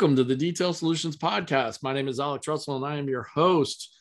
Welcome 0.00 0.16
to 0.16 0.24
the 0.24 0.34
Detail 0.34 0.72
Solutions 0.72 1.14
Podcast. 1.14 1.82
My 1.82 1.92
name 1.92 2.08
is 2.08 2.20
Alex 2.20 2.48
Russell 2.48 2.74
and 2.74 2.86
I 2.86 2.96
am 2.96 3.06
your 3.06 3.24
host. 3.24 3.94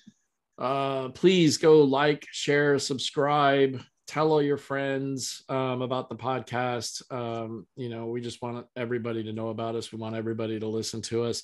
Uh, 0.58 1.10
please 1.10 1.58
go 1.58 1.82
like, 1.82 2.26
share, 2.32 2.80
subscribe, 2.80 3.84
tell 4.08 4.32
all 4.32 4.42
your 4.42 4.56
friends 4.56 5.44
um, 5.50 5.82
about 5.82 6.08
the 6.08 6.16
podcast. 6.16 7.02
Um, 7.12 7.68
you 7.76 7.90
know, 7.90 8.06
we 8.06 8.22
just 8.22 8.42
want 8.42 8.66
everybody 8.78 9.24
to 9.26 9.34
know 9.34 9.50
about 9.50 9.76
us. 9.76 9.92
We 9.92 9.98
want 9.98 10.16
everybody 10.16 10.58
to 10.58 10.68
listen 10.68 11.02
to 11.02 11.26
us. 11.26 11.44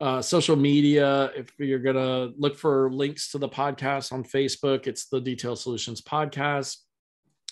Uh, 0.00 0.22
social 0.22 0.54
media, 0.54 1.32
if 1.34 1.52
you're 1.58 1.80
going 1.80 1.96
to 1.96 2.32
look 2.38 2.56
for 2.56 2.92
links 2.92 3.32
to 3.32 3.38
the 3.38 3.48
podcast 3.48 4.12
on 4.12 4.22
Facebook, 4.22 4.86
it's 4.86 5.06
the 5.06 5.20
Detail 5.20 5.56
Solutions 5.56 6.02
Podcast 6.02 6.76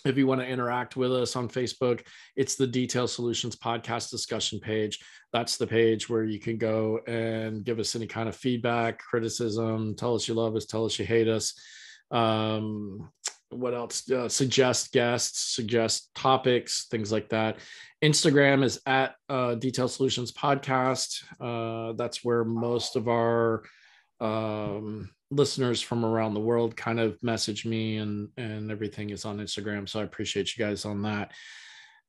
if 0.06 0.16
you 0.16 0.26
want 0.26 0.40
to 0.40 0.46
interact 0.46 0.96
with 0.96 1.12
us 1.12 1.36
on 1.36 1.48
Facebook, 1.48 2.02
it's 2.36 2.56
the 2.56 2.66
Detail 2.66 3.08
Solutions 3.08 3.56
podcast 3.56 4.10
discussion 4.10 4.60
page. 4.60 5.00
That's 5.32 5.56
the 5.56 5.66
page 5.66 6.08
where 6.08 6.24
you 6.24 6.38
can 6.38 6.58
go 6.58 7.00
and 7.06 7.64
give 7.64 7.78
us 7.78 7.94
any 7.96 8.06
kind 8.06 8.28
of 8.28 8.36
feedback, 8.36 8.98
criticism, 8.98 9.94
tell 9.96 10.14
us 10.14 10.28
you 10.28 10.34
love 10.34 10.56
us, 10.56 10.66
tell 10.66 10.84
us 10.84 10.98
you 10.98 11.04
hate 11.04 11.28
us. 11.28 11.58
Um, 12.10 13.10
what 13.50 13.74
else? 13.74 14.10
Uh, 14.10 14.28
suggest 14.28 14.92
guests, 14.92 15.54
suggest 15.54 16.14
topics, 16.14 16.86
things 16.90 17.12
like 17.12 17.28
that. 17.30 17.58
Instagram 18.02 18.64
is 18.64 18.80
at 18.86 19.14
uh, 19.28 19.54
Detail 19.54 19.88
Solutions 19.88 20.32
Podcast. 20.32 21.22
Uh, 21.40 21.92
that's 21.94 22.24
where 22.24 22.44
most 22.44 22.96
of 22.96 23.08
our 23.08 23.62
um, 24.20 25.10
listeners 25.30 25.80
from 25.80 26.04
around 26.04 26.34
the 26.34 26.40
world 26.40 26.76
kind 26.76 27.00
of 27.00 27.20
message 27.22 27.64
me 27.64 27.96
and 27.96 28.28
and 28.36 28.70
everything 28.70 29.10
is 29.10 29.24
on 29.24 29.38
Instagram. 29.38 29.88
So 29.88 30.00
I 30.00 30.04
appreciate 30.04 30.56
you 30.56 30.64
guys 30.64 30.84
on 30.84 31.02
that. 31.02 31.32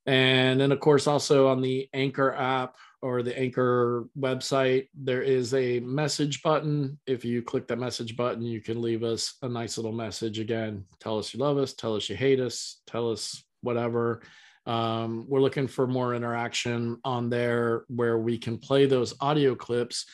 And 0.06 0.60
then 0.60 0.72
of 0.72 0.80
course 0.80 1.08
also 1.08 1.48
on 1.48 1.62
the 1.62 1.90
Anchor 1.94 2.34
app 2.34 2.76
or 3.02 3.22
the 3.22 3.38
Anchor 3.38 4.06
website, 4.18 4.88
there 4.96 5.22
is 5.22 5.54
a 5.54 5.80
message 5.82 6.42
button. 6.42 6.98
If 7.06 7.26
you 7.26 7.42
click 7.42 7.68
that 7.68 7.78
message 7.78 8.16
button, 8.16 8.44
you 8.44 8.62
can 8.62 8.82
leave 8.82 9.04
us 9.04 9.36
a 9.42 9.50
nice 9.50 9.78
little 9.78 9.92
message 9.92 10.40
again. 10.40 10.86
Tell 11.00 11.20
us 11.20 11.34
you 11.34 11.40
love 11.40 11.58
us, 11.58 11.74
tell 11.74 11.96
us 11.96 12.10
you 12.10 12.16
hate 12.16 12.40
us, 12.40 12.82
tell 12.88 13.12
us 13.12 13.44
whatever. 13.62 14.22
Um, 14.66 15.26
we're 15.28 15.42
looking 15.42 15.68
for 15.68 15.88
more 15.88 16.14
interaction 16.14 17.00
on 17.04 17.30
there 17.30 17.86
where 17.88 18.18
we 18.18 18.38
can 18.38 18.58
play 18.58 18.86
those 18.86 19.14
audio 19.22 19.56
clips 19.56 20.06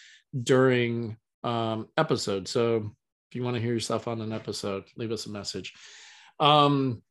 during 0.44 1.18
um, 1.44 1.88
episode. 1.98 2.48
So 2.48 2.92
if 3.30 3.36
you 3.36 3.44
want 3.44 3.56
to 3.56 3.62
hear 3.62 3.74
yourself 3.74 4.08
on 4.08 4.22
an 4.22 4.32
episode, 4.32 4.84
leave 4.96 5.12
us 5.12 5.26
a 5.26 5.32
message. 5.32 5.74
Um, 6.40 7.02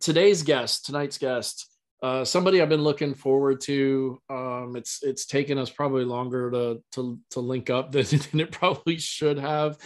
today's 0.00 0.42
guest, 0.42 0.86
tonight's 0.86 1.18
guest, 1.18 1.73
uh, 2.04 2.22
somebody 2.22 2.60
I've 2.60 2.68
been 2.68 2.84
looking 2.84 3.14
forward 3.14 3.62
to. 3.62 4.20
Um, 4.28 4.74
it's 4.76 5.02
it's 5.02 5.24
taken 5.24 5.56
us 5.56 5.70
probably 5.70 6.04
longer 6.04 6.50
to 6.50 6.82
to, 6.92 7.18
to 7.30 7.40
link 7.40 7.70
up 7.70 7.92
than, 7.92 8.04
than 8.04 8.40
it 8.40 8.52
probably 8.52 8.98
should 8.98 9.38
have. 9.38 9.78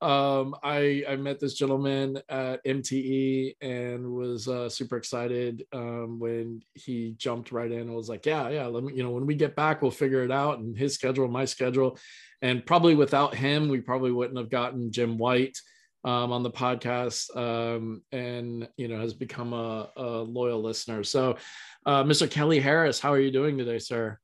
Um, 0.00 0.54
I 0.62 1.02
I 1.08 1.16
met 1.16 1.40
this 1.40 1.54
gentleman 1.54 2.20
at 2.28 2.64
MTE 2.64 3.56
and 3.60 4.08
was 4.08 4.46
uh, 4.46 4.68
super 4.68 4.96
excited 4.96 5.66
um, 5.72 6.20
when 6.20 6.62
he 6.74 7.16
jumped 7.18 7.50
right 7.50 7.72
in 7.72 7.80
and 7.80 7.94
was 7.96 8.08
like, 8.08 8.24
yeah 8.24 8.48
yeah 8.50 8.66
let 8.66 8.84
me 8.84 8.92
you 8.94 9.02
know 9.02 9.10
when 9.10 9.26
we 9.26 9.34
get 9.34 9.56
back 9.56 9.82
we'll 9.82 9.90
figure 9.90 10.22
it 10.22 10.30
out 10.30 10.60
and 10.60 10.78
his 10.78 10.94
schedule 10.94 11.26
my 11.26 11.44
schedule 11.44 11.98
and 12.44 12.64
probably 12.64 12.94
without 12.94 13.34
him, 13.34 13.68
we 13.68 13.80
probably 13.80 14.12
wouldn't 14.12 14.38
have 14.38 14.50
gotten 14.50 14.92
Jim 14.92 15.16
White 15.16 15.58
um, 16.04 16.32
on 16.32 16.42
the 16.42 16.50
podcast, 16.50 17.34
um, 17.36 18.02
and 18.12 18.68
you 18.76 18.88
know 18.88 19.00
has 19.00 19.14
become 19.14 19.52
a, 19.52 19.90
a 19.96 20.06
loyal 20.22 20.62
listener. 20.62 21.02
So, 21.02 21.36
uh, 21.86 22.04
Mr. 22.04 22.30
Kelly 22.30 22.60
Harris, 22.60 23.00
how 23.00 23.12
are 23.12 23.20
you 23.20 23.30
doing 23.30 23.58
today, 23.58 23.78
sir? 23.78 24.18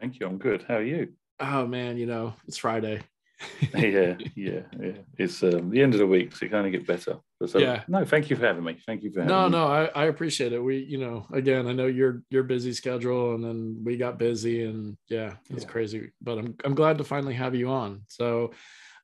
Thank 0.00 0.18
you. 0.18 0.26
I'm 0.26 0.38
good. 0.38 0.64
How 0.66 0.76
are 0.76 0.82
you? 0.82 1.12
Oh 1.40 1.66
man, 1.66 1.96
you 1.96 2.06
know 2.06 2.34
it's 2.46 2.58
Friday. 2.58 3.00
yeah, 3.74 4.16
yeah, 4.34 4.60
yeah. 4.80 4.92
It's 5.18 5.42
um, 5.42 5.70
the 5.70 5.82
end 5.82 5.94
of 5.94 6.00
the 6.00 6.06
week, 6.06 6.34
so 6.34 6.46
it 6.46 6.48
can 6.48 6.58
only 6.58 6.70
get 6.70 6.86
better. 6.86 7.18
So, 7.46 7.58
yeah. 7.58 7.82
No, 7.88 8.04
thank 8.04 8.30
you 8.30 8.36
for 8.36 8.46
having 8.46 8.64
me. 8.64 8.78
Thank 8.86 9.02
you 9.02 9.12
for 9.12 9.20
having 9.20 9.34
no, 9.34 9.44
me. 9.44 9.50
No, 9.50 9.66
no, 9.66 9.72
I, 9.72 10.02
I 10.02 10.04
appreciate 10.06 10.52
it. 10.52 10.60
We, 10.60 10.78
you 10.78 10.98
know, 10.98 11.26
again, 11.32 11.66
I 11.66 11.72
know 11.72 11.86
your 11.86 12.22
your 12.30 12.44
busy 12.44 12.72
schedule, 12.72 13.34
and 13.34 13.44
then 13.44 13.82
we 13.84 13.96
got 13.96 14.18
busy, 14.18 14.64
and 14.64 14.96
yeah, 15.08 15.34
it's 15.50 15.64
yeah. 15.64 15.70
crazy. 15.70 16.12
But 16.22 16.38
I'm 16.38 16.54
I'm 16.64 16.74
glad 16.74 16.98
to 16.98 17.04
finally 17.04 17.34
have 17.34 17.54
you 17.54 17.68
on. 17.70 18.02
So, 18.08 18.52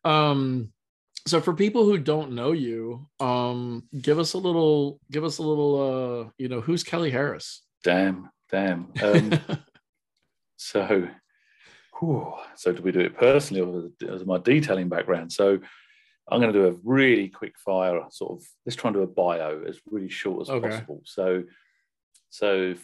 um, 0.04 0.72
so 1.26 1.41
for 1.41 1.54
people 1.54 1.84
who 1.84 1.98
don't 1.98 2.32
know 2.32 2.53
you, 2.53 3.06
um, 3.20 3.84
give 4.00 4.19
us 4.19 4.32
a 4.32 4.38
little, 4.38 5.00
give 5.10 5.25
us 5.25 5.38
a 5.38 5.42
little, 5.42 6.26
uh, 6.26 6.31
you 6.38 6.48
know, 6.48 6.60
who's 6.60 6.82
Kelly 6.82 7.10
Harris? 7.10 7.62
Damn, 7.84 8.31
damn. 8.50 8.92
Um, 9.03 9.38
so 10.56 11.09
whew, 11.98 12.34
so 12.56 12.72
do 12.72 12.82
we 12.82 12.92
do 12.92 13.00
it 13.00 13.16
personally 13.16 13.62
or 13.62 13.91
as 14.12 14.25
my 14.25 14.38
detailing 14.38 14.88
background? 14.88 15.32
So 15.32 15.59
I'm 16.28 16.41
going 16.41 16.53
to 16.53 16.59
do 16.59 16.69
a 16.69 16.78
really 16.84 17.28
quick 17.28 17.59
fire 17.59 18.00
sort 18.10 18.41
of 18.41 18.47
let's 18.64 18.76
try 18.76 18.88
and 18.88 18.97
do 18.97 19.03
a 19.03 19.06
bio 19.06 19.62
as 19.66 19.80
really 19.91 20.09
short 20.09 20.42
as 20.42 20.50
okay. 20.50 20.69
possible. 20.69 21.03
So 21.04 21.44
so 22.30 22.75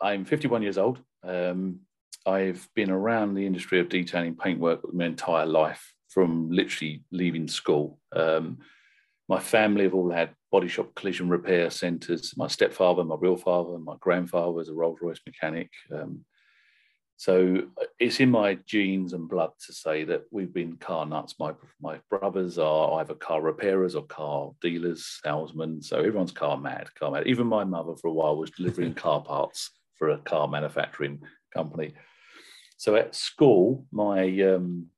I'm 0.00 0.24
51 0.24 0.62
years 0.62 0.78
old. 0.78 1.00
Um, 1.22 1.80
I've 2.26 2.66
been 2.74 2.90
around 2.90 3.34
the 3.34 3.46
industry 3.46 3.80
of 3.80 3.88
detailing 3.88 4.34
paintwork 4.34 4.92
my 4.94 5.06
entire 5.06 5.46
life 5.46 5.93
from 6.14 6.48
literally 6.48 7.02
leaving 7.10 7.48
school. 7.48 7.98
Um, 8.14 8.58
my 9.28 9.40
family 9.40 9.82
have 9.84 9.94
all 9.94 10.10
had 10.10 10.30
body 10.52 10.68
shop 10.68 10.94
collision 10.94 11.28
repair 11.28 11.68
centres. 11.70 12.34
My 12.36 12.46
stepfather, 12.46 13.02
my 13.02 13.16
real 13.18 13.36
father, 13.36 13.78
my 13.78 13.96
grandfather 13.98 14.52
was 14.52 14.68
a 14.68 14.74
Rolls 14.74 15.00
Royce 15.02 15.20
mechanic. 15.26 15.70
Um, 15.92 16.24
so 17.16 17.62
it's 17.98 18.20
in 18.20 18.30
my 18.30 18.58
genes 18.66 19.12
and 19.12 19.28
blood 19.28 19.50
to 19.66 19.72
say 19.72 20.04
that 20.04 20.24
we've 20.30 20.52
been 20.52 20.76
car 20.76 21.06
nuts. 21.06 21.34
My 21.38 21.52
my 21.80 22.00
brothers 22.10 22.58
are 22.58 23.00
either 23.00 23.14
car 23.14 23.40
repairers 23.40 23.94
or 23.94 24.04
car 24.04 24.52
dealers, 24.60 25.20
salesmen. 25.24 25.82
So 25.82 25.98
everyone's 25.98 26.32
car 26.32 26.56
mad, 26.56 26.94
car 26.94 27.10
mad. 27.10 27.26
Even 27.26 27.46
my 27.46 27.64
mother 27.64 27.94
for 27.96 28.08
a 28.08 28.12
while 28.12 28.36
was 28.36 28.50
delivering 28.50 28.94
car 29.06 29.22
parts 29.22 29.70
for 29.96 30.10
a 30.10 30.18
car 30.18 30.46
manufacturing 30.48 31.22
company. 31.52 31.94
So 32.76 32.96
at 32.96 33.14
school, 33.14 33.86
my 33.92 34.24
um, 34.42 34.88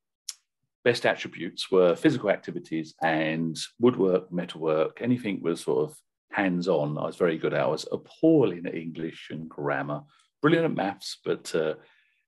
best 0.86 1.04
attributes 1.04 1.68
were 1.68 1.96
physical 1.96 2.30
activities 2.30 2.94
and 3.02 3.58
woodwork, 3.80 4.32
metalwork, 4.32 5.00
anything 5.02 5.42
was 5.42 5.62
sort 5.62 5.90
of 5.90 5.96
hands-on. 6.30 6.96
I 6.96 7.06
was 7.06 7.16
very 7.16 7.38
good 7.38 7.54
at. 7.54 7.60
I 7.60 7.66
was 7.66 7.88
appalling 7.90 8.66
at 8.66 8.76
English 8.76 9.30
and 9.32 9.48
grammar, 9.48 10.02
brilliant 10.40 10.66
at 10.66 10.76
maths, 10.76 11.18
but 11.24 11.52
uh, 11.56 11.74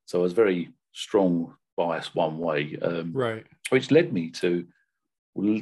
so 0.07 0.19
I 0.19 0.23
was 0.23 0.33
very 0.33 0.71
strong 0.93 1.55
bias 1.77 2.17
one 2.17 2.37
way. 2.39 2.77
Um, 2.83 3.13
right. 3.13 3.47
Which 3.71 3.93
led 3.93 4.13
me 4.13 4.31
to, 4.43 4.67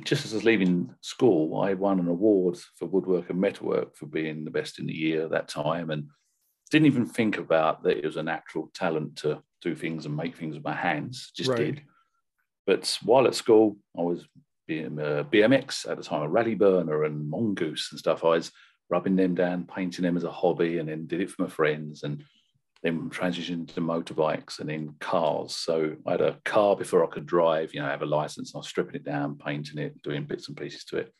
just 0.02 0.24
as 0.24 0.32
I 0.32 0.36
was 0.36 0.44
leaving 0.44 0.94
school, 1.02 1.60
I 1.60 1.74
won 1.74 2.00
an 2.00 2.08
award 2.08 2.56
for 2.78 2.86
woodwork 2.86 3.28
and 3.28 3.38
metalwork 3.38 3.94
for 3.94 4.06
being 4.06 4.42
the 4.42 4.50
best 4.50 4.78
in 4.78 4.86
the 4.86 4.94
year 4.94 5.24
at 5.24 5.32
that 5.32 5.48
time. 5.48 5.90
And 5.90 6.08
didn't 6.70 6.86
even 6.86 7.04
think 7.04 7.36
about 7.36 7.82
that 7.82 7.98
it 7.98 8.06
was 8.06 8.16
a 8.16 8.22
natural 8.22 8.70
talent 8.72 9.16
to 9.16 9.42
do 9.60 9.74
things 9.74 10.06
and 10.06 10.16
make 10.16 10.34
things 10.34 10.54
with 10.54 10.64
my 10.64 10.74
hands, 10.74 11.30
just 11.36 11.50
right. 11.50 11.58
did. 11.58 11.82
But 12.66 12.98
while 13.02 13.26
at 13.26 13.34
school, 13.34 13.76
I 13.96 14.02
was 14.02 14.26
BMX 14.68 15.88
at 15.88 15.96
the 15.96 16.02
time, 16.02 16.22
a 16.22 16.28
Raleigh 16.28 16.54
Burner 16.54 17.04
and 17.04 17.30
mongoose 17.30 17.88
and 17.92 17.98
stuff. 17.98 18.24
I 18.24 18.28
was 18.28 18.50
rubbing 18.90 19.16
them 19.16 19.34
down, 19.34 19.64
painting 19.64 20.02
them 20.02 20.16
as 20.16 20.24
a 20.24 20.32
hobby, 20.32 20.78
and 20.78 20.88
then 20.88 21.06
did 21.06 21.20
it 21.20 21.30
for 21.30 21.42
my 21.42 21.48
friends. 21.48 22.02
And 22.02 22.24
then 22.82 23.10
transitioned 23.10 23.72
to 23.74 23.80
motorbikes 23.80 24.60
and 24.60 24.68
then 24.68 24.94
cars. 25.00 25.56
So 25.56 25.96
I 26.06 26.12
had 26.12 26.20
a 26.20 26.38
car 26.44 26.76
before 26.76 27.04
I 27.04 27.08
could 27.08 27.26
drive, 27.26 27.74
you 27.74 27.80
know, 27.80 27.86
I 27.86 27.90
have 27.90 28.02
a 28.02 28.06
license. 28.06 28.54
I 28.54 28.58
was 28.58 28.68
stripping 28.68 28.94
it 28.94 29.04
down, 29.04 29.38
painting 29.38 29.78
it, 29.78 30.00
doing 30.02 30.24
bits 30.24 30.48
and 30.48 30.56
pieces 30.56 30.84
to 30.86 30.98
it. 30.98 31.12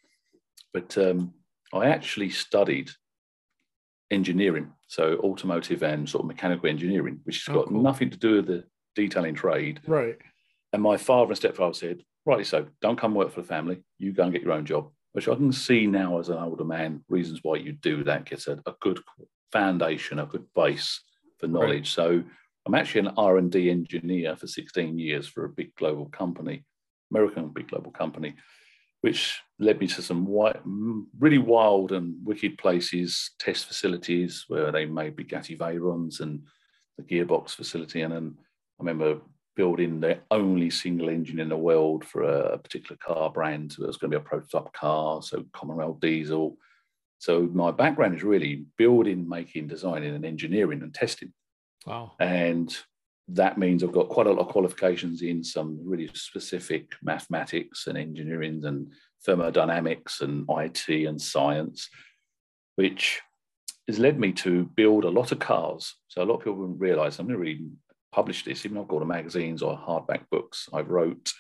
But 0.72 0.96
um, 0.98 1.32
I 1.72 1.86
actually 1.86 2.30
studied 2.30 2.90
engineering, 4.10 4.72
so 4.86 5.18
automotive 5.18 5.82
and 5.82 6.08
sort 6.08 6.22
of 6.22 6.28
mechanical 6.28 6.68
engineering, 6.68 7.20
which 7.24 7.46
has 7.46 7.54
oh, 7.54 7.60
got 7.60 7.68
cool. 7.68 7.82
nothing 7.82 8.10
to 8.10 8.18
do 8.18 8.36
with 8.36 8.46
the 8.46 8.64
detailing 8.94 9.34
trade. 9.34 9.80
Right. 9.86 10.18
And 10.76 10.82
my 10.82 10.98
father 10.98 11.30
and 11.30 11.38
stepfather 11.38 11.72
said, 11.72 12.02
rightly 12.26 12.44
so, 12.44 12.66
don't 12.82 13.00
come 13.00 13.14
work 13.14 13.32
for 13.32 13.40
the 13.40 13.48
family. 13.48 13.82
You 13.96 14.12
go 14.12 14.24
and 14.24 14.32
get 14.32 14.42
your 14.42 14.52
own 14.52 14.66
job. 14.66 14.90
Which 15.12 15.26
I 15.26 15.34
can 15.34 15.50
see 15.50 15.86
now 15.86 16.18
as 16.18 16.28
an 16.28 16.36
older 16.36 16.66
man, 16.66 17.02
reasons 17.08 17.40
why 17.42 17.56
you 17.56 17.72
do 17.72 18.04
that 18.04 18.26
gets 18.26 18.46
a, 18.46 18.60
a 18.66 18.74
good 18.82 19.00
foundation, 19.50 20.18
a 20.18 20.26
good 20.26 20.44
base 20.54 21.00
for 21.38 21.46
knowledge. 21.46 21.96
Right. 21.96 22.20
So 22.20 22.22
I'm 22.66 22.74
actually 22.74 23.08
an 23.08 23.14
R&D 23.16 23.70
engineer 23.70 24.36
for 24.36 24.46
16 24.46 24.98
years 24.98 25.26
for 25.26 25.46
a 25.46 25.48
big 25.48 25.74
global 25.76 26.10
company, 26.10 26.66
American 27.10 27.48
big 27.48 27.68
global 27.68 27.90
company, 27.90 28.34
which 29.00 29.40
led 29.58 29.80
me 29.80 29.86
to 29.86 30.02
some 30.02 30.26
really 31.18 31.38
wild 31.38 31.92
and 31.92 32.16
wicked 32.22 32.58
places, 32.58 33.30
test 33.38 33.64
facilities 33.64 34.44
where 34.48 34.70
they 34.70 34.84
made 34.84 35.16
Bugatti 35.16 35.56
Veyrons 35.56 36.20
and 36.20 36.42
the 36.98 37.02
gearbox 37.02 37.52
facility. 37.52 38.02
And 38.02 38.12
then 38.12 38.34
I 38.78 38.82
remember 38.82 39.22
building 39.56 40.00
the 40.00 40.18
only 40.30 40.70
single 40.70 41.08
engine 41.08 41.40
in 41.40 41.48
the 41.48 41.56
world 41.56 42.04
for 42.04 42.22
a, 42.22 42.58
particular 42.58 42.96
car 42.98 43.30
brand. 43.30 43.72
It 43.72 43.86
was 43.86 43.96
going 43.96 44.10
to 44.10 44.18
be 44.18 44.22
a 44.22 44.28
prototype 44.28 44.72
car, 44.72 45.22
so 45.22 45.44
Commonwealth 45.52 46.00
diesel. 46.00 46.56
So 47.18 47.48
my 47.52 47.70
background 47.70 48.14
is 48.14 48.22
really 48.22 48.66
building, 48.76 49.28
making, 49.28 49.68
designing, 49.68 50.14
and 50.14 50.24
engineering 50.24 50.82
and 50.82 50.92
testing. 50.92 51.32
Wow. 51.86 52.12
And 52.20 52.76
that 53.28 53.58
means 53.58 53.82
I've 53.82 53.92
got 53.92 54.08
quite 54.08 54.26
a 54.26 54.32
lot 54.32 54.46
of 54.46 54.48
qualifications 54.48 55.22
in 55.22 55.42
some 55.42 55.80
really 55.82 56.08
specific 56.12 56.92
mathematics 57.02 57.86
and 57.86 57.96
engineering 57.96 58.64
and 58.64 58.92
thermodynamics 59.24 60.20
and 60.20 60.46
IT 60.48 60.88
and 60.88 61.20
science, 61.20 61.88
which 62.76 63.20
has 63.88 63.98
led 63.98 64.20
me 64.20 64.32
to 64.32 64.64
build 64.76 65.04
a 65.04 65.10
lot 65.10 65.32
of 65.32 65.38
cars. 65.38 65.94
So 66.08 66.22
a 66.22 66.24
lot 66.24 66.34
of 66.34 66.40
people 66.40 66.54
wouldn't 66.54 66.80
realize 66.80 67.18
I'm 67.18 67.26
going 67.26 67.38
to 67.38 67.42
read 67.42 67.70
publish 68.16 68.44
this, 68.44 68.64
even 68.64 68.76
though 68.76 68.80
I've 68.80 68.88
got 68.88 69.06
magazines 69.06 69.62
or 69.62 69.76
hardback 69.76 70.22
books. 70.30 70.70
I 70.72 70.80
wrote 70.80 71.34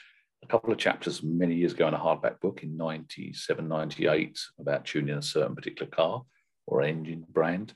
a 0.44 0.46
couple 0.46 0.70
of 0.70 0.78
chapters 0.78 1.22
many 1.22 1.54
years 1.54 1.72
ago 1.72 1.88
in 1.88 1.94
a 1.94 1.98
hardback 1.98 2.38
book 2.40 2.62
in 2.62 2.76
97, 2.76 3.66
98 3.66 4.38
about 4.60 4.84
tuning 4.84 5.16
a 5.16 5.22
certain 5.22 5.56
particular 5.56 5.90
car 5.90 6.22
or 6.66 6.82
engine 6.82 7.24
brand. 7.30 7.72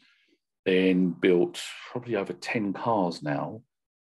Then 0.66 1.12
built 1.18 1.62
probably 1.90 2.16
over 2.16 2.34
10 2.34 2.74
cars 2.74 3.22
now 3.22 3.62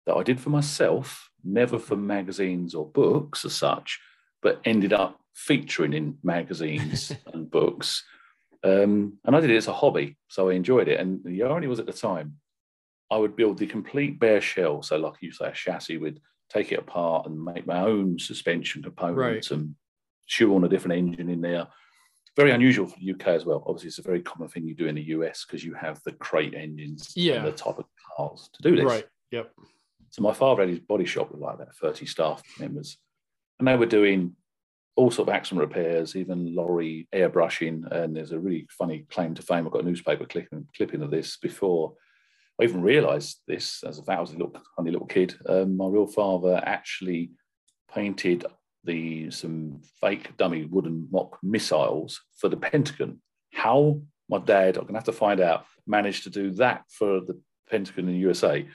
that 0.04 0.16
I 0.16 0.22
did 0.22 0.38
for 0.38 0.50
myself, 0.50 1.30
never 1.42 1.78
for 1.78 1.96
magazines 1.96 2.74
or 2.74 2.86
books 2.86 3.46
as 3.46 3.54
such, 3.54 3.98
but 4.42 4.60
ended 4.66 4.92
up 4.92 5.18
featuring 5.34 5.94
in 5.94 6.18
magazines 6.22 7.10
and 7.32 7.50
books. 7.50 8.04
Um, 8.62 9.14
and 9.24 9.34
I 9.34 9.40
did 9.40 9.50
it 9.50 9.56
as 9.56 9.66
a 9.66 9.72
hobby, 9.72 10.18
so 10.28 10.50
I 10.50 10.52
enjoyed 10.52 10.88
it. 10.88 11.00
And 11.00 11.24
the 11.24 11.42
irony 11.42 11.68
was 11.68 11.80
at 11.80 11.86
the 11.86 11.92
time, 11.94 12.36
I 13.14 13.16
would 13.16 13.36
build 13.36 13.58
the 13.58 13.66
complete 13.68 14.18
bare 14.18 14.40
shell. 14.40 14.82
So, 14.82 14.96
like 14.96 15.14
you 15.20 15.30
say, 15.30 15.46
a 15.46 15.52
chassis 15.52 15.98
would 15.98 16.20
take 16.50 16.72
it 16.72 16.80
apart 16.80 17.26
and 17.26 17.44
make 17.44 17.64
my 17.64 17.80
own 17.80 18.18
suspension 18.18 18.82
components 18.82 19.52
right. 19.52 19.56
and 19.56 19.76
shoe 20.26 20.52
on 20.56 20.64
a 20.64 20.68
different 20.68 20.98
engine 20.98 21.30
in 21.30 21.40
there. 21.40 21.68
Very 22.36 22.50
unusual 22.50 22.88
for 22.88 22.98
the 22.98 23.12
UK 23.12 23.28
as 23.28 23.44
well. 23.44 23.62
Obviously, 23.68 23.86
it's 23.86 24.00
a 24.00 24.02
very 24.02 24.20
common 24.20 24.48
thing 24.48 24.66
you 24.66 24.74
do 24.74 24.88
in 24.88 24.96
the 24.96 25.10
US 25.10 25.44
because 25.44 25.64
you 25.64 25.74
have 25.74 26.02
the 26.04 26.10
crate 26.10 26.54
engines 26.54 27.12
yeah. 27.14 27.34
and 27.34 27.46
the 27.46 27.52
type 27.52 27.78
of 27.78 27.84
cars 28.16 28.50
to 28.52 28.68
do 28.68 28.74
this. 28.74 28.84
Right. 28.84 29.06
Yep. 29.30 29.52
So 30.10 30.22
my 30.22 30.32
father 30.32 30.62
had 30.62 30.70
his 30.70 30.80
body 30.80 31.04
shop 31.04 31.30
with 31.30 31.40
like 31.40 31.54
about 31.54 31.76
30 31.76 32.06
staff 32.06 32.42
members, 32.58 32.98
and 33.60 33.68
they 33.68 33.76
were 33.76 33.86
doing 33.86 34.34
all 34.96 35.12
sort 35.12 35.28
of 35.28 35.34
accident 35.36 35.60
repairs, 35.60 36.16
even 36.16 36.52
lorry 36.52 37.06
airbrushing. 37.14 37.88
And 37.92 38.16
there's 38.16 38.32
a 38.32 38.40
really 38.40 38.66
funny 38.76 39.06
claim 39.08 39.34
to 39.34 39.42
fame. 39.42 39.66
I've 39.66 39.72
got 39.72 39.84
a 39.84 39.86
newspaper 39.86 40.24
clipping, 40.24 40.66
clipping 40.76 41.02
of 41.02 41.12
this 41.12 41.36
before 41.36 41.94
I 42.60 42.64
even 42.64 42.82
realised 42.82 43.40
this 43.48 43.82
as 43.82 43.98
a, 43.98 44.12
I 44.12 44.20
was 44.20 44.30
a 44.30 44.34
little 44.34 44.54
funny 44.76 44.90
little 44.90 45.06
kid. 45.06 45.34
Um, 45.48 45.76
my 45.76 45.86
real 45.86 46.06
father 46.06 46.62
actually 46.64 47.32
painted 47.92 48.46
the 48.84 49.30
some 49.30 49.80
fake 50.00 50.36
dummy 50.36 50.66
wooden 50.66 51.08
mock 51.10 51.38
missiles 51.42 52.20
for 52.38 52.48
the 52.48 52.56
Pentagon. 52.56 53.20
How 53.52 54.00
my 54.28 54.38
dad, 54.38 54.76
I'm 54.76 54.86
gonna 54.86 54.98
have 54.98 55.04
to 55.04 55.12
find 55.12 55.40
out, 55.40 55.64
managed 55.86 56.24
to 56.24 56.30
do 56.30 56.50
that 56.52 56.84
for 56.90 57.20
the 57.20 57.40
Pentagon 57.68 58.08
in 58.08 58.14
the 58.14 58.20
USA 58.20 58.66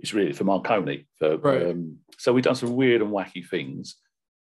it's 0.00 0.14
really 0.14 0.32
for 0.32 0.44
Marconi. 0.44 1.06
For, 1.18 1.36
right. 1.36 1.70
um, 1.70 1.98
so 2.18 2.32
we've 2.32 2.44
done 2.44 2.54
some 2.54 2.74
weird 2.74 3.02
and 3.02 3.10
wacky 3.10 3.46
things. 3.46 3.96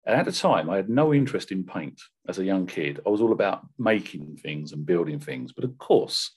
And 0.06 0.16
at 0.16 0.24
the 0.24 0.32
time, 0.32 0.70
I 0.70 0.76
had 0.76 0.88
no 0.88 1.12
interest 1.12 1.52
in 1.52 1.64
paint 1.64 2.00
as 2.28 2.38
a 2.38 2.44
young 2.44 2.66
kid. 2.66 3.00
I 3.06 3.10
was 3.10 3.20
all 3.20 3.32
about 3.32 3.66
making 3.78 4.38
things 4.42 4.72
and 4.72 4.86
building 4.86 5.18
things. 5.18 5.52
But 5.52 5.64
of 5.64 5.76
course, 5.76 6.30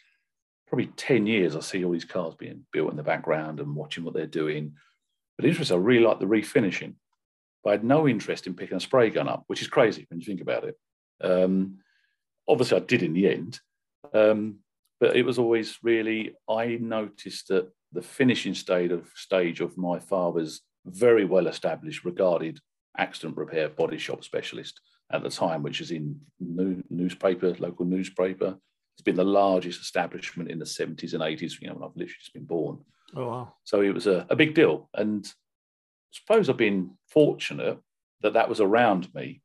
probably 0.71 0.87
10 0.95 1.27
years, 1.27 1.57
I 1.57 1.59
see 1.59 1.83
all 1.83 1.91
these 1.91 2.05
cars 2.05 2.33
being 2.33 2.65
built 2.71 2.91
in 2.91 2.95
the 2.95 3.03
background 3.03 3.59
and 3.59 3.75
watching 3.75 4.05
what 4.05 4.13
they're 4.13 4.25
doing. 4.25 4.75
But 5.37 5.45
interest, 5.45 5.69
I 5.69 5.75
really 5.75 6.05
like 6.05 6.21
the 6.21 6.25
refinishing. 6.25 6.93
But 7.61 7.69
I 7.69 7.73
had 7.73 7.83
no 7.83 8.07
interest 8.07 8.47
in 8.47 8.53
picking 8.53 8.77
a 8.77 8.79
spray 8.79 9.09
gun 9.09 9.27
up, 9.27 9.43
which 9.47 9.61
is 9.61 9.67
crazy 9.67 10.07
when 10.09 10.21
you 10.21 10.25
think 10.25 10.39
about 10.39 10.63
it. 10.63 10.77
Um, 11.21 11.79
obviously, 12.47 12.77
I 12.77 12.85
did 12.85 13.03
in 13.03 13.11
the 13.11 13.27
end. 13.27 13.59
Um, 14.13 14.59
but 15.01 15.17
it 15.17 15.25
was 15.25 15.37
always 15.37 15.77
really, 15.83 16.35
I 16.49 16.77
noticed 16.79 17.49
that 17.49 17.69
the 17.91 18.01
finishing 18.01 18.53
stage 18.53 18.91
of 18.91 19.09
stage 19.13 19.59
of 19.59 19.77
my 19.77 19.99
father's 19.99 20.61
very 20.85 21.25
well 21.25 21.47
established, 21.47 22.05
regarded 22.05 22.61
accident 22.97 23.35
repair 23.35 23.67
body 23.67 23.97
shop 23.97 24.23
specialist 24.23 24.79
at 25.11 25.21
the 25.21 25.29
time, 25.29 25.63
which 25.63 25.81
is 25.81 25.91
in 25.91 26.17
new, 26.39 26.81
newspaper, 26.89 27.53
local 27.59 27.83
newspaper. 27.83 28.55
It's 28.95 29.03
been 29.03 29.15
the 29.15 29.23
largest 29.23 29.81
establishment 29.81 30.51
in 30.51 30.59
the 30.59 30.65
70s 30.65 31.13
and 31.13 31.21
80s, 31.21 31.61
you 31.61 31.67
know, 31.67 31.75
when 31.75 31.83
I've 31.83 31.95
literally 31.95 32.19
just 32.19 32.33
been 32.33 32.45
born. 32.45 32.79
Oh, 33.15 33.27
wow. 33.27 33.53
So 33.63 33.81
it 33.81 33.93
was 33.93 34.07
a, 34.07 34.25
a 34.29 34.35
big 34.35 34.53
deal. 34.53 34.89
And 34.93 35.25
I 35.25 36.11
suppose 36.11 36.49
I've 36.49 36.57
been 36.57 36.91
fortunate 37.07 37.79
that 38.21 38.33
that 38.33 38.49
was 38.49 38.59
around 38.59 39.13
me 39.13 39.41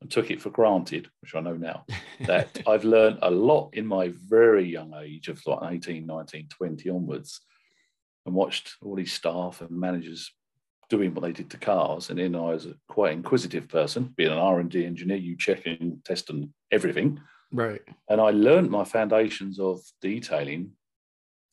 and 0.00 0.10
took 0.10 0.30
it 0.30 0.40
for 0.40 0.50
granted, 0.50 1.08
which 1.20 1.34
I 1.34 1.40
know 1.40 1.54
now, 1.54 1.84
that 2.26 2.62
I've 2.66 2.84
learned 2.84 3.18
a 3.22 3.30
lot 3.30 3.70
in 3.72 3.86
my 3.86 4.12
very 4.28 4.64
young 4.64 4.94
age 4.94 5.28
of 5.28 5.40
like 5.46 5.72
18, 5.72 6.06
19, 6.06 6.48
20 6.48 6.90
onwards 6.90 7.40
and 8.26 8.34
watched 8.34 8.74
all 8.82 8.96
these 8.96 9.12
staff 9.12 9.60
and 9.60 9.70
managers 9.70 10.32
doing 10.88 11.14
what 11.14 11.22
they 11.22 11.32
did 11.32 11.50
to 11.50 11.56
cars. 11.56 12.10
And 12.10 12.18
then 12.18 12.34
I 12.34 12.52
was 12.52 12.66
a 12.66 12.74
quite 12.88 13.12
inquisitive 13.12 13.68
person, 13.68 14.12
being 14.16 14.32
an 14.32 14.38
R 14.38 14.60
and 14.60 14.70
D 14.70 14.84
engineer, 14.84 15.16
you 15.16 15.36
check 15.36 15.66
and 15.66 16.04
test 16.04 16.30
and 16.30 16.50
everything. 16.70 17.20
Right. 17.56 17.80
And 18.10 18.20
I 18.20 18.30
learned 18.30 18.70
my 18.70 18.84
foundations 18.84 19.58
of 19.58 19.80
detailing 20.02 20.72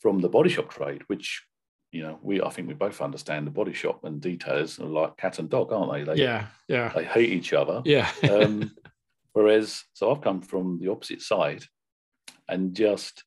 from 0.02 0.20
the 0.20 0.28
body 0.28 0.50
shop 0.50 0.70
trade, 0.70 1.02
which 1.08 1.44
you 1.94 2.04
know 2.04 2.20
we 2.22 2.42
I 2.42 2.50
think 2.50 2.68
we 2.68 2.74
both 2.74 3.00
understand 3.02 3.48
the 3.48 3.52
body 3.52 3.74
shop 3.74 4.04
and 4.04 4.22
detailers 4.22 4.80
are 4.82 4.86
like 4.86 5.16
cat 5.16 5.40
and 5.40 5.50
dog, 5.50 5.72
aren't 5.72 5.94
they? 5.94 6.04
they 6.04 6.22
yeah, 6.22 6.48
yeah. 6.68 6.92
They 6.94 7.06
hate 7.06 7.32
each 7.32 7.54
other. 7.54 7.82
Yeah. 7.86 8.10
um, 8.30 8.72
whereas, 9.34 9.84
so 9.94 10.12
I've 10.12 10.22
come 10.22 10.42
from 10.42 10.78
the 10.82 10.92
opposite 10.92 11.22
side, 11.22 11.64
and 12.50 12.76
just 12.76 13.24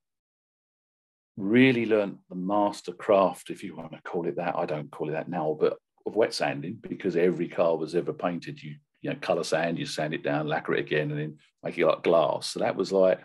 really 1.38 1.86
learned 1.86 2.18
the 2.28 2.36
master 2.36 2.92
craft, 2.92 3.48
if 3.48 3.62
you 3.64 3.74
want 3.74 3.92
to 3.92 4.02
call 4.02 4.26
it 4.26 4.36
that. 4.36 4.54
I 4.54 4.66
don't 4.66 4.90
call 4.90 5.08
it 5.08 5.12
that 5.12 5.30
now, 5.30 5.56
but 5.58 5.78
of 6.06 6.14
wet 6.14 6.34
sanding 6.34 6.78
because 6.82 7.16
every 7.16 7.48
car 7.48 7.76
was 7.76 7.94
ever 7.94 8.12
painted. 8.12 8.62
You 8.62 8.74
you 9.06 9.12
know 9.12 9.18
color 9.20 9.44
sand, 9.44 9.78
you 9.78 9.86
sand 9.86 10.14
it 10.14 10.24
down, 10.24 10.48
lacquer 10.48 10.74
it 10.74 10.80
again, 10.80 11.10
and 11.12 11.20
then 11.20 11.38
make 11.62 11.78
it 11.78 11.86
like 11.86 12.02
glass. 12.02 12.48
So 12.48 12.60
that 12.60 12.74
was 12.74 12.90
like 12.90 13.20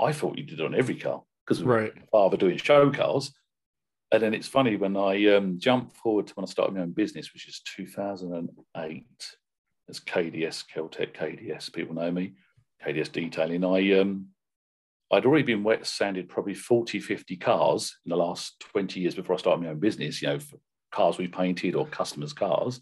I 0.00 0.12
thought 0.12 0.38
you 0.38 0.44
did 0.44 0.60
it 0.60 0.64
on 0.64 0.74
every 0.74 0.96
car 0.96 1.22
because 1.46 1.62
right. 1.62 1.92
father 2.10 2.38
doing 2.38 2.56
show 2.56 2.90
cars. 2.90 3.32
And 4.10 4.22
then 4.22 4.32
it's 4.32 4.48
funny 4.48 4.76
when 4.76 4.96
I 4.96 5.34
um, 5.34 5.58
jump 5.58 5.94
forward 5.94 6.28
to 6.28 6.34
when 6.34 6.44
I 6.44 6.48
started 6.48 6.74
my 6.74 6.80
own 6.80 6.92
business, 6.92 7.34
which 7.34 7.46
is 7.46 7.60
2008, 7.76 9.04
as 9.90 10.00
KDS, 10.00 10.64
Keltec 10.74 11.14
KDS, 11.14 11.70
people 11.70 11.94
know 11.94 12.10
me, 12.10 12.32
KDS 12.82 13.12
Detailing. 13.12 13.64
I 13.64 14.00
um, 14.00 14.28
I'd 15.12 15.26
already 15.26 15.44
been 15.44 15.62
wet 15.62 15.86
sanded 15.86 16.30
probably 16.30 16.54
40, 16.54 17.00
50 17.00 17.36
cars 17.36 17.98
in 18.06 18.10
the 18.10 18.16
last 18.16 18.60
20 18.72 18.98
years 18.98 19.14
before 19.14 19.34
I 19.34 19.38
started 19.38 19.62
my 19.62 19.70
own 19.70 19.78
business, 19.78 20.22
you 20.22 20.28
know, 20.28 20.38
cars 20.90 21.18
we 21.18 21.28
painted 21.28 21.74
or 21.74 21.86
customers' 21.86 22.32
cars. 22.32 22.80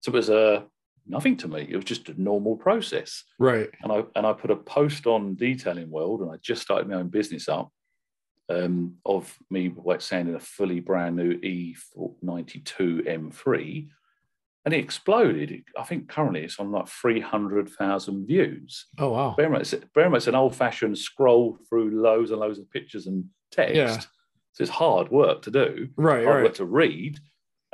So 0.00 0.12
it 0.12 0.14
was 0.14 0.30
uh, 0.30 0.62
nothing 1.08 1.36
to 1.38 1.48
me. 1.48 1.66
It 1.68 1.76
was 1.76 1.84
just 1.84 2.08
a 2.08 2.20
normal 2.20 2.56
process. 2.56 3.24
Right. 3.38 3.70
And 3.82 3.92
I 3.92 4.04
and 4.14 4.26
I 4.26 4.32
put 4.32 4.50
a 4.50 4.56
post 4.56 5.06
on 5.06 5.34
Detailing 5.34 5.90
World 5.90 6.20
and 6.20 6.30
I 6.30 6.36
just 6.42 6.62
started 6.62 6.88
my 6.88 6.96
own 6.96 7.08
business 7.08 7.48
up 7.48 7.70
um, 8.48 8.96
of 9.04 9.36
me 9.50 9.68
wet 9.74 10.02
sanding 10.02 10.34
a 10.34 10.40
fully 10.40 10.80
brand 10.80 11.16
new 11.16 11.38
E92 11.40 13.06
M3 13.06 13.88
and 14.64 14.74
it 14.74 14.84
exploded. 14.84 15.64
I 15.78 15.84
think 15.84 16.08
currently 16.08 16.42
it's 16.42 16.58
on 16.58 16.70
like 16.70 16.88
300,000 16.88 18.26
views. 18.26 18.86
Oh, 18.98 19.10
wow. 19.10 19.34
Bear 19.34 19.46
in 19.46 19.52
mind, 19.52 20.16
it's 20.16 20.26
an 20.26 20.34
old 20.34 20.54
fashioned 20.54 20.98
scroll 20.98 21.58
through 21.68 21.90
loads 22.02 22.32
and 22.32 22.40
loads 22.40 22.58
of 22.58 22.70
pictures 22.70 23.06
and 23.06 23.24
text. 23.50 23.76
Yeah. 23.76 23.98
So 24.52 24.62
it's 24.62 24.70
hard 24.70 25.10
work 25.10 25.42
to 25.42 25.50
do, 25.50 25.88
right? 25.96 26.24
Hard 26.24 26.36
right. 26.36 26.44
work 26.44 26.54
to 26.54 26.64
read. 26.64 27.18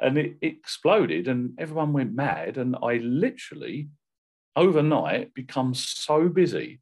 And 0.00 0.18
it, 0.18 0.36
it 0.40 0.54
exploded 0.54 1.28
and 1.28 1.54
everyone 1.58 1.92
went 1.92 2.14
mad. 2.14 2.58
And 2.58 2.76
I 2.82 2.96
literally, 2.96 3.88
overnight, 4.56 5.34
become 5.34 5.74
so 5.74 6.28
busy, 6.28 6.80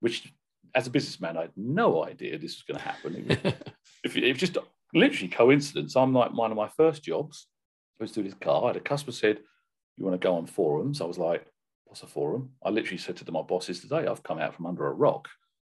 which 0.00 0.32
as 0.74 0.86
a 0.86 0.90
businessman, 0.90 1.36
I 1.36 1.42
had 1.42 1.52
no 1.56 2.04
idea 2.04 2.38
this 2.38 2.56
was 2.56 2.62
going 2.62 2.78
to 2.78 2.84
happen. 2.84 3.16
It 3.16 3.44
was, 3.44 3.52
if 4.04 4.16
it 4.16 4.28
was 4.28 4.38
just 4.40 4.58
literally 4.94 5.28
coincidence. 5.28 5.96
I'm 5.96 6.12
like 6.12 6.32
one 6.32 6.50
of 6.50 6.56
my 6.56 6.68
first 6.68 7.02
jobs 7.02 7.46
i 8.00 8.04
was 8.04 8.12
do 8.12 8.22
this 8.22 8.34
car. 8.34 8.64
I 8.64 8.68
had 8.68 8.76
a 8.76 8.80
customer 8.80 9.12
said, 9.12 9.40
you 9.96 10.04
want 10.06 10.18
to 10.18 10.26
go 10.26 10.34
on 10.34 10.46
forums? 10.46 11.02
I 11.02 11.04
was 11.04 11.18
like, 11.18 11.44
what's 11.84 12.02
a 12.02 12.06
forum? 12.06 12.52
I 12.64 12.70
literally 12.70 12.96
said 12.96 13.16
to 13.16 13.32
my 13.32 13.42
bosses 13.42 13.80
today, 13.80 14.06
I've 14.06 14.22
come 14.22 14.38
out 14.38 14.54
from 14.54 14.66
under 14.66 14.86
a 14.86 14.92
rock. 14.92 15.28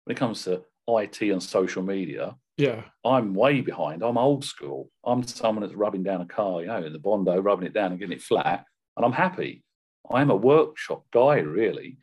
When 0.05 0.15
it 0.15 0.19
comes 0.19 0.43
to 0.45 0.63
IT 0.87 1.21
and 1.21 1.41
social 1.41 1.83
media, 1.83 2.35
yeah, 2.57 2.83
I'm 3.05 3.33
way 3.33 3.61
behind. 3.61 4.03
I'm 4.03 4.17
old 4.17 4.43
school. 4.43 4.89
I'm 5.03 5.23
someone 5.23 5.63
that's 5.63 5.77
rubbing 5.77 6.03
down 6.03 6.21
a 6.21 6.25
car, 6.25 6.61
you 6.61 6.67
know, 6.67 6.83
in 6.83 6.93
the 6.93 6.99
Bondo, 6.99 7.39
rubbing 7.39 7.67
it 7.67 7.73
down 7.73 7.91
and 7.91 7.99
getting 7.99 8.17
it 8.17 8.21
flat, 8.21 8.65
and 8.95 9.05
I'm 9.05 9.13
happy. 9.13 9.63
I'm 10.11 10.29
a 10.29 10.35
workshop 10.35 11.05
guy, 11.11 11.37
really. 11.37 11.97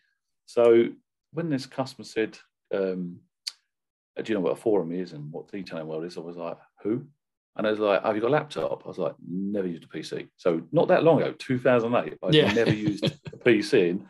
So 0.47 0.89
when 1.33 1.51
this 1.51 1.67
customer 1.67 2.05
said, 2.05 2.39
um, 2.75 3.21
"Do 4.17 4.25
you 4.27 4.35
know 4.35 4.41
what 4.41 4.53
a 4.53 4.57
forum 4.57 4.93
is 4.93 5.13
and 5.13 5.31
what 5.31 5.53
detailing 5.53 5.87
world 5.87 6.05
is?" 6.05 6.17
I 6.17 6.21
was 6.21 6.37
like, 6.37 6.59
"Who?" 6.83 7.07
And 7.57 7.67
I 7.67 7.71
was 7.71 7.81
like, 7.81 8.03
Have 8.03 8.15
you 8.15 8.23
got 8.23 8.29
a 8.29 8.33
laptop? 8.33 8.83
I 8.85 8.89
was 8.89 8.99
like, 8.99 9.15
Never 9.29 9.69
used 9.69 9.85
a 9.85 9.87
PC. 9.87 10.29
So, 10.37 10.63
not 10.73 10.89
that 10.89 11.05
long 11.05 11.21
ago, 11.21 11.35
2008, 11.39 12.19
I 12.23 12.31
yeah. 12.31 12.53
never 12.53 12.73
used 12.75 13.05
a 13.05 13.37
PC. 13.37 13.91
In. 13.91 14.07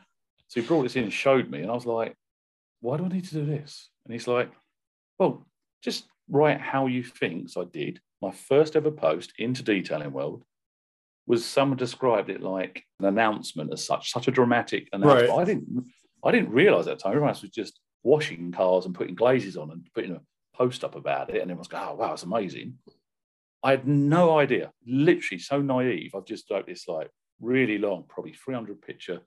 so, 0.48 0.60
he 0.60 0.66
brought 0.66 0.82
this 0.82 0.96
in 0.96 1.04
and 1.04 1.12
showed 1.12 1.50
me. 1.50 1.60
And 1.60 1.70
I 1.70 1.74
was 1.74 1.86
like, 1.86 2.14
Why 2.80 2.96
do 2.96 3.04
I 3.04 3.08
need 3.08 3.24
to 3.24 3.34
do 3.34 3.46
this? 3.46 3.90
And 4.04 4.12
he's 4.12 4.28
like, 4.28 4.50
Well, 5.20 5.46
just 5.82 6.06
write 6.28 6.60
how 6.60 6.86
you 6.86 7.04
think. 7.04 7.50
So, 7.50 7.62
I 7.62 7.66
did. 7.66 8.00
My 8.20 8.32
first 8.32 8.74
ever 8.74 8.90
post 8.90 9.32
into 9.38 9.62
Detailing 9.62 10.12
World 10.12 10.42
was 11.26 11.44
someone 11.44 11.76
described 11.76 12.28
it 12.28 12.42
like 12.42 12.82
an 12.98 13.06
announcement 13.06 13.72
as 13.72 13.84
such, 13.84 14.10
such 14.10 14.26
a 14.26 14.32
dramatic 14.32 14.88
announcement. 14.92 15.30
Right. 15.30 15.38
I 15.38 15.44
didn't 15.44 15.86
I 16.24 16.32
didn't 16.32 16.50
realise 16.50 16.86
at 16.86 16.98
the 16.98 17.02
time. 17.02 17.12
Everyone 17.12 17.30
else 17.30 17.42
was 17.42 17.50
just 17.50 17.80
washing 18.02 18.52
cars 18.52 18.86
and 18.86 18.94
putting 18.94 19.14
glazes 19.14 19.56
on 19.56 19.70
and 19.70 19.86
putting 19.94 20.16
a 20.16 20.20
post 20.54 20.84
up 20.84 20.94
about 20.94 21.30
it, 21.30 21.40
and 21.40 21.50
everyone's 21.50 21.68
going, 21.68 21.84
"Oh 21.86 21.94
wow, 21.94 22.12
it's 22.12 22.24
amazing." 22.24 22.78
I 23.62 23.72
had 23.72 23.86
no 23.86 24.38
idea, 24.38 24.72
literally 24.86 25.38
so 25.38 25.60
naive. 25.60 26.14
I've 26.14 26.24
just 26.24 26.50
wrote 26.50 26.66
this 26.66 26.88
like 26.88 27.10
really 27.40 27.78
long, 27.78 28.04
probably 28.08 28.32
300 28.32 28.80
picture 28.80 29.20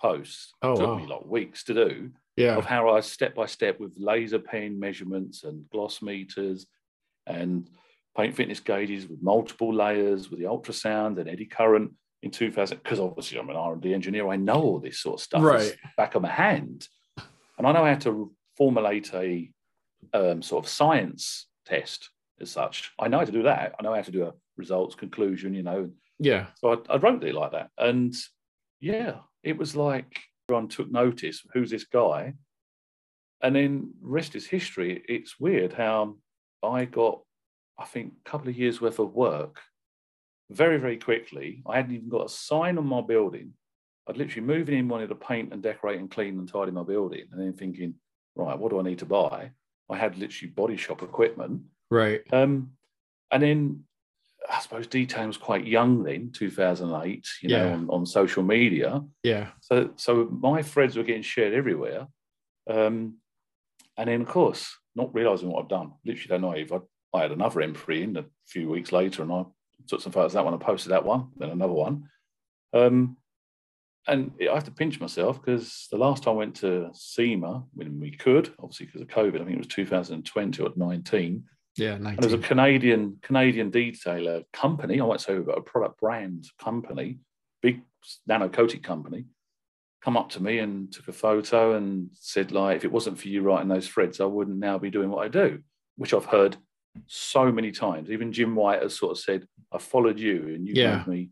posts. 0.00 0.52
Oh, 0.62 0.76
took 0.76 0.86
wow. 0.86 0.98
me 0.98 1.06
like 1.06 1.24
weeks 1.26 1.64
to 1.64 1.74
do 1.74 2.10
Yeah. 2.36 2.56
of 2.56 2.64
how 2.64 2.88
I 2.88 3.00
step 3.00 3.34
by 3.34 3.46
step 3.46 3.78
with 3.78 3.94
laser 3.98 4.38
pen 4.38 4.78
measurements 4.80 5.44
and 5.44 5.68
gloss 5.70 6.00
meters 6.00 6.66
and 7.26 7.68
paint 8.16 8.34
thickness 8.34 8.60
gauges 8.60 9.06
with 9.08 9.22
multiple 9.22 9.72
layers 9.74 10.30
with 10.30 10.38
the 10.40 10.46
ultrasound 10.46 11.18
and 11.18 11.28
eddy 11.28 11.44
current 11.46 11.92
in 12.22 12.30
2000 12.30 12.78
because 12.82 13.00
obviously 13.00 13.38
I'm 13.38 13.50
an 13.50 13.56
R&D 13.56 13.92
engineer 13.92 14.28
I 14.28 14.36
know 14.36 14.62
all 14.62 14.80
this 14.80 15.00
sort 15.00 15.20
of 15.20 15.24
stuff 15.24 15.42
Right. 15.42 15.76
Back 15.96 16.14
of 16.14 16.22
my 16.22 16.30
hand 16.30 16.88
and 17.58 17.66
I 17.66 17.72
know 17.72 17.84
how 17.84 17.96
to 17.96 18.32
formulate 18.56 19.12
a 19.14 19.50
um, 20.14 20.42
sort 20.42 20.64
of 20.64 20.70
science 20.70 21.48
test 21.66 22.10
as 22.40 22.50
such 22.50 22.92
I 22.98 23.08
know 23.08 23.18
how 23.18 23.24
to 23.24 23.32
do 23.32 23.42
that 23.44 23.74
I 23.78 23.82
know 23.82 23.94
how 23.94 24.02
to 24.02 24.10
do 24.10 24.24
a 24.24 24.32
results 24.56 24.94
conclusion 24.94 25.54
you 25.54 25.62
know 25.62 25.90
Yeah. 26.18 26.46
so 26.60 26.72
I, 26.88 26.94
I 26.94 26.96
wrote 26.96 27.24
it 27.24 27.34
like 27.34 27.52
that. 27.52 27.70
And 27.78 28.14
yeah, 28.80 29.16
it 29.42 29.56
was 29.56 29.74
like 29.76 30.18
everyone 30.52 30.68
took 30.68 30.90
notice 30.90 31.42
who's 31.54 31.70
this 31.70 31.84
guy. 31.84 32.34
And 33.42 33.56
then 33.56 33.94
rest 34.02 34.36
is 34.36 34.46
history. 34.46 35.02
It's 35.08 35.40
weird 35.40 35.72
how 35.72 36.16
I 36.62 36.84
got, 36.84 37.22
I 37.78 37.86
think, 37.86 38.12
a 38.24 38.30
couple 38.30 38.48
of 38.48 38.56
years 38.56 38.80
worth 38.80 38.98
of 38.98 39.14
work 39.14 39.60
very, 40.50 40.76
very 40.76 40.98
quickly. 40.98 41.62
I 41.66 41.76
hadn't 41.76 41.94
even 41.94 42.10
got 42.10 42.26
a 42.26 42.28
sign 42.28 42.76
on 42.76 42.86
my 42.86 43.00
building. 43.00 43.54
I'd 44.06 44.18
literally 44.18 44.46
moving 44.46 44.78
in, 44.78 44.88
wanted 44.88 45.08
to 45.08 45.14
paint 45.14 45.52
and 45.52 45.62
decorate 45.62 45.98
and 45.98 46.10
clean 46.10 46.38
and 46.38 46.46
tidy 46.46 46.70
my 46.70 46.82
building. 46.82 47.24
And 47.32 47.40
then 47.40 47.54
thinking, 47.54 47.94
right, 48.36 48.58
what 48.58 48.70
do 48.70 48.78
I 48.78 48.82
need 48.82 48.98
to 48.98 49.06
buy? 49.06 49.50
I 49.88 49.96
had 49.96 50.18
literally 50.18 50.52
body 50.52 50.76
shop 50.76 51.02
equipment. 51.02 51.62
Right. 51.90 52.20
Um, 52.30 52.72
and 53.30 53.42
then 53.42 53.84
I 54.50 54.60
suppose 54.60 54.86
detailing 54.86 55.28
was 55.28 55.36
quite 55.36 55.66
young 55.66 56.02
then, 56.02 56.30
2008, 56.32 57.26
you 57.42 57.48
know, 57.48 57.56
Yeah. 57.66 57.72
on, 57.74 57.88
on 57.90 58.06
social 58.06 58.42
media. 58.42 59.02
Yeah. 59.22 59.48
So, 59.60 59.90
so 59.96 60.24
my 60.30 60.62
threads 60.62 60.96
were 60.96 61.02
getting 61.04 61.22
shared 61.22 61.54
everywhere. 61.54 62.06
Um, 62.68 63.18
and 63.96 64.08
then, 64.08 64.22
of 64.22 64.28
course, 64.28 64.76
not 64.94 65.14
realizing 65.14 65.50
what 65.50 65.62
I've 65.62 65.68
done, 65.68 65.92
literally 66.04 66.28
don't 66.28 66.40
know 66.40 66.52
if 66.52 66.72
I, 66.72 66.78
I 67.14 67.22
had 67.22 67.32
another 67.32 67.60
M3 67.60 68.02
in 68.02 68.16
a 68.16 68.24
few 68.46 68.68
weeks 68.68 68.92
later 68.92 69.22
and 69.22 69.32
I 69.32 69.44
took 69.86 70.00
some 70.00 70.12
photos 70.12 70.32
of 70.32 70.34
that 70.34 70.44
one 70.44 70.54
and 70.54 70.62
posted 70.62 70.92
that 70.92 71.04
one, 71.04 71.28
then 71.36 71.50
another 71.50 71.72
one. 71.72 72.08
Um, 72.72 73.16
and 74.08 74.32
I 74.40 74.54
have 74.54 74.64
to 74.64 74.70
pinch 74.72 74.98
myself 75.00 75.40
because 75.40 75.86
the 75.92 75.98
last 75.98 76.24
time 76.24 76.34
I 76.34 76.38
went 76.38 76.56
to 76.56 76.90
SEMA, 76.92 77.64
when 77.74 78.00
we 78.00 78.10
could, 78.10 78.52
obviously 78.58 78.86
because 78.86 79.02
of 79.02 79.08
COVID, 79.08 79.36
I 79.36 79.44
think 79.44 79.52
it 79.52 79.58
was 79.58 79.66
2020 79.68 80.62
or 80.62 80.70
19, 80.74 81.44
Yeah. 81.76 81.94
and 81.94 82.18
there's 82.18 82.32
a 82.34 82.38
Canadian 82.38 83.18
Canadian 83.22 83.70
detailer 83.70 84.44
company. 84.52 85.00
I 85.00 85.04
won't 85.04 85.20
say 85.20 85.36
a 85.36 85.60
product 85.60 86.00
brand 86.00 86.46
company, 86.58 87.18
big 87.62 87.82
nano 88.26 88.48
coated 88.48 88.82
company, 88.82 89.24
come 90.02 90.16
up 90.16 90.28
to 90.30 90.42
me 90.42 90.58
and 90.58 90.92
took 90.92 91.08
a 91.08 91.12
photo 91.12 91.74
and 91.76 92.10
said 92.12 92.52
like, 92.52 92.76
if 92.76 92.84
it 92.84 92.92
wasn't 92.92 93.18
for 93.18 93.28
you 93.28 93.42
writing 93.42 93.68
those 93.68 93.88
threads, 93.88 94.20
I 94.20 94.24
wouldn't 94.26 94.58
now 94.58 94.78
be 94.78 94.90
doing 94.90 95.10
what 95.10 95.24
I 95.24 95.28
do. 95.28 95.60
Which 95.96 96.12
I've 96.12 96.24
heard 96.26 96.56
so 97.06 97.50
many 97.52 97.70
times. 97.70 98.10
Even 98.10 98.32
Jim 98.32 98.54
White 98.54 98.82
has 98.82 98.98
sort 98.98 99.12
of 99.12 99.18
said, 99.18 99.46
I 99.72 99.78
followed 99.78 100.18
you 100.18 100.48
and 100.54 100.66
you 100.68 100.74
Yeah. 100.74 100.98
made 100.98 101.06
me 101.06 101.30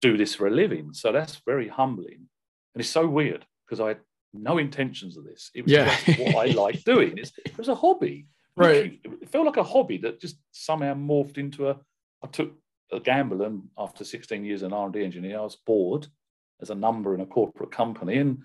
do 0.00 0.16
this 0.16 0.34
for 0.34 0.46
a 0.46 0.50
living. 0.50 0.92
So 0.92 1.12
that's 1.12 1.40
very 1.46 1.68
humbling. 1.68 2.28
And 2.74 2.80
it's 2.80 2.88
so 2.88 3.06
weird 3.08 3.44
because 3.66 3.80
I 3.80 3.88
had 3.88 4.00
no 4.32 4.58
intentions 4.58 5.16
of 5.16 5.24
this. 5.24 5.50
It 5.54 5.62
was 5.62 5.72
Yeah. 5.72 5.96
just 6.04 6.18
what 6.20 6.36
I 6.36 6.52
like 6.52 6.84
doing. 6.84 7.18
It's, 7.18 7.32
it 7.44 7.56
was 7.58 7.68
a 7.68 7.74
hobby. 7.74 8.26
Right. 8.56 9.00
It 9.04 9.28
felt 9.30 9.46
like 9.46 9.56
a 9.56 9.62
hobby 9.62 9.98
that 9.98 10.20
just 10.20 10.36
somehow 10.50 10.94
morphed 10.94 11.38
into 11.38 11.68
a. 11.68 11.78
I 12.22 12.26
took 12.26 12.52
a 12.92 13.00
gamble, 13.00 13.42
and 13.42 13.62
after 13.78 14.04
16 14.04 14.44
years 14.44 14.62
as 14.62 14.66
an 14.66 14.72
R&D 14.72 15.02
engineer, 15.02 15.38
I 15.38 15.42
was 15.42 15.56
bored 15.64 16.06
as 16.60 16.70
a 16.70 16.74
number 16.74 17.14
in 17.14 17.20
a 17.20 17.26
corporate 17.26 17.70
company, 17.70 18.18
and 18.18 18.38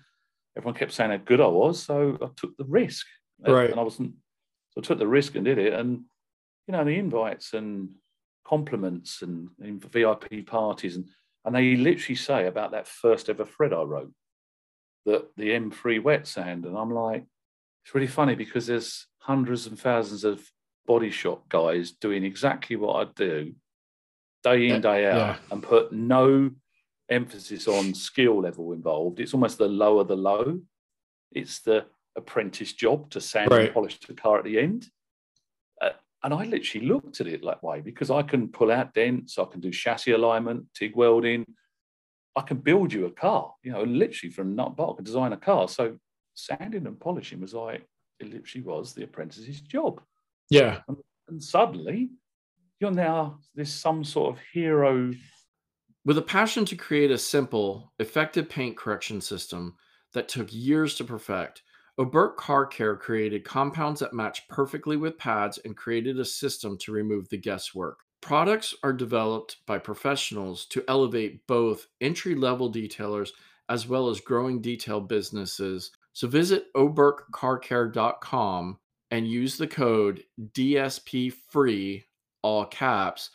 everyone 0.56 0.78
kept 0.78 0.92
saying 0.92 1.10
how 1.10 1.18
good 1.18 1.40
I 1.40 1.46
was, 1.46 1.82
so 1.82 2.16
I 2.22 2.28
took 2.36 2.56
the 2.56 2.64
risk. 2.64 3.06
Right. 3.46 3.70
And 3.70 3.78
I 3.78 3.82
wasn't. 3.82 4.14
So 4.70 4.80
I 4.80 4.82
took 4.82 4.98
the 4.98 5.06
risk 5.06 5.34
and 5.34 5.44
did 5.44 5.58
it, 5.58 5.74
and 5.74 6.04
you 6.66 6.72
know 6.72 6.84
the 6.84 6.98
invites 6.98 7.52
and 7.52 7.90
compliments 8.46 9.22
and, 9.22 9.48
and 9.60 9.84
VIP 9.84 10.46
parties, 10.46 10.96
and 10.96 11.06
and 11.44 11.54
they 11.54 11.76
literally 11.76 12.16
say 12.16 12.46
about 12.46 12.72
that 12.72 12.88
first 12.88 13.28
ever 13.28 13.44
thread 13.44 13.72
I 13.72 13.82
wrote 13.82 14.12
that 15.06 15.28
the 15.36 15.50
M3 15.50 16.02
wet 16.02 16.26
sand, 16.26 16.66
and 16.66 16.76
I'm 16.76 16.90
like, 16.90 17.24
it's 17.84 17.94
really 17.94 18.08
funny 18.08 18.34
because 18.34 18.66
there's 18.66 19.06
hundreds 19.26 19.66
and 19.66 19.78
thousands 19.78 20.22
of 20.22 20.40
body 20.86 21.10
shop 21.10 21.48
guys 21.48 21.90
doing 21.90 22.24
exactly 22.24 22.76
what 22.76 22.94
I 22.94 23.10
do 23.16 23.54
day 24.44 24.68
in, 24.68 24.80
day 24.80 25.06
out, 25.06 25.16
yeah. 25.16 25.36
and 25.50 25.60
put 25.60 25.92
no 25.92 26.50
emphasis 27.10 27.66
on 27.66 27.92
skill 27.92 28.40
level 28.40 28.72
involved. 28.72 29.18
It's 29.18 29.34
almost 29.34 29.58
the 29.58 29.66
lower 29.66 30.04
the 30.04 30.14
low. 30.16 30.60
It's 31.32 31.58
the 31.60 31.86
apprentice 32.16 32.72
job 32.72 33.10
to 33.10 33.20
sand 33.20 33.50
Right. 33.50 33.64
and 33.66 33.74
polish 33.74 33.98
the 33.98 34.14
car 34.14 34.38
at 34.38 34.44
the 34.44 34.60
end. 34.60 34.86
Uh, 35.80 35.90
and 36.22 36.32
I 36.32 36.44
literally 36.44 36.86
looked 36.86 37.20
at 37.20 37.26
it 37.26 37.42
that 37.44 37.64
way 37.64 37.80
because 37.80 38.10
I 38.10 38.22
can 38.22 38.48
pull 38.48 38.70
out 38.70 38.94
dents, 38.94 39.38
I 39.38 39.44
can 39.46 39.60
do 39.60 39.72
chassis 39.72 40.12
alignment, 40.12 40.66
TIG 40.72 40.94
welding, 40.94 41.44
I 42.36 42.42
can 42.42 42.58
build 42.58 42.92
you 42.92 43.06
a 43.06 43.10
car, 43.10 43.54
you 43.64 43.72
know, 43.72 43.82
literally 43.82 44.32
from 44.32 44.54
nut 44.54 44.68
and 44.68 44.76
bolt, 44.76 44.94
I 44.94 44.96
can 44.98 45.04
design 45.04 45.32
a 45.32 45.36
car. 45.36 45.68
So 45.68 45.96
sanding 46.34 46.86
and 46.86 47.00
polishing 47.00 47.40
was 47.40 47.54
like, 47.54 47.84
it 48.20 48.32
literally 48.32 48.64
was 48.64 48.94
the 48.94 49.04
apprentice's 49.04 49.60
job. 49.60 50.00
Yeah. 50.50 50.80
And 51.28 51.42
suddenly 51.42 52.10
you're 52.80 52.90
now 52.90 53.38
this 53.54 53.72
some 53.72 54.04
sort 54.04 54.36
of 54.36 54.42
hero. 54.52 55.12
With 56.04 56.18
a 56.18 56.22
passion 56.22 56.64
to 56.66 56.76
create 56.76 57.10
a 57.10 57.18
simple, 57.18 57.92
effective 57.98 58.48
paint 58.48 58.76
correction 58.76 59.20
system 59.20 59.76
that 60.12 60.28
took 60.28 60.52
years 60.52 60.94
to 60.96 61.04
perfect, 61.04 61.62
Oberk 61.98 62.36
Car 62.36 62.66
Care 62.66 62.94
created 62.94 63.44
compounds 63.44 64.00
that 64.00 64.12
match 64.12 64.46
perfectly 64.48 64.96
with 64.96 65.18
pads 65.18 65.58
and 65.64 65.76
created 65.76 66.20
a 66.20 66.24
system 66.24 66.76
to 66.78 66.92
remove 66.92 67.28
the 67.28 67.38
guesswork. 67.38 68.00
Products 68.20 68.74
are 68.82 68.92
developed 68.92 69.56
by 69.66 69.78
professionals 69.78 70.66
to 70.66 70.84
elevate 70.88 71.46
both 71.46 71.86
entry 72.00 72.34
level 72.34 72.70
detailers 72.70 73.30
as 73.68 73.88
well 73.88 74.08
as 74.08 74.20
growing 74.20 74.60
detail 74.60 75.00
businesses. 75.00 75.90
So 76.16 76.26
visit 76.26 76.72
oberkcarcare.com 76.74 78.78
and 79.10 79.28
use 79.28 79.58
the 79.58 79.66
code 79.66 80.24
DSP 80.40 81.34
free, 81.50 82.04
all 82.40 82.64
caps, 82.64 83.28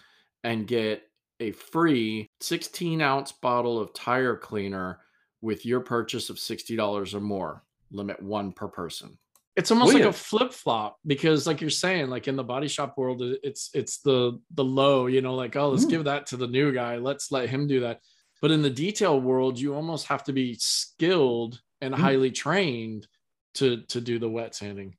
and 0.43 0.65
get 0.65 1.03
a 1.39 1.51
free 1.51 2.27
16 2.39 2.99
ounce 2.99 3.33
bottle 3.33 3.77
of 3.77 3.93
tire 3.93 4.35
cleaner 4.35 4.97
with 5.41 5.63
your 5.63 5.81
purchase 5.81 6.31
of 6.31 6.37
$60 6.37 7.13
or 7.13 7.19
more. 7.19 7.63
Limit 7.91 8.19
one 8.19 8.51
per 8.51 8.67
person. 8.67 9.15
It's 9.55 9.69
almost 9.69 9.93
like 9.93 10.01
a 10.01 10.11
flip 10.11 10.51
flop 10.51 10.97
because, 11.05 11.45
like 11.45 11.61
you're 11.61 11.69
saying, 11.69 12.09
like 12.09 12.27
in 12.27 12.35
the 12.35 12.43
body 12.43 12.67
shop 12.67 12.97
world, 12.97 13.21
it's 13.21 13.69
it's 13.75 13.99
the 13.99 14.41
the 14.55 14.63
low, 14.63 15.05
you 15.05 15.21
know, 15.21 15.35
like 15.35 15.55
oh, 15.55 15.69
let's 15.69 15.85
Mm. 15.85 15.89
give 15.91 16.03
that 16.05 16.25
to 16.27 16.37
the 16.37 16.47
new 16.47 16.73
guy, 16.73 16.97
let's 16.97 17.31
let 17.31 17.47
him 17.47 17.67
do 17.67 17.81
that. 17.81 17.99
But 18.41 18.49
in 18.49 18.63
the 18.63 18.71
detail 18.71 19.21
world, 19.21 19.59
you 19.59 19.75
almost 19.75 20.07
have 20.07 20.23
to 20.23 20.33
be 20.33 20.55
skilled 20.55 21.61
and 21.81 21.93
Mm. 21.93 21.97
highly 21.97 22.31
trained 22.31 23.07
to 23.55 23.81
to 23.87 23.99
do 23.99 24.19
the 24.19 24.29
wet 24.29 24.55
sanding. 24.55 24.95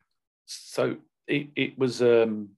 So 0.46 0.96
it, 1.26 1.48
it 1.56 1.78
was 1.78 2.02
um, 2.02 2.50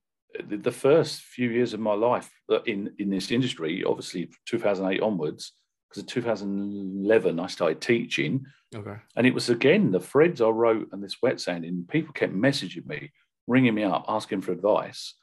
the, 0.49 0.73
first 0.73 1.23
few 1.23 1.51
years 1.51 1.75
of 1.75 1.81
my 1.81 1.95
life 1.95 2.31
uh, 2.51 2.63
in, 2.63 2.93
in 2.99 3.11
this 3.11 3.31
industry, 3.31 3.85
obviously 3.85 4.31
2008 4.47 5.01
onwards, 5.01 5.53
because 5.89 6.03
in 6.03 6.07
2011 6.07 7.39
I 7.39 7.47
started 7.47 7.81
teaching. 7.81 8.45
Okay. 8.75 8.97
And 9.17 9.27
it 9.27 9.35
was 9.35 9.49
again 9.51 9.93
the 9.93 10.01
threads 10.01 10.41
I 10.41 10.49
wrote 10.49 10.89
and 10.93 11.03
this 11.03 11.19
wet 11.23 11.41
sanding. 11.41 11.87
People 11.89 12.13
kept 12.13 12.35
messaging 12.35 12.87
me, 12.87 13.13
ringing 13.47 13.75
me 13.75 13.85
up, 13.85 14.05
asking 14.09 14.41
for 14.41 14.53
advice. 14.53 15.15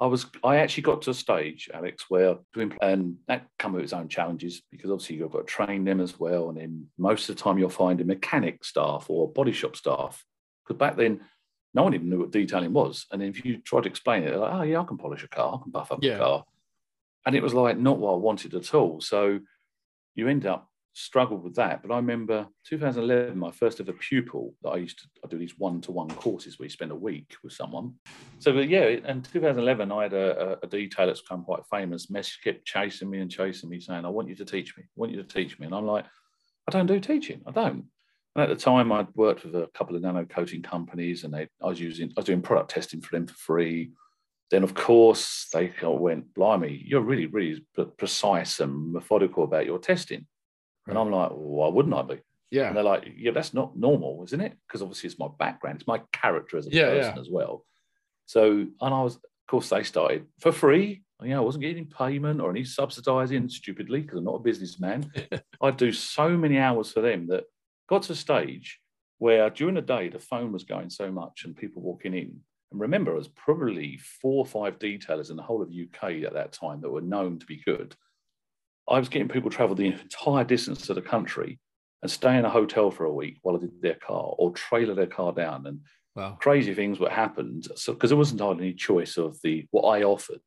I 0.00 0.06
was 0.06 0.26
I 0.44 0.56
actually 0.58 0.84
got 0.84 1.02
to 1.02 1.10
a 1.10 1.14
stage, 1.14 1.68
Alex, 1.74 2.04
where 2.08 2.36
doing 2.54 2.72
and 2.80 3.16
that 3.26 3.46
come 3.58 3.72
with 3.72 3.82
its 3.82 3.92
own 3.92 4.08
challenges 4.08 4.62
because 4.70 4.90
obviously 4.90 5.16
you've 5.16 5.32
got 5.32 5.38
to 5.38 5.44
train 5.44 5.84
them 5.84 6.00
as 6.00 6.18
well. 6.20 6.50
And 6.50 6.58
then 6.58 6.86
most 6.96 7.28
of 7.28 7.36
the 7.36 7.42
time 7.42 7.58
you'll 7.58 7.68
find 7.68 8.00
a 8.00 8.04
mechanic 8.04 8.64
staff 8.64 9.06
or 9.08 9.32
body 9.32 9.52
shop 9.52 9.74
staff. 9.74 10.24
Because 10.64 10.78
back 10.78 10.96
then 10.96 11.22
no 11.74 11.82
one 11.82 11.94
even 11.94 12.08
knew 12.10 12.20
what 12.20 12.30
detailing 12.30 12.72
was. 12.72 13.06
And 13.10 13.22
if 13.22 13.44
you 13.44 13.58
try 13.58 13.80
to 13.80 13.88
explain 13.88 14.22
it, 14.22 14.36
like, 14.36 14.52
oh 14.54 14.62
yeah, 14.62 14.80
I 14.80 14.84
can 14.84 14.98
polish 14.98 15.24
a 15.24 15.28
car, 15.28 15.58
I 15.58 15.62
can 15.62 15.72
buff 15.72 15.90
up 15.90 15.98
Yeah. 16.02 16.14
a 16.14 16.18
car. 16.18 16.44
And 17.26 17.34
it 17.34 17.42
was 17.42 17.52
like 17.54 17.76
not 17.76 17.98
what 17.98 18.12
I 18.12 18.16
wanted 18.16 18.54
at 18.54 18.74
all. 18.74 19.00
So 19.00 19.40
you 20.14 20.28
end 20.28 20.46
up 20.46 20.68
struggled 20.98 21.44
with 21.44 21.54
that. 21.54 21.82
But 21.82 21.92
I 21.92 21.96
remember 21.96 22.46
2011, 22.64 23.38
my 23.38 23.50
first 23.50 23.80
ever 23.80 23.92
pupil 23.92 24.54
that 24.62 24.70
I 24.70 24.76
used 24.76 24.98
to 24.98 25.04
I 25.24 25.28
do 25.28 25.38
these 25.38 25.58
one-to-one 25.58 26.10
courses 26.10 26.58
where 26.58 26.66
you 26.66 26.70
spend 26.70 26.90
a 26.90 26.96
week 26.96 27.34
with 27.42 27.52
someone. 27.52 27.94
So 28.40 28.52
but 28.52 28.68
yeah, 28.68 28.86
in 28.86 29.22
2011, 29.22 29.92
I 29.92 30.02
had 30.02 30.12
a, 30.12 30.58
a 30.62 30.66
detailer 30.66 31.06
that's 31.06 31.22
become 31.22 31.44
quite 31.44 31.64
famous. 31.70 32.10
Mess 32.10 32.36
kept 32.36 32.64
chasing 32.66 33.08
me 33.08 33.20
and 33.20 33.30
chasing 33.30 33.70
me, 33.70 33.80
saying, 33.80 34.04
"I 34.04 34.08
want 34.08 34.28
you 34.28 34.34
to 34.36 34.44
teach 34.44 34.76
me. 34.76 34.84
I 34.84 34.96
want 34.96 35.12
you 35.12 35.22
to 35.22 35.28
teach 35.28 35.58
me." 35.58 35.66
And 35.66 35.74
I'm 35.74 35.86
like, 35.86 36.04
"I 36.66 36.72
don't 36.72 36.86
do 36.86 37.00
teaching. 37.00 37.42
I 37.46 37.52
don't." 37.52 37.84
And 38.34 38.42
at 38.42 38.48
the 38.48 38.56
time, 38.56 38.92
I'd 38.92 39.14
worked 39.14 39.44
with 39.44 39.54
a 39.54 39.68
couple 39.74 39.96
of 39.96 40.02
nano 40.02 40.24
coating 40.24 40.62
companies, 40.62 41.24
and 41.24 41.32
they, 41.32 41.48
I 41.62 41.66
was 41.66 41.80
using, 41.80 42.08
I 42.10 42.20
was 42.20 42.26
doing 42.26 42.42
product 42.42 42.70
testing 42.70 43.00
for 43.00 43.16
them 43.16 43.26
for 43.26 43.34
free. 43.34 43.92
Then, 44.50 44.62
of 44.62 44.74
course, 44.74 45.48
they 45.52 45.72
went, 45.82 46.34
"Blimey, 46.34 46.82
you're 46.84 47.02
really, 47.02 47.26
really 47.26 47.64
precise 47.98 48.60
and 48.60 48.92
methodical 48.92 49.44
about 49.44 49.66
your 49.66 49.78
testing." 49.78 50.26
And 50.88 50.98
I'm 50.98 51.10
like, 51.10 51.30
why 51.32 51.68
wouldn't 51.68 51.94
I 51.94 52.02
be? 52.02 52.20
Yeah. 52.50 52.68
And 52.68 52.76
they're 52.76 52.84
like, 52.84 53.08
yeah, 53.16 53.32
that's 53.32 53.52
not 53.52 53.76
normal, 53.76 54.22
isn't 54.24 54.40
it? 54.40 54.56
Because 54.66 54.80
obviously 54.82 55.08
it's 55.08 55.18
my 55.18 55.28
background, 55.38 55.80
it's 55.80 55.86
my 55.86 56.00
character 56.12 56.56
as 56.56 56.66
a 56.66 56.70
Yeah, 56.70 56.86
person 56.86 57.14
yeah. 57.16 57.20
as 57.20 57.28
well. 57.30 57.64
So, 58.26 58.50
and 58.50 58.94
I 58.94 59.02
was, 59.02 59.16
of 59.16 59.22
course, 59.48 59.68
they 59.68 59.82
started 59.82 60.26
for 60.40 60.52
free. 60.52 61.02
You 61.22 61.30
know, 61.30 61.38
I 61.38 61.44
wasn't 61.44 61.62
getting 61.62 61.86
payment 61.86 62.40
or 62.40 62.50
any 62.50 62.64
subsidizing 62.64 63.48
stupidly 63.48 64.02
because 64.02 64.18
I'm 64.18 64.24
not 64.24 64.36
a 64.36 64.40
businessman. 64.40 65.10
I'd 65.62 65.76
do 65.76 65.92
so 65.92 66.36
many 66.36 66.58
hours 66.58 66.92
for 66.92 67.00
them 67.00 67.26
that 67.28 67.44
got 67.88 68.02
to 68.04 68.12
a 68.12 68.16
stage 68.16 68.78
where 69.18 69.50
during 69.50 69.74
the 69.74 69.82
day 69.82 70.08
the 70.08 70.18
phone 70.18 70.52
was 70.52 70.64
going 70.64 70.90
so 70.90 71.10
much 71.10 71.44
and 71.44 71.56
people 71.56 71.82
walking 71.82 72.14
in. 72.14 72.40
And 72.70 72.80
remember, 72.80 73.10
there 73.10 73.18
was 73.18 73.28
probably 73.28 73.98
four 74.20 74.38
or 74.44 74.46
five 74.46 74.78
detailers 74.78 75.30
in 75.30 75.36
the 75.36 75.42
whole 75.42 75.62
of 75.62 75.70
UK 75.70 76.22
at 76.24 76.34
that 76.34 76.52
time 76.52 76.80
that 76.82 76.90
were 76.90 77.00
known 77.00 77.38
to 77.38 77.46
be 77.46 77.62
good. 77.64 77.96
I 78.88 78.98
was 78.98 79.08
getting 79.08 79.28
people 79.28 79.50
travel 79.50 79.74
the 79.74 79.86
entire 79.86 80.44
distance 80.44 80.86
to 80.86 80.94
the 80.94 81.02
country 81.02 81.58
and 82.02 82.10
stay 82.10 82.36
in 82.36 82.44
a 82.44 82.50
hotel 82.50 82.90
for 82.90 83.04
a 83.04 83.12
week 83.12 83.38
while 83.42 83.56
I 83.56 83.60
did 83.60 83.82
their 83.82 83.94
car 83.94 84.34
or 84.38 84.52
trailer 84.52 84.94
their 84.94 85.06
car 85.06 85.32
down 85.32 85.66
and 85.66 85.80
Wow. 86.18 86.36
crazy 86.40 86.74
things 86.74 86.98
what 86.98 87.12
happened. 87.12 87.68
So 87.76 87.92
because 87.92 88.10
there 88.10 88.16
wasn't 88.16 88.40
hardly 88.40 88.64
any 88.64 88.74
choice 88.74 89.18
of 89.18 89.38
the 89.42 89.66
what 89.70 89.82
I 89.82 90.02
offered. 90.02 90.40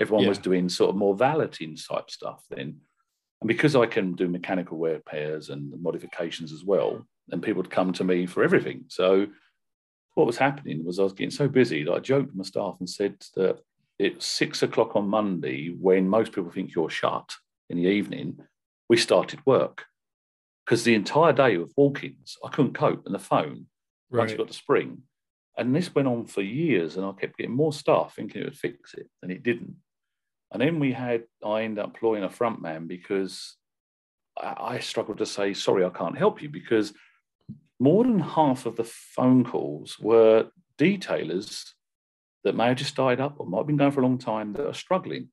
Everyone 0.00 0.26
was 0.26 0.38
doing 0.38 0.70
sort 0.70 0.88
of 0.88 0.96
more 0.96 1.14
valeting 1.14 1.76
type 1.76 2.10
stuff 2.10 2.42
then. 2.48 2.78
And 3.42 3.48
because 3.48 3.76
I 3.76 3.84
can 3.84 4.14
do 4.14 4.28
mechanical 4.28 4.78
wear 4.78 4.98
pairs 5.00 5.50
and 5.50 5.74
modifications 5.82 6.54
as 6.54 6.64
well, 6.64 7.06
and 7.30 7.42
people 7.42 7.60
would 7.60 7.70
come 7.70 7.92
to 7.92 8.04
me 8.04 8.24
for 8.24 8.42
everything. 8.42 8.84
So 8.88 9.26
what 10.14 10.26
was 10.26 10.38
happening 10.38 10.86
was 10.86 10.98
I 10.98 11.02
was 11.02 11.12
getting 11.12 11.30
so 11.30 11.48
busy 11.48 11.84
that 11.84 11.92
I 11.92 11.98
joked 11.98 12.28
with 12.28 12.36
my 12.36 12.44
staff 12.44 12.76
and 12.80 12.88
said 12.88 13.16
that 13.36 13.58
it's 13.98 14.24
six 14.24 14.62
o'clock 14.62 14.96
on 14.96 15.06
Monday 15.06 15.68
when 15.68 16.08
most 16.08 16.32
people 16.32 16.50
think 16.50 16.74
you're 16.74 16.88
shut 16.88 17.30
in 17.70 17.78
the 17.78 17.88
evening, 17.88 18.38
we 18.88 18.98
started 18.98 19.40
work. 19.46 19.84
Because 20.66 20.84
the 20.84 20.94
entire 20.94 21.32
day 21.32 21.54
of 21.54 21.72
walk-ins, 21.76 22.36
I 22.44 22.50
couldn't 22.50 22.74
cope. 22.74 23.06
And 23.06 23.14
the 23.14 23.18
phone, 23.18 23.66
once 24.10 24.32
you 24.32 24.36
got 24.36 24.48
the 24.48 24.54
spring. 24.54 25.02
And 25.56 25.74
this 25.74 25.94
went 25.94 26.08
on 26.08 26.26
for 26.26 26.42
years, 26.42 26.96
and 26.96 27.06
I 27.06 27.12
kept 27.12 27.38
getting 27.38 27.54
more 27.54 27.72
staff 27.72 28.14
thinking 28.14 28.42
it 28.42 28.44
would 28.44 28.56
fix 28.56 28.94
it, 28.94 29.08
and 29.22 29.32
it 29.32 29.42
didn't. 29.42 29.76
And 30.52 30.60
then 30.60 30.80
we 30.80 30.92
had, 30.92 31.24
I 31.44 31.62
ended 31.62 31.84
up 31.84 31.94
employing 31.94 32.24
a 32.24 32.30
front 32.30 32.60
man 32.60 32.86
because 32.86 33.56
I, 34.40 34.54
I 34.58 34.78
struggled 34.80 35.18
to 35.18 35.26
say, 35.26 35.54
sorry, 35.54 35.84
I 35.84 35.90
can't 35.90 36.18
help 36.18 36.42
you, 36.42 36.48
because 36.48 36.92
more 37.78 38.04
than 38.04 38.20
half 38.20 38.66
of 38.66 38.76
the 38.76 38.84
phone 38.84 39.44
calls 39.44 39.98
were 39.98 40.50
detailers 40.78 41.70
that 42.44 42.56
may 42.56 42.68
have 42.68 42.78
just 42.78 42.96
died 42.96 43.20
up 43.20 43.36
or 43.38 43.46
might 43.46 43.58
have 43.58 43.66
been 43.66 43.76
going 43.76 43.90
for 43.90 44.00
a 44.00 44.06
long 44.06 44.18
time 44.18 44.52
that 44.54 44.66
are 44.66 44.74
struggling. 44.74 45.28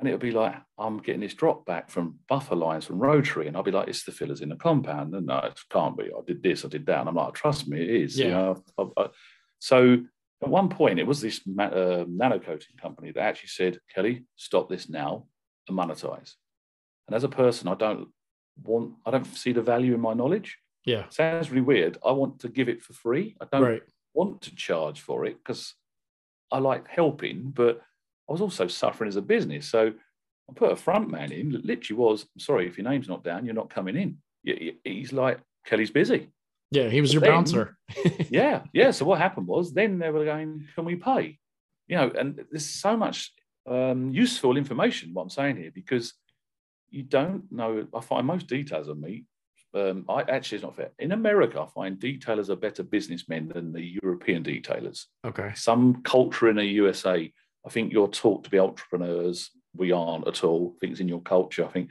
And 0.00 0.08
it'll 0.08 0.18
be 0.18 0.30
like, 0.30 0.54
I'm 0.78 0.96
getting 0.98 1.20
this 1.20 1.34
drop 1.34 1.66
back 1.66 1.90
from 1.90 2.18
buffer 2.26 2.56
lines 2.56 2.86
from 2.86 2.98
rotary. 2.98 3.46
And 3.48 3.54
I'll 3.56 3.62
be 3.62 3.70
like, 3.70 3.86
it's 3.86 4.04
the 4.04 4.12
fillers 4.12 4.40
in 4.40 4.48
the 4.48 4.56
compound. 4.56 5.14
And 5.14 5.26
no, 5.26 5.36
it 5.40 5.60
can't 5.70 5.96
be. 5.96 6.04
I 6.04 6.20
did 6.26 6.42
this, 6.42 6.64
I 6.64 6.68
did 6.68 6.86
that. 6.86 7.00
And 7.00 7.08
I'm 7.10 7.14
like, 7.14 7.34
trust 7.34 7.68
me, 7.68 7.82
it 7.82 7.90
is. 7.90 8.18
You 8.18 8.24
Yeah. 8.28 8.30
know, 8.30 8.64
I- 8.78 9.02
I- 9.02 9.10
so 9.58 9.98
at 10.42 10.48
one 10.48 10.70
point, 10.70 10.98
it 10.98 11.06
was 11.06 11.20
this 11.20 11.42
uh, 11.46 12.04
nano 12.08 12.38
coating 12.38 12.76
company 12.80 13.12
that 13.12 13.20
actually 13.20 13.48
said, 13.48 13.78
Kelly, 13.94 14.24
stop 14.36 14.70
this 14.70 14.88
now 14.88 15.26
and 15.68 15.76
monetize. 15.76 16.32
And 17.06 17.14
as 17.14 17.24
a 17.24 17.28
person, 17.28 17.68
I 17.68 17.74
don't 17.74 18.08
want, 18.62 18.94
I 19.04 19.10
don't 19.10 19.26
see 19.26 19.52
the 19.52 19.60
value 19.60 19.92
in 19.92 20.00
my 20.00 20.14
knowledge. 20.14 20.56
Yeah. 20.86 21.04
sounds 21.10 21.50
really 21.50 21.60
weird. 21.60 21.98
I 22.02 22.12
want 22.12 22.38
to 22.40 22.48
give 22.48 22.70
it 22.70 22.80
for 22.80 22.94
free. 22.94 23.36
I 23.38 23.44
don't 23.52 23.62
Right. 23.62 23.82
want 24.14 24.40
to 24.42 24.56
charge 24.56 25.02
for 25.02 25.26
it 25.26 25.36
because 25.36 25.74
I 26.50 26.58
like 26.58 26.88
helping, 26.88 27.50
but 27.50 27.82
I 28.30 28.32
was 28.32 28.40
also 28.40 28.68
suffering 28.68 29.08
as 29.08 29.16
a 29.16 29.22
business. 29.22 29.66
So 29.66 29.88
I 29.88 30.52
put 30.54 30.70
a 30.70 30.76
front 30.76 31.10
man 31.10 31.32
in, 31.32 31.50
that 31.50 31.64
literally 31.64 32.00
was, 32.00 32.26
sorry, 32.38 32.68
if 32.68 32.78
your 32.78 32.88
name's 32.88 33.08
not 33.08 33.24
down, 33.24 33.44
you're 33.44 33.54
not 33.54 33.70
coming 33.70 33.96
in. 33.96 34.18
He's 34.84 35.12
like, 35.12 35.40
Kelly's 35.66 35.90
busy. 35.90 36.30
Yeah. 36.70 36.88
He 36.88 37.00
was 37.00 37.12
your 37.12 37.22
Then- 37.22 37.32
bouncer. 37.32 37.76
Yeah, 38.30 38.62
yeah. 38.72 38.92
So 38.92 39.04
what 39.04 39.18
happened 39.18 39.48
was 39.48 39.72
then 39.72 39.98
they 39.98 40.10
were 40.10 40.24
going, 40.24 40.68
can 40.76 40.84
we 40.84 40.94
pay? 40.94 41.38
You 41.88 41.96
know, 41.96 42.12
and 42.16 42.40
there's 42.52 42.70
so 42.70 42.96
much 42.96 43.32
um, 43.68 44.10
useful 44.10 44.56
information, 44.56 45.12
what 45.12 45.24
I'm 45.24 45.30
saying 45.30 45.56
here, 45.56 45.72
because 45.74 46.14
you 46.90 47.02
don't 47.02 47.50
know. 47.50 47.88
I 47.92 48.00
find 48.00 48.24
most 48.24 48.46
detailers 48.46 48.88
I 48.88 48.94
meet, 48.94 49.24
um, 49.74 50.04
I 50.08 50.22
actually 50.22 50.56
it's 50.56 50.62
not 50.62 50.76
fair. 50.76 50.90
In 51.00 51.10
America, 51.10 51.60
I 51.60 51.66
find 51.66 51.98
detailers 51.98 52.48
are 52.50 52.56
better 52.56 52.84
businessmen 52.84 53.48
than 53.48 53.72
the 53.72 53.98
European 54.00 54.44
detailers. 54.44 55.06
Okay. 55.26 55.50
Some 55.56 56.02
culture 56.02 56.48
in 56.48 56.56
the 56.56 56.64
USA, 56.64 57.32
I 57.66 57.70
think 57.70 57.92
you're 57.92 58.08
taught 58.08 58.44
to 58.44 58.50
be 58.50 58.58
entrepreneurs. 58.58 59.50
We 59.76 59.92
aren't 59.92 60.26
at 60.26 60.44
all. 60.44 60.76
Things 60.80 61.00
in 61.00 61.08
your 61.08 61.20
culture. 61.20 61.64
I 61.64 61.68
think 61.68 61.90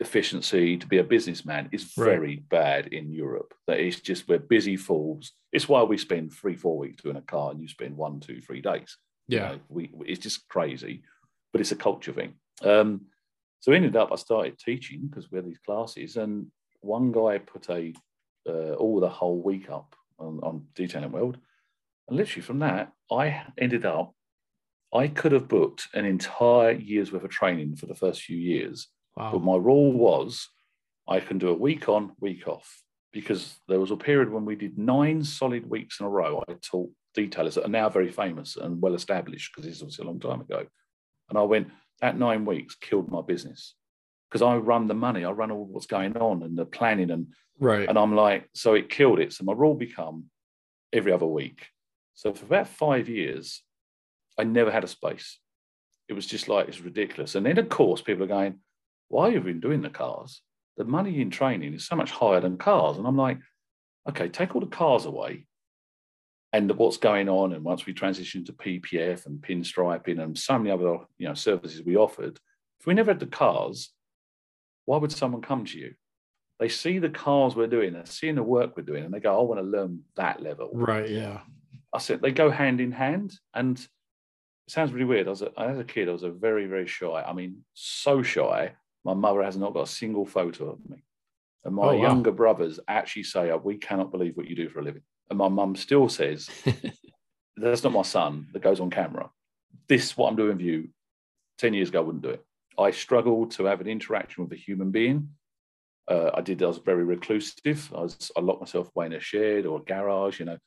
efficiency 0.00 0.76
to 0.76 0.86
be 0.86 0.98
a 0.98 1.04
businessman 1.04 1.68
is 1.72 1.92
Right. 1.96 2.06
very 2.06 2.36
bad 2.36 2.88
in 2.88 3.12
Europe. 3.12 3.54
That 3.66 3.78
it's 3.80 4.00
just 4.00 4.28
we're 4.28 4.38
busy 4.38 4.76
fools. 4.76 5.32
It's 5.52 5.68
why 5.68 5.82
we 5.82 5.98
spend 5.98 6.32
three, 6.32 6.56
four 6.56 6.78
weeks 6.78 7.02
doing 7.02 7.16
a 7.16 7.22
car, 7.22 7.50
and 7.50 7.60
you 7.60 7.68
spend 7.68 7.96
one, 7.96 8.20
two, 8.20 8.40
three 8.40 8.60
days. 8.60 8.96
You 9.28 9.38
Yeah. 9.38 9.48
know, 9.52 9.60
we 9.68 9.90
it's 10.06 10.18
just 10.20 10.48
crazy, 10.48 11.02
but 11.52 11.60
it's 11.60 11.72
a 11.72 11.76
culture 11.76 12.12
thing. 12.12 12.34
Um, 12.62 13.06
so 13.60 13.72
ended 13.72 13.94
up, 13.96 14.10
I 14.10 14.16
started 14.16 14.58
teaching 14.58 15.06
because 15.06 15.30
we 15.30 15.36
had 15.36 15.46
these 15.46 15.58
classes, 15.58 16.16
and 16.16 16.50
one 16.80 17.12
guy 17.12 17.38
put 17.38 17.68
a 17.70 17.92
uh, 18.48 18.74
all 18.74 18.98
the 18.98 19.08
whole 19.08 19.40
week 19.40 19.70
up 19.70 19.94
on, 20.18 20.40
on 20.42 20.66
Detailing 20.74 21.12
World, 21.12 21.38
and 22.08 22.16
literally 22.16 22.42
from 22.42 22.58
that, 22.60 22.92
I 23.10 23.44
ended 23.56 23.84
up. 23.84 24.14
I 24.94 25.08
could 25.08 25.32
have 25.32 25.48
booked 25.48 25.88
an 25.94 26.04
entire 26.04 26.72
year's 26.72 27.12
worth 27.12 27.24
of 27.24 27.30
training 27.30 27.76
for 27.76 27.86
the 27.86 27.94
first 27.94 28.22
few 28.22 28.36
years, 28.36 28.88
but 29.32 29.42
my 29.42 29.56
rule 29.56 29.92
was 29.92 30.48
I 31.08 31.20
can 31.20 31.38
do 31.38 31.48
a 31.48 31.54
week 31.54 31.88
on, 31.88 32.12
week 32.20 32.46
off, 32.46 32.82
because 33.12 33.56
there 33.68 33.80
was 33.80 33.90
a 33.90 33.96
period 33.96 34.30
when 34.30 34.44
we 34.44 34.56
did 34.56 34.78
nine 34.78 35.24
solid 35.24 35.68
weeks 35.68 36.00
in 36.00 36.06
a 36.06 36.08
row. 36.08 36.42
I 36.48 36.54
taught 36.62 36.90
detailers 37.16 37.54
that 37.54 37.64
are 37.64 37.68
now 37.68 37.88
very 37.88 38.10
famous 38.10 38.56
and 38.56 38.80
well 38.80 38.94
established 38.94 39.52
because 39.52 39.66
this 39.66 39.76
is 39.76 39.82
obviously 39.82 40.04
a 40.04 40.08
long 40.08 40.20
time 40.20 40.40
ago. 40.40 40.66
And 41.28 41.38
I 41.38 41.42
went, 41.42 41.68
that 42.00 42.18
nine 42.18 42.44
weeks 42.44 42.74
killed 42.74 43.10
my 43.10 43.22
business 43.22 43.74
because 44.28 44.42
I 44.42 44.56
run 44.56 44.88
the 44.88 44.94
money, 44.94 45.24
I 45.24 45.30
run 45.30 45.50
all 45.50 45.64
what's 45.64 45.86
going 45.86 46.16
on 46.16 46.42
and 46.42 46.56
the 46.56 46.64
planning 46.66 47.10
and 47.10 47.26
Right. 47.58 47.88
and 47.88 47.98
I'm 47.98 48.16
like, 48.16 48.48
so 48.54 48.74
it 48.74 48.88
killed 48.88 49.20
it. 49.20 49.32
So 49.32 49.44
my 49.44 49.52
rule 49.52 49.74
become 49.74 50.24
every 50.92 51.12
other 51.12 51.26
week. 51.26 51.66
So 52.14 52.32
for 52.32 52.44
about 52.46 52.66
five 52.66 53.08
years, 53.08 53.62
I 54.38 54.44
never 54.44 54.70
had 54.70 54.84
a 54.84 54.88
space. 54.88 55.38
It 56.08 56.14
was 56.14 56.26
just 56.26 56.48
like 56.48 56.68
it's 56.68 56.80
ridiculous. 56.80 57.34
And 57.34 57.46
then 57.46 57.58
of 57.58 57.68
course 57.68 58.02
people 58.02 58.24
are 58.24 58.28
going, 58.28 58.58
why 59.08 59.26
have 59.26 59.34
you 59.34 59.40
been 59.40 59.60
doing 59.60 59.82
the 59.82 59.90
cars? 59.90 60.42
The 60.76 60.84
money 60.84 61.20
in 61.20 61.30
training 61.30 61.74
is 61.74 61.86
so 61.86 61.96
much 61.96 62.10
higher 62.10 62.40
than 62.40 62.56
cars. 62.56 62.96
And 62.96 63.06
I'm 63.06 63.16
like, 63.16 63.38
okay, 64.08 64.28
take 64.28 64.54
all 64.54 64.60
the 64.60 64.66
cars 64.66 65.04
away 65.04 65.46
and 66.52 66.70
what's 66.72 66.96
going 66.96 67.28
on. 67.28 67.52
And 67.52 67.64
once 67.64 67.86
we 67.86 67.92
transition 67.92 68.44
to 68.46 68.52
PPF 68.52 69.26
and 69.26 69.40
pinstriping 69.40 70.20
and 70.20 70.36
so 70.36 70.58
many 70.58 70.70
other 70.70 70.98
you 71.18 71.28
know 71.28 71.34
services 71.34 71.82
we 71.82 71.96
offered, 71.96 72.38
if 72.80 72.86
we 72.86 72.94
never 72.94 73.10
had 73.10 73.20
the 73.20 73.26
cars, 73.26 73.90
why 74.84 74.98
would 74.98 75.12
someone 75.12 75.42
come 75.42 75.64
to 75.66 75.78
you? 75.78 75.94
They 76.58 76.68
see 76.68 76.98
the 76.98 77.10
cars 77.10 77.56
we're 77.56 77.66
doing, 77.66 77.92
they're 77.92 78.06
seeing 78.06 78.34
the 78.34 78.42
work 78.42 78.76
we're 78.76 78.82
doing, 78.84 79.04
and 79.04 79.12
they 79.12 79.20
go, 79.20 79.38
I 79.38 79.42
want 79.42 79.60
to 79.60 79.66
learn 79.66 80.02
that 80.16 80.42
level. 80.42 80.70
Right. 80.72 81.08
Yeah. 81.08 81.40
I 81.92 81.98
said 81.98 82.22
they 82.22 82.32
go 82.32 82.50
hand 82.50 82.80
in 82.80 82.92
hand. 82.92 83.34
And 83.54 83.84
it 84.66 84.72
sounds 84.72 84.92
really 84.92 85.04
weird. 85.06 85.26
I 85.26 85.30
was 85.30 85.42
a, 85.42 85.50
as 85.58 85.78
a 85.78 85.84
kid, 85.84 86.08
I 86.08 86.12
was 86.12 86.22
a 86.22 86.30
very, 86.30 86.66
very 86.66 86.86
shy. 86.86 87.22
I 87.26 87.32
mean, 87.32 87.64
so 87.74 88.22
shy. 88.22 88.72
My 89.04 89.14
mother 89.14 89.42
has 89.42 89.56
not 89.56 89.74
got 89.74 89.82
a 89.88 89.90
single 89.90 90.24
photo 90.24 90.70
of 90.70 90.88
me. 90.88 91.02
And 91.64 91.74
my 91.74 91.82
Oh, 91.82 91.96
wow. 91.96 92.02
younger 92.02 92.32
brothers 92.32 92.78
actually 92.88 93.24
say, 93.24 93.50
oh, 93.50 93.60
we 93.62 93.76
cannot 93.76 94.10
believe 94.10 94.36
what 94.36 94.48
you 94.48 94.56
do 94.56 94.68
for 94.68 94.80
a 94.80 94.82
living. 94.84 95.02
And 95.30 95.38
my 95.38 95.48
mum 95.48 95.74
still 95.76 96.08
says, 96.08 96.48
that's 97.56 97.82
not 97.82 97.92
my 97.92 98.02
son 98.02 98.48
that 98.52 98.62
goes 98.62 98.80
on 98.80 98.90
camera. 98.90 99.30
This, 99.88 100.16
what 100.16 100.28
I'm 100.28 100.36
doing 100.36 100.56
with 100.56 100.60
you, 100.60 100.88
10 101.58 101.74
years 101.74 101.88
ago, 101.88 102.00
I 102.00 102.02
wouldn't 102.02 102.22
do 102.24 102.30
it. 102.30 102.44
I 102.78 102.90
struggled 102.90 103.50
to 103.52 103.64
have 103.66 103.80
an 103.80 103.86
interaction 103.86 104.44
with 104.44 104.52
a 104.52 104.60
human 104.60 104.90
being. 104.90 105.30
Uh, 106.08 106.30
I 106.34 106.40
did, 106.40 106.62
I 106.62 106.66
was 106.66 106.78
very 106.78 107.04
reclusive. 107.04 107.92
I, 107.94 108.00
was, 108.00 108.30
I 108.36 108.40
locked 108.40 108.60
myself 108.60 108.90
away 108.94 109.06
in 109.06 109.12
a 109.12 109.20
shed 109.20 109.66
or 109.66 109.78
a 109.78 109.82
garage, 109.84 110.40
you 110.40 110.46
know, 110.46 110.58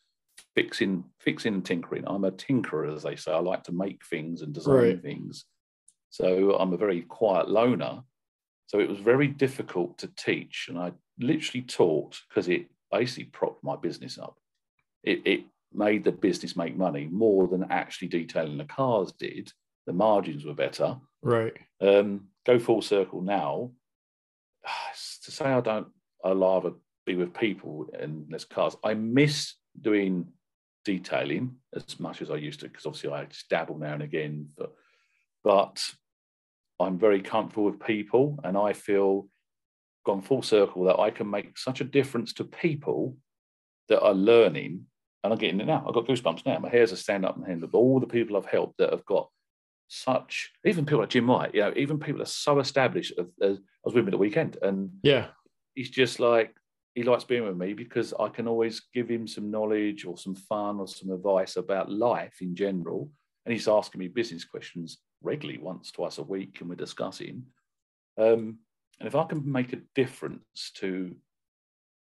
fixing, 0.56 1.04
fixing 1.20 1.54
and 1.54 1.65
tinkering. 1.65 2.06
I'm 2.08 2.24
a 2.24 2.32
tinkerer, 2.32 2.94
as 2.96 3.04
they 3.04 3.15
say. 3.15 3.32
I 3.32 3.39
like 3.39 3.63
to 3.65 3.72
make 3.74 4.04
things 4.06 4.41
and 4.41 4.54
design 4.54 4.76
Right. 4.76 5.02
things. 5.02 5.46
So 6.10 6.56
I'm 6.56 6.74
a 6.74 6.78
very 6.78 7.02
quiet 7.02 7.50
loner. 7.50 8.04
So 8.68 8.80
it 8.80 8.89
was 8.89 9.00
very 9.00 9.28
difficult 9.28 9.98
to 10.00 10.08
teach. 10.15 10.68
And 10.70 10.80
I 10.80 10.94
literally 11.20 11.63
taught 11.63 12.20
because 12.30 12.48
it 12.48 12.68
basically 12.91 13.26
propped 13.26 13.63
my 13.63 13.76
business 13.76 14.18
up. 14.18 14.38
It, 15.04 15.22
it 15.26 15.41
made 15.74 16.04
the 16.06 16.12
business 16.13 16.56
make 16.56 16.76
money 16.78 17.08
more 17.12 17.48
than 17.48 17.70
actually 17.70 18.08
detailing 18.08 18.58
the 18.58 18.65
cars 18.65 19.12
did. 19.12 19.52
The 19.86 19.94
margins 19.94 20.46
were 20.46 20.54
better. 20.54 20.98
Right. 21.22 21.54
Um, 21.82 22.30
go 22.46 22.58
full 22.60 22.82
circle 22.82 23.22
now. 23.22 23.72
To 25.26 25.32
say 25.32 25.46
I 25.46 25.60
don't, 25.60 25.88
I 26.24 26.32
rather 26.34 26.74
be 27.08 27.15
with 27.15 27.34
people 27.34 27.88
and 28.00 28.28
less 28.32 28.46
cars. 28.46 28.78
I 28.84 28.94
miss 28.94 29.56
doing 29.82 30.28
detailing 30.86 31.56
as 31.76 32.00
much 32.00 32.21
as 32.21 32.32
I 32.32 32.36
used 32.36 32.62
to 32.62 32.67
because 32.67 32.86
obviously 32.86 33.12
I 33.12 33.28
dabble 33.50 33.78
now 33.78 33.93
and 33.93 34.04
again. 34.04 34.50
But, 34.58 34.74
but 35.43 35.84
I'm 36.80 36.98
very 36.98 37.21
comfortable 37.21 37.65
with 37.65 37.80
people, 37.80 38.39
and 38.43 38.58
I 38.58 38.74
feel 38.74 39.28
gone 40.06 40.21
full 40.21 40.41
circle 40.41 40.86
that 40.86 41.00
I 41.00 41.10
can 41.10 41.30
make 41.30 41.58
such 41.58 41.82
a 41.82 41.86
difference 41.86 42.34
to 42.34 42.43
people 42.43 43.17
that 43.89 44.02
are 44.02 44.13
learning. 44.13 44.86
And 45.24 45.34
I'm 45.34 45.39
getting 45.39 45.60
it 45.60 45.65
now. 45.65 45.84
I've 45.88 45.93
got 45.93 46.06
goosebumps 46.06 46.45
now. 46.45 46.60
My 46.60 46.69
hairs 46.69 46.93
are 46.93 46.98
standing 46.98 47.28
up 47.28 47.36
and 47.36 47.45
hand 47.45 47.63
of 47.63 47.74
all 47.74 48.00
the 48.00 48.06
people 48.06 48.38
I've 48.38 48.45
helped 48.45 48.78
that 48.78 48.91
have 48.91 49.06
got 49.06 49.30
such, 49.88 50.52
even 50.65 50.86
people 50.86 51.00
like 51.00 51.10
Jim 51.10 51.28
White, 51.28 51.56
you 51.56 51.62
know, 51.62 51.74
even 51.76 52.00
people 52.00 52.19
that 52.19 52.28
are 52.28 52.32
so 52.32 52.60
established. 52.60 53.13
As, 53.17 53.26
as 53.41 53.58
I 53.58 53.62
was 53.84 53.93
with 53.95 54.04
him 54.04 54.08
at 54.08 54.12
the 54.12 54.17
weekend, 54.17 54.58
and 54.62 54.91
yeah, 55.02 55.28
he's 55.74 55.89
just 55.89 56.19
like 56.19 56.56
he 56.95 57.03
likes 57.03 57.25
being 57.25 57.43
with 57.43 57.58
me 57.58 57.73
because 57.73 58.13
I 58.19 58.29
can 58.29 58.47
always 58.47 58.81
give 58.93 59.10
him 59.10 59.27
some 59.27 59.51
knowledge 59.51 60.05
or 60.05 60.17
some 60.17 60.34
fun 60.34 60.79
or 60.79 60.88
some 60.88 61.12
advice 61.12 61.58
about 61.58 61.91
life 61.91 62.38
in 62.41 62.55
general. 62.55 63.12
And 63.45 63.51
he's 63.51 63.67
asking 63.67 63.99
me 63.99 64.08
business 64.08 64.45
questions 64.45 64.99
regularly, 65.21 65.60
once, 65.62 65.91
twice 65.91 66.17
a 66.17 66.23
week, 66.23 66.58
and 66.60 66.69
we're 66.69 66.75
discussing. 66.75 67.43
Um, 68.17 68.60
and 68.99 69.08
if 69.08 69.13
I 69.13 69.25
can 69.25 69.51
make 69.51 69.73
a 69.73 69.81
difference 69.93 70.71
to 70.75 71.13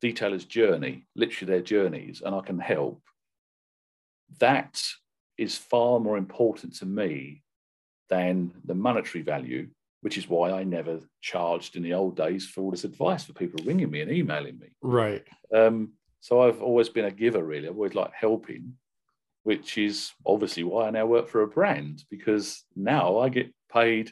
detailers' 0.03 0.47
journey, 0.47 1.07
literally 1.15 1.51
their 1.51 1.63
journeys, 1.63 2.21
and 2.23 2.35
I 2.35 2.41
can 2.41 2.59
help, 2.59 3.01
that 4.39 4.81
is 5.35 5.57
far 5.57 5.99
more 5.99 6.17
important 6.17 6.75
to 6.75 6.85
me 6.85 7.41
than 8.09 8.51
the 8.63 8.75
monetary 8.75 9.23
value, 9.23 9.67
which 10.05 10.19
is 10.19 10.29
why 10.29 10.51
I 10.51 10.63
never 10.63 10.99
charged 11.19 11.75
in 11.75 11.81
the 11.81 11.95
old 11.95 12.15
days 12.15 12.45
for 12.45 12.61
all 12.61 12.69
this 12.69 12.83
advice 12.83 13.23
for 13.23 13.33
people 13.33 13.65
ringing 13.65 13.89
me 13.89 14.01
and 14.01 14.11
emailing 14.11 14.59
me. 14.59 14.67
Right. 14.83 15.23
Um, 15.51 15.93
so 16.21 16.43
I've 16.43 16.61
always 16.61 16.89
been 16.89 17.05
a 17.05 17.11
giver, 17.11 17.43
really. 17.43 17.67
I've 17.67 17.75
always 17.75 17.95
liked 17.95 18.13
helping, 18.13 18.73
which 19.41 19.79
is 19.79 20.11
obviously 20.23 20.63
why 20.63 20.85
I 20.85 20.91
now 20.91 21.07
work 21.07 21.27
for 21.27 21.41
a 21.41 21.47
brand 21.47 22.03
because 22.11 22.63
now 22.75 23.17
I 23.17 23.29
get 23.29 23.51
paid 23.73 24.11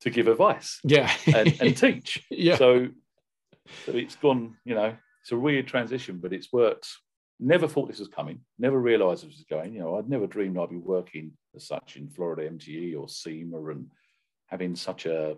to 0.00 0.10
give 0.10 0.28
advice 0.28 0.80
yeah 0.84 1.12
and, 1.26 1.54
and 1.60 1.76
teach 1.84 2.24
yeah 2.30 2.56
so, 2.56 2.88
so 3.84 3.92
it's 3.92 4.16
gone 4.16 4.56
you 4.64 4.74
know 4.74 4.94
it's 5.22 5.32
a 5.32 5.36
weird 5.36 5.66
transition 5.66 6.18
but 6.18 6.32
it's 6.32 6.52
worked 6.52 6.88
never 7.40 7.68
thought 7.68 7.88
this 7.88 7.98
was 7.98 8.08
coming 8.08 8.40
never 8.58 8.78
realized 8.78 9.22
this 9.22 9.36
was 9.36 9.44
going 9.48 9.72
you 9.72 9.80
know 9.80 9.96
i'd 9.96 10.08
never 10.08 10.26
dreamed 10.26 10.58
i'd 10.58 10.70
be 10.70 10.76
working 10.76 11.32
as 11.54 11.66
such 11.66 11.96
in 11.96 12.08
florida 12.08 12.48
mte 12.50 12.98
or 12.98 13.08
SEMA 13.08 13.62
and 13.66 13.86
having 14.46 14.76
such 14.76 15.06
a 15.06 15.36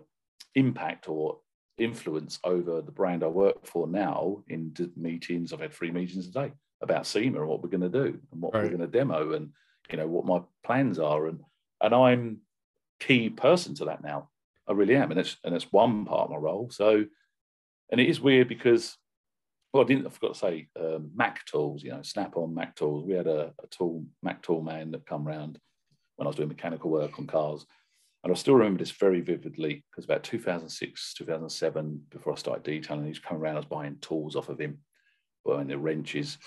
impact 0.55 1.09
or 1.09 1.39
influence 1.77 2.39
over 2.43 2.81
the 2.81 2.91
brand 2.91 3.23
i 3.23 3.27
work 3.27 3.65
for 3.65 3.87
now 3.87 4.43
in 4.49 4.73
meetings 4.97 5.53
i've 5.53 5.61
had 5.61 5.73
three 5.73 5.91
meetings 5.91 6.27
a 6.27 6.31
day 6.31 6.51
about 6.81 7.05
SEMA 7.05 7.39
and 7.39 7.47
what 7.47 7.61
we're 7.61 7.69
going 7.69 7.81
to 7.81 7.89
do 7.89 8.19
and 8.31 8.41
what 8.41 8.53
right. 8.53 8.63
we're 8.63 8.77
going 8.77 8.79
to 8.79 8.87
demo 8.87 9.33
and 9.33 9.49
you 9.91 9.97
know 9.97 10.07
what 10.07 10.25
my 10.25 10.41
plans 10.63 10.99
are 10.99 11.27
and 11.27 11.39
and 11.81 11.93
i'm 11.93 12.37
key 12.99 13.29
person 13.29 13.73
to 13.75 13.85
that 13.85 14.03
now 14.03 14.29
I 14.69 14.73
really 14.73 14.95
am, 14.95 15.09
and 15.09 15.19
it's 15.19 15.35
and 15.43 15.55
it's 15.55 15.71
one 15.71 16.05
part 16.05 16.25
of 16.25 16.29
my 16.29 16.37
role. 16.37 16.69
So, 16.69 17.03
and 17.91 17.99
it 17.99 18.07
is 18.07 18.21
weird 18.21 18.47
because, 18.47 18.95
well, 19.73 19.83
I 19.83 19.87
didn't. 19.87 20.05
I 20.05 20.09
forgot 20.11 20.33
to 20.35 20.39
say 20.39 20.67
um, 20.79 21.09
Mac 21.15 21.43
tools. 21.45 21.83
You 21.83 21.91
know, 21.91 22.03
Snap 22.03 22.37
on 22.37 22.53
Mac 22.53 22.75
tools. 22.75 23.03
We 23.03 23.15
had 23.15 23.25
a, 23.25 23.51
a 23.63 23.67
tool 23.71 24.05
Mac 24.21 24.43
tool 24.43 24.61
man 24.61 24.91
that 24.91 25.07
come 25.07 25.27
around 25.27 25.59
when 26.17 26.27
I 26.27 26.29
was 26.29 26.35
doing 26.35 26.49
mechanical 26.49 26.91
work 26.91 27.17
on 27.17 27.25
cars, 27.25 27.65
and 28.23 28.31
I 28.31 28.35
still 28.35 28.55
remember 28.55 28.79
this 28.79 28.91
very 28.91 29.21
vividly 29.21 29.83
because 29.89 30.05
about 30.05 30.23
2006, 30.23 31.13
2007, 31.13 32.01
before 32.09 32.33
I 32.33 32.35
started 32.35 32.63
detailing, 32.63 33.07
he's 33.07 33.19
coming 33.19 33.41
around. 33.41 33.55
I 33.55 33.59
was 33.59 33.65
buying 33.65 33.97
tools 34.01 34.35
off 34.35 34.49
of 34.49 34.59
him, 34.59 34.79
buying 35.45 35.67
the 35.67 35.77
wrenches, 35.77 36.37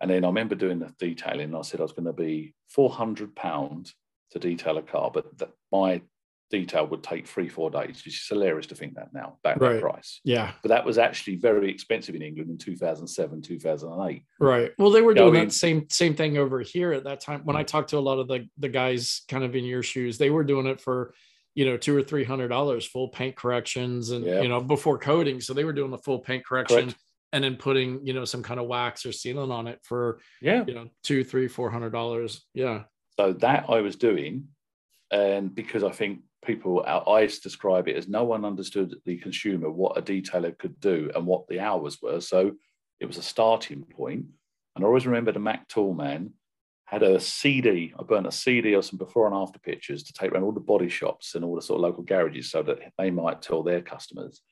and 0.00 0.10
then 0.10 0.24
I 0.24 0.28
remember 0.28 0.54
doing 0.54 0.80
the 0.80 0.92
detailing. 0.98 1.54
I 1.54 1.62
said 1.62 1.80
I 1.80 1.84
was 1.84 1.92
going 1.92 2.06
to 2.06 2.12
be 2.12 2.54
400 2.70 3.36
pound 3.36 3.92
to 4.32 4.38
detail 4.38 4.78
a 4.78 4.82
car, 4.82 5.10
but 5.12 5.38
that 5.38 5.50
my 5.70 6.02
detail 6.50 6.86
would 6.88 7.02
take 7.02 7.26
three, 7.26 7.48
four 7.48 7.70
days, 7.70 8.02
which 8.04 8.20
is 8.20 8.26
hilarious 8.28 8.66
to 8.66 8.74
think 8.74 8.94
that 8.94 9.14
now, 9.14 9.38
back 9.42 9.60
right. 9.60 9.74
that 9.74 9.80
price. 9.80 10.20
Yeah. 10.24 10.52
But 10.62 10.70
that 10.70 10.84
was 10.84 10.98
actually 10.98 11.36
very 11.36 11.70
expensive 11.70 12.14
in 12.14 12.22
England 12.22 12.50
in 12.50 12.58
2007, 12.58 13.40
2008. 13.40 14.24
Right. 14.40 14.72
Well, 14.76 14.90
they 14.90 15.02
were 15.02 15.14
doing 15.14 15.34
that 15.34 15.52
same 15.52 15.88
same 15.88 16.14
thing 16.14 16.36
over 16.36 16.60
here 16.60 16.92
at 16.92 17.04
that 17.04 17.20
time. 17.20 17.42
When 17.44 17.56
I 17.56 17.62
mm. 17.62 17.66
talked 17.66 17.90
to 17.90 17.98
a 17.98 18.00
lot 18.00 18.18
of 18.18 18.28
the, 18.28 18.48
the 18.58 18.68
guys 18.68 19.22
kind 19.28 19.44
of 19.44 19.54
in 19.54 19.64
your 19.64 19.82
shoes, 19.82 20.18
they 20.18 20.30
were 20.30 20.44
doing 20.44 20.66
it 20.66 20.80
for, 20.80 21.14
you 21.54 21.64
know, 21.64 21.76
two 21.76 21.96
or 21.96 22.02
three 22.02 22.24
hundred 22.24 22.48
dollars, 22.48 22.84
full 22.84 23.08
paint 23.08 23.36
corrections 23.36 24.10
and 24.10 24.24
you 24.24 24.48
know, 24.48 24.60
before 24.60 24.98
coating. 24.98 25.40
So 25.40 25.54
they 25.54 25.64
were 25.64 25.72
doing 25.72 25.90
the 25.90 25.98
full 25.98 26.18
paint 26.18 26.44
correction. 26.44 26.82
Correct. 26.82 26.98
And 27.32 27.44
then 27.44 27.54
putting, 27.54 28.04
you 28.04 28.12
know, 28.12 28.24
some 28.24 28.42
kind 28.42 28.58
of 28.58 28.66
wax 28.66 29.06
or 29.06 29.10
sealant 29.10 29.52
on 29.52 29.68
it 29.68 29.78
for, 29.84 30.18
yeah, 30.42 30.64
you 30.66 30.74
know, 30.74 30.88
two, 31.04 31.22
three, 31.22 31.46
four 31.46 31.70
hundred 31.70 31.90
dollars. 31.90 32.44
Yeah. 32.54 32.82
So 33.16 33.34
that 33.34 33.66
I 33.68 33.82
was 33.82 33.94
doing, 33.94 34.48
and 35.12 35.54
because 35.54 35.84
I 35.84 35.90
think 35.90 36.22
people, 36.44 36.82
our 36.86 37.08
eyes 37.08 37.38
describe 37.38 37.88
it 37.88 37.96
as 37.96 38.08
no 38.08 38.24
one 38.24 38.44
understood 38.44 38.94
the 39.04 39.18
consumer 39.18 39.70
what 39.70 39.98
a 39.98 40.02
detailer 40.02 40.56
could 40.56 40.80
do 40.80 41.10
and 41.14 41.26
what 41.26 41.46
the 41.48 41.60
hours 41.60 41.98
were. 42.00 42.20
So 42.20 42.52
it 42.98 43.06
was 43.06 43.18
a 43.18 43.22
starting 43.22 43.84
point. 43.84 44.26
And 44.74 44.84
I 44.84 44.86
always 44.86 45.06
remember 45.06 45.32
the 45.32 45.38
Mac 45.38 45.68
Toolman 45.68 46.32
had 46.84 47.02
a 47.02 47.20
CD. 47.20 47.92
I 47.98 48.02
burnt 48.02 48.26
a 48.26 48.32
CD 48.32 48.72
of 48.72 48.84
some 48.84 48.98
before 48.98 49.26
and 49.26 49.34
after 49.34 49.58
pictures 49.58 50.02
to 50.04 50.12
take 50.12 50.32
around 50.32 50.42
all 50.42 50.52
the 50.52 50.60
body 50.60 50.88
shops 50.88 51.34
and 51.34 51.44
all 51.44 51.54
the 51.54 51.62
sort 51.62 51.78
of 51.78 51.82
local 51.82 52.02
garages 52.02 52.50
so 52.50 52.62
that 52.64 52.78
they 52.98 53.10
might 53.10 53.42
tell 53.42 53.62
their 53.62 53.80
customers. 53.80 54.42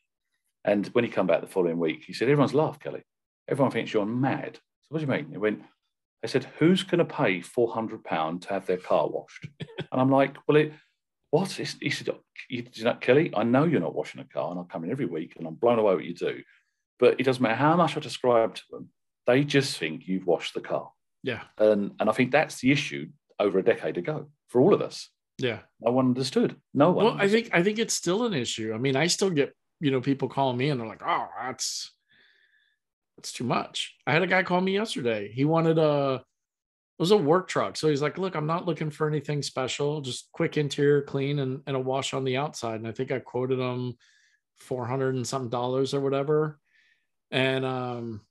And 0.64 0.87
when 0.88 1.05
he 1.05 1.11
come 1.11 1.27
back 1.27 1.40
the 1.40 1.46
following 1.46 1.79
week, 1.79 2.05
he 2.07 2.12
said, 2.12 2.29
"Everyone's 2.29 2.55
laughed, 2.55 2.83
Kelly. 2.83 3.03
Everyone 3.48 3.72
thinks 3.72 3.92
you're 3.92 4.07
mad." 4.07 4.61
So 4.83 4.88
what 4.90 4.98
do 4.98 5.07
you 5.07 5.11
mean? 5.11 5.31
He 5.31 5.38
went. 5.38 5.62
I 6.22 6.27
said, 6.27 6.44
"Who's 6.59 6.83
going 6.83 6.98
to 6.98 7.05
pay 7.05 7.40
four 7.40 7.72
hundred 7.72 8.05
pound 8.05 8.42
to 8.42 8.51
have 8.51 8.66
their 8.66 8.77
car 8.77 9.09
washed?" 9.09 9.48
and 9.61 10.01
I'm 10.01 10.11
like, 10.11 10.37
"Well, 10.46 10.59
it." 10.59 10.72
What? 11.31 11.51
He 11.51 11.91
said, 11.91 12.09
oh, 12.09 12.21
you, 12.49 12.64
know, 12.83 12.95
Kelly, 12.95 13.33
I 13.37 13.45
know 13.45 13.64
you're 13.64 13.81
not 13.81 13.95
washing 13.95 14.21
a 14.21 14.25
car 14.25 14.51
and 14.51 14.61
I 14.61 14.62
come 14.64 14.85
in 14.85 14.91
every 14.91 15.07
week 15.07 15.35
and 15.37 15.47
I'm 15.47 15.55
blown 15.55 15.79
away 15.79 15.95
what 15.95 16.05
you 16.05 16.14
do. 16.14 16.43
But 16.99 17.21
it 17.21 17.25
doesn't 17.25 17.43
matter 17.43 17.55
how 17.55 17.77
much 17.77 17.97
I 17.97 18.01
describe 18.01 18.55
to 18.55 18.62
them, 18.71 18.88
they 19.27 19.45
just 19.45 19.79
think 19.79 20.09
you've 20.09 20.27
washed 20.27 20.55
the 20.55 20.61
car. 20.61 20.91
Yeah. 21.23 21.43
And, 21.59 21.93
and 22.01 22.09
I 22.09 22.12
think 22.12 22.33
that's 22.33 22.61
the 22.61 22.73
issue 22.73 23.09
over 23.38 23.59
a 23.59 23.64
decade 23.64 23.99
ago 23.99 24.31
for 24.49 24.61
all 24.61 24.75
of 24.75 24.81
us. 24.81 25.11
Yeah. 25.38 25.61
No 25.81 25.93
one 25.93 26.07
understood. 26.07 26.57
No 26.75 26.91
one. 26.91 27.05
Well, 27.05 27.14
understood. 27.14 27.29
I 27.29 27.43
think 27.43 27.55
I 27.55 27.62
think 27.62 27.79
it's 27.79 27.95
still 27.95 28.27
an 28.27 28.35
issue. 28.35 28.73
I 28.75 28.79
mean, 28.79 28.97
I 28.97 29.07
still 29.07 29.31
get, 29.31 29.55
you 29.81 29.91
know, 29.91 30.01
people 30.01 30.29
calling 30.29 30.57
me 30.57 30.71
and 30.71 30.81
they're 30.81 30.88
like, 30.88 31.03
oh, 31.07 31.29
that's 31.41 31.93
that's 33.17 33.33
too 33.33 33.45
much. 33.45 33.95
I 34.07 34.12
had 34.12 34.23
a 34.23 34.27
guy 34.27 34.43
call 34.43 34.61
me 34.61 34.73
yesterday. 34.73 35.31
He 35.33 35.45
wanted 35.45 35.79
a 35.79 36.25
was 36.99 37.11
a 37.13 37.17
work 37.17 37.49
truck. 37.49 37.77
So 37.77 37.89
he's 37.89 38.03
like, 38.03 38.19
look, 38.19 38.35
I'm 38.35 38.47
not 38.47 38.67
looking 38.67 38.91
for 38.91 39.07
anything 39.07 39.43
special, 39.43 40.01
just 40.01 40.31
quick 40.33 40.57
interior 40.57 41.03
clean 41.03 41.39
and, 41.39 41.63
and 41.67 41.77
a 41.77 41.81
wash 41.81 42.13
on 42.13 42.25
the 42.25 42.37
outside. 42.37 42.77
And 42.77 42.89
I 42.89 42.93
think 42.93 43.13
I 43.13 43.21
quoted 43.21 43.61
him 43.61 43.95
400 44.59 45.15
and 45.15 45.27
some 45.27 45.49
dollars 45.49 45.95
or 45.95 46.01
whatever. 46.01 46.59
And, 47.31 47.65
um, 47.65 48.23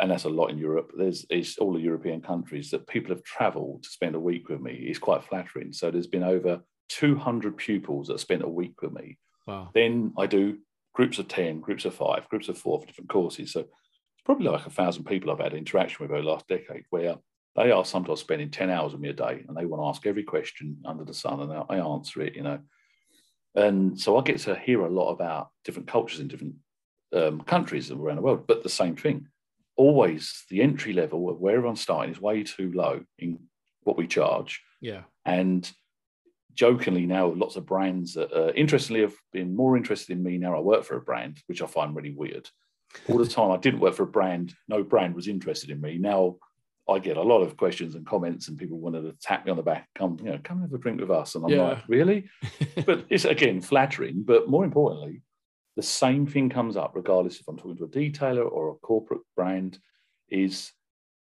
and 0.00 0.10
that's 0.10 0.24
a 0.24 0.30
lot 0.30 0.50
in 0.50 0.58
Europe. 0.58 0.92
There's 0.96 1.24
it's 1.30 1.58
all 1.58 1.72
the 1.72 1.80
European 1.80 2.20
countries 2.20 2.70
that 2.70 2.86
people 2.86 3.14
have 3.14 3.24
travelled 3.24 3.84
to 3.84 3.88
spend 3.88 4.14
a 4.14 4.20
week 4.20 4.48
with 4.48 4.60
me. 4.60 4.72
It's 4.72 4.98
quite 4.98 5.24
flattering. 5.24 5.72
So 5.72 5.90
there's 5.90 6.06
been 6.06 6.24
over 6.24 6.60
200 6.88 7.56
pupils 7.56 8.08
that 8.08 8.20
spent 8.20 8.42
a 8.42 8.48
week 8.48 8.82
with 8.82 8.92
me. 8.92 9.18
Wow. 9.46 9.70
Then 9.74 10.12
I 10.18 10.26
do 10.26 10.58
groups 10.94 11.18
of 11.18 11.28
10, 11.28 11.60
groups 11.60 11.84
of 11.84 11.94
five, 11.94 12.28
groups 12.28 12.48
of 12.48 12.58
four 12.58 12.80
for 12.80 12.86
different 12.86 13.10
courses. 13.10 13.52
So 13.52 13.60
it's 13.60 14.24
probably 14.24 14.48
like 14.48 14.66
a 14.66 14.70
thousand 14.70 15.04
people 15.04 15.30
I've 15.30 15.38
had 15.38 15.54
interaction 15.54 15.98
with 16.00 16.10
over 16.10 16.22
the 16.22 16.28
last 16.28 16.48
decade 16.48 16.84
where 16.90 17.16
they 17.56 17.70
are 17.70 17.84
sometimes 17.84 18.20
spending 18.20 18.50
10 18.50 18.70
hours 18.70 18.92
with 18.92 19.00
me 19.00 19.10
a 19.10 19.12
day 19.12 19.44
and 19.46 19.56
they 19.56 19.66
want 19.66 19.82
to 19.82 19.86
ask 19.86 20.06
every 20.06 20.24
question 20.24 20.78
under 20.84 21.04
the 21.04 21.14
sun 21.14 21.40
and 21.40 21.52
I 21.68 21.76
answer 21.76 22.22
it, 22.22 22.34
you 22.34 22.42
know. 22.42 22.58
And 23.54 23.98
so 23.98 24.18
I 24.18 24.22
get 24.22 24.38
to 24.40 24.56
hear 24.56 24.80
a 24.80 24.90
lot 24.90 25.10
about 25.10 25.50
different 25.64 25.88
cultures 25.88 26.20
in 26.20 26.28
different 26.28 26.56
um, 27.14 27.40
countries 27.42 27.90
around 27.90 28.16
the 28.16 28.22
world, 28.22 28.46
but 28.46 28.62
the 28.62 28.68
same 28.68 28.96
thing. 28.96 29.28
Always 29.76 30.44
the 30.50 30.62
entry 30.62 30.92
level 30.92 31.28
of 31.28 31.38
where 31.38 31.56
everyone's 31.56 31.80
starting 31.80 32.12
is 32.12 32.20
way 32.20 32.42
too 32.42 32.72
low 32.72 33.04
in 33.18 33.38
what 33.82 33.96
we 33.96 34.06
charge. 34.06 34.62
Yeah. 34.80 35.02
And 35.24 35.70
jokingly 36.54 37.06
now, 37.06 37.28
lots 37.28 37.56
of 37.56 37.66
brands 37.66 38.14
that 38.14 38.32
uh, 38.32 38.52
interestingly 38.54 39.02
have 39.02 39.14
been 39.32 39.54
more 39.54 39.76
interested 39.76 40.16
in 40.16 40.22
me 40.22 40.38
now 40.38 40.56
I 40.56 40.60
work 40.60 40.84
for 40.84 40.96
a 40.96 41.00
brand, 41.00 41.40
which 41.46 41.62
I 41.62 41.66
find 41.66 41.94
really 41.94 42.12
weird. 42.12 42.48
All 43.08 43.18
the 43.18 43.26
time 43.26 43.50
I 43.50 43.56
didn't 43.56 43.80
work 43.80 43.94
for 43.94 44.04
a 44.04 44.06
brand, 44.06 44.54
no 44.68 44.84
brand 44.84 45.14
was 45.14 45.26
interested 45.26 45.70
in 45.70 45.80
me. 45.80 45.98
Now 45.98 46.36
I 46.88 46.98
get 46.98 47.16
a 47.16 47.22
lot 47.22 47.40
of 47.42 47.56
questions 47.56 47.94
and 47.94 48.06
comments, 48.06 48.48
and 48.48 48.58
people 48.58 48.78
wanted 48.78 49.02
to 49.02 49.16
tap 49.20 49.44
me 49.44 49.50
on 49.50 49.56
the 49.56 49.62
back, 49.62 49.88
come, 49.94 50.18
you 50.22 50.30
know, 50.30 50.38
come 50.42 50.60
have 50.60 50.72
a 50.72 50.78
drink 50.78 51.00
with 51.00 51.10
us. 51.10 51.34
And 51.34 51.44
I'm 51.44 51.50
Yeah. 51.52 51.62
like, 51.62 51.88
really? 51.88 52.28
but 52.86 53.06
it's 53.08 53.24
again 53.24 53.60
flattering. 53.60 54.22
But 54.22 54.48
more 54.48 54.64
importantly, 54.64 55.22
the 55.76 55.82
same 55.82 56.26
thing 56.26 56.50
comes 56.50 56.76
up, 56.76 56.92
regardless 56.94 57.40
if 57.40 57.48
I'm 57.48 57.56
talking 57.56 57.76
to 57.78 57.84
a 57.84 57.88
detailer 57.88 58.50
or 58.50 58.70
a 58.70 58.74
corporate 58.76 59.22
brand, 59.34 59.78
is 60.28 60.72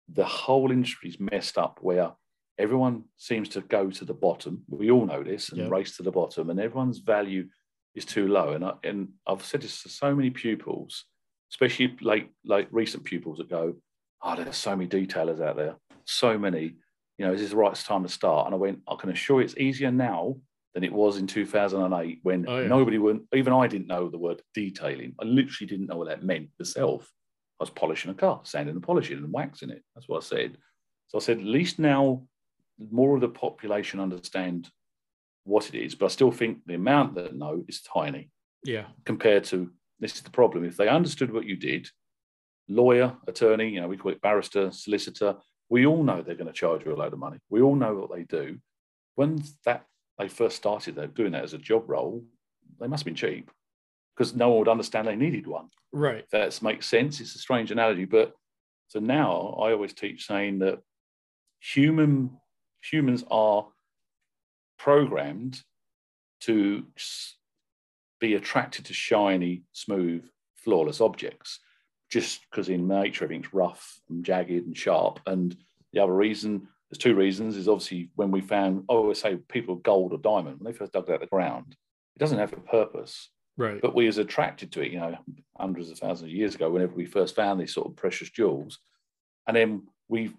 the 0.09 0.25
whole 0.25 0.71
industry's 0.71 1.19
messed 1.19 1.57
up 1.57 1.79
where 1.81 2.11
everyone 2.57 3.03
seems 3.17 3.49
to 3.49 3.61
go 3.61 3.89
to 3.89 4.05
the 4.05 4.13
bottom. 4.13 4.63
We 4.67 4.91
all 4.91 5.05
know 5.05 5.23
this 5.23 5.49
and 5.51 5.61
Yeah. 5.61 5.69
race 5.69 5.95
to 5.97 6.03
the 6.03 6.11
bottom, 6.11 6.49
and 6.49 6.59
everyone's 6.59 6.99
value 6.99 7.47
is 7.95 8.05
too 8.05 8.27
low. 8.27 8.53
And 8.53 8.65
I, 8.65 8.73
and 8.83 9.13
I've 9.27 9.45
said 9.45 9.61
this 9.61 9.83
to 9.83 9.89
so 9.89 10.15
many 10.15 10.31
pupils, 10.31 11.05
especially 11.51 11.95
like 12.01 12.29
like 12.43 12.67
recent 12.71 13.03
pupils 13.03 13.37
that 13.37 13.49
go, 13.49 13.75
"Oh, 14.23 14.35
there's 14.35 14.55
so 14.55 14.75
many 14.75 14.89
detailers 14.89 15.41
out 15.41 15.55
there, 15.57 15.75
so 16.05 16.37
many. 16.37 16.75
You 17.17 17.25
know, 17.27 17.33
is 17.33 17.41
this 17.41 17.51
the 17.51 17.57
right 17.57 17.75
time 17.75 18.03
to 18.03 18.09
start?" 18.09 18.47
And 18.47 18.55
I 18.55 18.57
went, 18.57 18.81
"I 18.87 18.95
can 18.95 19.09
assure 19.09 19.39
you, 19.41 19.45
it's 19.45 19.57
easier 19.57 19.91
now 19.91 20.37
than 20.73 20.83
it 20.83 20.91
was 20.93 21.17
in 21.17 21.27
2008 21.27 22.19
when 22.23 22.47
Oh, 22.47 22.59
yeah. 22.59 22.67
nobody 22.67 22.97
would, 22.97 23.27
even 23.33 23.53
I 23.53 23.67
didn't 23.67 23.87
know 23.87 24.09
the 24.09 24.17
word 24.17 24.41
detailing. 24.55 25.13
I 25.19 25.25
literally 25.25 25.67
didn't 25.67 25.85
know 25.87 25.97
what 25.97 26.07
that 26.07 26.23
meant 26.23 26.49
myself. 26.57 27.11
I 27.59 27.63
was 27.63 27.69
polishing 27.69 28.09
a 28.09 28.15
car, 28.15 28.41
sanding 28.43 28.73
and 28.75 28.83
polishing 28.83 29.17
and 29.17 29.31
waxing 29.31 29.69
it. 29.69 29.83
That's 29.93 30.09
what 30.09 30.23
I 30.23 30.25
said. 30.25 30.57
So 31.09 31.19
I 31.19 31.21
said, 31.21 31.37
at 31.37 31.43
least 31.45 31.77
now 31.77 32.27
more 32.91 33.13
of 33.13 33.21
the 33.21 33.29
population 33.29 33.99
understand 33.99 34.71
what 35.43 35.69
it 35.69 35.75
is, 35.75 35.93
but 35.93 36.05
I 36.05 36.09
still 36.09 36.31
think 36.31 36.65
the 36.65 36.73
amount 36.73 37.13
that 37.15 37.35
know 37.35 37.63
is 37.67 37.81
tiny 37.81 38.31
Yeah. 38.65 38.87
compared 39.05 39.43
to 39.45 39.71
this 39.99 40.15
is 40.15 40.21
the 40.23 40.31
problem. 40.31 40.65
If 40.65 40.75
they 40.77 40.87
understood 40.87 41.31
what 41.31 41.45
you 41.45 41.55
did, 41.55 41.87
lawyer, 42.67 43.15
attorney, 43.27 43.69
you 43.69 43.81
know, 43.81 43.87
we 43.87 43.97
call 43.97 44.11
it 44.11 44.21
barrister, 44.21 44.71
solicitor, 44.71 45.35
we 45.69 45.85
all 45.85 46.03
know 46.03 46.21
they're 46.21 46.35
going 46.35 46.47
to 46.47 46.53
charge 46.53 46.85
you 46.85 46.93
a 46.93 46.95
load 46.95 47.13
of 47.13 47.19
money. 47.19 47.39
We 47.49 47.61
all 47.61 47.75
know 47.75 47.95
what 47.95 48.11
they 48.15 48.23
do. 48.23 48.59
When 49.15 49.43
that 49.65 49.85
they 50.19 50.27
first 50.27 50.55
started 50.55 50.95
they're 50.95 51.07
doing 51.07 51.31
that 51.31 51.43
as 51.43 51.53
a 51.53 51.57
job 51.57 51.89
role, 51.89 52.23
they 52.79 52.87
must 52.87 53.01
have 53.01 53.05
been 53.05 53.15
cheap 53.15 53.49
because 54.15 54.35
no 54.35 54.49
one 54.49 54.59
would 54.59 54.67
understand 54.67 55.07
they 55.07 55.15
needed 55.15 55.47
one. 55.47 55.69
Right. 55.91 56.25
That 56.31 56.61
makes 56.61 56.87
sense. 56.87 57.19
It's 57.19 57.35
a 57.35 57.39
strange 57.39 57.71
analogy, 57.71 58.05
but 58.05 58.33
so 58.87 58.99
now 58.99 59.57
I 59.59 59.71
always 59.71 59.93
teach 59.93 60.27
saying 60.27 60.59
that 60.59 60.79
human 61.59 62.37
humans 62.81 63.23
are 63.31 63.67
programmed 64.77 65.61
to 66.41 66.85
be 68.19 68.35
attracted 68.35 68.85
to 68.85 68.93
shiny, 68.93 69.63
smooth, 69.71 70.23
flawless 70.55 71.01
objects, 71.01 71.59
just 72.13 72.41
because 72.49 72.69
in 72.69 72.87
nature 72.87 73.25
everything's 73.25 73.53
rough 73.55 73.99
and 74.07 74.23
jagged 74.23 74.67
and 74.67 74.77
sharp. 74.77 75.19
And 75.25 75.57
the 75.93 76.03
other 76.03 76.13
reason, 76.13 76.67
there's 76.89 76.99
two 76.99 77.15
reasons, 77.15 77.57
is 77.57 77.67
obviously 77.67 78.11
when 78.13 78.29
we 78.29 78.39
found, 78.39 78.85
I 78.87 78.93
always 78.93 79.17
say 79.17 79.37
people 79.49 79.77
gold 79.77 80.13
or 80.13 80.19
diamond, 80.19 80.59
when 80.59 80.71
they 80.71 80.77
first 80.77 80.93
dug 80.93 81.09
out 81.09 81.21
the 81.21 81.25
ground, 81.25 81.75
it 82.15 82.19
doesn't 82.19 82.37
have 82.37 82.53
a 82.53 82.57
purpose 82.57 83.29
Right. 83.57 83.81
but 83.81 83.95
we 83.95 84.05
was 84.05 84.19
attracted 84.19 84.71
to 84.71 84.81
it, 84.81 84.91
you 84.91 84.99
know, 84.99 85.17
hundreds 85.57 85.89
of 85.89 85.97
thousands 85.97 86.29
of 86.29 86.35
years 86.35 86.53
ago, 86.53 86.69
whenever 86.69 86.93
we 86.93 87.05
first 87.05 87.35
found 87.35 87.59
these 87.59 87.73
sort 87.73 87.87
of 87.87 87.95
precious 87.95 88.29
jewels. 88.29 88.77
And 89.47 89.57
then 89.57 89.87
we 90.07 90.33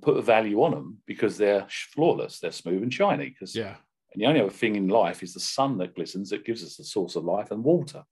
put 0.00 0.16
a 0.16 0.22
value 0.22 0.62
on 0.62 0.70
them 0.70 0.98
because 1.06 1.36
they're 1.36 1.66
flawless, 1.68 2.38
they're 2.38 2.52
smooth 2.52 2.84
and 2.84 2.94
shiny. 2.94 3.30
Because 3.30 3.56
yeah. 3.56 3.74
and 4.12 4.22
the 4.22 4.26
only 4.26 4.40
other 4.40 4.50
thing 4.50 4.76
in 4.76 4.86
life 4.88 5.24
is 5.24 5.34
the 5.34 5.40
sun 5.40 5.78
that 5.78 5.96
glistens 5.96 6.30
that 6.30 6.44
gives 6.44 6.62
us 6.64 6.76
the 6.76 6.84
source 6.84 7.16
of 7.16 7.24
life 7.24 7.50
and 7.50 7.64
water. 7.64 8.04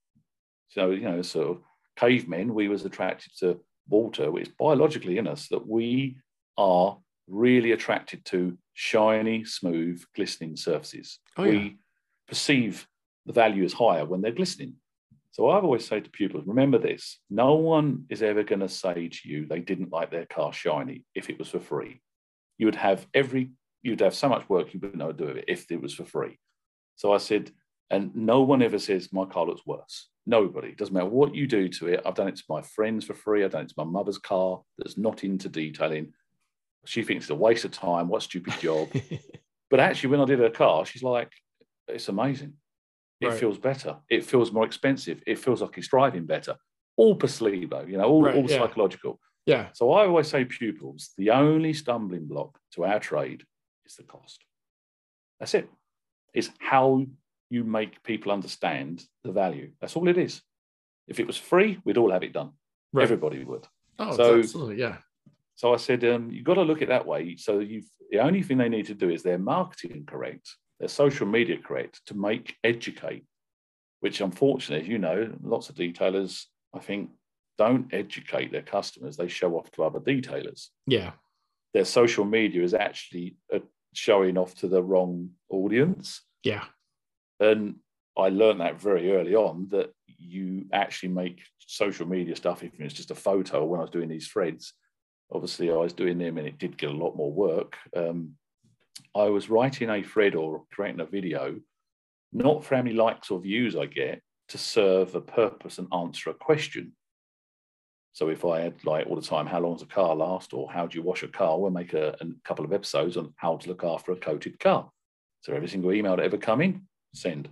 So, 0.67 0.91
you 0.91 1.09
know, 1.09 1.21
sort 1.21 1.47
of 1.47 1.63
cavemen, 1.99 2.53
we 2.53 2.67
was 2.67 2.85
attracted 2.85 3.31
to 3.39 3.59
water, 3.87 4.37
It's 4.37 4.51
biologically 4.57 5.17
in 5.17 5.27
us 5.27 5.47
that 5.49 5.67
we 5.67 6.17
are 6.57 6.97
really 7.27 7.71
attracted 7.71 8.23
to 8.25 8.57
shiny, 8.73 9.43
smooth, 9.43 10.03
glistening 10.15 10.55
surfaces. 10.55 11.19
Oh, 11.37 11.43
yeah. 11.43 11.51
we 11.51 11.77
perceive 12.27 12.87
the 13.25 13.33
value 13.33 13.63
is 13.63 13.73
higher 13.73 14.05
when 14.05 14.21
they're 14.21 14.31
glistening. 14.31 14.75
So 15.31 15.49
I've 15.49 15.63
always 15.63 15.85
said 15.85 16.05
to 16.05 16.09
pupils, 16.09 16.45
remember 16.47 16.77
this: 16.77 17.19
no 17.29 17.55
one 17.55 18.05
is 18.09 18.23
ever 18.23 18.43
going 18.43 18.61
to 18.61 18.69
say 18.69 19.09
to 19.09 19.29
you 19.29 19.45
they 19.45 19.59
didn't 19.59 19.91
like 19.91 20.11
their 20.11 20.25
car 20.25 20.51
shiny 20.51 21.05
if 21.15 21.29
it 21.29 21.37
was 21.37 21.49
for 21.49 21.59
free. 21.59 22.01
You 22.57 22.67
would 22.67 22.75
have 22.75 23.07
every, 23.13 23.51
you'd 23.83 24.01
have 24.01 24.15
so 24.15 24.27
much 24.27 24.49
work 24.49 24.73
you 24.73 24.79
wouldn't 24.79 24.97
know 24.97 25.07
what 25.07 25.17
to 25.17 25.23
do 25.23 25.27
with 25.29 25.37
it 25.37 25.45
if 25.47 25.71
it 25.71 25.81
was 25.81 25.93
for 25.93 26.05
free. 26.05 26.37
So 26.95 27.13
I 27.13 27.17
said, 27.17 27.51
and 27.89 28.15
no 28.15 28.41
one 28.41 28.61
ever 28.61 28.79
says 28.79 29.11
my 29.13 29.25
car 29.25 29.45
looks 29.45 29.65
worse. 29.65 30.09
Nobody. 30.25 30.73
Doesn't 30.75 30.93
matter 30.93 31.07
what 31.07 31.33
you 31.33 31.47
do 31.47 31.67
to 31.69 31.87
it. 31.87 32.01
I've 32.05 32.13
done 32.15 32.27
it 32.27 32.35
to 32.35 32.43
my 32.49 32.61
friends 32.61 33.05
for 33.05 33.13
free. 33.15 33.43
I've 33.43 33.51
done 33.51 33.63
it 33.63 33.69
to 33.69 33.73
my 33.77 33.83
mother's 33.83 34.19
car 34.19 34.61
that's 34.77 34.97
not 34.97 35.23
into 35.23 35.49
detailing. 35.49 36.13
She 36.85 37.03
thinks 37.03 37.25
it's 37.25 37.31
a 37.31 37.35
waste 37.35 37.65
of 37.65 37.71
time. 37.71 38.07
What 38.07 38.21
a 38.21 38.25
stupid 38.25 38.53
job. 38.59 38.89
But 39.71 39.79
actually, 39.79 40.09
when 40.09 40.19
I 40.21 40.25
did 40.25 40.39
her 40.39 40.49
car, 40.49 40.83
she's 40.83 41.03
like, 41.03 41.31
it's 41.87 42.09
amazing. 42.09 42.53
It 43.21 43.27
Right. 43.27 43.39
feels 43.39 43.59
better. 43.59 43.97
It 44.09 44.25
feels 44.25 44.51
more 44.51 44.65
expensive. 44.65 45.21
It 45.27 45.37
feels 45.37 45.61
like 45.61 45.75
he's 45.75 45.87
driving 45.87 46.25
better. 46.25 46.55
All 46.97 47.15
placebo, 47.15 47.85
you 47.85 47.97
know, 47.99 48.05
all, 48.05 48.23
Right, 48.23 48.35
all 48.35 48.49
yeah. 48.49 48.57
psychological. 48.57 49.19
yeah. 49.45 49.67
So 49.73 49.91
I 49.91 50.07
always 50.07 50.27
say 50.27 50.43
pupils, 50.43 51.11
the 51.19 51.29
only 51.29 51.73
stumbling 51.73 52.25
block 52.25 52.57
to 52.73 52.83
our 52.83 52.99
trade 52.99 53.43
is 53.85 53.93
the 53.95 54.01
cost. 54.05 54.43
That's 55.39 55.53
it. 55.53 55.69
It's 56.33 56.49
how 56.57 57.05
you 57.49 57.63
make 57.63 58.03
people 58.03 58.31
understand 58.31 59.03
the 59.23 59.31
value. 59.31 59.71
That's 59.81 59.95
all 59.95 60.07
it 60.07 60.17
is. 60.17 60.41
If 61.07 61.19
it 61.19 61.27
was 61.27 61.37
free, 61.37 61.79
we'd 61.83 61.97
all 61.97 62.11
have 62.11 62.23
it 62.23 62.33
done. 62.33 62.51
Right. 62.93 63.03
Everybody 63.03 63.43
would. 63.43 63.67
oh, 63.97 64.15
so- 64.15 64.39
absolutely. 64.39 64.77
Yeah. 64.79 64.97
So 65.55 65.73
I 65.73 65.77
said, 65.77 66.05
um, 66.05 66.31
you've 66.31 66.45
got 66.45 66.53
to 66.53 66.61
look 66.61 66.77
at 66.77 66.83
it 66.83 66.89
that 66.89 67.05
way. 67.05 67.35
So 67.35 67.59
you've 67.59 67.89
the 68.09 68.19
only 68.19 68.41
thing 68.41 68.57
they 68.57 68.69
need 68.69 68.87
to 68.87 68.95
do 68.95 69.09
is 69.09 69.23
their 69.23 69.37
marketing 69.37 70.05
correct, 70.05 70.55
their 70.79 70.87
social 70.87 71.27
media 71.27 71.57
correct 71.57 72.01
to 72.07 72.15
make 72.15 72.55
educate, 72.63 73.25
which 73.99 74.21
unfortunately, 74.21 74.83
as 74.83 74.89
you 74.89 74.97
know, 74.97 75.31
lots 75.43 75.69
of 75.69 75.75
detailers, 75.75 76.45
I 76.73 76.79
think, 76.79 77.11
don't 77.57 77.93
educate 77.93 78.51
their 78.51 78.61
customers. 78.63 79.17
They 79.17 79.27
show 79.27 79.55
off 79.57 79.69
to 79.71 79.83
other 79.83 79.99
detailers. 79.99 80.67
Yeah. 80.87 81.11
Their 81.73 81.85
social 81.85 82.25
media 82.25 82.63
is 82.63 82.73
actually 82.73 83.35
uh, 83.53 83.59
showing 83.93 84.37
off 84.37 84.55
to 84.55 84.67
the 84.67 84.81
wrong 84.81 85.31
audience. 85.49 86.21
Yeah. 86.43 86.63
And 87.39 87.75
I 88.17 88.29
learned 88.29 88.61
that 88.61 88.81
very 88.81 89.13
early 89.13 89.35
on 89.35 89.67
that 89.71 89.93
you 90.07 90.65
actually 90.73 91.09
make 91.09 91.41
social 91.59 92.07
media 92.07 92.35
stuff, 92.35 92.63
even 92.63 92.81
if 92.81 92.87
it's 92.87 92.93
just 92.93 93.11
a 93.11 93.15
photo. 93.15 93.63
When 93.63 93.79
I 93.79 93.83
was 93.83 93.91
doing 93.91 94.09
these 94.09 94.27
threads, 94.27 94.73
obviously 95.31 95.71
I 95.71 95.75
was 95.75 95.93
doing 95.93 96.17
them 96.17 96.37
and 96.37 96.47
it 96.47 96.57
did 96.57 96.77
get 96.77 96.89
a 96.89 96.93
lot 96.93 97.15
more 97.15 97.31
work. 97.31 97.77
Um, 97.95 98.35
I 99.15 99.25
was 99.25 99.49
writing 99.49 99.89
a 99.89 100.03
thread 100.03 100.35
or 100.35 100.63
creating 100.71 100.99
a 100.99 101.05
video, 101.05 101.59
not 102.33 102.63
for 102.63 102.75
how 102.75 102.81
many 102.81 102.95
likes 102.95 103.31
or 103.31 103.39
views 103.39 103.75
I 103.75 103.85
get, 103.85 104.21
to 104.49 104.57
serve 104.57 105.15
a 105.15 105.21
purpose 105.21 105.77
and 105.77 105.87
answer 105.93 106.31
a 106.31 106.33
question. 106.33 106.93
So 108.11 108.29
if 108.29 108.43
I 108.43 108.61
had 108.61 108.83
like 108.83 109.07
all 109.07 109.15
the 109.15 109.21
time, 109.21 109.45
how 109.45 109.59
long 109.59 109.73
does 109.73 109.83
a 109.83 109.85
car 109.85 110.15
last, 110.15 110.53
or 110.53 110.69
how 110.71 110.87
do 110.87 110.97
you 110.97 111.03
wash 111.03 111.23
a 111.23 111.27
car? 111.27 111.57
We'll 111.57 111.71
make 111.71 111.93
a, 111.93 112.17
a 112.19 112.25
couple 112.43 112.65
of 112.65 112.73
episodes 112.73 113.15
on 113.15 113.33
how 113.37 113.57
to 113.57 113.69
look 113.69 113.83
after 113.83 114.11
a 114.11 114.17
coated 114.17 114.59
car. 114.59 114.89
So 115.41 115.53
every 115.53 115.69
single 115.69 115.93
email 115.93 116.15
that 116.17 116.25
ever 116.25 116.37
come 116.37 116.61
in, 116.61 116.88
send 117.13 117.49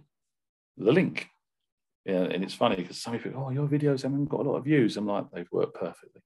the 0.78 0.92
link. 0.92 1.28
Yeah, 2.06 2.24
and 2.24 2.44
it's 2.44 2.54
funny 2.54 2.78
because 2.78 3.02
some 3.02 3.18
people, 3.20 3.44
oh, 3.46 3.50
your 3.50 3.68
videos 3.68 4.04
haven't 4.04 4.26
got 4.26 4.42
a 4.42 4.50
lot 4.50 4.58
of 4.58 4.64
views. 4.64 4.96
I'm 4.96 5.08
like, 5.08 5.26
they've 5.32 5.52
worked 5.52 5.76
perfectly. 5.76 6.22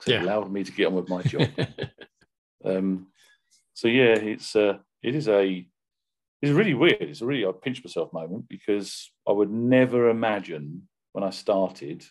So 0.00 0.12
Yeah. 0.12 0.18
it 0.18 0.22
allowed 0.24 0.50
me 0.50 0.64
to 0.64 0.72
get 0.72 0.86
on 0.86 0.94
with 0.94 1.08
my 1.08 1.22
job. 1.22 1.48
um, 2.64 3.08
so 3.74 3.86
yeah, 3.88 4.14
it's 4.14 4.56
uh, 4.56 4.78
it 5.02 5.14
is 5.14 5.28
a 5.28 5.66
it's 6.42 6.52
really 6.52 6.74
weird. 6.74 7.02
It's 7.02 7.20
a 7.20 7.26
really 7.26 7.46
I 7.46 7.52
pinch 7.52 7.84
myself 7.84 8.12
moment 8.12 8.48
because 8.48 9.12
I 9.28 9.32
would 9.32 9.50
never 9.50 10.08
imagine 10.08 10.88
when 11.12 11.22
I 11.22 11.30
started, 11.30 12.04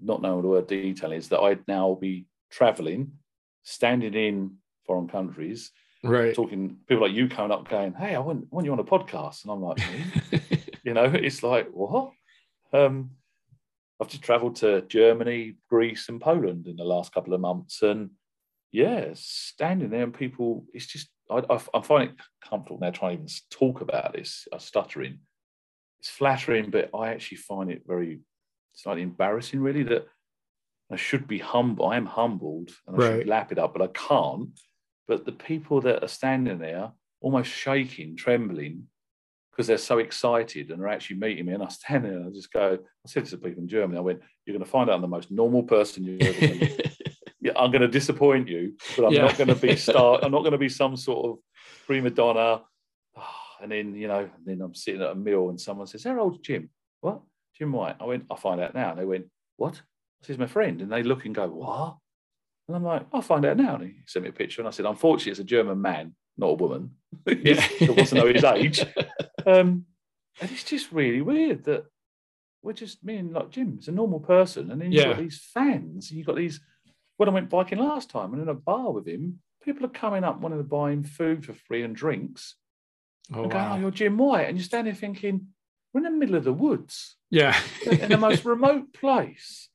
not 0.00 0.22
knowing 0.22 0.36
what 0.36 0.42
the 0.42 0.48
word 0.48 0.66
detail 0.66 1.12
is, 1.12 1.28
that 1.28 1.40
I'd 1.40 1.66
now 1.68 1.96
be 2.00 2.26
traveling, 2.50 3.12
standing 3.62 4.14
in 4.14 4.56
foreign 4.86 5.08
countries, 5.08 5.70
right 6.02 6.34
talking 6.34 6.76
people 6.88 7.02
like 7.06 7.14
you 7.14 7.28
coming 7.28 7.52
up 7.52 7.68
going, 7.68 7.92
Hey, 7.94 8.14
I 8.14 8.18
want, 8.20 8.50
want 8.52 8.64
you 8.66 8.72
on 8.72 8.78
a 8.78 8.84
podcast. 8.84 9.42
And 9.44 9.52
I'm 9.52 9.60
like, 9.62 9.78
you 10.84 10.94
know, 10.94 11.04
it's 11.04 11.42
like, 11.42 11.68
what? 11.72 12.12
Um, 12.72 13.10
I've 14.00 14.08
just 14.08 14.22
traveled 14.22 14.56
to 14.56 14.82
Germany, 14.82 15.56
Greece, 15.68 16.08
and 16.08 16.20
Poland 16.20 16.66
in 16.66 16.76
the 16.76 16.84
last 16.84 17.12
couple 17.12 17.34
of 17.34 17.40
months. 17.40 17.82
And 17.82 18.10
yeah, 18.72 19.10
standing 19.14 19.90
there 19.90 20.04
and 20.04 20.14
people, 20.14 20.64
it's 20.72 20.86
just, 20.86 21.10
I, 21.30 21.42
I, 21.50 21.60
I 21.74 21.82
find 21.82 22.10
it 22.10 22.16
comfortable 22.42 22.78
now 22.80 22.90
trying 22.90 23.16
to 23.18 23.22
even 23.22 23.28
talk 23.50 23.80
about 23.82 24.14
this, 24.14 24.48
uh, 24.52 24.58
stuttering. 24.58 25.18
It's 25.98 26.08
flattering, 26.08 26.70
but 26.70 26.88
I 26.94 27.10
actually 27.10 27.38
find 27.38 27.70
it 27.70 27.82
very 27.86 28.20
slightly 28.72 29.02
embarrassing, 29.02 29.60
really, 29.60 29.82
that 29.82 30.06
I 30.90 30.96
should 30.96 31.28
be 31.28 31.38
humble. 31.38 31.86
I 31.86 31.96
am 31.98 32.06
humbled 32.06 32.70
and 32.86 32.96
I 32.96 32.98
Right. 32.98 33.18
should 33.18 33.28
lap 33.28 33.52
it 33.52 33.58
up, 33.58 33.74
but 33.74 33.82
I 33.82 33.88
can't. 33.88 34.58
But 35.10 35.24
the 35.24 35.32
people 35.32 35.80
that 35.80 36.04
are 36.04 36.08
standing 36.08 36.58
there, 36.60 36.92
almost 37.20 37.50
shaking, 37.50 38.14
trembling, 38.14 38.86
because 39.50 39.66
they're 39.66 39.76
so 39.76 39.98
excited 39.98 40.70
and 40.70 40.80
are 40.80 40.86
actually 40.86 41.16
meeting 41.16 41.46
me, 41.46 41.52
and 41.54 41.64
I 41.64 41.68
stand 41.80 42.04
there 42.04 42.12
and 42.12 42.28
I 42.28 42.30
just 42.30 42.52
go, 42.52 42.78
I 42.78 43.08
said 43.08 43.24
to 43.26 43.36
people 43.36 43.60
in 43.60 43.66
Germany, 43.66 43.98
I 43.98 44.02
went, 44.02 44.20
You're 44.46 44.54
going 44.56 44.64
to 44.64 44.70
find 44.70 44.88
out 44.88 44.94
I'm 44.94 45.00
the 45.00 45.08
most 45.08 45.32
normal 45.32 45.64
person 45.64 46.04
you've 46.04 46.22
ever 46.22 46.54
met. 46.54 46.96
yeah, 47.40 47.50
I'm 47.56 47.72
going 47.72 47.82
to 47.82 47.88
disappoint 47.88 48.46
you, 48.46 48.74
but 48.96 49.04
I'm 49.06 49.12
Yeah. 49.14 49.22
not 49.22 49.36
going 49.36 49.48
to 49.48 49.56
be 49.56 49.74
star. 49.88 50.20
I'm 50.22 50.30
not 50.30 50.42
going 50.42 50.52
to 50.52 50.58
be 50.58 50.68
some 50.68 50.96
sort 50.96 51.26
of 51.28 51.38
prima 51.88 52.10
donna. 52.10 52.62
Ah, 53.16 53.56
And 53.60 53.72
then 53.72 53.96
you 53.96 54.06
know, 54.06 54.20
and 54.20 54.46
then 54.46 54.60
I'm 54.60 54.76
sitting 54.76 55.02
at 55.02 55.10
a 55.10 55.14
meal 55.16 55.48
and 55.48 55.60
someone 55.60 55.88
says, 55.88 56.04
"How 56.04 56.20
old 56.20 56.44
Jim?" 56.44 56.70
What? 57.00 57.20
Jim 57.58 57.72
White. 57.72 57.96
I 57.98 58.04
went. 58.04 58.26
I'll 58.30 58.36
find 58.36 58.60
out 58.60 58.74
now. 58.76 58.90
And 58.90 59.00
they 59.00 59.04
went, 59.04 59.26
"What?" 59.56 59.74
I 60.22 60.26
"He's 60.28 60.38
my 60.38 60.46
friend." 60.46 60.80
And 60.80 60.92
they 60.92 61.02
look 61.02 61.24
and 61.24 61.34
go, 61.34 61.48
"What?" 61.48 61.96
And 62.70 62.76
I'm 62.76 62.84
like, 62.84 63.04
"I'll 63.12 63.20
find 63.20 63.44
out 63.44 63.56
now." 63.56 63.74
And 63.74 63.84
he 63.84 63.94
sent 64.06 64.22
me 64.22 64.28
a 64.28 64.32
picture, 64.32 64.60
and 64.60 64.68
I 64.68 64.70
said, 64.70 64.86
"Unfortunately, 64.86 65.32
it's 65.32 65.40
a 65.40 65.44
German 65.44 65.82
man, 65.82 66.14
not 66.38 66.50
a 66.50 66.54
woman." 66.54 66.92
yeah 67.26 67.60
He 67.78 67.90
wants 67.90 68.10
to 68.10 68.16
know 68.16 68.32
his 68.32 68.44
age. 68.44 68.84
Um, 69.46 69.86
and 70.38 70.50
it's 70.50 70.64
just 70.64 70.92
really 70.92 71.22
weird 71.22 71.64
that 71.64 71.86
we're 72.62 72.74
just 72.74 73.02
me 73.02 73.16
and 73.16 73.32
like 73.32 73.48
Jim's 73.48 73.88
a 73.88 73.92
normal 73.92 74.20
person, 74.20 74.70
and 74.70 74.78
then 74.78 74.92
you've 74.92 75.04
got 75.06 75.16
these 75.16 75.40
fans, 75.54 76.12
you've 76.12 76.26
got 76.26 76.36
these. 76.36 76.60
When 77.16 77.26
I 77.26 77.32
went 77.32 77.48
biking 77.48 77.78
last 77.78 78.10
time, 78.10 78.34
and 78.34 78.42
in 78.42 78.50
a 78.50 78.54
bar 78.54 78.92
with 78.92 79.08
him, 79.08 79.40
people 79.64 79.86
are 79.86 79.90
coming 79.90 80.24
up 80.24 80.38
wanting 80.40 80.58
to 80.58 80.64
buy 80.64 80.92
him 80.92 81.04
food 81.04 81.42
for 81.42 81.54
free 81.54 81.82
and 81.82 81.96
drinks, 81.96 82.56
oh, 83.34 83.44
and 83.44 83.50
going, 83.50 83.64
"Oh, 83.64 83.70
wow. 83.70 83.78
you're 83.78 83.90
Jim 83.90 84.18
White," 84.18 84.46
and 84.46 84.58
you're 84.58 84.64
standing 84.64 84.92
there 84.92 85.00
thinking, 85.00 85.48
"We're 85.94 86.00
in 86.00 86.04
the 86.04 86.10
middle 86.10 86.36
of 86.36 86.44
the 86.44 86.52
woods, 86.52 87.16
yeah 87.30 87.58
in 87.90 88.10
the 88.10 88.18
most 88.18 88.44
remote 88.44 88.92
place." 88.92 89.70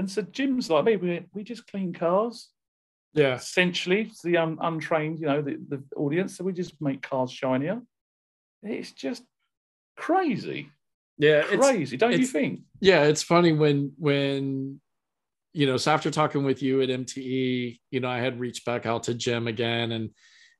And 0.00 0.10
so 0.10 0.22
Jim's 0.22 0.70
like 0.70 0.86
me. 0.86 0.96
We 0.96 1.26
we 1.34 1.44
just 1.44 1.66
clean 1.66 1.92
cars 1.92 2.48
yeah 3.12 3.34
essentially 3.34 4.06
to 4.06 4.16
the 4.24 4.38
un, 4.38 4.56
untrained, 4.60 5.18
you 5.20 5.26
know, 5.26 5.42
the, 5.42 5.58
the 5.68 5.82
audience. 5.94 6.38
So 6.38 6.44
we 6.44 6.54
just 6.54 6.80
make 6.80 7.02
cars 7.02 7.30
shinier. 7.30 7.82
It's 8.62 8.92
just 8.92 9.22
crazy, 9.98 10.70
yeah 11.18 11.42
it's, 11.50 11.66
crazy, 11.66 11.98
don't 11.98 12.18
you 12.18 12.26
think? 12.26 12.60
yeah 12.80 13.02
it's 13.02 13.22
funny 13.22 13.52
when 13.52 13.92
when 13.98 14.80
you 15.52 15.66
know 15.66 15.76
so 15.76 15.92
after 15.92 16.10
talking 16.10 16.44
with 16.44 16.62
you 16.62 16.80
at 16.80 16.88
mte 16.88 17.78
you 17.90 18.00
know 18.00 18.08
i 18.08 18.18
had 18.18 18.40
reached 18.40 18.64
back 18.64 18.86
out 18.86 19.02
to 19.02 19.12
jim 19.12 19.46
again 19.48 19.92
and 19.92 20.10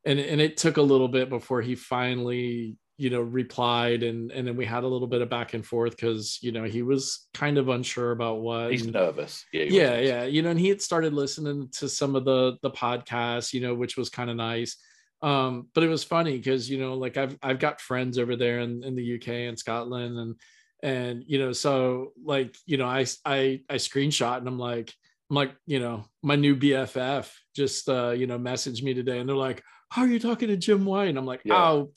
and 0.05 0.19
and 0.19 0.41
it 0.41 0.57
took 0.57 0.77
a 0.77 0.83
little 0.83 1.09
bit 1.09 1.31
before 1.31 1.63
he 1.63 1.75
finally 1.75 2.77
you 3.01 3.09
know 3.11 3.21
replied 3.23 4.03
and 4.03 4.31
and 4.31 4.47
then 4.47 4.57
we 4.57 4.67
had 4.67 4.85
a 4.85 4.87
little 4.87 5.07
bit 5.09 5.23
of 5.23 5.31
back 5.31 5.55
and 5.55 5.65
forth 5.65 5.93
because 5.97 6.39
you 6.43 6.53
know 6.53 6.65
he 6.65 6.83
was 6.83 7.29
kind 7.33 7.57
of 7.59 7.69
unsure 7.69 8.11
about 8.13 8.41
what 8.43 8.71
He's 8.71 8.83
and- 8.83 8.93
nervous. 8.93 9.45
Yeah, 9.53 9.65
he 9.65 9.77
yeah 9.77 9.99
yeah 9.99 10.23
you 10.25 10.43
know 10.43 10.51
and 10.51 10.61
he 10.61 10.69
had 10.69 10.83
started 10.83 11.15
listening 11.15 11.69
to 11.79 11.89
some 11.89 12.15
of 12.15 12.25
the 12.25 12.57
the 12.63 12.71
podcasts 12.71 13.53
you 13.55 13.61
know 13.63 13.75
which 13.75 13.97
was 13.97 14.11
kind 14.11 14.29
of 14.31 14.37
nice 14.37 14.77
um 15.23 15.69
but 15.75 15.83
it 15.85 15.89
was 15.89 16.05
funny 16.05 16.37
because 16.37 16.71
you 16.71 16.79
know 16.79 16.95
like 16.95 17.17
i've 17.17 17.37
i've 17.43 17.59
got 17.59 17.81
friends 17.81 18.19
over 18.19 18.37
there 18.37 18.61
in, 18.61 18.83
in 18.85 18.95
the 18.97 19.15
uk 19.17 19.29
and 19.29 19.59
scotland 19.59 20.19
and 20.19 20.35
and 20.83 21.25
you 21.27 21.39
know 21.39 21.53
so 21.53 22.13
like 22.25 22.55
you 22.67 22.77
know 22.79 22.87
i 22.87 23.05
i 23.25 23.61
i 23.69 23.75
screenshot 23.77 24.39
and 24.39 24.49
i'm 24.49 24.59
like 24.59 24.93
i'm 25.31 25.37
like 25.37 25.53
you 25.67 25.79
know 25.79 26.05
my 26.23 26.37
new 26.37 26.55
bff 26.57 27.31
just 27.57 27.89
uh 27.89 28.11
you 28.11 28.27
know 28.27 28.39
messaged 28.39 28.83
me 28.83 28.95
today 28.95 29.19
and 29.19 29.29
they're 29.29 29.37
like 29.37 29.63
how 29.91 30.03
are 30.03 30.09
you 30.09 30.19
talking 30.19 30.49
to 30.49 30.57
jim 30.57 30.85
white 30.87 31.09
and 31.09 31.19
i'm 31.19 31.27
like 31.27 31.43
Yeah. 31.45 31.63
oh 31.63 31.93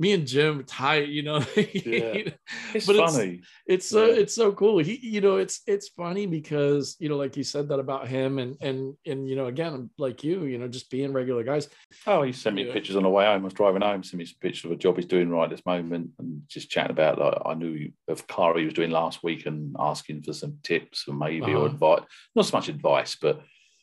me 0.00 0.12
and 0.12 0.26
jim 0.26 0.62
tight 0.64 1.08
you 1.08 1.22
know 1.22 1.38
Yeah. 1.56 2.30
It's 2.74 2.86
But 2.86 2.96
it's- 2.96 3.16
funny. 3.16 3.40
it's 3.66 3.86
so 3.88 4.06
Yeah. 4.06 4.14
it's 4.20 4.34
so 4.34 4.52
cool 4.52 4.78
he 4.78 4.94
you 5.02 5.20
know 5.20 5.36
it's 5.38 5.60
it's 5.66 5.88
funny 5.88 6.26
because 6.26 6.96
you 7.00 7.08
know 7.08 7.16
like 7.16 7.36
you 7.36 7.44
said 7.44 7.68
that 7.68 7.78
about 7.80 8.06
him 8.08 8.38
and 8.38 8.56
and 8.60 8.94
and 9.06 9.28
you 9.28 9.36
know 9.36 9.46
again 9.46 9.90
like 9.98 10.22
you 10.22 10.44
you 10.44 10.58
know 10.58 10.68
just 10.68 10.90
being 10.90 11.12
regular 11.12 11.42
guys 11.44 11.68
Oh, 12.06 12.22
he 12.22 12.32
sent 12.32 12.56
me 12.56 12.66
Yeah. 12.66 12.72
pictures 12.72 12.96
on 12.96 13.02
the 13.02 13.08
way 13.08 13.24
home. 13.24 13.42
I 13.42 13.44
was 13.44 13.54
driving 13.54 13.82
home, 13.82 14.02
sent 14.02 14.18
me 14.18 14.24
some 14.26 14.38
pictures 14.40 14.64
of 14.66 14.72
a 14.72 14.76
job 14.76 14.96
he's 14.96 15.06
doing 15.06 15.30
right 15.30 15.48
this 15.50 15.64
moment, 15.66 16.10
and 16.18 16.42
just 16.48 16.70
chatting 16.70 16.90
about 16.92 17.18
like 17.18 17.34
I 17.44 17.54
knew 17.54 17.90
of 18.08 18.26
car 18.26 18.56
he 18.58 18.64
was 18.64 18.74
doing 18.74 18.90
last 18.90 19.22
week 19.22 19.46
and 19.46 19.74
asking 19.78 20.22
for 20.22 20.32
some 20.32 20.58
tips 20.62 21.06
and 21.08 21.18
maybe 21.18 21.52
or 21.52 21.56
Uh-huh. 21.66 21.74
advice. 21.74 22.02
Not 22.36 22.46
so 22.46 22.56
much 22.56 22.68
advice, 22.68 23.16
but 23.20 23.40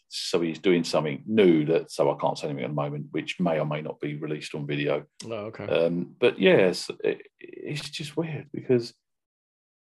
so 0.07 0.41
he's 0.41 0.59
doing 0.59 0.83
something 0.83 1.23
new 1.25 1.65
that 1.65 1.91
so 1.91 2.11
I 2.11 2.17
can't 2.19 2.37
say 2.37 2.47
anything 2.47 2.65
at 2.65 2.69
the 2.69 2.73
moment, 2.73 3.07
which 3.11 3.39
may 3.39 3.59
or 3.59 3.65
may 3.65 3.81
not 3.81 3.99
be 3.99 4.15
released 4.15 4.55
on 4.55 4.67
video. 4.67 5.05
oh, 5.25 5.31
okay 5.31 5.65
Um, 5.65 6.15
but 6.19 6.39
yes, 6.39 6.89
it, 7.03 7.23
it's 7.39 7.89
just 7.89 8.15
weird 8.15 8.47
because, 8.53 8.93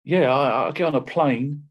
yeah, 0.04 0.34
I, 0.34 0.68
I 0.68 0.72
get 0.72 0.88
on 0.88 0.96
a 0.96 1.02
plane 1.02 1.64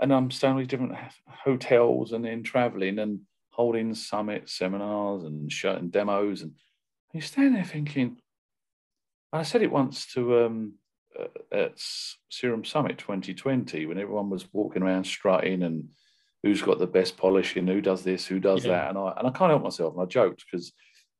and 0.00 0.12
I'm 0.12 0.30
staying 0.30 0.56
with 0.56 0.68
different 0.68 0.96
hotels 1.26 2.12
and 2.12 2.24
then 2.24 2.42
traveling 2.42 2.98
and 2.98 3.20
holding 3.50 3.94
summits, 3.94 4.56
seminars, 4.56 5.24
and 5.24 5.52
showing 5.52 5.90
demos. 5.90 6.42
And 6.42 6.52
you 7.12 7.20
stand 7.20 7.56
there 7.56 7.64
thinking, 7.64 8.16
I 9.32 9.42
said 9.42 9.62
it 9.62 9.70
once 9.70 10.06
to 10.14 10.44
um, 10.44 10.74
uh, 11.18 11.26
at 11.52 11.72
Serum 12.28 12.64
Summit 12.64 12.98
2020 12.98 13.86
when 13.86 13.98
everyone 13.98 14.30
was 14.30 14.46
walking 14.52 14.82
around 14.82 15.04
strutting 15.04 15.62
and 15.62 15.88
who's 16.42 16.62
got 16.62 16.78
the 16.78 16.86
best 16.86 17.16
polishing, 17.16 17.66
who 17.66 17.80
does 17.80 18.02
this, 18.02 18.26
who 18.26 18.40
does 18.40 18.64
Yeah. 18.64 18.72
that. 18.72 18.88
And 18.90 18.98
I, 18.98 19.12
and 19.18 19.26
I 19.28 19.30
can't 19.30 19.50
help 19.50 19.62
myself. 19.62 19.94
And 19.94 20.02
I 20.02 20.06
joked 20.06 20.44
because 20.50 20.72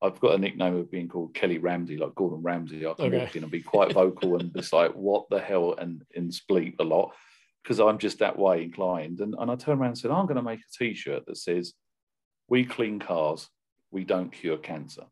I've 0.03 0.19
got 0.21 0.35
a 0.35 0.39
nickname 0.39 0.77
of 0.77 0.91
being 0.91 1.09
called 1.09 1.35
Kelly 1.35 1.59
Ramsey, 1.59 1.99
like 1.99 2.15
Gordon 2.15 2.43
Ramsay. 2.43 2.87
I 2.87 2.95
can 2.95 3.07
Okay. 3.07 3.19
walk 3.19 3.37
in 3.37 3.43
and 3.43 3.53
be 3.53 3.61
quite 3.61 3.93
vocal 3.93 4.37
and 4.37 4.55
just 4.55 4.73
like, 4.73 4.93
what 4.93 5.29
the 5.29 5.39
hell, 5.41 5.75
and, 5.77 6.03
and 6.17 6.31
spleet 6.31 6.77
a 6.81 6.85
lot 6.85 7.13
because 7.63 7.79
I'm 7.81 7.99
just 7.99 8.21
that 8.21 8.39
way 8.39 8.63
inclined. 8.63 9.21
And, 9.21 9.35
and 9.39 9.51
I 9.51 9.57
turned 9.57 9.79
around 9.81 9.91
and 9.91 9.99
said, 9.99 10.11
I'm 10.11 10.25
going 10.25 10.37
to 10.37 10.43
make 10.43 10.61
a 10.61 10.79
t 10.79 10.95
shirt 10.95 11.27
that 11.27 11.37
says, 11.37 11.75
We 12.49 12.65
clean 12.65 12.99
cars, 12.99 13.51
we 13.91 14.05
don't 14.05 14.33
cure 14.33 14.57
cancer. 14.57 15.05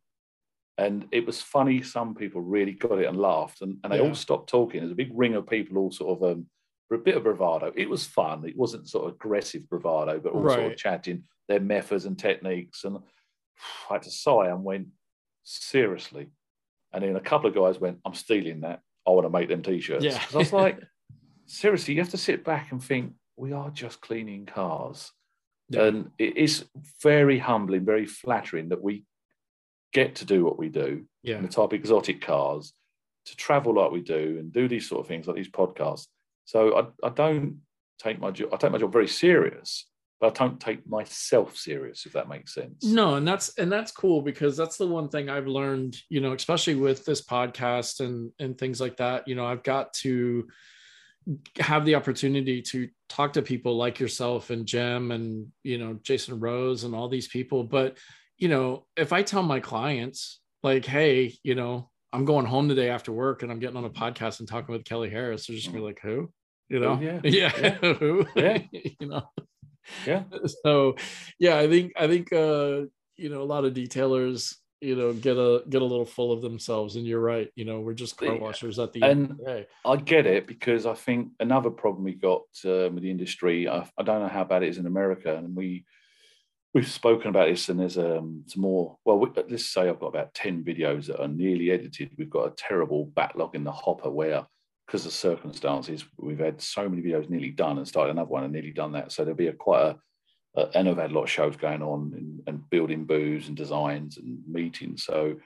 And 0.79 1.07
it 1.13 1.27
was 1.27 1.43
funny. 1.43 1.83
Some 1.83 2.15
people 2.15 2.41
really 2.41 2.73
got 2.73 3.01
it 3.01 3.07
and 3.07 3.19
laughed, 3.19 3.61
and, 3.61 3.77
and 3.85 3.93
they 3.93 3.99
Yeah. 3.99 4.05
all 4.05 4.15
stopped 4.15 4.49
talking. 4.49 4.81
There's 4.81 4.93
a 4.93 4.95
big 4.95 5.11
ring 5.13 5.35
of 5.35 5.47
people, 5.47 5.77
all 5.77 5.91
sort 5.91 6.17
of 6.23 6.31
um, 6.33 6.47
for 6.89 6.95
a 6.95 6.99
bit 6.99 7.17
of 7.17 7.23
bravado. 7.23 7.73
It 7.77 7.89
was 7.89 8.07
fun. 8.07 8.45
It 8.47 8.57
wasn't 8.57 8.89
sort 8.89 9.07
of 9.07 9.15
aggressive 9.15 9.69
bravado, 9.69 10.19
but 10.19 10.33
all 10.33 10.49
sort 10.49 10.73
of 10.73 10.77
chatting 10.77 11.25
their 11.47 11.61
methods 11.61 12.07
and 12.07 12.19
techniques. 12.19 12.85
And 12.85 12.99
I 13.91 13.93
had 13.95 14.03
to 14.03 14.11
sigh 14.11 14.49
and 14.49 14.65
went, 14.65 14.89
seriously. 15.45 16.29
And 16.93 17.05
then 17.05 17.17
a 17.17 17.21
couple 17.21 17.49
of 17.49 17.55
guys 17.55 17.79
went, 17.79 17.99
I'm 18.05 18.15
stealing 18.15 18.63
that. 18.63 18.81
I 19.07 19.11
want 19.11 19.27
to 19.27 19.31
make 19.31 19.49
them 19.49 19.63
t-shirts. 19.63 20.05
Yeah. 20.05 20.21
I 20.35 20.39
was 20.39 20.53
like, 20.53 20.81
seriously, 21.47 21.95
you 21.95 22.01
have 22.01 22.11
to 22.11 22.19
sit 22.19 22.45
back 22.45 22.73
and 22.73 22.83
think, 22.83 23.13
we 23.37 23.53
are 23.53 23.71
just 23.71 24.01
cleaning 24.01 24.47
cars. 24.47 25.13
Yeah. 25.69 25.85
And 25.85 26.11
it 26.19 26.37
is 26.37 26.65
very 27.03 27.39
humbling, 27.39 27.85
very 27.85 28.07
flattering 28.07 28.71
that 28.71 28.83
we 28.83 29.05
get 29.93 30.17
to 30.17 30.25
do 30.25 30.45
what 30.45 30.59
we 30.59 30.69
do 30.69 31.05
yeah 31.23 31.37
in 31.37 31.43
the 31.43 31.49
type 31.49 31.67
of 31.67 31.73
exotic 31.73 32.21
cars, 32.21 32.73
to 33.27 33.37
travel 33.37 33.75
like 33.75 33.91
we 33.91 34.01
do 34.01 34.37
and 34.39 34.53
do 34.53 34.69
these 34.69 34.89
sort 34.89 35.01
of 35.01 35.07
things 35.07 35.27
like 35.27 35.37
these 35.37 35.51
podcasts. 35.51 36.07
So 36.49 36.91
I, 37.03 37.07
I 37.07 37.11
don't 37.11 37.61
take 37.99 38.19
my 38.19 38.31
job, 38.31 38.49
I 38.53 38.57
take 38.57 38.73
my 38.73 38.79
job 38.79 38.93
very 38.93 39.09
serious, 39.09 39.87
but 40.21 40.29
I 40.29 40.45
don't 40.45 40.59
take 40.59 40.89
myself 40.89 41.57
serious, 41.57 42.07
if 42.07 42.13
that 42.15 42.29
makes 42.29 42.55
sense. 42.55 42.85
no 42.85 43.17
and 43.17 43.29
that's 43.29 43.57
and 43.59 43.71
that's 43.71 43.93
cool 43.93 44.23
because 44.23 44.57
that's 44.57 44.79
the 44.79 44.87
one 44.87 45.09
thing 45.09 45.29
i've 45.29 45.47
learned 45.47 45.97
you 46.09 46.21
know 46.21 46.33
especially 46.33 46.75
with 46.75 47.05
this 47.05 47.23
podcast 47.25 48.01
and 48.01 48.33
and 48.39 48.57
things 48.57 48.81
like 48.81 48.97
that 48.97 49.29
you 49.29 49.35
know 49.35 49.47
i've 49.47 49.63
got 49.63 49.93
to 49.93 50.49
have 51.59 51.85
the 51.85 51.95
opportunity 51.95 52.63
to 52.63 52.89
talk 53.09 53.35
to 53.35 53.43
people 53.43 53.77
like 53.77 54.01
yourself 54.01 54.51
and 54.51 54.67
Jim 54.67 55.11
and 55.11 55.49
you 55.63 55.79
know 55.79 55.99
Jason 56.03 56.41
Rose 56.41 56.85
and 56.85 56.95
all 56.95 57.09
these 57.09 57.29
people. 57.29 57.65
But 57.65 57.99
you 58.37 58.49
know 58.49 58.87
if 58.97 59.13
I 59.13 59.23
tell 59.23 59.43
my 59.43 59.61
clients 59.61 60.41
like 60.63 60.85
hey 60.85 61.37
you 61.43 61.55
know 61.55 61.91
I'm 62.13 62.25
going 62.25 62.47
home 62.47 62.69
today 62.69 62.89
after 62.89 63.13
work 63.13 63.43
and 63.43 63.53
I'm 63.53 63.59
getting 63.59 63.77
on 63.77 63.85
a 63.85 63.91
podcast 63.91 64.39
and 64.39 64.49
talking 64.49 64.73
with 64.73 64.85
Kelly 64.85 65.11
Harris 65.11 65.47
they're 65.47 65.57
just 65.57 65.69
gonna 65.69 65.79
be 65.79 65.83
mm. 65.83 65.87
like 65.87 66.01
who 66.01 66.31
you 66.69 66.81
know 66.81 66.99
yeah. 67.01 67.21
yeah, 67.25 67.77
Yeah. 67.85 68.29
Yeah. 68.37 68.59
you 69.01 69.09
know 69.09 69.31
Yeah. 70.07 70.25
so 70.63 70.97
yeah 71.39 71.59
i 71.59 71.69
think 71.69 71.93
i 71.97 72.07
think 72.07 72.33
uh 72.33 72.83
you 73.17 73.29
know 73.31 73.43
a 73.43 73.49
lot 73.49 73.65
of 73.65 73.75
detailers 73.75 74.55
you 74.81 74.95
know 74.95 75.13
get 75.13 75.37
a 75.37 75.63
get 75.69 75.83
a 75.83 75.85
little 75.85 76.05
full 76.05 76.33
of 76.33 76.43
themselves 76.43 76.97
and 76.97 77.07
you're 77.07 77.21
right 77.21 77.51
you 77.57 77.65
know 77.65 77.81
we're 77.81 77.95
just 77.95 78.17
car 78.17 78.37
washers 78.37 78.79
at 78.79 78.93
the 78.93 79.03
and 79.03 79.31
end 79.31 79.41
the 79.45 79.67
i 79.85 79.97
get 79.97 80.27
it 80.27 80.47
because 80.47 80.87
i 80.87 80.95
think 80.95 81.31
another 81.41 81.71
problem 81.71 82.05
we 82.05 82.15
got 82.15 82.43
um, 82.65 82.95
with 82.95 83.03
the 83.03 83.11
industry 83.11 83.69
I, 83.69 83.89
I, 83.99 84.03
don't 84.03 84.23
know 84.23 84.29
how 84.29 84.45
bad 84.45 84.63
it 84.63 84.69
is 84.69 84.79
in 84.79 84.87
america 84.87 85.35
and 85.37 85.57
we 85.57 85.85
we've 86.75 86.87
spoken 86.87 87.29
about 87.29 87.49
this 87.49 87.69
and 87.69 87.81
there's 87.81 87.99
um, 87.99 88.45
some 88.47 88.63
more 88.63 88.97
well 89.05 89.19
we, 89.19 89.31
let's 89.49 89.67
say 89.67 89.89
i've 89.89 90.01
got 90.01 90.09
about 90.09 90.35
10 90.35 90.63
videos 90.63 91.07
that 91.07 91.21
are 91.21 91.29
nearly 91.29 91.73
edited 91.73 92.13
we've 92.17 92.31
got 92.31 92.47
a 92.47 92.55
terrible 92.57 93.07
backlog 93.07 93.57
in 93.57 93.65
the 93.65 93.73
hopper 93.73 94.11
where 94.11 94.47
because 94.89 95.07
of 95.07 95.13
circumstances 95.13 96.05
we've 96.17 96.39
had 96.39 96.61
so 96.61 96.89
many 96.89 97.03
videos 97.03 97.29
nearly 97.29 97.51
done 97.51 97.79
and 97.79 97.87
started 97.87 98.11
another 98.11 98.31
one 98.31 98.43
and 98.43 98.53
nearly 98.53 98.73
done 98.73 98.93
that 98.93 99.13
so 99.13 99.23
there'll 99.23 99.37
be 99.37 99.49
a 99.49 99.53
quite 99.53 99.83
a 99.83 99.99
uh, 100.59 100.67
and 100.75 100.89
I've 100.89 100.97
had 100.97 101.11
a 101.11 101.15
lot 101.15 101.25
of 101.25 101.31
shows 101.31 101.57
going 101.57 101.83
on 101.83 102.13
and, 102.17 102.41
and 102.47 102.71
building 102.71 103.05
booths 103.05 103.49
and 103.49 103.57
designs 103.57 104.17
and 104.17 104.41
meetings. 104.49 105.05
So 105.05 105.37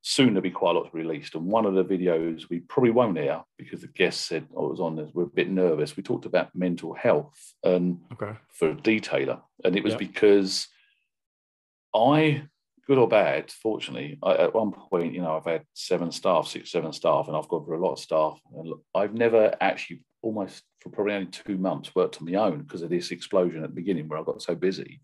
soon 0.00 0.28
there'll 0.28 0.42
be 0.42 0.50
quite 0.50 0.76
a 0.76 0.78
lot 0.78 0.94
released. 0.94 1.34
And 1.34 1.46
one 1.46 1.66
of 1.66 1.74
the 1.74 1.84
videos 1.84 2.48
we 2.48 2.60
probably 2.60 2.90
won't 2.90 3.18
air 3.18 3.42
because 3.58 3.80
the 3.80 3.88
guest 3.88 4.26
said 4.26 4.46
I 4.56 4.60
was 4.60 4.80
on 4.80 4.96
this, 4.96 5.10
we're 5.12 5.24
a 5.24 5.26
bit 5.26 5.50
nervous. 5.50 5.96
We 5.96 6.02
talked 6.02 6.24
about 6.24 6.54
mental 6.54 6.94
health 6.94 7.54
and 7.62 8.00
okay. 8.12 8.38
for 8.48 8.70
a 8.70 8.74
detailer. 8.74 9.40
And 9.64 9.76
it 9.76 9.84
was 9.84 9.92
yep. 9.92 9.98
because 9.98 10.68
I, 11.94 12.44
good 12.88 12.98
or 12.98 13.06
bad, 13.06 13.50
fortunately, 13.50 14.18
I, 14.22 14.34
at 14.34 14.54
one 14.54 14.72
point, 14.72 15.12
you 15.12 15.20
know, 15.20 15.36
I've 15.36 15.44
had 15.44 15.62
seven 15.74 16.10
staff, 16.10 16.48
six, 16.48 16.72
seven 16.72 16.92
staff, 16.92 17.28
and 17.28 17.36
I've 17.36 17.48
got 17.48 17.66
for 17.66 17.74
a 17.74 17.80
lot 17.80 17.92
of 17.92 17.98
staff. 17.98 18.40
And 18.56 18.72
I've 18.94 19.12
never 19.12 19.54
actually 19.60 20.02
almost 20.22 20.62
for 20.80 20.88
probably 20.88 21.14
only 21.14 21.26
two 21.26 21.58
months 21.58 21.94
worked 21.94 22.18
on 22.18 22.30
my 22.30 22.34
own 22.38 22.62
because 22.62 22.82
of 22.82 22.88
this 22.88 23.10
explosion 23.10 23.62
at 23.62 23.70
the 23.70 23.76
beginning 23.76 24.08
where 24.08 24.18
I 24.18 24.22
got 24.24 24.42
so 24.42 24.54
busy. 24.54 25.00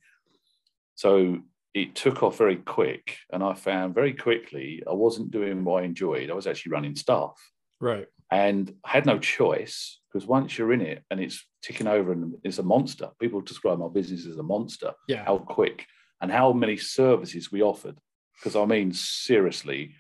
So 0.94 1.40
it 1.74 1.94
took 1.94 2.22
off 2.22 2.38
very 2.38 2.56
quick, 2.56 3.18
and 3.30 3.42
I 3.44 3.52
found 3.52 3.94
very 3.94 4.14
quickly 4.14 4.82
I 4.88 4.94
wasn't 4.94 5.30
doing 5.30 5.62
what 5.62 5.82
I 5.82 5.86
enjoyed. 5.86 6.30
I 6.30 6.34
was 6.34 6.46
actually 6.46 6.72
running 6.72 6.96
staff. 6.96 7.34
Right. 7.80 8.06
And 8.30 8.74
I 8.82 8.90
had 8.90 9.04
no 9.04 9.18
choice 9.18 10.00
because 10.10 10.26
once 10.26 10.56
you're 10.56 10.72
in 10.72 10.80
it 10.80 11.04
and 11.10 11.20
it's 11.20 11.44
ticking 11.62 11.86
over 11.86 12.12
and 12.12 12.34
it's 12.44 12.58
a 12.58 12.62
monster, 12.62 13.10
people 13.20 13.42
describe 13.42 13.78
my 13.78 13.88
business 13.88 14.26
as 14.26 14.38
a 14.38 14.42
monster. 14.42 14.92
Yeah. 15.06 15.24
How 15.24 15.38
quick 15.38 15.84
and 16.24 16.32
how 16.32 16.54
many 16.54 16.78
services 16.78 17.52
we 17.52 17.62
offered. 17.62 17.98
Because 18.38 18.56
I 18.56 18.64
mean, 18.64 18.94
seriously, 18.94 19.94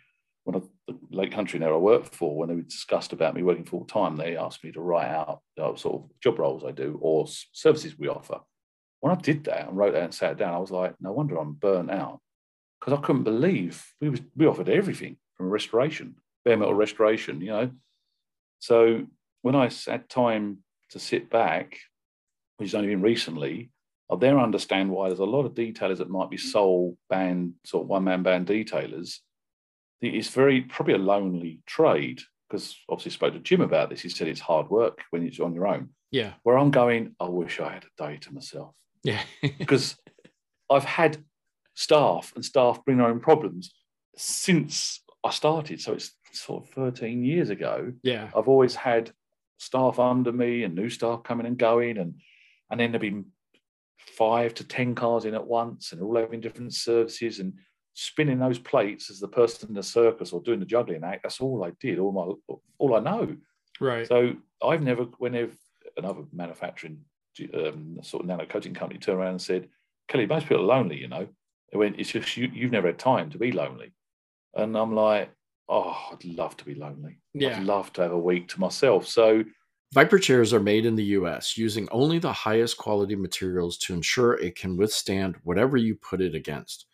when 0.44 0.56
I, 0.56 0.60
the 0.88 0.98
Lake 1.10 1.32
Country 1.32 1.58
there 1.58 1.72
I 1.72 1.76
worked 1.76 2.14
for, 2.14 2.34
when 2.34 2.48
they 2.48 2.62
discussed 2.62 3.12
about 3.12 3.34
me 3.34 3.42
working 3.42 3.66
full 3.66 3.84
time, 3.84 4.16
they 4.16 4.34
asked 4.34 4.64
me 4.64 4.72
to 4.72 4.80
write 4.80 5.10
out 5.10 5.42
uh, 5.60 5.76
sort 5.76 5.96
of 5.96 6.20
job 6.22 6.38
roles 6.38 6.64
I 6.64 6.70
do 6.70 6.98
or 7.02 7.26
services 7.52 7.98
we 7.98 8.08
offer. 8.08 8.38
When 9.00 9.14
I 9.14 9.20
did 9.20 9.44
that 9.44 9.68
and 9.68 9.76
wrote 9.76 9.92
that 9.92 10.02
and 10.02 10.14
sat 10.14 10.38
down, 10.38 10.54
I 10.54 10.58
was 10.58 10.70
like, 10.70 10.94
no 10.98 11.12
wonder 11.12 11.36
I'm 11.36 11.52
burnt 11.52 11.90
out 11.90 12.20
because 12.80 12.98
I 12.98 13.02
couldn't 13.02 13.24
believe 13.24 13.84
we 14.00 14.08
was 14.08 14.22
we 14.34 14.46
offered 14.46 14.70
everything 14.70 15.18
from 15.36 15.50
restoration, 15.50 16.14
bare 16.42 16.56
metal 16.56 16.72
restoration, 16.72 17.42
you 17.42 17.48
know. 17.48 17.70
So 18.60 19.04
when 19.42 19.54
I 19.54 19.68
had 19.86 20.08
time 20.08 20.60
to 20.92 20.98
sit 20.98 21.28
back, 21.28 21.76
which 22.56 22.68
is 22.68 22.74
only 22.74 22.88
been 22.88 23.02
recently, 23.02 23.70
I 24.10 24.16
then 24.16 24.36
understand 24.36 24.90
why 24.90 25.08
there's 25.08 25.20
a 25.20 25.24
lot 25.24 25.46
of 25.46 25.54
detailers 25.54 25.98
that 25.98 26.10
might 26.10 26.30
be 26.30 26.36
sole 26.36 26.96
band, 27.08 27.54
sort 27.64 27.84
of 27.84 27.88
one 27.88 28.04
man 28.04 28.22
band 28.22 28.46
detailers 28.46 29.18
it's 30.12 30.28
very 30.28 30.62
probably 30.62 30.94
a 30.94 30.98
lonely 30.98 31.60
trade 31.66 32.20
because 32.48 32.76
obviously 32.88 33.12
spoke 33.12 33.32
to 33.32 33.40
Jim 33.40 33.60
about 33.60 33.90
this. 33.90 34.02
He 34.02 34.08
said 34.08 34.28
it's 34.28 34.40
hard 34.40 34.68
work 34.68 35.02
when 35.10 35.26
it's 35.26 35.40
on 35.40 35.54
your 35.54 35.66
own. 35.66 35.90
Yeah. 36.10 36.34
Where 36.42 36.58
I'm 36.58 36.70
going, 36.70 37.14
I 37.18 37.28
wish 37.28 37.58
I 37.60 37.72
had 37.72 37.84
a 37.84 38.06
day 38.06 38.18
to 38.18 38.34
myself. 38.34 38.74
Yeah. 39.02 39.22
because 39.58 39.96
I've 40.70 40.84
had 40.84 41.24
staff 41.74 42.32
and 42.34 42.44
staff 42.44 42.84
bring 42.84 42.98
their 42.98 43.08
own 43.08 43.20
problems 43.20 43.72
since 44.16 45.00
I 45.24 45.30
started. 45.30 45.80
So 45.80 45.94
it's 45.94 46.12
sort 46.32 46.64
of 46.64 46.70
13 46.70 47.24
years 47.24 47.50
ago. 47.50 47.92
Yeah. 48.02 48.30
I've 48.36 48.48
always 48.48 48.74
had 48.74 49.12
staff 49.58 49.98
under 49.98 50.32
me 50.32 50.64
and 50.64 50.74
new 50.74 50.90
staff 50.90 51.22
coming 51.22 51.46
and 51.46 51.56
going 51.56 51.96
and 51.98 52.14
and 52.70 52.80
then 52.80 52.92
there've 52.92 53.00
been 53.00 53.26
five 54.06 54.54
to 54.54 54.64
ten 54.64 54.94
cars 54.94 55.24
in 55.24 55.34
at 55.34 55.46
once 55.46 55.92
and 55.92 56.00
all 56.02 56.16
having 56.16 56.40
different 56.40 56.72
services 56.74 57.40
and 57.40 57.54
spinning 57.94 58.38
those 58.38 58.58
plates 58.58 59.10
as 59.10 59.20
the 59.20 59.28
person 59.28 59.68
in 59.68 59.74
the 59.74 59.82
circus 59.82 60.32
or 60.32 60.40
doing 60.40 60.60
the 60.60 60.66
juggling 60.66 61.04
act. 61.04 61.22
That's 61.22 61.40
all 61.40 61.64
I 61.64 61.72
did. 61.80 61.98
All 61.98 62.12
my 62.12 62.56
all 62.78 62.94
I 62.94 63.00
know. 63.00 63.36
Right. 63.80 64.06
So 64.06 64.34
I've 64.62 64.82
never, 64.82 65.04
whenever 65.18 65.52
another 65.96 66.22
manufacturing 66.32 67.00
um, 67.54 67.98
sort 68.02 68.22
of 68.22 68.28
nano 68.28 68.46
coating 68.46 68.74
company 68.74 68.98
turned 68.98 69.18
around 69.18 69.30
and 69.30 69.42
said, 69.42 69.68
"Kelly, 70.08 70.26
most 70.26 70.46
people 70.46 70.62
are 70.62 70.76
lonely. 70.76 71.00
You 71.00 71.08
know, 71.08 71.28
when 71.72 71.94
it's 71.98 72.10
just 72.10 72.36
you, 72.36 72.50
you've 72.52 72.72
never 72.72 72.88
had 72.88 72.98
time 72.98 73.30
to 73.30 73.38
be 73.38 73.52
lonely." 73.52 73.92
And 74.54 74.76
I'm 74.76 74.94
like, 74.94 75.30
"Oh, 75.68 75.96
I'd 76.12 76.24
love 76.24 76.56
to 76.58 76.64
be 76.64 76.74
lonely. 76.74 77.18
Yeah. 77.32 77.56
I'd 77.56 77.64
love 77.64 77.92
to 77.94 78.02
have 78.02 78.12
a 78.12 78.18
week 78.18 78.48
to 78.48 78.60
myself." 78.60 79.06
So. 79.06 79.44
Vyper 79.94 80.20
chairs 80.20 80.52
are 80.52 80.58
made 80.58 80.84
in 80.86 80.96
the 80.96 81.04
US 81.04 81.56
using 81.56 81.88
only 81.92 82.18
the 82.18 82.32
highest 82.32 82.76
quality 82.76 83.14
materials 83.14 83.78
to 83.78 83.94
ensure 83.94 84.34
it 84.34 84.56
can 84.56 84.76
withstand 84.76 85.36
whatever 85.44 85.76
you 85.76 85.94
put 85.94 86.20
it 86.20 86.34
against. 86.34 86.86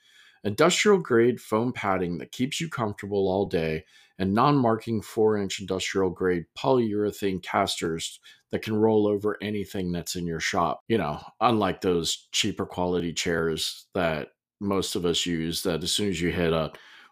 Industrial 0.44 0.98
grade 0.98 1.40
foam 1.40 1.72
padding 1.72 2.18
that 2.18 2.30
keeps 2.30 2.61
you 2.61 2.68
comfortable 2.68 3.26
all 3.26 3.46
day, 3.46 3.86
and 4.18 4.34
non 4.34 4.55
marking 4.55 5.01
4 5.01 5.38
inch 5.38 5.61
industrial 5.61 6.11
grade 6.11 6.44
polyurethane 6.59 7.42
casters 7.42 8.20
that 8.51 8.61
can 8.61 8.76
roll 8.76 9.07
over 9.07 9.38
anything 9.40 9.92
that's 9.92 10.14
in 10.14 10.26
your 10.26 10.40
shop. 10.40 10.80
You 10.86 10.98
know, 10.98 11.22
unlike 11.40 11.80
those 11.80 12.28
cheaper 12.32 12.66
quality 12.66 13.14
chairs 13.14 13.86
that 13.94 14.28
most 14.61 14.94
of 14.94 15.07
us 15.07 15.24
use, 15.24 15.62
that 15.62 15.82
as 15.82 15.90
soon 15.90 16.11
as 16.11 16.20
you 16.20 16.32
hit 16.32 16.53
a 16.53 16.70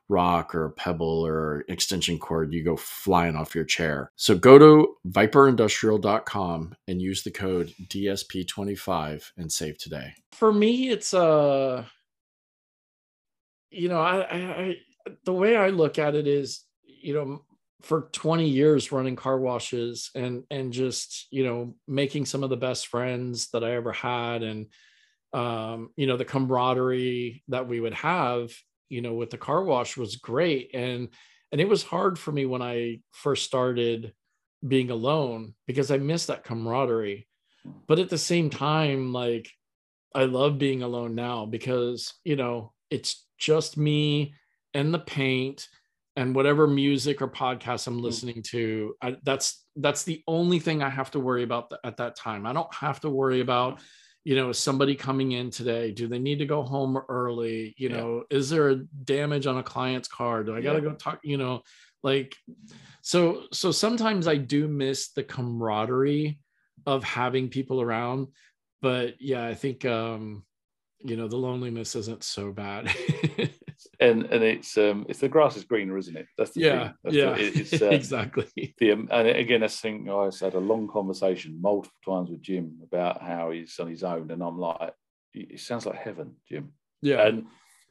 rock 0.08 0.54
or 0.54 0.66
a 0.66 0.70
pebble 0.70 1.26
or 1.26 1.64
extension 1.68 2.18
cord, 2.18 2.52
you 2.52 2.64
go 2.64 2.76
flying 2.76 3.36
off 3.36 3.54
your 3.54 3.64
chair. 3.64 4.10
So 4.16 4.36
go 4.36 4.58
to 4.58 4.94
vyperindustrial.com 5.08 6.74
and 6.86 7.02
use 7.02 7.22
the 7.22 7.30
code 7.30 7.74
DSP25 7.88 9.32
and 9.36 9.52
save 9.52 9.78
today. 9.78 10.14
For 10.32 10.52
me, 10.52 10.90
it's 10.90 11.14
uh 11.14 11.84
you 13.70 13.88
know, 13.88 14.00
I, 14.00 14.20
I, 14.20 14.36
I 14.36 14.76
the 15.24 15.32
way 15.32 15.56
I 15.56 15.68
look 15.68 15.98
at 15.98 16.14
it 16.14 16.26
is, 16.26 16.64
you 16.84 17.14
know, 17.14 17.42
for 17.82 18.08
20 18.12 18.48
years 18.48 18.90
running 18.90 19.16
car 19.16 19.38
washes 19.38 20.10
and 20.14 20.42
and 20.50 20.72
just 20.72 21.28
you 21.30 21.44
know 21.44 21.74
making 21.86 22.26
some 22.26 22.42
of 22.42 22.50
the 22.50 22.56
best 22.56 22.88
friends 22.88 23.50
that 23.50 23.62
I 23.62 23.76
ever 23.76 23.92
had 23.92 24.42
and 24.42 24.66
um 25.32 25.90
you 25.94 26.08
know 26.08 26.16
the 26.16 26.24
camaraderie 26.24 27.44
that 27.48 27.68
we 27.68 27.78
would 27.78 27.94
have 27.94 28.52
you 28.88 29.00
know 29.00 29.14
with 29.14 29.30
the 29.30 29.38
car 29.38 29.62
wash 29.62 29.96
was 29.96 30.16
great 30.16 30.70
and 30.74 31.08
and 31.50 31.60
it 31.60 31.68
was 31.68 31.82
hard 31.82 32.18
for 32.18 32.32
me 32.32 32.46
when 32.46 32.62
I 32.62 33.00
first 33.12 33.44
started 33.44 34.12
being 34.66 34.90
alone 34.90 35.54
because 35.66 35.90
I 35.90 35.98
missed 35.98 36.28
that 36.28 36.44
camaraderie 36.44 37.26
but 37.86 37.98
at 37.98 38.08
the 38.08 38.18
same 38.18 38.50
time 38.50 39.12
like 39.12 39.50
I 40.14 40.24
love 40.24 40.58
being 40.58 40.82
alone 40.82 41.14
now 41.14 41.46
because 41.46 42.14
you 42.24 42.36
know 42.36 42.72
it's 42.90 43.26
just 43.38 43.76
me 43.76 44.34
and 44.74 44.92
the 44.92 44.98
paint 44.98 45.68
and 46.18 46.34
whatever 46.34 46.66
music 46.66 47.22
or 47.22 47.28
podcast 47.28 47.86
I'm 47.86 47.98
mm. 47.98 48.02
listening 48.02 48.42
to. 48.48 48.94
I, 49.00 49.16
that's 49.22 49.64
that's 49.76 50.02
the 50.02 50.22
only 50.26 50.58
thing 50.58 50.82
I 50.82 50.88
have 50.88 51.12
to 51.12 51.20
worry 51.20 51.44
about 51.44 51.70
th- 51.70 51.80
at 51.84 51.98
that 51.98 52.16
time. 52.16 52.44
I 52.44 52.52
don't 52.52 52.74
have 52.74 52.98
to 53.00 53.10
worry 53.10 53.40
about, 53.40 53.80
you 54.28 54.36
know, 54.36 54.52
somebody 54.52 54.94
coming 54.94 55.32
in 55.32 55.50
today. 55.50 55.90
Do 55.90 56.06
they 56.06 56.18
need 56.18 56.40
to 56.40 56.44
go 56.44 56.62
home 56.62 56.98
early? 57.08 57.74
You 57.78 57.88
yeah. 57.88 57.96
know, 57.96 58.24
is 58.28 58.50
there 58.50 58.68
a 58.68 58.76
damage 58.76 59.46
on 59.46 59.56
a 59.56 59.62
client's 59.62 60.06
car? 60.06 60.44
Do 60.44 60.54
I 60.54 60.60
got 60.60 60.74
to 60.74 60.80
yeah. 60.80 60.84
go 60.90 60.92
talk? 60.96 61.20
You 61.22 61.38
know, 61.38 61.62
like, 62.02 62.36
so 63.00 63.44
so 63.54 63.72
sometimes 63.72 64.28
I 64.28 64.36
do 64.36 64.68
miss 64.68 65.12
the 65.12 65.22
camaraderie 65.22 66.40
of 66.84 67.04
having 67.04 67.48
people 67.48 67.80
around. 67.80 68.26
But 68.82 69.14
yeah, 69.18 69.46
I 69.46 69.54
think 69.54 69.86
um 69.86 70.44
you 70.98 71.16
know 71.16 71.26
the 71.26 71.36
loneliness 71.36 71.96
isn't 71.96 72.22
so 72.22 72.52
bad 72.52 72.94
and 74.00 74.24
and 74.24 74.42
it's 74.42 74.76
um 74.76 75.06
it's 75.08 75.20
the 75.20 75.28
grass 75.28 75.56
is 75.56 75.64
greener 75.64 75.96
isn't 75.96 76.16
it 76.16 76.26
that's 76.36 76.50
the 76.52 76.60
yeah 76.60 76.92
That's 77.04 77.16
yeah 77.16 77.34
the, 77.34 77.44
it's, 77.44 77.82
uh, 77.82 77.86
exactly 77.86 78.74
the 78.78 78.92
um, 78.92 79.08
and 79.10 79.28
again 79.28 79.62
i 79.62 79.68
think 79.68 80.08
i 80.08 80.24
had 80.40 80.54
a 80.54 80.58
long 80.58 80.88
conversation 80.88 81.60
multiple 81.60 81.96
times 82.04 82.30
with 82.30 82.42
jim 82.42 82.78
about 82.82 83.22
how 83.22 83.50
he's 83.50 83.78
on 83.78 83.88
his 83.88 84.04
own 84.04 84.30
and 84.30 84.42
i'm 84.42 84.58
like 84.58 84.92
it 85.34 85.60
sounds 85.60 85.86
like 85.86 85.96
heaven 85.96 86.34
jim 86.48 86.72
yeah 87.02 87.26
and 87.26 87.46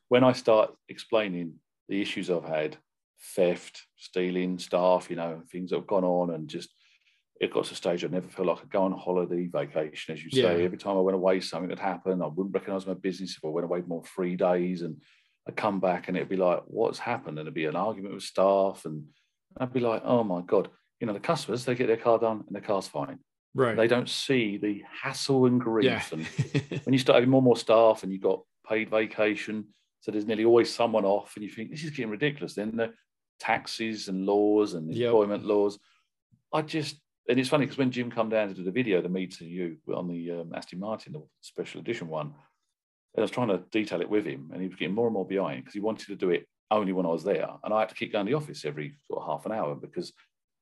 when 0.10 0.24
i 0.24 0.34
start 0.34 0.74
explaining 0.90 1.54
the 1.88 2.02
issues 2.02 2.30
i've 2.30 2.44
had 2.44 2.78
theft 3.36 3.84
stealing 3.96 4.60
staff 4.60 5.10
you 5.10 5.16
know 5.16 5.42
things 5.52 5.70
that 5.70 5.78
have 5.78 5.88
gone 5.88 6.04
on 6.04 6.32
and 6.32 6.50
just 6.50 6.70
it 7.40 7.54
got 7.54 7.66
to 7.66 7.74
a 7.74 7.76
stage 7.76 8.04
I 8.04 8.08
never 8.08 8.28
felt 8.28 8.48
like 8.48 8.58
I 8.58 8.60
could 8.62 8.72
go 8.72 8.84
on 8.84 8.92
holiday, 8.94 9.46
vacation, 9.46 10.14
as 10.14 10.24
you 10.24 10.32
say. 10.32 10.58
Yeah. 10.58 10.66
Every 10.66 10.78
time 10.78 10.98
I 10.98 11.02
went 11.02 11.16
away, 11.16 11.40
something 11.40 11.70
had 11.70 11.80
happened. 11.80 12.24
I 12.24 12.28
wouldn't 12.28 12.54
recognize 12.54 12.88
my 12.88 12.96
business 12.96 13.38
if 13.38 13.46
I 13.46 13.50
went 13.50 13.66
away 13.66 13.84
more 13.86 14.04
three 14.04 14.36
days 14.36 14.82
and 14.82 15.00
I'd 15.48 15.56
come 15.56 15.80
back 15.80 16.08
and 16.08 16.18
it'd 16.18 16.30
be 16.30 16.36
like, 16.36 16.64
what's 16.68 17.00
happened? 17.00 17.40
And 17.40 17.46
it'd 17.48 17.54
be 17.54 17.66
an 17.66 17.76
argument 17.76 18.14
with 18.14 18.24
staff. 18.24 18.84
And 18.86 19.06
I'd 19.58 19.74
be 19.74 19.80
like, 19.80 20.02
oh 20.06 20.24
my 20.24 20.42
God. 20.42 20.70
You 21.00 21.08
know, 21.08 21.14
the 21.14 21.20
customers, 21.20 21.64
they 21.64 21.76
get 21.76 21.88
their 21.88 21.98
car 21.98 22.20
done 22.20 22.44
and 22.48 22.56
their 22.56 22.62
car's 22.62 22.88
fine. 22.88 23.20
Right. 23.54 23.76
They 23.78 23.88
don't 23.88 24.10
see 24.10 24.58
the 24.58 24.84
hassle 25.02 25.46
and 25.46 25.60
grief. 25.60 25.86
Yeah. 25.86 26.02
and 26.12 26.26
when 26.84 26.94
you 26.94 27.00
start 27.00 27.16
having 27.16 27.30
more 27.30 27.40
and 27.40 27.46
more 27.46 27.58
staff 27.58 28.04
and 28.04 28.12
you've 28.12 28.22
got 28.22 28.42
paid 28.68 28.90
vacation, 28.90 29.68
So 30.02 30.12
there's 30.12 30.26
nearly 30.26 30.46
always 30.46 30.74
someone 30.74 31.06
off, 31.06 31.36
and 31.36 31.44
you 31.44 31.50
think 31.50 31.72
this 31.72 31.84
is 31.84 31.92
getting 31.92 32.12
ridiculous. 32.12 32.54
Then 32.56 32.76
the 32.76 32.94
taxes 33.40 34.08
and 34.10 34.26
laws 34.26 34.74
and 34.74 34.94
Yep. 34.94 35.08
employment 35.08 35.46
laws. 35.46 35.80
I 36.54 36.62
just 36.62 37.00
and 37.30 37.38
it's 37.40 37.50
funny 37.50 37.66
because 37.66 37.78
when 37.78 37.92
Jim 37.92 38.10
come 38.10 38.30
down 38.30 38.48
to 38.48 38.54
do 38.54 38.64
the 38.64 38.72
video, 38.72 39.02
the 39.02 39.10
me 39.10 39.28
to 39.28 39.46
you 39.46 39.78
on 39.94 40.08
the 40.08 40.32
um, 40.32 40.54
Aston 40.56 40.80
Martin, 40.80 41.12
the 41.14 41.22
special 41.42 41.82
edition 41.82 42.08
one, 42.08 42.34
I 43.18 43.22
was 43.22 43.32
trying 43.32 43.48
to 43.50 43.64
detail 43.72 44.02
it 44.02 44.10
with 44.10 44.26
him, 44.26 44.50
and 44.52 44.62
he 44.62 44.68
was 44.68 44.78
getting 44.78 44.96
more 44.96 45.08
and 45.08 45.14
more 45.14 45.26
behind 45.26 45.62
because 45.62 45.74
he 45.74 45.80
wanted 45.80 46.08
to 46.08 46.16
do 46.16 46.30
it 46.30 46.48
only 46.70 46.94
when 46.94 47.06
I 47.06 47.10
was 47.10 47.24
there, 47.24 47.50
and 47.64 47.74
I 47.74 47.80
had 47.80 47.90
to 47.90 47.96
keep 47.96 48.12
going 48.12 48.26
to 48.26 48.30
the 48.32 48.38
office 48.38 48.66
every 48.66 48.96
sort 49.08 49.22
of 49.24 49.28
half 49.28 49.46
an 49.46 49.52
hour 49.52 49.76
because 49.76 50.14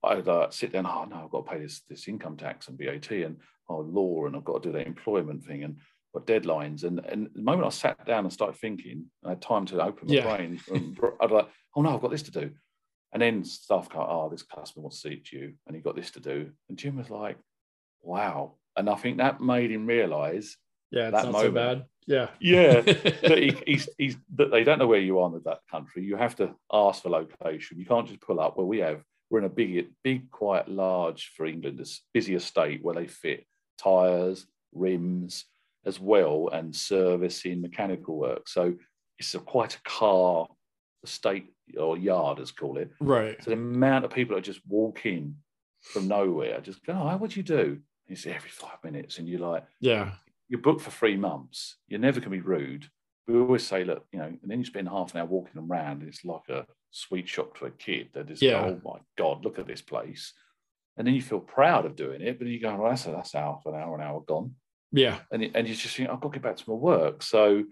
I'd 0.03 0.28
uh, 0.28 0.49
sit 0.51 0.72
down. 0.72 0.86
Oh 0.86 1.06
no, 1.06 1.24
I've 1.26 1.32
got 1.32 1.45
to 1.45 1.51
pay 1.51 1.60
this 1.60 1.82
this 1.89 2.08
income 2.08 2.38
tax 2.38 2.68
and 2.68 2.78
VAT 2.78 3.12
and 3.12 3.38
oh 3.70 3.80
law, 3.80 4.26
and 4.26 4.36
I've 4.36 4.45
got 4.45 4.64
to 4.64 4.70
do 4.70 4.78
that 4.78 4.88
employment 4.88 5.43
thing 5.43 5.64
and 5.64 5.78
got 6.14 6.28
deadlines. 6.28 6.84
And 6.84 6.99
and 7.06 7.30
the 7.34 7.41
moment 7.41 7.66
I 7.68 7.70
sat 7.72 8.06
down 8.06 8.24
and 8.26 8.32
started 8.32 8.58
thinking, 8.60 9.06
I 9.26 9.30
had 9.30 9.41
time 9.41 9.66
to 9.68 9.82
open 9.84 10.08
my 10.08 10.14
Yeah. 10.16 10.38
brain. 10.38 10.60
And 10.72 10.97
I'd 11.22 11.32
like, 11.32 11.49
oh 11.76 11.82
no, 11.82 11.95
I've 11.95 12.01
got 12.01 12.12
this 12.12 12.24
to 12.24 12.32
do. 12.32 12.51
And 13.12 13.22
then 13.22 13.43
stuff 13.43 13.89
come, 13.89 14.06
oh, 14.08 14.30
this 14.30 14.43
customer 14.43 14.84
wants 14.84 15.01
to 15.01 15.10
see 15.10 15.24
you, 15.32 15.53
and 15.68 15.76
he 15.76 15.82
got 15.82 15.95
this 15.95 16.12
to 16.12 16.20
do. 16.20 16.51
And 16.70 16.78
Jim 16.78 16.97
was 16.97 17.10
like, 17.10 17.38
wow. 18.01 18.56
And 18.78 18.89
I 18.89 18.95
think 18.95 19.18
that 19.18 19.41
made 19.41 19.72
him 19.72 19.86
realise, 19.88 20.58
Yeah, 20.91 21.08
it's 21.08 21.14
That 21.14 21.24
not 21.26 21.32
moment. 21.32 21.43
so 21.43 21.51
bad. 21.51 21.86
Yeah. 22.08 22.30
yeah, 22.39 22.82
that 22.82 23.38
he, 23.38 23.58
he's, 23.66 23.89
he's 23.97 24.18
that 24.36 24.51
they 24.51 24.64
don't 24.64 24.80
know 24.80 24.88
where 24.88 24.99
you 24.99 25.20
are 25.20 25.36
in 25.36 25.41
that 25.45 25.60
country. 25.70 26.03
You 26.03 26.16
have 26.18 26.36
to 26.38 26.53
ask 26.72 27.01
for 27.01 27.10
location. 27.10 27.80
You 27.80 27.86
can't 27.86 28.08
just 28.08 28.22
pull 28.22 28.39
up. 28.39 28.58
Well, 28.58 28.68
we 28.68 28.80
have 28.80 29.01
we're 29.30 29.39
in 29.39 29.45
a 29.45 29.49
big, 29.49 29.88
big, 30.03 30.30
quite 30.32 30.68
large 30.68 31.32
for 31.36 31.45
England, 31.45 31.80
this 31.80 32.01
busy 32.14 32.36
estate 32.36 32.84
where 32.84 32.95
they 32.95 33.08
fit 33.08 33.45
tires, 33.78 34.45
rims, 34.74 35.45
as 35.86 35.99
well, 35.99 36.49
and 36.51 36.76
servicing, 36.76 37.62
mechanical 37.62 38.18
work. 38.18 38.47
So 38.47 38.76
it's 39.18 39.34
a, 39.36 39.39
quite 39.39 39.76
a 39.76 39.82
car 39.84 40.47
estate 41.03 41.53
or 41.78 41.97
yard, 41.97 42.39
as 42.39 42.51
call 42.51 42.78
it. 42.78 42.91
right. 42.99 43.41
So 43.43 43.51
the 43.51 43.58
amount 43.58 44.06
of 44.06 44.12
people 44.12 44.36
that 44.36 44.43
just 44.43 44.62
walk 44.68 45.06
in 45.06 45.36
from 45.82 46.08
nowhere, 46.08 46.62
just 46.62 46.86
go, 46.86 46.93
oh, 46.93 47.18
what 47.18 47.32
do 47.32 47.39
you 47.39 47.43
do? 47.43 47.64
And 47.64 48.10
you 48.10 48.16
say 48.16 48.32
every 48.32 48.49
five 48.49 48.78
minutes, 48.84 49.18
and 49.18 49.28
you're 49.28 49.39
like 49.39 49.64
Yeah. 49.80 50.12
You're 50.50 50.62
booked 50.62 50.82
for 50.82 50.91
three 50.91 51.18
months. 51.18 51.78
You're 51.88 52.00
never 52.00 52.20
going 52.20 52.32
to 52.32 52.38
be 52.38 52.41
rude. 52.41 52.88
We 53.28 53.39
always 53.39 53.66
say, 53.66 53.84
look, 53.84 54.06
you 54.12 54.20
know, 54.20 54.26
and 54.26 54.39
then 54.43 54.60
you 54.60 54.66
spend 54.66 54.88
half 54.88 55.14
an 55.16 55.22
hour 55.22 55.26
walking 55.26 55.62
around. 55.62 56.02
And 56.02 56.10
it's 56.10 56.24
like 56.24 56.48
a 56.50 56.66
sweet 56.91 57.28
shop 57.28 57.58
to 57.58 57.66
a 57.66 57.72
kid. 57.72 58.10
That 58.14 58.30
is, 58.30 58.41
Yeah. 58.41 58.64
oh 58.66 58.80
my 58.86 59.00
God, 59.18 59.43
look 59.43 59.58
at 59.58 59.66
this 59.68 59.82
place. 59.82 60.34
And 60.98 61.06
then 61.08 61.16
you 61.16 61.22
feel 61.22 61.39
proud 61.39 61.86
of 61.86 61.96
doing 61.96 62.22
it, 62.22 62.38
but 62.38 62.48
you 62.48 62.60
go, 62.60 62.76
well, 62.76 62.89
that's, 62.89 63.04
that's 63.04 63.34
half 63.34 63.64
an 63.66 63.74
hour, 63.76 63.96
an 63.96 64.02
hour 64.02 64.22
gone. 64.22 64.56
Yeah. 64.91 65.20
And, 65.32 65.43
it- 65.43 65.52
and 65.56 65.68
you 65.68 65.74
just 65.76 65.96
think, 65.96 66.10
I've 66.10 66.22
got 66.22 66.34
to 66.34 66.39
get 66.39 66.43
back 66.43 66.58
to 66.58 66.70
my 66.70 66.76
work. 66.76 67.24
So, 67.24 67.64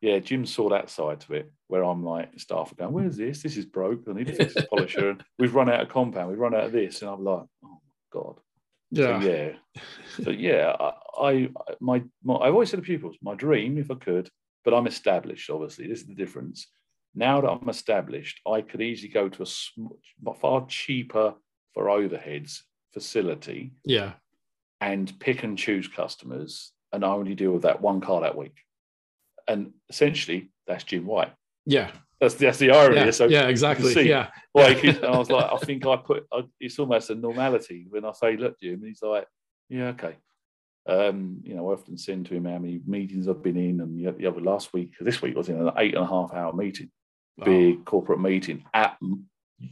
yeah, 0.00 0.18
Jim 0.18 0.44
saw 0.46 0.68
that 0.70 0.90
side 0.90 1.20
to 1.20 1.34
it 1.34 1.50
where 1.68 1.84
I'm 1.84 2.02
like, 2.04 2.38
staff 2.40 2.72
are 2.72 2.74
going, 2.76 2.92
where's 2.92 3.16
this? 3.16 3.42
This 3.42 3.56
is 3.56 3.66
broke. 3.66 4.02
I 4.08 4.12
need 4.14 4.26
to 4.28 4.34
fix 4.34 4.54
this 4.54 4.66
polisher. 4.66 5.10
And 5.10 5.24
we've 5.38 5.54
run 5.54 5.70
out 5.70 5.80
of 5.80 5.88
compound. 5.90 6.28
We've 6.30 6.38
run 6.38 6.54
out 6.54 6.64
of 6.64 6.72
this. 6.72 7.02
And 7.02 7.10
I'm 7.10 7.22
like, 7.24 7.44
oh 7.64 7.68
my 7.68 7.76
God. 8.12 8.36
Yeah. 8.90 9.20
So, 9.20 9.26
yeah. 9.26 9.52
So 10.22 10.30
yeah, 10.30 10.76
I, 10.80 10.92
I 11.20 11.48
my, 11.80 12.02
my 12.22 12.34
I 12.34 12.50
always 12.50 12.70
said 12.70 12.76
to 12.78 12.82
pupils, 12.82 13.16
my 13.22 13.34
dream, 13.34 13.78
if 13.78 13.90
I 13.90 13.94
could, 13.94 14.28
but 14.64 14.74
I'm 14.74 14.86
established. 14.86 15.50
Obviously, 15.50 15.86
this 15.88 16.00
is 16.00 16.06
the 16.06 16.14
difference. 16.14 16.66
Now 17.14 17.40
that 17.40 17.48
I'm 17.48 17.68
established, 17.68 18.40
I 18.46 18.60
could 18.60 18.82
easily 18.82 19.08
go 19.08 19.28
to 19.28 19.42
a 19.42 19.46
sm- 19.46 19.86
far 20.40 20.66
cheaper 20.68 21.34
for 21.72 21.84
overheads 21.86 22.60
facility 22.92 23.72
Yeah. 23.84 24.12
and 24.80 25.12
pick 25.18 25.42
and 25.42 25.56
choose 25.58 25.88
customers, 25.88 26.72
and 26.92 27.04
I 27.04 27.08
only 27.08 27.34
deal 27.34 27.52
with 27.52 27.62
that 27.62 27.80
one 27.80 28.00
car 28.00 28.20
that 28.22 28.36
week. 28.36 28.56
And 29.48 29.72
essentially, 29.88 30.50
that's 30.66 30.84
Jim 30.84 31.06
White. 31.06 31.32
Yeah. 31.64 31.90
That's 32.20 32.34
that's 32.34 32.58
the 32.58 32.70
irony. 32.70 32.96
Yeah. 32.96 33.10
So 33.10 33.26
yeah. 33.26 33.48
Exactly. 33.48 33.92
see. 33.92 34.08
Yeah. 34.08 34.30
like 34.54 34.84
I 35.02 35.18
was 35.18 35.30
like, 35.30 35.52
I 35.52 35.56
think 35.58 35.86
I 35.86 35.96
put 35.96 36.26
I, 36.32 36.42
it's 36.60 36.78
almost 36.78 37.10
a 37.10 37.14
normality 37.14 37.86
when 37.90 38.04
I 38.04 38.12
say, 38.12 38.36
look, 38.36 38.58
Jim, 38.60 38.74
and 38.74 38.86
he's 38.86 39.02
like, 39.02 39.26
yeah, 39.68 39.88
okay. 39.88 40.16
Um, 40.88 41.40
you 41.42 41.54
know, 41.54 41.68
I 41.68 41.72
often 41.74 41.98
send 41.98 42.26
to 42.26 42.34
him 42.34 42.44
how 42.44 42.58
many 42.58 42.80
meetings 42.86 43.28
I've 43.28 43.42
been 43.42 43.56
in, 43.56 43.80
and 43.80 43.98
the, 43.98 44.12
the 44.12 44.26
other 44.26 44.40
last 44.40 44.72
week, 44.72 44.94
this 45.00 45.20
week 45.20 45.34
I 45.34 45.38
was 45.38 45.48
in 45.48 45.60
an 45.60 45.72
eight 45.78 45.94
and 45.94 46.04
a 46.04 46.06
half 46.06 46.32
hour 46.32 46.52
meeting, 46.52 46.90
big 47.44 47.84
corporate 47.84 48.20
meeting 48.20 48.64
at 48.72 48.96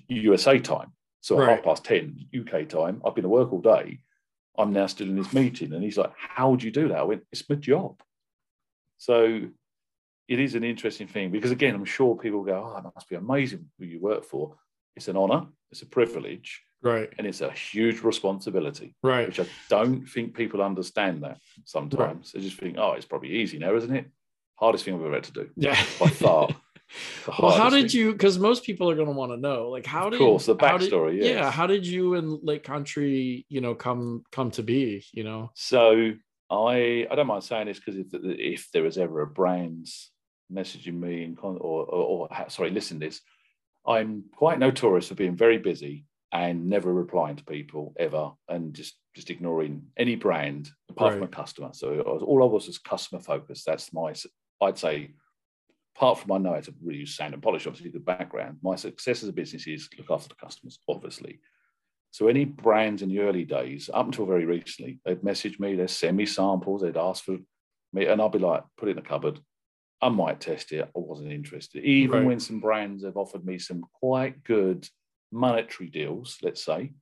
USA 0.08 0.58
time. 0.58 0.92
So 1.20 1.38
Right. 1.38 1.50
half 1.50 1.62
past 1.64 1.84
ten 1.84 2.18
UK 2.36 2.68
time, 2.68 3.00
I've 3.06 3.14
been 3.14 3.24
at 3.24 3.30
work 3.30 3.52
all 3.52 3.60
day. 3.62 4.00
I'm 4.58 4.72
now 4.72 4.86
still 4.86 5.08
in 5.08 5.16
this 5.16 5.32
meeting, 5.32 5.72
and 5.72 5.82
he's 5.82 5.96
like, 5.96 6.12
"How 6.18 6.50
would 6.50 6.62
you 6.62 6.70
do 6.70 6.88
that?" 6.88 6.98
I 6.98 7.02
went, 7.04 7.22
"It's 7.32 7.48
my 7.48 7.56
job." 7.56 8.00
So 8.98 9.42
it 10.28 10.38
is 10.40 10.54
an 10.54 10.64
interesting 10.64 11.06
thing 11.08 11.30
because 11.30 11.50
again, 11.50 11.74
I'm 11.74 11.84
sure 11.84 12.16
people 12.16 12.42
go, 12.44 12.72
"Oh, 12.74 12.78
it 12.78 12.84
must 12.94 13.08
be 13.08 13.16
amazing 13.16 13.70
who 13.78 13.84
you 13.84 14.00
work 14.00 14.24
for." 14.24 14.56
It's 14.96 15.08
an 15.08 15.16
honor, 15.16 15.46
it's 15.72 15.82
a 15.82 15.86
privilege, 15.86 16.62
Right. 16.82 17.10
and 17.18 17.26
it's 17.26 17.40
a 17.40 17.50
huge 17.50 18.02
responsibility, 18.02 18.94
Right. 19.02 19.26
which 19.26 19.40
I 19.40 19.46
don't 19.68 20.06
think 20.06 20.34
people 20.36 20.62
understand 20.62 21.22
that 21.24 21.38
sometimes. 21.64 22.32
They 22.32 22.40
just 22.40 22.58
think, 22.58 22.76
"Oh, 22.78 22.92
it's 22.92 23.06
probably 23.06 23.30
easy 23.30 23.58
now, 23.58 23.74
isn't 23.74 23.94
it?" 23.94 24.06
Hardest 24.56 24.84
thing 24.84 24.94
I've 24.94 25.02
ever 25.02 25.14
had 25.14 25.24
to 25.24 25.32
do 25.32 25.50
Yeah. 25.56 25.74
by 26.00 26.06
far. 26.08 26.48
Well, 27.40 27.50
how 27.56 27.70
did 27.70 27.90
thing. 27.90 27.98
you? 28.00 28.12
Because 28.12 28.38
most 28.38 28.62
people 28.64 28.88
are 28.90 28.94
going 28.94 29.08
to 29.08 29.14
want 29.14 29.32
to 29.32 29.36
know, 29.36 29.68
like, 29.70 29.84
how 29.86 30.04
did? 30.10 30.20
Of 30.20 30.26
course, 30.26 30.46
the 30.46 30.56
how 30.60 30.78
did- 30.78 30.92
backstory, 30.92 31.22
Yeah. 31.24 31.50
How 31.50 31.66
did 31.66 31.86
you 31.86 32.14
and 32.14 32.38
Lake 32.42 32.62
Country, 32.62 33.46
you 33.48 33.60
know, 33.60 33.74
come 33.74 34.22
come 34.30 34.50
to 34.52 34.62
be? 34.62 35.04
You 35.12 35.24
know. 35.24 35.50
So 35.54 36.12
I 36.50 37.06
I 37.10 37.14
don't 37.16 37.26
mind 37.26 37.42
saying 37.42 37.66
this 37.66 37.80
because 37.80 37.96
if 37.96 38.06
if 38.12 38.70
there 38.72 38.86
is 38.86 38.96
ever 38.98 39.22
a 39.22 39.26
brand 39.26 39.88
messaging 40.54 40.94
me 40.94 41.24
in 41.24 41.36
con- 41.36 41.58
or, 41.60 41.84
or, 41.84 42.28
or 42.30 42.50
sorry, 42.50 42.70
listen 42.70 43.00
to 43.00 43.06
this, 43.06 43.20
I'm 43.86 44.24
quite 44.34 44.58
notorious 44.58 45.08
for 45.08 45.14
being 45.14 45.36
very 45.36 45.58
busy 45.58 46.04
and 46.32 46.68
never 46.68 46.92
replying 46.92 47.36
to 47.36 47.44
people 47.44 47.94
ever 47.98 48.32
and 48.48 48.74
just 48.74 48.94
just 49.14 49.30
ignoring 49.30 49.82
any 49.96 50.16
brand 50.16 50.70
apart 50.90 51.12
from 51.12 51.22
a 51.22 51.28
customer. 51.28 51.70
So 51.72 52.02
was, 52.04 52.22
all 52.22 52.42
I 52.42 52.46
was 52.46 52.66
was 52.66 52.78
customer 52.78 53.20
focused. 53.20 53.64
That's 53.66 53.92
my 53.92 54.14
I'd 54.60 54.78
say. 54.78 55.10
Apart 55.96 56.18
from 56.18 56.32
I 56.32 56.38
know 56.38 56.54
how 56.54 56.60
to 56.60 56.74
really 56.82 56.98
use 56.98 57.14
sand 57.14 57.34
and 57.34 57.42
polish, 57.42 57.68
obviously 57.68 57.92
the 57.92 58.00
background. 58.00 58.58
My 58.64 58.74
success 58.74 59.22
as 59.22 59.28
a 59.28 59.32
business 59.32 59.68
is 59.68 59.88
look 59.96 60.10
after 60.10 60.28
the 60.28 60.34
customers, 60.34 60.80
obviously. 60.88 61.38
So 62.10 62.26
any 62.26 62.44
brands 62.44 63.02
in 63.02 63.08
the 63.08 63.20
early 63.20 63.44
days, 63.44 63.88
up 63.94 64.06
until 64.06 64.26
very 64.26 64.44
recently, 64.44 64.98
they'd 65.04 65.22
message 65.22 65.60
me, 65.60 65.76
they'd 65.76 65.88
send 65.88 66.16
me 66.16 66.26
samples, 66.26 66.82
they'd 66.82 66.96
ask 66.96 67.22
for 67.22 67.38
me, 67.92 68.06
and 68.06 68.20
I'd 68.20 68.32
be 68.32 68.40
like, 68.40 68.64
put 68.76 68.88
it 68.88 68.92
in 68.92 68.96
the 68.96 69.02
cupboard. 69.02 69.38
I 70.04 70.10
might 70.10 70.38
test 70.38 70.70
it. 70.72 70.84
I 70.84 70.98
wasn't 70.98 71.32
interested. 71.32 71.82
Even 71.82 72.18
Right. 72.18 72.26
when 72.26 72.40
some 72.40 72.60
brands 72.60 73.04
have 73.04 73.16
offered 73.16 73.46
me 73.46 73.58
some 73.58 73.86
quite 74.00 74.44
good 74.44 74.86
monetary 75.32 75.88
deals, 75.88 76.36
let's 76.42 76.62
say, 76.62 76.92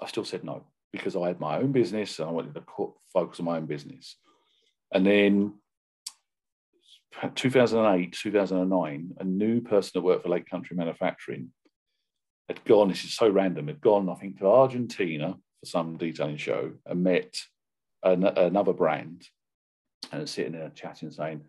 I 0.00 0.06
still 0.06 0.24
said 0.24 0.44
no 0.44 0.64
because 0.92 1.16
I 1.16 1.26
had 1.26 1.40
my 1.40 1.58
own 1.58 1.72
business 1.72 2.20
and 2.20 2.28
I 2.28 2.32
wanted 2.32 2.54
to 2.54 2.64
focus 3.12 3.40
on 3.40 3.46
my 3.46 3.56
own 3.56 3.66
business. 3.66 4.16
And 4.94 5.04
then 5.04 5.54
2008, 7.34 8.12
2009, 8.12 9.14
a 9.18 9.24
new 9.24 9.60
person 9.60 9.90
that 9.94 10.02
worked 10.02 10.22
for 10.22 10.28
Lake 10.28 10.48
Country 10.48 10.76
Manufacturing 10.76 11.52
had 12.48 12.64
gone, 12.64 12.88
this 12.88 13.04
is 13.04 13.14
so 13.14 13.28
random, 13.28 13.66
had 13.66 13.80
gone, 13.80 14.08
I 14.08 14.14
think, 14.14 14.38
to 14.38 14.46
Argentina 14.46 15.36
for 15.58 15.66
some 15.66 15.96
detailing 15.96 16.36
show 16.36 16.72
and 16.86 17.02
met 17.02 17.34
an, 18.04 18.24
another 18.24 18.72
brand 18.72 19.26
and 20.12 20.28
sitting 20.28 20.52
there 20.52 20.70
chatting, 20.70 21.10
saying, 21.10 21.42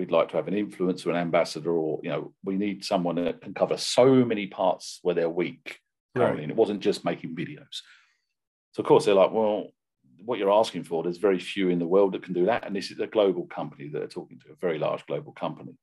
We'd 0.00 0.10
like 0.10 0.30
to 0.30 0.36
have 0.36 0.48
an 0.48 0.54
influencer, 0.54 1.08
an 1.08 1.16
ambassador, 1.16 1.72
or, 1.72 2.00
you 2.02 2.08
know, 2.08 2.32
we 2.42 2.56
need 2.56 2.86
someone 2.86 3.16
that 3.16 3.42
can 3.42 3.52
cover 3.52 3.76
so 3.76 4.24
many 4.24 4.46
parts 4.46 4.98
where 5.02 5.14
they're 5.14 5.28
weak 5.28 5.78
currently. 6.16 6.36
Right. 6.36 6.42
And 6.44 6.50
it 6.50 6.56
wasn't 6.56 6.80
just 6.80 7.04
making 7.04 7.36
videos. 7.36 7.82
So, 8.72 8.80
of 8.80 8.86
course, 8.86 9.04
they're 9.04 9.14
like, 9.14 9.30
Well, 9.30 9.66
what 10.24 10.38
you're 10.38 10.50
asking 10.50 10.84
for, 10.84 11.02
there's 11.02 11.18
very 11.18 11.38
few 11.38 11.68
in 11.68 11.78
the 11.78 11.86
world 11.86 12.12
that 12.12 12.22
can 12.22 12.32
do 12.32 12.46
that. 12.46 12.66
And 12.66 12.74
this 12.74 12.90
is 12.90 12.98
a 12.98 13.06
global 13.06 13.44
company 13.44 13.88
that 13.88 14.02
are 14.02 14.08
talking 14.08 14.38
to, 14.40 14.52
a 14.52 14.56
very 14.58 14.78
large 14.78 15.04
global 15.04 15.32
company. 15.32 15.74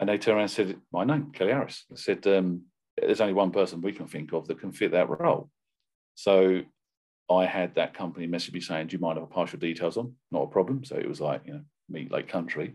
And 0.00 0.08
they 0.08 0.18
turned 0.18 0.38
around 0.38 0.42
and 0.42 0.50
said, 0.50 0.80
My 0.92 1.04
name, 1.04 1.30
Kelly 1.30 1.52
Harris. 1.52 1.84
I 1.92 1.94
said, 1.94 2.26
um, 2.26 2.62
There's 3.00 3.20
only 3.20 3.32
one 3.32 3.52
person 3.52 3.80
we 3.80 3.92
can 3.92 4.08
think 4.08 4.32
of 4.32 4.48
that 4.48 4.58
can 4.58 4.72
fit 4.72 4.90
that 4.90 5.08
role. 5.08 5.50
So 6.16 6.62
I 7.30 7.46
had 7.46 7.76
that 7.76 7.94
company 7.94 8.26
message 8.26 8.54
me 8.54 8.60
saying, 8.60 8.88
Do 8.88 8.96
you 8.96 9.00
mind 9.00 9.18
if 9.18 9.24
I 9.24 9.32
pass 9.32 9.52
your 9.52 9.60
details 9.60 9.96
on? 9.96 10.14
Not 10.32 10.42
a 10.42 10.48
problem. 10.48 10.84
So 10.84 10.96
it 10.96 11.08
was 11.08 11.20
like, 11.20 11.42
you 11.46 11.52
know, 11.52 11.62
meet 11.88 12.10
Lake 12.10 12.26
Country. 12.26 12.74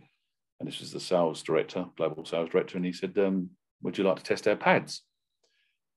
And 0.62 0.68
this 0.68 0.80
was 0.80 0.91
the 0.91 0.99
sales 0.99 1.41
director, 1.41 1.88
global 1.97 2.24
sales 2.24 2.49
director. 2.49 2.78
And 2.78 2.86
he 2.86 2.93
said, 2.93 3.18
um, 3.18 3.49
Would 3.82 3.97
you 3.97 4.03
like 4.03 4.18
to 4.18 4.24
test 4.24 4.47
our 4.47 4.55
pads? 4.55 5.01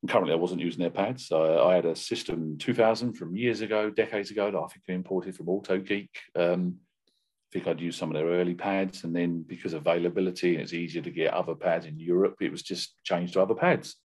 And 0.00 0.10
currently, 0.10 0.32
I 0.32 0.36
wasn't 0.36 0.62
using 0.62 0.80
their 0.80 0.88
pads. 0.88 1.26
So 1.26 1.68
I 1.68 1.74
had 1.74 1.84
a 1.84 1.94
system 1.94 2.56
2000 2.56 3.12
from 3.12 3.36
years 3.36 3.60
ago, 3.60 3.90
decades 3.90 4.30
ago, 4.30 4.50
that 4.50 4.58
I 4.58 4.66
think 4.68 4.84
I 4.88 4.92
imported 4.94 5.36
from 5.36 5.46
AutoGeek. 5.46 6.08
Um, 6.34 6.76
I 7.06 7.48
think 7.52 7.66
I'd 7.66 7.80
use 7.80 7.94
some 7.94 8.08
of 8.08 8.14
their 8.14 8.32
early 8.32 8.54
pads. 8.54 9.04
And 9.04 9.14
then 9.14 9.44
because 9.46 9.74
of 9.74 9.82
availability 9.82 10.54
and 10.54 10.62
it's 10.62 10.72
easier 10.72 11.02
to 11.02 11.10
get 11.10 11.34
other 11.34 11.54
pads 11.54 11.84
in 11.84 12.00
Europe, 12.00 12.36
it 12.40 12.50
was 12.50 12.62
just 12.62 12.94
changed 13.04 13.34
to 13.34 13.42
other 13.42 13.54
pads. 13.54 13.96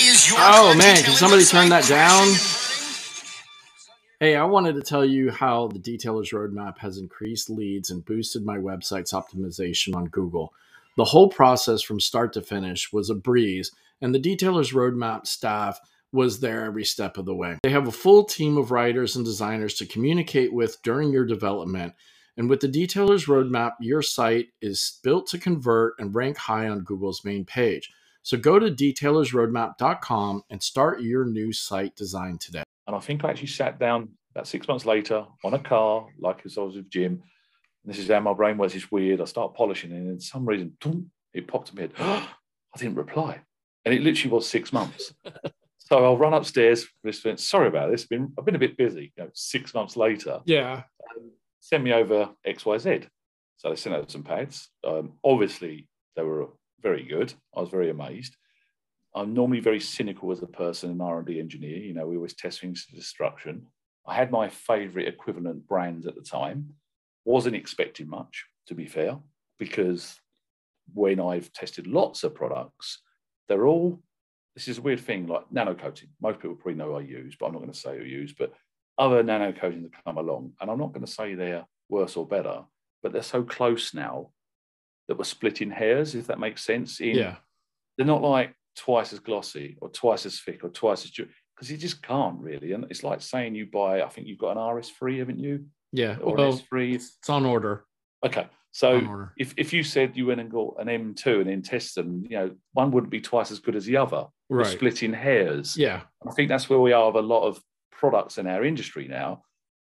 Is 0.00 0.28
your 0.28 0.38
Oh, 0.40 0.74
man, 0.76 0.96
detailing 0.96 1.04
can 1.04 1.14
somebody 1.14 1.44
turn 1.44 1.68
that 1.68 1.86
down? 1.86 2.59
Hey, 4.22 4.36
I 4.36 4.44
wanted 4.44 4.74
to 4.74 4.82
tell 4.82 5.02
you 5.02 5.30
how 5.30 5.68
the 5.68 5.78
Detailer's 5.78 6.32
Roadmap 6.32 6.76
has 6.80 6.98
increased 6.98 7.48
leads 7.48 7.90
and 7.90 8.04
boosted 8.04 8.44
my 8.44 8.58
website's 8.58 9.14
optimization 9.14 9.96
on 9.96 10.08
Google. 10.08 10.52
The 10.98 11.06
whole 11.06 11.30
process 11.30 11.80
from 11.80 12.00
start 12.00 12.34
to 12.34 12.42
finish 12.42 12.92
was 12.92 13.08
a 13.08 13.14
breeze, 13.14 13.72
and 14.02 14.14
the 14.14 14.20
Detailer's 14.20 14.72
Roadmap 14.72 15.26
staff 15.26 15.80
was 16.12 16.40
there 16.40 16.66
every 16.66 16.84
step 16.84 17.16
of 17.16 17.24
the 17.24 17.34
way. 17.34 17.56
They 17.62 17.70
have 17.70 17.88
a 17.88 17.92
full 17.92 18.24
team 18.24 18.58
of 18.58 18.70
writers 18.70 19.16
and 19.16 19.24
designers 19.24 19.72
to 19.76 19.86
communicate 19.86 20.52
with 20.52 20.82
during 20.82 21.14
your 21.14 21.24
development. 21.24 21.94
And 22.36 22.50
with 22.50 22.60
the 22.60 22.68
Detailer's 22.68 23.24
Roadmap, 23.24 23.76
your 23.80 24.02
site 24.02 24.48
is 24.60 24.98
built 25.02 25.28
to 25.28 25.38
convert 25.38 25.94
and 25.98 26.14
rank 26.14 26.36
high 26.36 26.68
on 26.68 26.80
Google's 26.80 27.24
main 27.24 27.46
page. 27.46 27.90
So 28.22 28.36
go 28.36 28.58
to 28.58 28.70
detailersroadmap.com 28.70 30.42
and 30.50 30.62
start 30.62 31.00
your 31.00 31.24
new 31.24 31.52
site 31.52 31.96
design 31.96 32.38
today. 32.38 32.62
And 32.86 32.94
I 32.94 33.00
think 33.00 33.24
I 33.24 33.30
actually 33.30 33.48
sat 33.48 33.78
down 33.78 34.10
about 34.34 34.46
six 34.46 34.68
months 34.68 34.84
later 34.84 35.24
on 35.44 35.54
a 35.54 35.58
car, 35.58 36.06
like 36.18 36.42
as 36.44 36.58
I 36.58 36.62
was 36.62 36.76
with 36.76 36.90
Jim. 36.90 37.22
And 37.84 37.94
this 37.94 37.98
is 37.98 38.08
how 38.08 38.20
my 38.20 38.32
brain 38.32 38.58
works. 38.58 38.74
It's 38.74 38.90
weird. 38.92 39.20
I 39.20 39.24
start 39.24 39.54
polishing, 39.54 39.92
and 39.92 40.08
in 40.08 40.20
some 40.20 40.44
reason, 40.46 40.76
it 41.32 41.48
popped 41.48 41.70
in 41.70 41.76
my 41.76 41.82
head. 41.82 41.92
I 41.98 42.78
didn't 42.78 42.96
reply, 42.96 43.40
and 43.84 43.94
it 43.94 44.02
literally 44.02 44.32
was 44.32 44.48
six 44.48 44.72
months. 44.72 45.14
so 45.78 46.04
I'll 46.04 46.18
run 46.18 46.34
upstairs. 46.34 46.86
Sorry 47.36 47.68
about 47.68 47.90
this. 47.90 48.02
I've 48.02 48.08
been, 48.10 48.32
I've 48.38 48.44
been 48.44 48.54
a 48.54 48.60
bit 48.60 48.76
busy. 48.76 49.12
You 49.16 49.24
know, 49.24 49.30
six 49.34 49.72
months 49.72 49.96
later. 49.96 50.40
Yeah. 50.44 50.82
Um, 51.16 51.30
send 51.60 51.82
me 51.82 51.92
over 51.92 52.30
X 52.44 52.66
Y 52.66 52.78
Z. 52.78 53.00
So 53.56 53.70
they 53.70 53.76
sent 53.76 53.94
out 53.94 54.10
some 54.10 54.22
pads. 54.22 54.68
Um, 54.86 55.14
obviously, 55.24 55.88
they 56.16 56.22
were 56.22 56.48
very 56.82 57.02
good. 57.02 57.32
I 57.56 57.60
was 57.60 57.70
very 57.70 57.90
amazed. 57.90 58.36
I'm 59.14 59.34
normally 59.34 59.60
very 59.60 59.80
cynical 59.80 60.30
as 60.30 60.42
a 60.42 60.46
person, 60.46 60.90
an 60.90 61.00
R&D 61.00 61.38
engineer. 61.40 61.78
You 61.78 61.94
know, 61.94 62.06
we 62.06 62.16
always 62.16 62.34
test 62.34 62.60
things 62.60 62.86
to 62.86 62.94
destruction. 62.94 63.66
I 64.06 64.14
had 64.14 64.30
my 64.30 64.48
favorite 64.48 65.08
equivalent 65.08 65.66
brands 65.66 66.06
at 66.06 66.14
the 66.14 66.22
time. 66.22 66.74
Wasn't 67.24 67.56
expecting 67.56 68.08
much, 68.08 68.44
to 68.68 68.74
be 68.74 68.86
fair, 68.86 69.18
because 69.58 70.18
when 70.94 71.20
I've 71.20 71.52
tested 71.52 71.86
lots 71.86 72.24
of 72.24 72.34
products, 72.34 73.00
they're 73.48 73.66
all, 73.66 74.00
this 74.54 74.68
is 74.68 74.78
a 74.78 74.82
weird 74.82 75.00
thing, 75.00 75.26
like 75.26 75.50
nano 75.50 75.74
coating. 75.74 76.08
Most 76.20 76.40
people 76.40 76.56
probably 76.56 76.74
know 76.74 76.94
I 76.94 77.00
use, 77.00 77.36
but 77.38 77.46
I'm 77.46 77.52
not 77.52 77.60
going 77.60 77.72
to 77.72 77.78
say 77.78 77.90
I 77.90 78.02
use, 78.04 78.32
but 78.32 78.52
other 78.96 79.22
nano 79.22 79.52
coatings 79.52 79.82
that 79.84 80.04
come 80.04 80.18
along. 80.18 80.52
And 80.60 80.70
I'm 80.70 80.78
not 80.78 80.92
going 80.92 81.04
to 81.04 81.10
say 81.10 81.34
they're 81.34 81.66
worse 81.88 82.16
or 82.16 82.26
better, 82.26 82.62
but 83.02 83.12
they're 83.12 83.22
so 83.22 83.42
close 83.42 83.92
now 83.92 84.30
that 85.10 85.18
were 85.18 85.24
splitting 85.24 85.72
hairs, 85.72 86.14
if 86.14 86.28
that 86.28 86.38
makes 86.38 86.64
sense. 86.64 87.00
In, 87.00 87.16
yeah. 87.16 87.34
They're 87.98 88.06
not 88.06 88.22
like 88.22 88.54
twice 88.76 89.12
as 89.12 89.18
glossy 89.18 89.76
or 89.80 89.88
twice 89.88 90.24
as 90.24 90.38
thick 90.38 90.62
or 90.62 90.70
twice 90.70 91.04
as 91.04 91.10
because 91.10 91.68
you 91.68 91.76
just 91.76 92.00
can't 92.00 92.38
really. 92.38 92.70
And 92.72 92.86
it's 92.90 93.02
like 93.02 93.20
saying 93.20 93.56
you 93.56 93.66
buy, 93.66 94.02
I 94.02 94.08
think 94.08 94.28
you've 94.28 94.38
got 94.38 94.52
an 94.52 94.58
RS3, 94.58 95.18
haven't 95.18 95.40
you? 95.40 95.64
Yeah. 95.90 96.16
Or 96.22 96.36
well, 96.36 96.52
S3. 96.52 96.94
It's 96.94 97.28
on 97.28 97.44
order. 97.44 97.84
Okay. 98.24 98.46
So 98.70 99.26
if, 99.36 99.52
if 99.56 99.72
you 99.72 99.82
said 99.82 100.16
you 100.16 100.26
went 100.26 100.40
and 100.40 100.48
got 100.48 100.76
an 100.78 100.86
M2 100.86 101.40
and 101.40 101.50
then 101.50 101.62
tested 101.62 102.04
them, 102.04 102.24
you 102.30 102.36
know, 102.36 102.52
one 102.72 102.92
wouldn't 102.92 103.10
be 103.10 103.20
twice 103.20 103.50
as 103.50 103.58
good 103.58 103.74
as 103.74 103.86
the 103.86 103.96
other. 103.96 104.26
Right. 104.48 104.64
We're 104.64 104.64
splitting 104.64 105.12
hairs. 105.12 105.76
Yeah. 105.76 106.02
I 106.24 106.30
think 106.30 106.48
that's 106.48 106.70
where 106.70 106.78
we 106.78 106.92
are 106.92 107.10
with 107.10 107.24
a 107.24 107.26
lot 107.26 107.48
of 107.48 107.60
products 107.90 108.38
in 108.38 108.46
our 108.46 108.64
industry 108.64 109.08
now. 109.08 109.42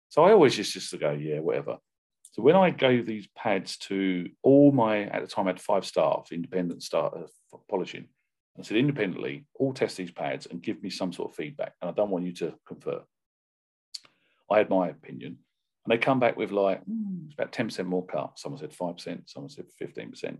So 0.09 0.26
I 0.26 0.34
always 0.34 0.57
just, 0.57 0.74
just 0.74 0.89
to 0.89 0.97
go, 0.97 1.11
yeah, 1.11 1.39
whatever. 1.39 1.78
So 2.34 2.41
when 2.41 2.55
I 2.55 2.71
gave 2.71 3.05
these 3.05 3.27
pads 3.38 3.77
to 3.77 4.27
all 4.41 4.71
my, 4.71 5.03
at 5.03 5.21
the 5.21 5.27
time 5.27 5.47
I 5.47 5.51
had 5.51 5.61
five 5.61 5.86
staff, 5.86 6.29
independent 6.31 6.81
staff 6.81 7.11
uh, 7.15 7.57
polishing, 7.69 8.07
I 8.57 8.63
said 8.63 8.77
independently, 8.77 9.45
all 9.55 9.73
test 9.73 9.97
these 9.97 10.11
pads 10.11 10.47
and 10.47 10.61
give 10.61 10.81
me 10.81 10.89
some 10.89 11.13
sort 11.13 11.31
of 11.31 11.36
feedback. 11.36 11.73
And 11.81 11.89
I 11.89 11.93
don't 11.93 12.09
want 12.09 12.25
you 12.25 12.34
to 12.34 12.55
confer. 12.67 13.01
I 14.51 14.57
had 14.57 14.69
my 14.69 14.89
opinion. 14.89 15.38
And 15.86 15.91
they 15.91 15.97
come 15.97 16.19
back 16.19 16.36
with 16.36 16.51
like, 16.51 16.81
mm, 16.86 17.25
it's 17.25 17.36
about 17.36 17.51
10% 17.51 17.86
more 17.86 18.05
cut. 18.05 18.34
Someone 18.38 18.59
said 18.59 18.71
5%, 18.71 19.21
someone 19.27 19.49
said 19.49 19.65
15%. 19.81 20.38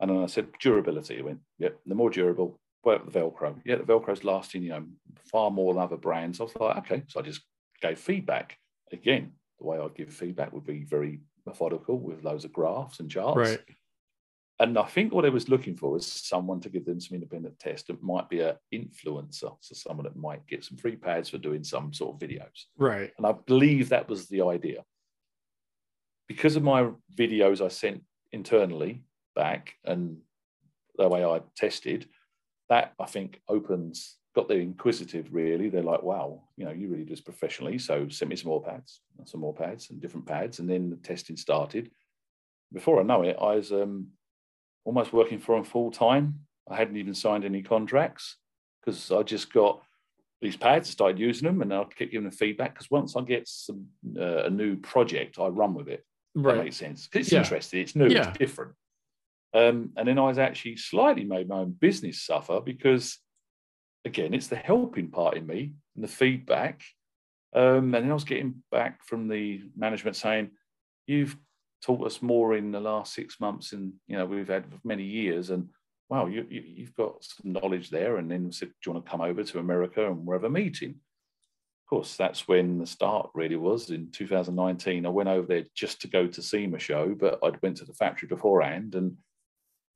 And 0.00 0.10
then 0.10 0.22
I 0.22 0.26
said 0.26 0.48
durability. 0.60 1.18
I 1.18 1.22
went, 1.22 1.40
yep, 1.58 1.78
the 1.86 1.94
more 1.94 2.10
durable, 2.10 2.60
about 2.84 3.12
the 3.12 3.18
Velcro? 3.18 3.56
Yeah, 3.64 3.76
the 3.76 3.82
Velcro's 3.82 4.24
lasting, 4.24 4.62
you 4.62 4.70
know, 4.70 4.84
far 5.30 5.50
more 5.50 5.74
than 5.74 5.82
other 5.82 5.96
brands. 5.96 6.40
I 6.40 6.44
was 6.44 6.56
like, 6.56 6.76
okay. 6.78 7.02
So 7.08 7.20
I 7.20 7.22
just 7.22 7.42
gave 7.80 7.98
feedback. 7.98 8.58
Again, 8.92 9.32
the 9.58 9.66
way 9.66 9.78
I 9.78 9.88
give 9.94 10.12
feedback 10.12 10.52
would 10.52 10.66
be 10.66 10.84
very 10.84 11.20
methodical 11.46 11.98
with 11.98 12.24
loads 12.24 12.44
of 12.44 12.52
graphs 12.52 13.00
and 13.00 13.10
charts. 13.10 13.36
Right. 13.36 13.60
And 14.58 14.78
I 14.78 14.84
think 14.84 15.12
what 15.12 15.26
I 15.26 15.28
was 15.28 15.50
looking 15.50 15.76
for 15.76 15.90
was 15.90 16.06
someone 16.06 16.60
to 16.60 16.70
give 16.70 16.86
them 16.86 16.98
some 16.98 17.14
independent 17.14 17.58
test. 17.58 17.90
It 17.90 18.02
might 18.02 18.30
be 18.30 18.40
an 18.40 18.56
influencer, 18.72 19.54
so 19.60 19.74
someone 19.74 20.04
that 20.04 20.16
might 20.16 20.46
get 20.46 20.64
some 20.64 20.78
free 20.78 20.96
pads 20.96 21.28
for 21.28 21.36
doing 21.36 21.62
some 21.62 21.92
sort 21.92 22.14
of 22.14 22.26
videos. 22.26 22.64
Right. 22.78 23.12
And 23.18 23.26
I 23.26 23.32
believe 23.32 23.90
that 23.90 24.08
was 24.08 24.28
the 24.28 24.42
idea. 24.42 24.82
Because 26.26 26.56
of 26.56 26.62
my 26.62 26.90
videos 27.14 27.64
I 27.64 27.68
sent 27.68 28.02
internally 28.32 29.04
back 29.34 29.74
and 29.84 30.18
the 30.96 31.08
way 31.08 31.22
I 31.22 31.42
tested, 31.54 32.08
that 32.70 32.94
I 32.98 33.04
think 33.04 33.42
opens 33.48 34.16
got 34.36 34.46
the 34.48 34.54
inquisitive 34.54 35.26
really. 35.32 35.68
They're 35.70 35.82
like 35.82 36.02
wow 36.02 36.42
you 36.58 36.64
know 36.66 36.70
you 36.70 36.88
really 36.88 37.04
do 37.04 37.10
this 37.10 37.20
professionally 37.22 37.78
so 37.78 38.08
send 38.08 38.28
me 38.28 38.36
some 38.36 38.50
more 38.50 38.62
pads 38.62 39.00
some 39.24 39.40
more 39.40 39.54
pads 39.54 39.88
and 39.90 40.00
different 40.00 40.26
pads. 40.26 40.58
And 40.60 40.68
then 40.70 40.90
the 40.90 40.96
testing 40.96 41.36
started. 41.36 41.90
Before 42.72 43.00
i 43.00 43.04
know 43.04 43.22
it 43.22 43.36
i 43.40 43.54
was 43.54 43.72
um, 43.72 44.08
almost 44.84 45.12
working 45.12 45.38
for 45.38 45.54
them 45.54 45.64
full 45.64 45.90
time 45.90 46.40
i 46.70 46.74
hadn't 46.76 46.96
even 46.96 47.14
signed 47.14 47.44
any 47.44 47.62
contracts 47.62 48.36
because 48.80 49.10
i 49.12 49.22
just 49.22 49.52
got 49.52 49.80
these 50.42 50.56
pads 50.56 50.90
started 50.90 51.18
using 51.18 51.46
them 51.46 51.62
and 51.62 51.72
i 51.72 51.82
kept 51.84 52.10
giving 52.10 52.24
them 52.28 52.32
feedback 52.32 52.74
because 52.74 52.90
once 52.90 53.16
i 53.16 53.20
get 53.22 53.46
some 53.48 53.86
uh, 54.18 54.42
a 54.44 54.50
new 54.50 54.76
project 54.76 55.38
i 55.38 55.46
run 55.46 55.72
with 55.74 55.88
it. 55.88 56.04
Right 56.34 56.56
that 56.56 56.64
makes 56.64 56.76
sense. 56.76 57.08
It's 57.14 57.32
Yeah. 57.32 57.38
interesting 57.42 57.80
it's 57.80 57.96
new 57.96 58.08
Yeah. 58.08 58.28
it's 58.28 58.38
different. 58.38 58.72
Um, 59.54 59.76
and 59.96 60.06
then 60.08 60.18
i 60.18 60.26
was 60.32 60.38
actually 60.38 60.76
slightly 60.76 61.24
made 61.24 61.48
my 61.48 61.58
own 61.62 61.72
business 61.86 62.16
suffer 62.30 62.60
because 62.60 63.06
again, 64.06 64.32
it's 64.32 64.46
the 64.46 64.56
helping 64.56 65.08
part 65.08 65.36
in 65.36 65.46
me 65.46 65.72
and 65.94 66.04
the 66.04 66.08
feedback. 66.08 66.80
Um, 67.54 67.94
and 67.94 68.04
then 68.04 68.10
I 68.10 68.14
was 68.14 68.24
getting 68.24 68.62
back 68.70 69.04
from 69.04 69.28
the 69.28 69.62
management 69.76 70.16
saying, 70.16 70.50
"You've 71.06 71.36
taught 71.82 72.06
us 72.06 72.22
more 72.22 72.56
in 72.56 72.70
the 72.70 72.80
last 72.80 73.12
six 73.12 73.40
months, 73.40 73.72
and 73.72 73.92
you 74.06 74.16
know 74.16 74.24
we've 74.24 74.48
had 74.48 74.64
many 74.84 75.04
years, 75.04 75.50
and 75.50 75.68
wow, 76.08 76.26
you, 76.26 76.46
you, 76.48 76.62
you've 76.64 76.94
got 76.94 77.22
some 77.24 77.52
knowledge 77.52 77.90
there." 77.90 78.16
And 78.16 78.30
then 78.30 78.52
said, 78.52 78.68
"Do 78.68 78.74
you 78.86 78.92
want 78.92 79.04
to 79.04 79.10
come 79.10 79.20
over 79.20 79.42
to 79.42 79.58
America 79.58 80.06
and 80.06 80.24
we'll 80.24 80.38
have 80.38 80.44
a 80.44 80.50
meeting?" 80.50 80.90
Of 80.90 81.90
course, 81.90 82.16
that's 82.16 82.48
when 82.48 82.78
the 82.78 82.86
start 82.86 83.30
really 83.32 83.56
was 83.56 83.90
in 83.90 84.10
2019. 84.10 85.06
I 85.06 85.08
went 85.08 85.28
over 85.28 85.46
there 85.46 85.64
just 85.74 86.00
to 86.00 86.08
go 86.08 86.26
to 86.26 86.42
SEMA 86.42 86.80
show, 86.80 87.14
but 87.14 87.38
I'd 87.44 87.62
went 87.62 87.76
to 87.78 87.84
the 87.84 87.94
factory 87.94 88.28
beforehand, 88.28 88.94
and 88.94 89.16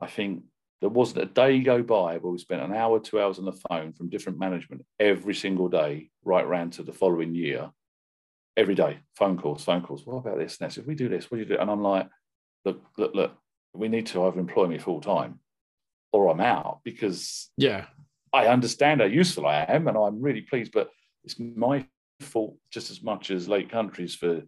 I 0.01 0.07
think 0.07 0.45
there 0.81 0.91
wasn't 0.91 1.23
a 1.23 1.27
day 1.27 1.61
go 1.61 1.83
by 1.83 2.17
where 2.17 2.33
we 2.33 2.39
spent 2.39 2.63
an 2.63 2.75
hour, 2.75 2.99
two 3.01 3.21
hours 3.21 3.39
on 3.39 3.45
the 3.45 3.61
phone 3.69 3.93
from 3.93 4.09
different 4.09 4.39
management 4.39 4.85
every 4.99 5.35
single 5.35 5.69
day, 5.69 6.11
right 6.25 6.47
round 6.47 6.73
to 6.75 6.83
the 6.83 6.93
following 6.93 7.35
year. 7.35 7.71
Every 8.57 8.75
day, 8.75 8.99
phone 9.17 9.39
calls, 9.39 9.65
phone 9.65 9.83
calls. 9.83 10.05
What 10.05 10.17
about 10.17 10.39
this? 10.39 10.59
And 10.61 10.77
if 10.77 10.87
we 10.87 10.95
do 10.95 11.09
this, 11.09 11.31
what 11.31 11.37
do 11.37 11.43
you 11.43 11.49
do? 11.49 11.59
And 11.59 11.71
I'm 11.71 11.83
like, 11.83 12.09
look, 12.65 12.83
look, 12.99 13.15
look, 13.15 13.33
we 13.75 13.89
need 13.89 14.07
to 14.07 14.25
either 14.25 14.41
employ 14.41 14.67
me 14.67 14.79
full 14.79 15.01
time 15.01 15.39
or 16.13 16.29
I'm 16.29 16.41
out 16.41 16.81
because 16.85 17.51
yeah 17.57 17.87
I 18.33 18.47
understand 18.47 19.01
how 19.01 19.07
useful 19.07 19.47
I 19.47 19.65
am 19.69 19.89
and 19.89 19.97
I'm 19.97 20.21
really 20.21 20.43
pleased, 20.43 20.73
but 20.73 20.91
it's 21.25 21.39
my 21.39 21.87
fault 22.21 22.57
just 22.71 22.91
as 22.91 23.03
much 23.03 23.31
as 23.31 23.49
Lake 23.49 23.71
Countries 23.71 24.15
for 24.15 24.43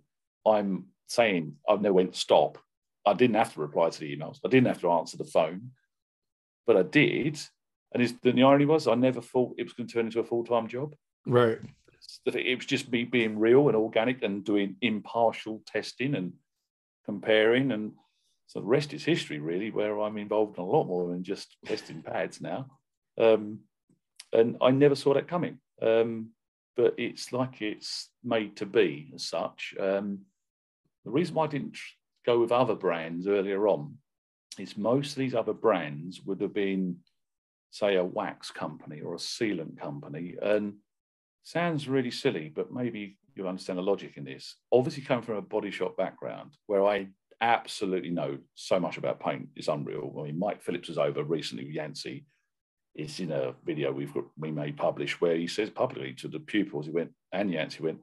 I'm 0.47 0.87
saying 1.09 1.57
I've 1.68 1.80
never 1.80 1.95
went 1.95 2.14
stop. 2.14 2.59
I 3.05 3.14
didn't 3.14 3.37
have 3.37 3.55
to 3.55 3.61
reply 3.61 3.91
to 3.91 3.99
the 3.99 4.16
emails. 4.16 4.39
I 4.45 4.49
didn't 4.49 4.68
have 4.68 4.80
to 4.83 4.93
answer 4.93 5.16
the 5.16 5.24
phone, 5.24 5.70
but 6.67 6.77
I 6.77 6.83
did. 6.83 7.39
And 7.95 8.19
the 8.23 8.43
irony 8.43 8.65
was 8.65 8.89
I 8.89 8.95
never 8.95 9.21
thought 9.21 9.55
it 9.59 9.65
was 9.65 9.75
going 9.75 9.87
to 9.87 9.93
turn 9.93 10.07
into 10.07 10.21
a 10.21 10.25
full 10.25 10.45
time 10.45 10.69
job. 10.69 10.95
right 11.27 11.59
it 12.27 12.57
was 12.57 12.67
just 12.67 12.91
me 12.91 13.05
being 13.05 13.39
real 13.39 13.69
and 13.69 13.77
organic 13.77 14.23
and 14.23 14.45
doing 14.45 14.77
impartial 14.81 15.63
testing 15.67 16.15
and 16.15 16.33
comparing. 17.05 17.73
And 17.73 17.93
so 18.47 18.61
the 18.61 18.67
rest 18.67 18.93
is 18.93 19.05
history, 19.05 19.39
really, 19.39 19.71
where 19.71 20.01
I'm 20.01 20.19
involved 20.19 20.59
in 20.59 20.65
a 20.65 20.67
lot 20.67 20.85
more 20.85 21.09
than 21.09 21.23
just 21.23 21.57
testing 21.65 22.03
pads 22.03 22.41
now. 22.41 22.67
Um, 23.19 23.61
and 24.33 24.57
I 24.61 24.71
never 24.71 24.95
saw 24.95 25.15
that 25.15 25.29
coming. 25.29 25.59
Um, 25.81 26.31
but 26.77 26.95
it's 26.97 27.33
like 27.33 27.61
it's 27.61 28.11
made 28.25 28.57
to 28.57 28.67
be 28.67 29.13
as 29.15 29.25
such. 29.25 29.75
Um, 29.79 30.21
the 31.05 31.11
reason 31.11 31.35
why 31.35 31.45
I 31.45 31.49
didn't 31.49 31.77
go 32.25 32.41
with 32.41 32.53
other 32.53 32.75
brands 32.75 33.27
earlier 33.27 33.67
on 33.69 33.99
is 34.59 34.77
most 34.77 35.13
of 35.13 35.19
these 35.19 35.35
other 35.35 35.53
brands 35.53 36.23
would 36.25 36.41
have 36.41 36.55
been, 36.55 36.97
say, 37.71 37.97
a 37.97 38.05
wax 38.05 38.51
company 38.51 39.01
or 39.01 39.15
a 39.15 39.19
sealant 39.19 39.79
company. 39.79 40.35
And 40.41 40.75
sounds 41.43 41.89
really 41.89 42.11
silly, 42.11 42.53
but 42.55 42.73
maybe 42.73 43.19
you'll 43.35 43.49
understand 43.49 43.79
the 43.79 43.83
logic 43.83 44.17
in 44.17 44.25
this. 44.25 44.57
Obviously, 44.73 45.03
coming 45.03 45.25
from 45.25 45.37
a 45.37 45.43
body 45.43 45.71
shop 45.71 45.97
background 45.97 46.57
where 46.67 46.85
I 46.85 47.09
absolutely 47.41 48.11
know 48.11 48.39
so 48.55 48.79
much 48.79 48.97
about 48.97 49.21
paint, 49.21 49.49
it's 49.57 49.69
unreal. 49.69 50.15
I 50.19 50.25
mean, 50.25 50.39
Mike 50.39 50.63
Phillips 50.63 50.89
was 50.89 50.99
over 50.99 51.23
recently 51.25 51.65
with 51.65 51.75
Yancey. 51.75 52.25
It's 52.95 53.21
in 53.21 53.33
a 53.33 53.55
video 53.65 53.91
we've 53.91 54.13
got 54.13 54.25
we 54.37 54.51
may 54.51 54.71
publish 54.71 55.21
where 55.21 55.37
he 55.37 55.47
says 55.47 55.71
publicly 55.71 56.13
to 56.15 56.29
the 56.29 56.41
pupils, 56.41 56.87
he 56.87 56.93
went, 56.93 57.13
and 57.33 57.51
Yancey 57.51 57.83
went, 57.83 57.99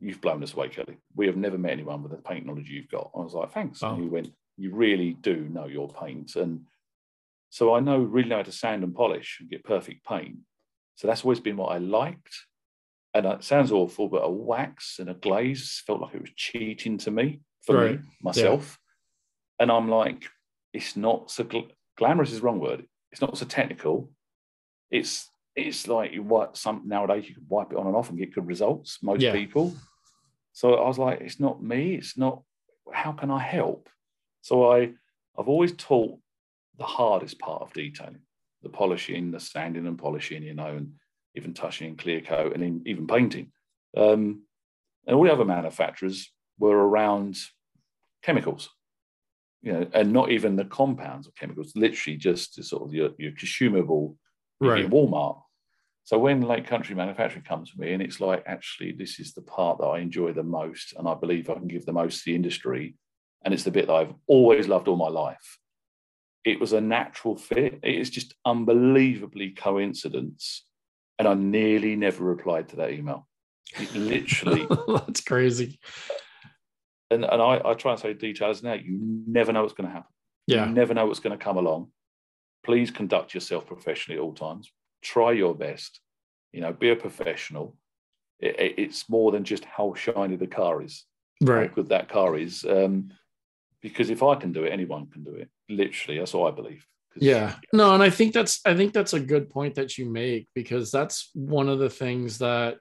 You've 0.00 0.20
blown 0.20 0.44
us 0.44 0.54
away, 0.54 0.68
Kelly. 0.68 0.96
We 1.16 1.26
have 1.26 1.36
never 1.36 1.58
met 1.58 1.72
anyone 1.72 2.04
with 2.04 2.12
the 2.12 2.18
paint 2.18 2.46
knowledge 2.46 2.68
you've 2.68 2.88
got. 2.88 3.10
I 3.16 3.18
was 3.18 3.34
like, 3.34 3.52
Thanks. 3.52 3.82
Oh. 3.82 3.94
And 3.94 4.02
he 4.02 4.08
went, 4.08 4.30
You 4.58 4.74
really 4.74 5.14
do 5.14 5.48
know 5.48 5.66
your 5.66 5.88
paint. 5.88 6.36
And 6.36 6.62
So 7.50 7.74
I 7.74 7.80
know 7.80 7.98
really 8.00 8.28
know 8.28 8.36
how 8.38 8.42
to 8.42 8.52
sand 8.52 8.84
and 8.84 8.94
polish 8.94 9.38
and 9.40 9.48
get 9.48 9.64
perfect 9.64 10.04
paint. 10.04 10.36
So 10.96 11.06
that's 11.06 11.24
always 11.24 11.40
been 11.40 11.56
what 11.56 11.72
I 11.72 11.78
liked. 11.78 12.34
And 13.14 13.24
it 13.24 13.42
sounds 13.44 13.72
awful, 13.72 14.08
but 14.08 14.18
a 14.24 14.28
wax 14.30 14.98
and 14.98 15.08
a 15.08 15.14
glaze 15.14 15.82
felt 15.86 16.00
like 16.00 16.14
it 16.14 16.20
was 16.20 16.30
cheating 16.36 16.98
to 16.98 17.10
me 17.10 17.40
for 17.64 17.76
Right. 17.76 18.00
me 18.00 18.06
myself. 18.20 18.78
And 19.58 19.70
I'm 19.72 19.88
like, 19.88 20.28
it's 20.72 20.94
not 20.96 21.30
so 21.30 21.44
gl- 21.44 21.70
glamorous 21.96 22.32
is 22.32 22.40
the 22.40 22.44
wrong 22.46 22.60
word. 22.60 22.84
It's 23.12 23.20
not 23.22 23.38
so 23.38 23.46
technical. 23.46 24.10
It's 24.90 25.30
it's 25.56 25.88
like 25.88 26.12
you 26.12 26.22
wipe 26.22 26.56
some 26.56 26.82
nowadays 26.86 27.28
you 27.28 27.34
can 27.34 27.46
wipe 27.48 27.72
it 27.72 27.78
on 27.78 27.86
and 27.88 27.96
off 27.96 28.10
and 28.10 28.18
get 28.18 28.32
good 28.34 28.46
results. 28.46 28.98
Most 29.02 29.22
Yeah. 29.22 29.32
people. 29.32 29.74
So 30.52 30.74
I 30.74 30.86
was 30.86 30.98
like, 30.98 31.20
it's 31.20 31.40
not 31.40 31.62
me. 31.62 31.94
It's 31.94 32.16
not. 32.18 32.42
How 32.92 33.12
can 33.12 33.30
I 33.30 33.40
help? 33.40 33.88
So 34.42 34.72
I 34.72 34.92
I've 35.38 35.48
always 35.48 35.72
taught 35.72 36.18
the 36.78 36.84
hardest 36.84 37.38
part 37.38 37.62
of 37.62 37.72
detailing, 37.72 38.20
the 38.62 38.68
polishing, 38.68 39.30
the 39.30 39.40
sanding 39.40 39.86
and 39.86 39.98
polishing, 39.98 40.42
you 40.42 40.54
know, 40.54 40.76
and 40.76 40.92
even 41.36 41.54
touching 41.54 41.96
clear 41.96 42.20
coat 42.20 42.54
and 42.54 42.62
in- 42.62 42.82
even 42.86 43.06
painting. 43.06 43.52
Um, 43.96 44.42
and 45.06 45.16
all 45.16 45.24
the 45.24 45.32
other 45.32 45.44
manufacturers 45.44 46.32
were 46.58 46.76
around 46.76 47.38
chemicals, 48.22 48.68
you 49.62 49.72
know, 49.72 49.86
and 49.94 50.12
not 50.12 50.30
even 50.30 50.56
the 50.56 50.64
compounds 50.64 51.26
of 51.26 51.34
chemicals, 51.36 51.72
literally 51.76 52.16
just 52.16 52.62
sort 52.64 52.82
of 52.82 52.94
your, 52.94 53.10
your 53.18 53.32
consumable 53.32 54.16
Right. 54.60 54.90
Walmart. 54.90 55.40
So 56.04 56.18
when 56.18 56.42
Lake 56.42 56.66
Country 56.66 56.94
Manufacturing 56.94 57.44
comes 57.44 57.70
to 57.70 57.80
me 57.80 57.92
and 57.92 58.02
it's 58.02 58.18
like, 58.18 58.42
actually, 58.46 58.92
this 58.92 59.20
is 59.20 59.34
the 59.34 59.42
part 59.42 59.78
that 59.78 59.86
I 59.86 59.98
enjoy 60.00 60.32
the 60.32 60.42
most, 60.42 60.94
and 60.98 61.06
I 61.06 61.14
believe 61.14 61.48
I 61.48 61.54
can 61.54 61.68
give 61.68 61.86
the 61.86 61.92
most 61.92 62.18
to 62.18 62.24
the 62.26 62.34
industry, 62.34 62.96
and 63.44 63.54
it's 63.54 63.64
the 63.64 63.70
bit 63.70 63.86
that 63.86 63.94
I've 63.94 64.14
always 64.26 64.68
loved 64.68 64.88
all 64.88 64.96
my 64.96 65.08
life. 65.08 65.58
It 66.44 66.60
was 66.60 66.72
a 66.72 66.80
natural 66.80 67.36
fit. 67.36 67.80
It 67.82 67.94
is 67.94 68.10
just 68.10 68.34
unbelievably 68.44 69.50
coincidence, 69.50 70.64
and 71.18 71.28
I 71.28 71.34
nearly 71.34 71.96
never 71.96 72.24
replied 72.24 72.68
to 72.70 72.76
that 72.76 72.92
email. 72.92 73.28
It 73.78 73.94
literally, 73.94 74.66
That's 74.88 75.20
crazy. 75.20 75.78
and, 77.10 77.24
and 77.24 77.42
I, 77.42 77.60
I 77.64 77.74
try 77.74 77.92
and 77.92 78.00
say 78.00 78.14
details 78.14 78.62
now. 78.62 78.74
You 78.74 78.98
never 79.26 79.52
know 79.52 79.62
what's 79.62 79.74
going 79.74 79.88
to 79.88 79.94
happen. 79.94 80.10
Yeah. 80.46 80.66
You 80.66 80.72
never 80.72 80.94
know 80.94 81.06
what's 81.06 81.20
going 81.20 81.36
to 81.38 81.44
come 81.44 81.58
along. 81.58 81.88
Please 82.64 82.90
conduct 82.90 83.34
yourself 83.34 83.66
professionally 83.66 84.18
at 84.18 84.22
all 84.22 84.32
times. 84.32 84.70
Try 85.02 85.32
your 85.32 85.54
best. 85.54 86.00
You 86.52 86.62
know, 86.62 86.72
be 86.72 86.88
a 86.90 86.96
professional. 86.96 87.76
It- 88.40 88.58
it- 88.58 88.74
it's 88.78 89.08
more 89.10 89.32
than 89.32 89.44
just 89.44 89.64
how 89.66 89.92
shiny 89.94 90.36
the 90.36 90.46
car 90.46 90.80
is, 90.82 91.04
Right. 91.42 91.68
how 91.68 91.74
good 91.74 91.88
that 91.90 92.08
car 92.08 92.38
is. 92.38 92.64
Um, 92.64 93.10
because 93.80 94.10
if 94.10 94.22
I 94.22 94.34
can 94.34 94.52
do 94.52 94.64
it, 94.64 94.72
anyone 94.72 95.06
can 95.06 95.24
do 95.24 95.34
it. 95.34 95.48
Literally, 95.68 96.18
that's 96.18 96.34
what 96.34 96.52
I 96.52 96.56
believe. 96.56 96.86
yeah 97.20 97.54
no 97.72 97.94
and 97.94 98.02
i 98.02 98.10
think 98.10 98.32
that's 98.32 98.60
i 98.64 98.74
think 98.76 98.92
that's 98.92 99.12
a 99.14 99.18
good 99.20 99.50
point 99.50 99.74
that 99.74 99.98
you 99.98 100.06
make 100.06 100.46
because 100.54 100.90
that's 100.90 101.30
one 101.34 101.68
of 101.68 101.78
the 101.78 101.90
things 101.90 102.38
that 102.38 102.76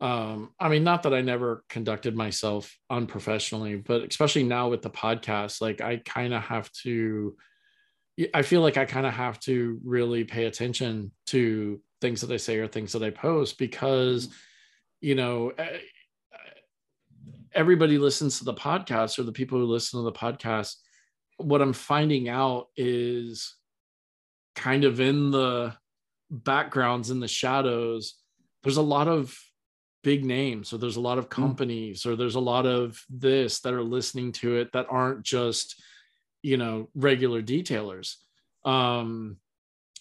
um 0.00 0.50
i 0.58 0.68
mean 0.68 0.82
not 0.82 1.02
that 1.02 1.14
i 1.14 1.20
never 1.20 1.62
conducted 1.68 2.16
myself 2.16 2.76
unprofessionally 2.90 3.76
but 3.76 4.02
especially 4.02 4.42
now 4.42 4.68
with 4.68 4.82
the 4.82 4.90
podcast 4.90 5.60
like 5.60 5.80
i 5.80 5.96
kind 5.98 6.34
of 6.34 6.42
have 6.42 6.70
to 6.72 7.36
i 8.34 8.42
feel 8.42 8.62
like 8.62 8.76
i 8.76 8.84
kind 8.84 9.06
of 9.06 9.12
have 9.12 9.38
to 9.38 9.78
really 9.84 10.24
pay 10.24 10.46
attention 10.46 11.12
to 11.26 11.80
things 12.00 12.20
that 12.20 12.32
i 12.32 12.36
say 12.36 12.56
or 12.56 12.66
things 12.66 12.92
that 12.92 13.02
i 13.02 13.10
post 13.10 13.58
because 13.58 14.28
you 15.00 15.14
know 15.14 15.50
eh, 15.58 15.78
everybody 17.56 17.98
listens 17.98 18.38
to 18.38 18.44
the 18.44 18.54
podcast 18.54 19.18
or 19.18 19.24
the 19.24 19.32
people 19.32 19.58
who 19.58 19.64
listen 19.64 19.98
to 19.98 20.04
the 20.04 20.12
podcast 20.12 20.74
what 21.38 21.60
I'm 21.60 21.72
finding 21.72 22.28
out 22.28 22.68
is 22.76 23.56
kind 24.54 24.84
of 24.84 25.00
in 25.00 25.30
the 25.30 25.74
backgrounds, 26.30 27.10
in 27.10 27.20
the 27.20 27.28
shadows, 27.28 28.14
there's 28.62 28.78
a 28.78 28.82
lot 28.82 29.08
of 29.08 29.38
big 30.02 30.24
names, 30.24 30.72
or 30.72 30.78
there's 30.78 30.96
a 30.96 31.00
lot 31.00 31.18
of 31.18 31.28
companies, 31.28 32.06
or 32.06 32.16
there's 32.16 32.36
a 32.36 32.40
lot 32.40 32.66
of 32.66 33.02
this 33.10 33.60
that 33.60 33.74
are 33.74 33.82
listening 33.82 34.32
to 34.32 34.56
it 34.56 34.72
that 34.72 34.86
aren't 34.88 35.22
just, 35.22 35.80
you 36.42 36.56
know, 36.56 36.88
regular 36.94 37.42
detailers. 37.42 38.14
Um, 38.64 39.36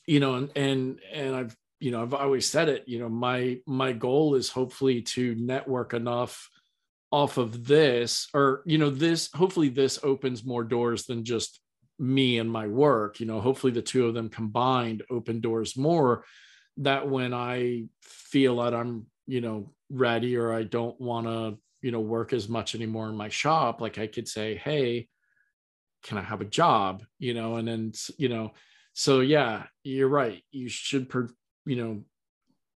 you 0.07 0.19
know, 0.19 0.35
and 0.35 0.51
and 0.55 0.99
and 1.13 1.35
I've 1.35 1.57
you 1.79 1.91
know 1.91 2.01
I've 2.01 2.13
always 2.13 2.47
said 2.49 2.69
it. 2.69 2.83
You 2.87 2.99
know, 2.99 3.09
my 3.09 3.59
my 3.65 3.91
goal 3.91 4.35
is 4.35 4.49
hopefully 4.49 5.01
to 5.01 5.35
network 5.35 5.93
enough 5.93 6.49
off 7.15 7.37
of 7.37 7.65
this 7.65 8.27
or 8.33 8.61
you 8.65 8.77
know 8.77 8.89
this 8.89 9.29
hopefully 9.33 9.69
this 9.69 9.97
opens 10.03 10.43
more 10.43 10.63
doors 10.63 11.05
than 11.05 11.23
just 11.23 11.61
me 11.97 12.39
and 12.39 12.51
my 12.51 12.67
work 12.67 13.21
you 13.21 13.25
know 13.25 13.39
hopefully 13.39 13.71
the 13.71 13.81
two 13.81 14.05
of 14.05 14.13
them 14.13 14.27
combined 14.27 15.01
open 15.09 15.39
doors 15.39 15.77
more 15.77 16.25
that 16.75 17.07
when 17.07 17.33
i 17.33 17.85
feel 18.01 18.57
that 18.57 18.73
i'm 18.73 19.05
you 19.27 19.39
know 19.39 19.71
ready 19.89 20.35
or 20.35 20.51
i 20.51 20.63
don't 20.63 20.99
want 20.99 21.25
to 21.25 21.57
you 21.81 21.91
know 21.91 22.01
work 22.01 22.33
as 22.33 22.49
much 22.49 22.75
anymore 22.75 23.07
in 23.07 23.15
my 23.15 23.29
shop 23.29 23.79
like 23.79 23.97
i 23.97 24.07
could 24.07 24.27
say 24.27 24.55
hey 24.55 25.07
can 26.03 26.17
i 26.17 26.21
have 26.21 26.41
a 26.41 26.45
job? 26.45 27.03
You 27.17 27.33
know 27.33 27.55
and 27.55 27.67
then 27.67 27.93
you 28.17 28.29
know 28.29 28.51
so 28.93 29.19
yeah 29.19 29.63
you're 29.83 30.07
right. 30.07 30.41
You 30.51 30.69
should 30.69 31.09
per, 31.09 31.29
you 31.65 31.75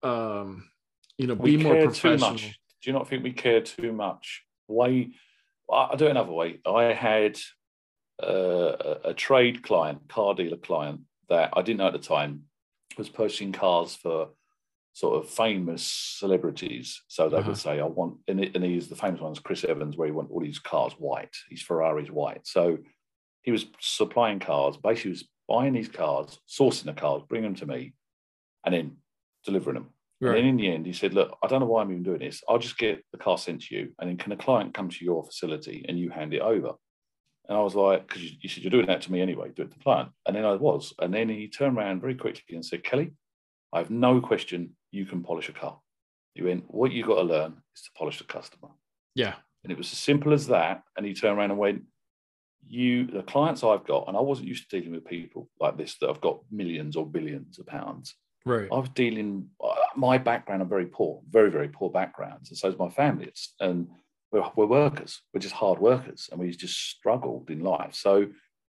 know 0.02 0.08
um 0.08 0.68
you 1.16 1.26
know 1.26 1.34
we 1.34 1.56
be 1.56 1.62
more 1.62 1.82
professional. 1.82 2.38
Do 2.82 2.90
you 2.90 2.92
not 2.92 3.08
think 3.08 3.22
we 3.22 3.32
care 3.32 3.60
too 3.60 3.92
much? 3.92 4.44
Why? 4.66 5.08
I'll 5.70 5.96
do 5.96 6.06
it 6.06 6.10
another 6.12 6.32
way. 6.32 6.60
I 6.66 6.84
had 6.92 7.38
uh, 8.22 8.26
a, 8.26 9.00
a 9.10 9.14
trade 9.14 9.62
client, 9.62 10.08
car 10.08 10.34
dealer 10.34 10.56
client, 10.56 11.02
that 11.28 11.50
I 11.54 11.62
didn't 11.62 11.78
know 11.78 11.88
at 11.88 11.92
the 11.92 11.98
time 11.98 12.44
was 12.96 13.08
purchasing 13.08 13.52
cars 13.52 13.94
for 13.94 14.30
sort 14.94 15.22
of 15.22 15.30
famous 15.30 15.82
celebrities. 15.82 17.02
So 17.08 17.28
they 17.28 17.36
Uh-huh. 17.36 17.48
would 17.50 17.58
say, 17.58 17.78
"I 17.80 17.84
want," 17.84 18.18
and, 18.28 18.40
it, 18.42 18.54
and 18.54 18.64
he's 18.64 18.88
the 18.88 18.96
famous 18.96 19.20
ones, 19.20 19.38
Chris 19.38 19.62
Evans, 19.64 19.96
where 19.96 20.06
he 20.06 20.12
want 20.12 20.30
all 20.30 20.42
his 20.42 20.58
cars 20.58 20.94
white. 20.94 21.36
His 21.50 21.62
Ferrari's 21.62 22.10
white. 22.10 22.46
So 22.46 22.78
he 23.42 23.52
was 23.52 23.66
supplying 23.80 24.38
cars. 24.40 24.76
Basically, 24.76 25.10
was 25.10 25.28
buying 25.48 25.74
these 25.74 25.88
cars, 25.88 26.40
sourcing 26.48 26.84
the 26.86 26.92
cars, 26.94 27.22
bringing 27.28 27.50
them 27.52 27.60
to 27.60 27.66
me, 27.66 27.92
and 28.64 28.74
then 28.74 28.96
delivering 29.44 29.74
them. 29.74 29.90
And 30.30 30.38
then 30.38 30.44
in 30.46 30.56
the 30.56 30.72
end, 30.72 30.86
he 30.86 30.92
said, 30.92 31.14
Look, 31.14 31.36
I 31.42 31.46
don't 31.46 31.60
know 31.60 31.66
why 31.66 31.82
I'm 31.82 31.90
even 31.90 32.02
doing 32.02 32.18
this. 32.18 32.42
I'll 32.48 32.58
just 32.58 32.78
get 32.78 33.04
the 33.12 33.18
car 33.18 33.38
sent 33.38 33.62
to 33.62 33.74
you. 33.74 33.92
And 33.98 34.08
then 34.08 34.16
can 34.16 34.32
a 34.32 34.36
client 34.36 34.74
come 34.74 34.88
to 34.88 35.04
your 35.04 35.24
facility 35.24 35.84
and 35.88 35.98
you 35.98 36.10
hand 36.10 36.34
it 36.34 36.40
over? 36.40 36.72
And 37.48 37.56
I 37.56 37.60
was 37.60 37.74
like, 37.74 38.06
Because 38.08 38.24
you, 38.24 38.30
you 38.40 38.48
said 38.48 38.64
you're 38.64 38.70
doing 38.70 38.86
that 38.86 39.02
to 39.02 39.12
me 39.12 39.20
anyway, 39.20 39.50
do 39.54 39.62
it 39.62 39.70
to 39.70 39.78
the 39.78 39.84
client. 39.84 40.10
And 40.26 40.34
then 40.34 40.44
I 40.44 40.54
was. 40.54 40.92
And 40.98 41.14
then 41.14 41.28
he 41.28 41.48
turned 41.48 41.76
around 41.76 42.00
very 42.00 42.14
quickly 42.14 42.56
and 42.56 42.64
said, 42.64 42.82
Kelly, 42.82 43.12
I 43.72 43.78
have 43.78 43.90
no 43.90 44.20
question 44.20 44.76
you 44.90 45.06
can 45.06 45.22
polish 45.22 45.48
a 45.48 45.52
car. 45.52 45.78
He 46.34 46.42
went, 46.42 46.64
What 46.66 46.92
you 46.92 47.04
got 47.04 47.16
to 47.16 47.22
learn 47.22 47.54
is 47.76 47.82
to 47.82 47.90
polish 47.96 48.18
the 48.18 48.24
customer. 48.24 48.70
yeah 49.14 49.34
And 49.62 49.72
it 49.72 49.78
was 49.78 49.92
as 49.92 49.98
simple 49.98 50.32
as 50.32 50.48
that. 50.48 50.82
And 50.96 51.06
he 51.06 51.14
turned 51.14 51.38
around 51.38 51.50
and 51.50 51.60
went, 51.60 51.82
You, 52.66 53.06
the 53.06 53.22
clients 53.22 53.62
I've 53.62 53.86
got, 53.86 54.08
and 54.08 54.16
I 54.16 54.20
wasn't 54.20 54.48
used 54.48 54.68
to 54.68 54.80
dealing 54.80 54.92
with 54.94 55.04
people 55.04 55.48
like 55.60 55.76
this 55.76 55.96
that 56.00 56.08
have 56.08 56.20
got 56.20 56.40
millions 56.50 56.96
or 56.96 57.06
billions 57.06 57.58
of 57.58 57.66
pounds. 57.66 58.14
Right 58.44 58.68
I 58.70 58.78
was 58.78 58.88
dealing. 58.90 59.48
uh, 59.62 59.74
My 59.96 60.18
background, 60.18 60.62
I'm 60.62 60.68
very 60.68 60.86
poor, 60.86 61.20
very 61.28 61.50
very 61.50 61.68
poor 61.68 61.90
backgrounds, 61.90 62.50
and 62.50 62.58
so 62.58 62.68
is 62.68 62.78
my 62.78 62.88
family. 62.88 63.26
It's, 63.26 63.54
and 63.60 63.88
we're, 64.32 64.44
we're 64.56 64.66
workers. 64.66 65.22
We're 65.32 65.40
just 65.40 65.54
hard 65.54 65.78
workers, 65.78 66.28
and 66.30 66.40
we 66.40 66.50
just 66.50 66.78
struggled 66.90 67.50
in 67.50 67.60
life. 67.60 67.94
So 67.94 68.26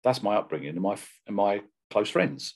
that's 0.02 0.22
my 0.22 0.36
upbringing 0.36 0.70
and 0.70 0.80
my 0.80 0.96
and 1.26 1.36
my 1.36 1.62
close 1.90 2.10
friends. 2.10 2.54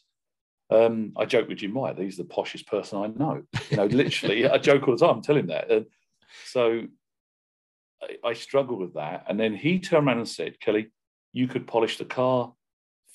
Um, 0.70 1.12
I 1.16 1.24
joke 1.24 1.48
with 1.48 1.58
Jim 1.58 1.72
White. 1.74 1.98
He's 1.98 2.18
the 2.18 2.24
poshest 2.24 2.66
person 2.66 2.98
I 2.98 3.06
know. 3.06 3.42
You 3.70 3.76
know, 3.78 3.86
literally, 3.86 4.48
I 4.54 4.58
joke 4.58 4.86
all 4.86 4.96
the 4.96 5.06
time. 5.06 5.22
Tell 5.22 5.36
him 5.36 5.46
that. 5.46 5.70
And 5.70 5.86
so 6.44 6.82
I, 8.02 8.28
I 8.28 8.32
struggled 8.34 8.80
with 8.80 8.94
that, 8.94 9.24
and 9.28 9.38
then 9.40 9.54
he 9.54 9.78
turned 9.78 10.06
around 10.06 10.18
and 10.18 10.28
said, 10.28 10.60
"Kelly, 10.60 10.92
you 11.32 11.48
could 11.48 11.66
polish 11.66 11.96
the 11.98 12.04
car 12.04 12.52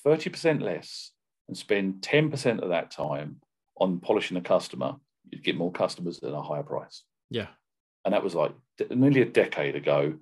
thirty 0.02 0.30
percent 0.30 0.62
less 0.62 1.12
and 1.48 1.56
spend 1.56 2.02
ten 2.02 2.30
percent 2.30 2.60
of 2.60 2.70
that 2.70 2.90
time." 2.90 3.40
On 3.76 4.00
polishing 4.00 4.36
a 4.36 4.40
customer, 4.40 4.96
you'd 5.30 5.44
get 5.44 5.56
more 5.56 5.72
customers 5.72 6.22
at 6.22 6.32
a 6.32 6.40
higher 6.42 6.62
price. 6.62 7.02
yeah 7.30 7.48
And 8.04 8.14
that 8.14 8.22
was 8.24 8.34
like 8.34 8.52
nearly 8.90 9.22
a 9.22 9.26
decade 9.26 9.76
ago. 9.76 10.14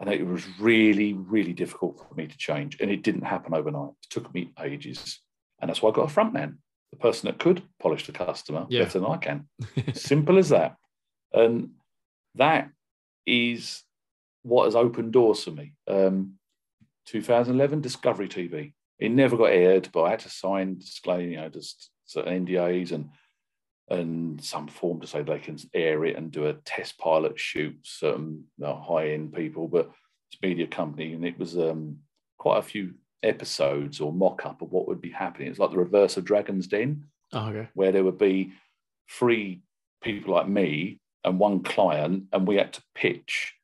And 0.00 0.10
it 0.12 0.26
was 0.26 0.44
really, 0.58 1.12
really 1.12 1.52
difficult 1.52 2.04
for 2.08 2.14
me 2.14 2.26
to 2.26 2.36
change. 2.36 2.78
And 2.80 2.90
it 2.90 3.02
didn't 3.04 3.22
happen 3.22 3.54
overnight. 3.54 3.92
It 4.02 4.10
took 4.10 4.32
me 4.34 4.52
ages. 4.60 5.20
And 5.60 5.68
that's 5.68 5.80
why 5.82 5.90
I 5.90 5.92
got 5.94 6.10
a 6.10 6.12
front 6.12 6.32
man, 6.32 6.58
the 6.90 6.98
person 6.98 7.28
that 7.28 7.38
could 7.38 7.62
polish 7.78 8.04
the 8.06 8.12
customer 8.12 8.66
Yeah. 8.68 8.84
better 8.84 8.98
than 8.98 9.10
I 9.10 9.16
can. 9.18 9.48
Simple 9.94 10.36
as 10.38 10.48
that. 10.48 10.76
And 11.32 11.70
that 12.34 12.70
is 13.24 13.82
what 14.42 14.64
has 14.64 14.74
opened 14.74 15.12
doors 15.12 15.44
for 15.44 15.52
me. 15.52 15.74
Um, 15.88 16.34
2011, 17.06 17.80
Discovery 17.80 18.28
TV. 18.28 18.72
It 18.98 19.10
never 19.10 19.36
got 19.36 19.50
aired, 19.52 19.88
but 19.92 20.02
I 20.04 20.10
had 20.10 20.20
to 20.20 20.28
sign 20.28 20.78
disclaim, 20.78 21.30
you 21.30 21.36
know, 21.36 21.48
just 21.48 21.90
certain 22.06 22.46
NDAs 22.46 22.92
and 22.92 23.10
and 23.90 24.42
some 24.42 24.66
form 24.66 25.00
to 25.00 25.06
say 25.06 25.20
they 25.22 25.38
can 25.38 25.58
air 25.74 26.06
it 26.06 26.16
and 26.16 26.30
do 26.30 26.46
a 26.46 26.54
test 26.54 26.96
pilot 26.98 27.38
shoot 27.38 27.76
certain 27.82 28.44
know, 28.56 28.74
high 28.76 29.10
end 29.10 29.34
people. 29.34 29.68
But 29.68 29.90
it's 30.30 30.38
a 30.42 30.46
media 30.46 30.66
company, 30.66 31.12
and 31.12 31.24
it 31.24 31.38
was 31.38 31.58
um, 31.58 31.98
quite 32.38 32.58
a 32.58 32.62
few 32.62 32.94
episodes 33.22 34.00
or 34.00 34.12
mock 34.12 34.46
up 34.46 34.62
of 34.62 34.70
what 34.72 34.88
would 34.88 35.00
be 35.02 35.10
happening. 35.10 35.48
It's 35.48 35.58
like 35.58 35.70
the 35.70 35.76
reverse 35.78 36.16
of 36.16 36.24
Dragon's 36.24 36.66
Den, 36.66 37.04
Oh, 37.32 37.48
okay. 37.48 37.68
where 37.74 37.92
there 37.92 38.04
would 38.04 38.18
be 38.18 38.52
three 39.10 39.62
people 40.02 40.34
like 40.34 40.48
me 40.48 41.00
and 41.24 41.38
one 41.38 41.62
client, 41.62 42.24
and 42.32 42.46
we 42.46 42.56
had 42.56 42.72
to 42.74 42.82
pitch 42.94 43.54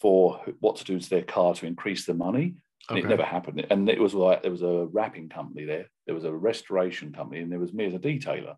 for 0.00 0.40
what 0.58 0.74
to 0.76 0.84
do 0.84 0.98
to 0.98 1.08
their 1.10 1.22
car 1.22 1.54
to 1.54 1.66
increase 1.66 2.04
the 2.04 2.14
money. 2.14 2.56
And 2.92 2.98
Okay. 3.00 3.06
it 3.06 3.10
never 3.10 3.24
happened. 3.24 3.66
And 3.70 3.88
it 3.88 4.00
was 4.00 4.14
like 4.14 4.42
there 4.42 4.50
was 4.50 4.62
a 4.62 4.86
wrapping 4.92 5.28
company 5.28 5.64
there, 5.64 5.86
there 6.06 6.14
was 6.14 6.24
a 6.24 6.32
restoration 6.32 7.12
company, 7.12 7.40
and 7.40 7.50
there 7.50 7.58
was 7.58 7.72
me 7.72 7.86
as 7.86 7.94
a 7.94 7.98
detailer. 7.98 8.56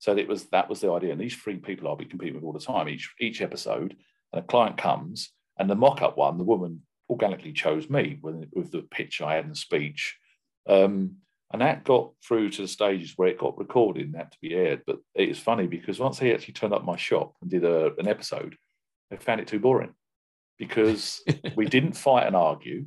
So 0.00 0.16
it 0.16 0.28
was 0.28 0.46
that 0.46 0.68
was 0.68 0.80
the 0.80 0.90
idea. 0.92 1.12
And 1.12 1.20
these 1.20 1.36
three 1.36 1.56
people 1.56 1.88
I'll 1.88 1.96
be 1.96 2.04
competing 2.04 2.34
with 2.34 2.44
all 2.44 2.52
the 2.52 2.60
time, 2.60 2.88
each 2.88 3.14
each 3.20 3.40
episode, 3.40 3.96
and 4.32 4.42
a 4.42 4.46
client 4.46 4.76
comes, 4.78 5.30
and 5.58 5.68
the 5.70 5.74
mock-up 5.74 6.16
one, 6.16 6.38
the 6.38 6.44
woman 6.44 6.82
organically 7.10 7.52
chose 7.52 7.88
me 7.88 8.18
with, 8.22 8.48
with 8.52 8.70
the 8.70 8.82
pitch 8.82 9.20
I 9.20 9.34
had 9.36 9.44
and 9.44 9.52
the 9.52 9.58
speech. 9.58 10.18
Um, 10.68 11.16
and 11.52 11.62
that 11.62 11.84
got 11.84 12.12
through 12.22 12.50
to 12.50 12.62
the 12.62 12.68
stages 12.68 13.14
where 13.16 13.28
it 13.28 13.38
got 13.38 13.56
recorded 13.56 14.04
and 14.06 14.14
had 14.16 14.30
to 14.32 14.38
be 14.42 14.54
aired. 14.54 14.82
But 14.86 14.98
it 15.14 15.30
was 15.30 15.38
funny 15.38 15.66
because 15.66 15.98
once 15.98 16.18
they 16.18 16.34
actually 16.34 16.52
turned 16.54 16.74
up 16.74 16.84
my 16.84 16.96
shop 16.96 17.34
and 17.40 17.50
did 17.50 17.64
a, 17.64 17.94
an 17.98 18.06
episode, 18.06 18.56
they 19.10 19.16
found 19.16 19.40
it 19.40 19.46
too 19.46 19.58
boring 19.58 19.94
because 20.58 21.22
we 21.56 21.64
didn't 21.64 21.94
fight 21.94 22.26
and 22.26 22.36
argue 22.36 22.84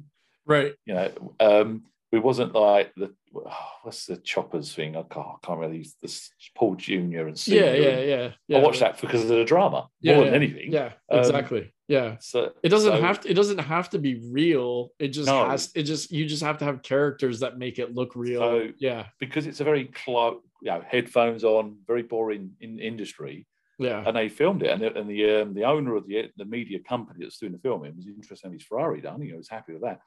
Right. 0.52 0.74
you 0.86 0.94
know, 0.94 1.12
um, 1.40 1.84
we 2.12 2.20
wasn't 2.20 2.54
like 2.54 2.94
the 2.96 3.14
oh, 3.36 3.54
what's 3.84 4.06
the 4.06 4.18
choppers 4.18 4.74
thing? 4.76 4.98
I 4.98 5.04
can't, 5.04 5.26
I 5.26 5.36
can't 5.44 5.60
remember 5.60 5.78
these. 5.78 5.96
This 6.02 6.30
Paul 6.56 6.76
Junior 6.76 7.28
and 7.28 7.40
Senior. 7.40 7.64
Yeah, 7.66 7.74
yeah, 7.74 8.00
yeah. 8.00 8.32
yeah. 8.50 8.58
I 8.58 8.62
watched 8.62 8.82
that 8.82 9.00
because 9.00 9.22
of 9.24 9.30
the 9.30 9.46
drama 9.46 9.88
Yeah, 10.02 10.16
more 10.16 10.26
than 10.26 10.34
yeah, 10.34 10.38
anything. 10.40 10.72
Yeah, 10.74 10.92
Um, 11.10 11.20
exactly. 11.20 11.74
yeah. 11.88 12.18
So 12.20 12.52
It 12.64 12.70
doesn't 12.70 12.92
so- 12.98 13.02
have 13.02 13.22
to, 13.22 13.32
it 13.32 13.36
doesn't 13.36 13.60
have 13.60 13.90
to 13.92 14.00
be 14.00 14.16
real. 14.30 14.90
It 15.00 15.10
just 15.10 15.28
No. 15.28 15.48
has 15.50 15.72
it 15.74 15.84
just 15.84 16.12
you 16.12 16.26
just 16.26 16.44
have 16.44 16.58
to 16.58 16.66
have 16.66 16.82
characters 16.82 17.40
that 17.40 17.58
make 17.58 17.80
it 17.80 17.96
look 17.96 18.14
real. 18.16 18.42
So- 18.42 18.70
yeah. 18.78 19.06
because 19.20 19.48
it's 19.48 19.62
a 19.62 19.64
very 19.64 19.86
close, 19.86 20.42
you 20.62 20.72
know, 20.72 20.84
headphones 20.86 21.46
on, 21.46 21.78
very 21.88 22.04
boring 22.04 22.52
in 22.60 22.78
industry, 22.80 23.48
Yeah. 23.80 24.04
and 24.06 24.14
they 24.18 24.28
filmed 24.28 24.64
it. 24.64 24.72
And 24.72 24.82
the 24.82 24.94
and 25.00 25.10
the, 25.10 25.20
um, 25.44 25.54
the 25.54 25.64
owner 25.64 25.96
of 25.96 26.08
the 26.08 26.30
the 26.36 26.46
media 26.58 26.80
company 26.80 27.20
that's 27.24 27.38
doing 27.40 27.54
the 27.54 27.60
filming 27.60 27.96
was 27.96 28.06
interested 28.08 28.48
in 28.48 28.54
his 28.54 28.64
Ferrari 28.64 29.00
done. 29.00 29.22
He 29.22 29.32
was 29.32 29.48
happy 29.48 29.72
with 29.72 29.84
that, 29.84 30.02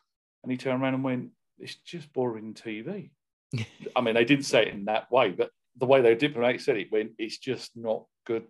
and 0.45 0.53
he 0.53 0.57
turned 0.57 0.81
around 0.81 0.95
and 0.95 1.03
went, 1.05 1.31
"It's 1.59 1.75
just 1.75 2.13
boring 2.13 2.55
TV." 2.55 3.11
I 3.97 4.01
mean, 4.01 4.15
they 4.15 4.25
didn't 4.25 4.45
say 4.45 4.63
it 4.67 4.75
in 4.75 4.85
that 4.85 5.11
way, 5.11 5.31
but 5.33 5.51
the 5.77 5.87
way 5.87 6.01
they 6.01 6.15
diplomatic 6.15 6.61
said 6.61 6.77
it, 6.77 6.93
went, 6.93 7.13
"It's 7.19 7.39
just 7.39 7.77
not 7.77 8.05
good 8.27 8.45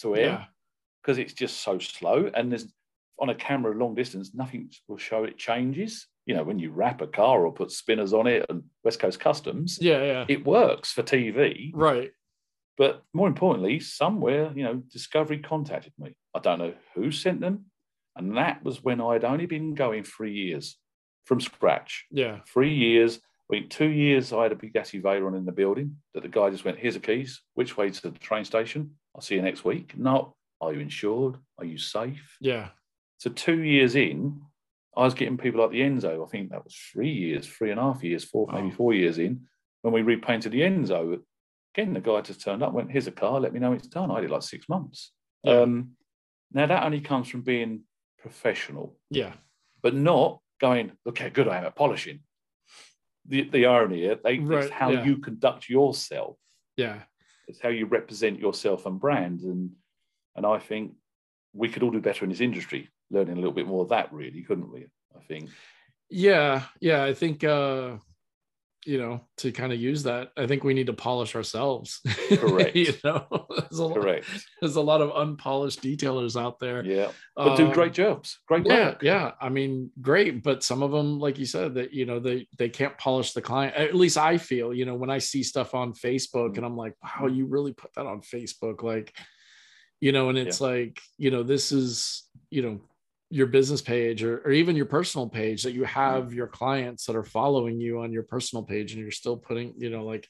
to 0.00 0.16
air." 0.16 0.22
Yeah. 0.24 0.44
because 1.02 1.18
it's 1.18 1.34
just 1.34 1.60
so 1.60 1.78
slow 1.78 2.30
and 2.34 2.50
there's 2.50 2.72
on 3.18 3.28
a 3.28 3.34
camera 3.34 3.74
long 3.76 3.94
distance 3.94 4.34
nothing 4.34 4.70
will 4.88 4.96
show 4.96 5.24
it 5.24 5.36
changes 5.36 6.06
you 6.26 6.34
know 6.34 6.42
when 6.44 6.58
you 6.58 6.70
wrap 6.70 7.00
a 7.02 7.06
car 7.06 7.44
or 7.44 7.52
put 7.52 7.70
spinners 7.70 8.12
on 8.12 8.26
it 8.26 8.44
and 8.48 8.62
west 8.84 8.98
coast 9.00 9.20
customs 9.20 9.78
Yeah, 9.80 10.02
yeah. 10.02 10.24
it 10.28 10.44
works 10.46 10.92
for 10.92 11.02
tv 11.02 11.70
Right. 11.74 12.10
but 12.78 13.02
more 13.12 13.28
importantly 13.28 13.78
somewhere 13.80 14.50
you 14.56 14.64
know 14.64 14.76
discovery 14.92 15.38
contacted 15.40 15.92
me 15.98 16.14
i 16.34 16.38
don't 16.38 16.58
know 16.58 16.74
who 16.94 17.10
sent 17.12 17.40
them 17.40 17.66
and 18.16 18.36
that 18.36 18.64
was 18.64 18.82
when 18.82 19.00
i'd 19.00 19.24
only 19.24 19.46
been 19.46 19.74
going 19.74 20.04
three 20.04 20.32
years 20.34 20.78
from 21.24 21.40
scratch 21.40 22.06
Yeah. 22.10 22.40
three 22.46 22.74
years 22.74 23.20
I 23.50 23.56
mean, 23.56 23.68
two 23.68 23.88
years 23.90 24.32
I 24.32 24.44
had 24.44 24.52
a 24.52 24.56
Bugatti 24.56 25.02
Veyron 25.02 25.36
in 25.36 25.44
the 25.44 25.52
building 25.52 25.96
that 26.14 26.22
the 26.22 26.28
guy 26.28 26.48
just 26.48 26.64
went, 26.64 26.78
here's 26.78 26.94
the 26.94 27.00
keys. 27.00 27.42
Which 27.52 27.76
way 27.76 27.90
to 27.90 28.02
the 28.02 28.10
train 28.18 28.46
station? 28.46 28.92
I'll 29.14 29.20
see 29.20 29.34
you 29.34 29.42
next 29.42 29.62
week. 29.62 29.92
No. 29.94 30.34
Are 30.62 30.72
you 30.72 30.80
insured? 30.80 31.36
Are 31.58 31.64
you 31.66 31.76
safe? 31.76 32.36
Yeah. 32.40 32.68
So 33.18 33.28
two 33.30 33.60
years 33.62 33.94
in, 33.94 34.40
I 34.96 35.00
was 35.04 35.12
getting 35.12 35.36
people 35.36 35.60
like 35.60 35.70
the 35.70 35.82
Enzo. 35.82 36.24
I 36.26 36.30
think 36.30 36.48
that 36.50 36.64
was 36.64 36.74
three 36.92 37.10
years, 37.12 37.46
three 37.46 37.70
and 37.70 37.78
a 37.78 37.82
half 37.82 38.02
years, 38.02 38.24
four, 38.24 38.46
maybe 38.50 38.70
four 38.70 38.94
years 38.94 39.18
in. 39.18 39.42
When 39.82 39.92
we 39.92 40.00
repainted 40.00 40.52
the 40.52 40.60
Enzo, 40.62 41.20
again, 41.74 41.92
the 41.92 42.00
guy 42.00 42.22
just 42.22 42.40
turned 42.40 42.62
up, 42.62 42.72
went, 42.72 42.90
here's 42.90 43.06
a 43.08 43.12
car, 43.12 43.38
let 43.38 43.52
me 43.52 43.60
know 43.60 43.72
it's 43.74 43.86
done. 43.88 44.10
I 44.10 44.22
did 44.22 44.30
like 44.30 44.42
six 44.42 44.66
months. 44.66 45.12
Yeah. 45.44 45.60
Um, 45.60 45.90
now 46.52 46.66
that 46.66 46.84
only 46.84 47.00
comes 47.02 47.28
from 47.28 47.42
being 47.42 47.82
professional 48.18 48.96
Yeah. 49.10 49.34
but 49.82 49.94
not 49.94 50.40
going, 50.62 50.92
look 51.04 51.18
how 51.18 51.28
good 51.28 51.48
I 51.48 51.58
am 51.58 51.64
at 51.64 51.76
polishing. 51.76 52.20
The, 53.28 53.42
the 53.42 53.66
irony, 53.66 54.00
here, 54.00 54.18
they, 54.22 54.38
Right, 54.38 54.64
it's 54.64 54.72
how 54.72 54.90
yeah. 54.90 55.04
you 55.04 55.18
conduct 55.18 55.68
yourself. 55.68 56.38
Yeah. 56.76 57.00
It's 57.48 57.60
how 57.60 57.68
you 57.68 57.86
represent 57.86 58.38
yourself 58.38 58.86
and 58.86 58.98
brand. 58.98 59.40
And 59.40 59.72
and 60.34 60.46
I 60.46 60.58
think 60.58 60.94
we 61.52 61.68
could 61.68 61.82
all 61.82 61.90
do 61.90 62.00
better 62.00 62.24
in 62.24 62.30
this 62.30 62.40
industry, 62.40 62.88
learning 63.10 63.34
a 63.34 63.40
little 63.40 63.52
bit 63.52 63.66
more 63.66 63.82
of 63.82 63.90
that, 63.90 64.10
really, 64.12 64.42
couldn't 64.42 64.72
we? 64.72 64.86
I 65.14 65.20
think. 65.28 65.50
Yeah. 66.08 66.62
Yeah. 66.80 67.04
I 67.04 67.14
think 67.14 67.44
uh 67.44 67.96
you 68.84 68.98
know, 68.98 69.20
to 69.38 69.52
kind 69.52 69.72
of 69.72 69.80
use 69.80 70.02
that, 70.02 70.32
I 70.36 70.46
think 70.46 70.64
we 70.64 70.74
need 70.74 70.86
to 70.88 70.92
polish 70.92 71.36
ourselves. 71.36 72.00
Correct. 72.34 72.74
you 72.74 72.92
know, 73.04 73.26
there's 73.56 73.78
a, 73.78 73.84
lot, 73.84 73.94
Correct. 73.94 74.26
there's 74.60 74.76
a 74.76 74.80
lot 74.80 75.00
of 75.00 75.12
unpolished 75.12 75.82
detailers 75.82 76.40
out 76.40 76.58
there. 76.58 76.84
Yeah. 76.84 77.10
But 77.36 77.56
do 77.56 77.66
Um, 77.66 77.72
great 77.72 77.92
jobs. 77.92 78.38
Great 78.48 78.66
yeah 78.66 78.88
work. 78.90 79.02
yeah 79.02 79.32
i 79.40 79.48
mean 79.48 79.90
great 80.00 80.42
but 80.42 80.62
some 80.62 80.82
of 80.82 80.90
them 80.90 81.18
like 81.18 81.38
you 81.38 81.46
said 81.46 81.74
that 81.74 81.92
you 81.92 82.04
know 82.04 82.18
they 82.20 82.46
they 82.58 82.68
can't 82.68 82.96
polish 82.98 83.32
the 83.32 83.40
client 83.40 83.74
at 83.74 83.94
least 83.94 84.18
i 84.18 84.36
feel 84.36 84.74
you 84.74 84.84
know 84.84 84.94
when 84.94 85.08
i 85.10 85.18
see 85.18 85.42
stuff 85.42 85.74
on 85.74 85.92
facebook 85.94 86.56
and 86.56 86.66
i'm 86.66 86.76
like 86.76 86.94
wow 87.02 87.26
you 87.26 87.46
really 87.46 87.72
put 87.72 87.92
that 87.94 88.06
on 88.06 88.20
facebook 88.20 88.82
like 88.82 89.14
you 90.00 90.12
know 90.12 90.28
and 90.28 90.36
it's 90.38 90.60
like 90.60 91.00
you 91.16 91.30
know 91.30 91.42
this 91.42 91.72
is 91.72 92.24
you 92.50 92.60
know 92.62 92.80
your 93.32 93.46
business 93.46 93.80
page 93.80 94.22
or, 94.22 94.42
or 94.44 94.50
even 94.50 94.76
your 94.76 94.84
personal 94.84 95.26
page 95.26 95.62
that 95.62 95.72
you 95.72 95.84
have 95.84 96.34
your 96.34 96.46
clients 96.46 97.06
that 97.06 97.16
are 97.16 97.24
following 97.24 97.80
you 97.80 98.00
on 98.00 98.12
your 98.12 98.24
personal 98.24 98.62
page 98.62 98.92
and 98.92 99.00
you're 99.00 99.10
still 99.10 99.38
putting 99.38 99.72
you 99.78 99.88
know 99.88 100.04
like 100.04 100.28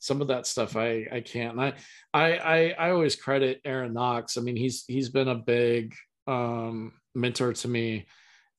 some 0.00 0.20
of 0.20 0.28
that 0.28 0.46
stuff 0.46 0.76
i 0.76 1.06
i 1.10 1.20
can't. 1.20 1.58
And 1.58 1.62
i 1.62 1.72
i 2.12 2.36
i, 2.36 2.74
I 2.78 2.90
always 2.90 3.16
credit 3.16 3.62
aaron 3.64 3.94
knox. 3.94 4.36
I 4.36 4.42
mean 4.42 4.56
he's 4.56 4.84
he's 4.86 5.08
been 5.08 5.28
a 5.28 5.34
big 5.34 5.94
um 6.26 6.92
mentor 7.14 7.54
to 7.54 7.68
me. 7.68 8.06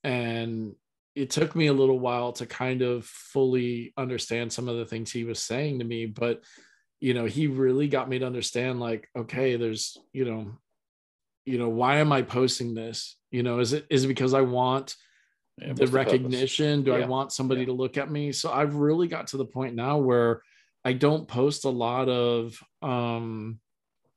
And 0.04 0.74
it 1.14 1.30
took 1.30 1.56
me 1.56 1.68
a 1.68 1.74
little 1.74 2.00
while 2.00 2.32
to 2.34 2.48
kind 2.48 2.82
of 2.82 3.06
fully 3.06 3.94
understand 3.96 4.52
some 4.52 4.68
of 4.68 4.78
the 4.78 4.86
things 4.86 5.12
he 5.12 5.24
was 5.24 5.38
saying 5.38 5.78
to 5.80 5.86
me 5.86 6.08
but 6.08 6.42
you 7.00 7.14
know 7.14 7.26
he 7.26 7.46
really 7.46 7.88
got 7.88 8.10
me 8.10 8.18
to 8.18 8.26
understand 8.26 8.80
like 8.80 9.08
okay 9.16 9.56
there's 9.56 9.98
you 10.14 10.26
know 10.26 10.58
you 11.46 11.58
know 11.58 11.70
why 11.70 11.98
am 11.98 12.12
i 12.12 12.22
posting 12.22 12.74
this 12.74 13.18
you 13.32 13.44
know 13.44 13.60
is 13.60 13.74
it 13.74 13.86
is 13.90 14.06
it 14.06 14.08
because 14.08 14.34
i 14.34 14.42
want 14.42 14.96
Yeah, 15.58 15.74
the 15.74 15.88
recognition 15.88 16.84
do 16.84 16.94
i 16.94 17.06
want 17.06 17.32
somebody 17.32 17.62
Yeah. 17.62 17.68
to 17.68 17.74
look 17.74 17.98
at 17.98 18.10
me 18.10 18.32
so 18.32 18.52
i've 18.52 18.76
really 18.76 19.08
got 19.08 19.28
to 19.28 19.38
the 19.38 19.46
point 19.46 19.76
now 19.76 19.98
where 19.98 20.42
i 20.86 20.94
don't 20.94 21.28
post 21.28 21.66
a 21.66 21.70
lot 21.70 22.10
of 22.10 22.58
um 22.82 23.60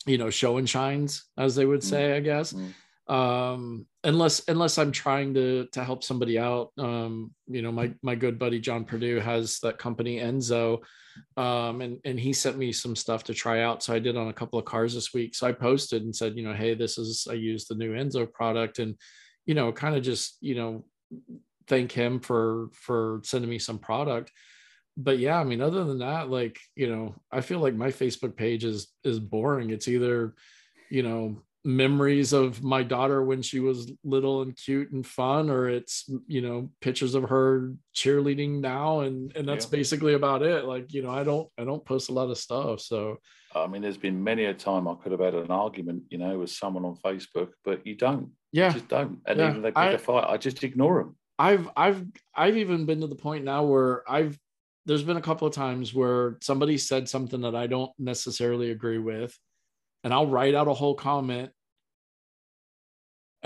you 0.06 0.18
know 0.18 0.30
show 0.30 0.56
and 0.58 0.68
shines 0.68 1.24
as 1.36 1.54
they 1.56 1.66
would 1.66 1.80
Mm. 1.80 1.84
say 1.90 2.16
i 2.16 2.20
guess 2.20 2.52
Mm. 2.52 2.72
Um 3.08 3.86
unless 4.02 4.42
unless 4.48 4.78
i'm 4.78 4.90
trying 4.90 5.32
to 5.32 5.66
to 5.70 5.84
help 5.84 6.02
somebody 6.02 6.38
out 6.38 6.72
um 6.78 7.32
you 7.46 7.62
know 7.62 7.70
my 7.70 7.92
my 8.02 8.16
good 8.16 8.36
buddy 8.36 8.58
john 8.58 8.84
purdue 8.84 9.20
has 9.20 9.60
that 9.60 9.78
company 9.78 10.18
enzo 10.18 10.80
um 11.36 11.80
and 11.80 11.98
and 12.04 12.18
he 12.18 12.32
sent 12.32 12.56
me 12.56 12.72
some 12.72 12.96
stuff 12.96 13.24
to 13.24 13.34
try 13.34 13.62
out. 13.62 13.82
So 13.82 13.94
i 13.94 13.98
did 13.98 14.16
on 14.16 14.28
a 14.28 14.32
couple 14.32 14.58
of 14.58 14.64
cars 14.64 14.94
this 14.94 15.12
week. 15.12 15.34
So 15.34 15.46
i 15.46 15.52
posted 15.52 16.02
and 16.02 16.14
said 16.14 16.36
you 16.36 16.42
know 16.42 16.54
hey 16.54 16.74
this 16.74 16.98
is 16.98 17.26
i 17.30 17.34
use 17.34 17.66
the 17.66 17.74
new 17.74 17.92
enzo 17.92 18.30
product. 18.30 18.78
And 18.78 18.94
you 19.44 19.54
know 19.54 19.72
kind 19.72 19.96
of 19.96 20.02
just 20.02 20.36
you 20.40 20.54
know 20.54 20.84
thank 21.68 21.92
him 21.92 22.20
for 22.20 22.68
for 22.72 23.20
sending 23.24 23.50
me 23.50 23.58
some 23.58 23.78
product. 23.78 24.32
But 24.96 25.18
yeah 25.18 25.38
i 25.38 25.44
mean 25.44 25.60
other 25.60 25.84
than 25.84 25.98
that 25.98 26.30
like 26.30 26.58
you 26.74 26.88
know 26.88 27.14
i 27.30 27.40
feel 27.40 27.60
like 27.60 27.74
my 27.74 27.88
facebook 27.88 28.36
page 28.36 28.64
is 28.64 28.88
is 29.04 29.18
boring. 29.18 29.70
It's 29.70 29.88
either 29.88 30.34
you 30.90 31.02
know 31.02 31.42
memories 31.66 32.32
of 32.32 32.62
my 32.62 32.82
daughter 32.84 33.24
when 33.24 33.42
she 33.42 33.58
was 33.58 33.90
little 34.04 34.42
and 34.42 34.56
cute 34.56 34.92
and 34.92 35.04
fun 35.04 35.50
or 35.50 35.68
it's 35.68 36.08
you 36.28 36.40
know 36.40 36.70
pictures 36.80 37.16
of 37.16 37.24
her 37.24 37.72
cheerleading 37.92 38.60
now 38.60 39.00
and 39.00 39.34
and 39.36 39.48
that's 39.48 39.64
Yeah. 39.66 39.70
basically 39.78 40.14
about 40.14 40.42
it 40.42 40.64
like 40.64 40.94
you 40.94 41.02
know 41.02 41.10
i 41.10 41.24
don't 41.24 41.48
i 41.58 41.64
don't 41.64 41.84
post 41.84 42.08
a 42.08 42.12
lot 42.12 42.30
of 42.30 42.38
stuff 42.38 42.80
so 42.80 43.18
I 43.54 43.66
mean, 43.66 43.80
there's 43.80 43.96
been 43.96 44.22
many 44.22 44.44
a 44.44 44.52
time 44.52 44.86
I 44.86 44.94
could 44.96 45.12
have 45.12 45.20
had 45.22 45.34
an 45.34 45.50
argument, 45.50 46.02
you 46.10 46.18
know, 46.18 46.40
with 46.40 46.50
someone 46.50 46.84
on 46.84 46.94
Facebook, 46.96 47.52
but 47.64 47.86
you 47.86 47.94
don't. 47.94 48.32
yeah 48.52 48.66
You 48.66 48.74
just 48.74 48.88
don't. 48.88 49.20
And 49.26 49.38
Yeah, 49.38 49.46
even 49.46 49.56
if 49.56 49.62
they 49.62 49.70
pick 49.70 49.76
I- 49.76 49.92
a 49.92 49.98
fight, 49.98 50.24
I 50.28 50.36
just 50.36 50.62
ignore 50.62 50.98
them. 51.02 51.16
I've 51.38 51.66
I've 51.74 52.04
I've 52.34 52.58
even 52.58 52.84
been 52.84 53.00
to 53.00 53.06
the 53.06 53.14
point 53.16 53.44
now 53.44 53.64
where 53.64 54.02
I've 54.10 54.38
there's 54.84 55.04
been 55.04 55.16
a 55.16 55.22
couple 55.22 55.48
of 55.48 55.54
times 55.54 55.94
where 55.94 56.36
somebody 56.42 56.76
said 56.76 57.08
something 57.08 57.40
that 57.42 57.54
I 57.54 57.66
don't 57.66 57.92
necessarily 57.98 58.72
agree 58.72 58.98
with, 58.98 59.34
and 60.04 60.12
I'll 60.12 60.26
write 60.26 60.54
out 60.54 60.68
a 60.68 60.74
whole 60.74 60.94
comment, 60.94 61.50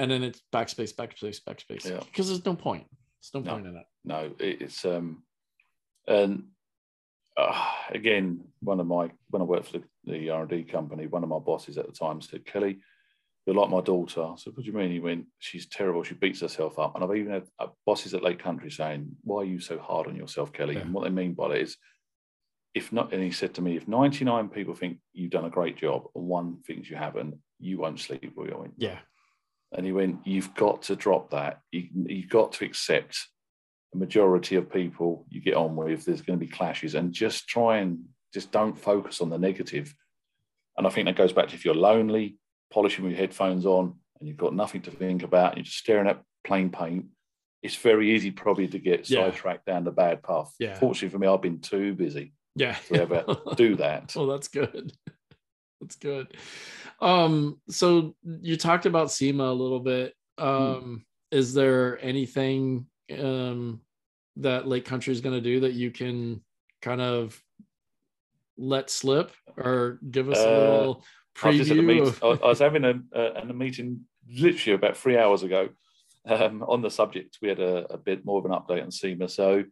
and 0.00 0.10
then 0.10 0.22
it's 0.22 0.42
backspace, 0.52 0.94
backspace, 0.94 1.40
backspace, 1.46 1.84
Yeah. 1.88 2.00
because 2.00 2.28
there's 2.28 2.44
no 2.44 2.54
point. 2.54 2.86
There's 2.90 3.34
no, 3.34 3.40
No. 3.40 3.52
point 3.56 3.66
in 3.66 3.76
it. 3.76 3.86
no 4.04 4.32
it's 4.38 4.84
um 4.86 5.22
and 6.08 6.44
uh, 7.36 7.70
again 7.90 8.40
one 8.60 8.80
of 8.80 8.86
my 8.86 9.10
when 9.28 9.42
i 9.42 9.44
worked 9.44 9.66
for 9.66 9.78
the, 9.78 9.84
the 10.04 10.30
r&d 10.30 10.64
company 10.64 11.06
one 11.06 11.22
of 11.22 11.28
my 11.28 11.38
bosses 11.38 11.76
at 11.78 11.86
the 11.86 11.92
time 11.92 12.20
said 12.22 12.44
kelly 12.46 12.78
you're 13.44 13.54
like 13.54 13.68
my 13.70 13.82
daughter 13.82 14.22
i 14.22 14.34
said 14.36 14.54
what 14.54 14.64
do 14.64 14.70
you 14.70 14.76
mean 14.76 14.90
he 14.90 15.00
went 15.00 15.26
she's 15.38 15.66
terrible 15.66 16.02
she 16.02 16.14
beats 16.14 16.40
herself 16.40 16.78
up 16.78 16.94
and 16.94 17.04
i've 17.04 17.14
even 17.14 17.32
had 17.32 17.46
uh, 17.58 17.66
bosses 17.84 18.14
at 18.14 18.22
lake 18.22 18.38
country 18.42 18.70
saying 18.70 19.06
why 19.22 19.42
are 19.42 19.44
you 19.44 19.60
so 19.60 19.78
hard 19.78 20.06
on 20.06 20.16
yourself 20.16 20.50
kelly 20.52 20.74
Yeah. 20.76 20.80
and 20.80 20.94
what 20.94 21.04
they 21.04 21.10
mean 21.10 21.34
by 21.34 21.48
that 21.48 21.58
is 21.60 21.76
if 22.72 22.92
not, 22.92 23.12
and 23.12 23.20
he 23.20 23.32
said 23.32 23.52
to 23.54 23.62
me, 23.62 23.76
if 23.76 23.88
99 23.88 24.48
people 24.48 24.74
think 24.76 24.98
you've 25.12 25.32
done 25.32 25.44
a 25.44 25.50
great 25.50 25.76
job 25.76 26.04
and 26.14 26.24
one 26.28 26.58
thinks 26.64 26.88
you 26.88 26.94
haven't, 26.94 27.34
you 27.58 27.78
won't 27.78 27.98
sleep. 27.98 28.32
I 28.38 28.56
went, 28.56 28.74
Yeah. 28.76 29.00
And 29.72 29.86
he 29.86 29.92
went, 29.92 30.26
you've 30.26 30.54
got 30.54 30.82
to 30.82 30.96
drop 30.96 31.30
that. 31.30 31.60
You, 31.72 31.88
you've 32.06 32.28
got 32.28 32.52
to 32.52 32.64
accept 32.64 33.18
the 33.92 33.98
majority 33.98 34.56
of 34.56 34.70
people 34.72 35.26
you 35.28 35.40
get 35.40 35.54
on 35.54 35.76
with. 35.76 36.04
There's 36.04 36.22
going 36.22 36.38
to 36.38 36.44
be 36.44 36.50
clashes, 36.50 36.94
and 36.94 37.12
just 37.12 37.48
try 37.48 37.78
and 37.78 38.04
just 38.32 38.50
don't 38.52 38.78
focus 38.78 39.20
on 39.20 39.30
the 39.30 39.38
negative. 39.38 39.94
And 40.76 40.86
I 40.86 40.90
think 40.90 41.06
that 41.06 41.16
goes 41.16 41.32
back 41.32 41.48
to 41.48 41.54
if 41.54 41.64
you're 41.64 41.74
lonely, 41.74 42.36
polishing 42.72 43.04
with 43.04 43.12
your 43.12 43.20
headphones 43.20 43.66
on, 43.66 43.94
and 44.18 44.28
you've 44.28 44.36
got 44.36 44.54
nothing 44.54 44.82
to 44.82 44.90
think 44.90 45.22
about, 45.22 45.48
and 45.52 45.58
you're 45.58 45.64
just 45.64 45.78
staring 45.78 46.06
at 46.08 46.22
plain 46.44 46.70
paint. 46.70 47.06
It's 47.62 47.76
very 47.76 48.14
easy, 48.14 48.30
probably, 48.30 48.68
to 48.68 48.78
get 48.78 49.08
Yeah. 49.10 49.24
sidetracked 49.30 49.66
down 49.66 49.84
the 49.84 49.90
bad 49.90 50.22
path. 50.22 50.54
Yeah. 50.58 50.78
Fortunately 50.78 51.10
for 51.10 51.18
me, 51.18 51.26
I've 51.26 51.42
been 51.42 51.60
too 51.60 51.94
busy 51.94 52.32
Yeah. 52.56 52.74
to 52.88 53.02
ever 53.02 53.24
do 53.56 53.76
that. 53.76 54.14
Well, 54.16 54.26
that's 54.28 54.48
good. 54.48 54.92
That's 55.80 55.96
good. 55.96 56.36
Um, 57.00 57.60
so 57.68 58.14
you 58.22 58.56
talked 58.56 58.86
about 58.86 59.10
SEMA 59.10 59.44
a 59.44 59.52
little 59.52 59.80
bit. 59.80 60.14
Hmm. 60.38 60.44
Um, 60.46 61.04
is 61.30 61.54
there 61.54 61.98
anything 62.04 62.86
um 63.18 63.80
that 64.36 64.66
Lake 64.66 64.84
Country 64.84 65.12
is 65.12 65.20
going 65.20 65.34
to 65.34 65.40
do 65.40 65.60
that 65.60 65.72
you 65.72 65.90
can 65.90 66.42
kind 66.82 67.00
of 67.00 67.40
let 68.56 68.90
slip 68.90 69.32
or 69.56 69.98
give 70.10 70.28
us 70.30 70.38
a 70.38 70.48
Uh, 70.48 70.70
little 70.70 71.04
I 71.42 71.48
was 71.48 71.56
just 71.56 71.70
at 71.70 71.78
a 71.78 71.80
preview? 71.80 72.06
of- 72.06 72.22
I 72.42 72.46
I 72.46 72.48
was 72.48 72.58
having 72.58 72.84
a, 72.84 73.00
a, 73.12 73.22
a 73.48 73.52
meeting 73.52 74.02
literally 74.32 74.74
about 74.76 74.96
three 74.96 75.16
hours 75.18 75.42
ago 75.42 75.70
um, 76.26 76.62
on 76.62 76.82
the 76.82 76.90
subject. 76.90 77.38
We 77.42 77.48
had 77.48 77.60
a, 77.60 77.92
a 77.92 77.98
bit 77.98 78.24
more 78.24 78.38
of 78.38 78.44
an 78.44 78.52
update 78.52 78.82
on 78.82 78.90
SEMA. 78.90 79.28
So 79.28 79.64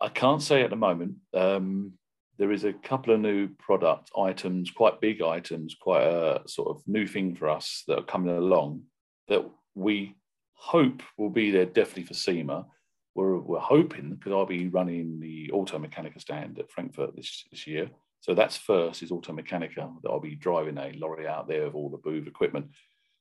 I 0.00 0.08
can't 0.08 0.42
say 0.42 0.62
at 0.62 0.70
the 0.70 0.76
moment. 0.76 1.16
Um, 1.32 1.92
there 2.38 2.52
is 2.52 2.64
a 2.64 2.72
couple 2.72 3.14
of 3.14 3.20
new 3.20 3.48
product 3.58 4.10
items, 4.18 4.70
quite 4.70 5.00
big 5.00 5.22
items, 5.22 5.76
quite 5.80 6.04
a 6.04 6.42
sort 6.46 6.68
of 6.68 6.82
new 6.86 7.06
thing 7.06 7.34
for 7.34 7.48
us 7.48 7.84
that 7.86 7.98
are 7.98 8.04
coming 8.04 8.36
along 8.36 8.82
that 9.28 9.44
we 9.74 10.16
hope 10.54 11.02
will 11.18 11.30
be 11.30 11.50
there 11.50 11.66
definitely 11.66 12.04
for 12.04 12.14
SEMA. 12.14 12.66
We're, 13.14 13.38
we're 13.38 13.58
hoping 13.58 14.14
because 14.14 14.32
I'll 14.32 14.46
be 14.46 14.68
running 14.68 15.20
the 15.20 15.50
Automechanika 15.52 16.20
stand 16.20 16.58
at 16.58 16.70
Frankfurt 16.70 17.14
this, 17.14 17.44
this 17.50 17.66
year. 17.66 17.90
So 18.20 18.34
that's 18.34 18.56
first 18.56 19.02
is 19.02 19.10
Automechanika 19.10 20.00
that 20.02 20.08
I'll 20.08 20.20
be 20.20 20.36
driving 20.36 20.78
a 20.78 20.92
lorry 20.96 21.26
out 21.26 21.48
there 21.48 21.64
of 21.66 21.74
all 21.74 21.90
the 21.90 21.98
booth 21.98 22.26
equipment. 22.26 22.70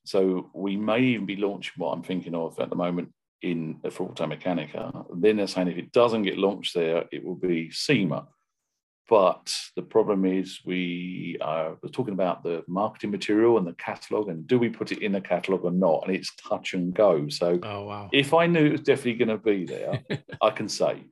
So 0.05 0.49
we 0.53 0.77
may 0.77 0.99
even 0.99 1.25
be 1.25 1.35
launching 1.35 1.73
what 1.77 1.91
I'm 1.91 2.03
thinking 2.03 2.35
of 2.35 2.59
at 2.59 2.69
the 2.69 2.75
moment 2.75 3.11
in 3.41 3.79
for 3.89 4.09
Automechanika. 4.09 5.05
Then 5.19 5.37
they're 5.37 5.47
saying 5.47 5.67
if 5.67 5.77
it 5.77 5.91
doesn't 5.91 6.23
get 6.23 6.37
launched 6.37 6.75
there, 6.75 7.05
it 7.11 7.23
will 7.23 7.35
be 7.35 7.71
SEMA. 7.71 8.27
But 9.11 9.53
the 9.75 9.81
problem 9.81 10.23
is 10.23 10.61
we 10.63 11.35
are 11.41 11.77
we're 11.83 11.89
talking 11.89 12.13
about 12.13 12.43
the 12.43 12.63
marketing 12.69 13.11
material 13.11 13.57
and 13.57 13.67
the 13.67 13.73
catalog, 13.73 14.29
and 14.29 14.47
do 14.47 14.57
we 14.57 14.69
put 14.69 14.93
it 14.93 14.99
in 15.01 15.11
the 15.11 15.19
catalog 15.19 15.65
or 15.65 15.71
not? 15.71 16.03
And 16.07 16.15
it's 16.15 16.33
touch 16.37 16.73
and 16.75 16.93
go. 16.93 17.27
So 17.27 17.59
oh 17.61 17.83
wow. 17.83 18.09
if 18.13 18.33
I 18.33 18.47
knew 18.47 18.65
it 18.67 18.71
was 18.71 18.81
definitely 18.81 19.15
going 19.25 19.37
to 19.37 19.37
be 19.37 19.65
there, 19.65 20.01
I 20.41 20.51
can 20.51 20.69
say, 20.69 21.03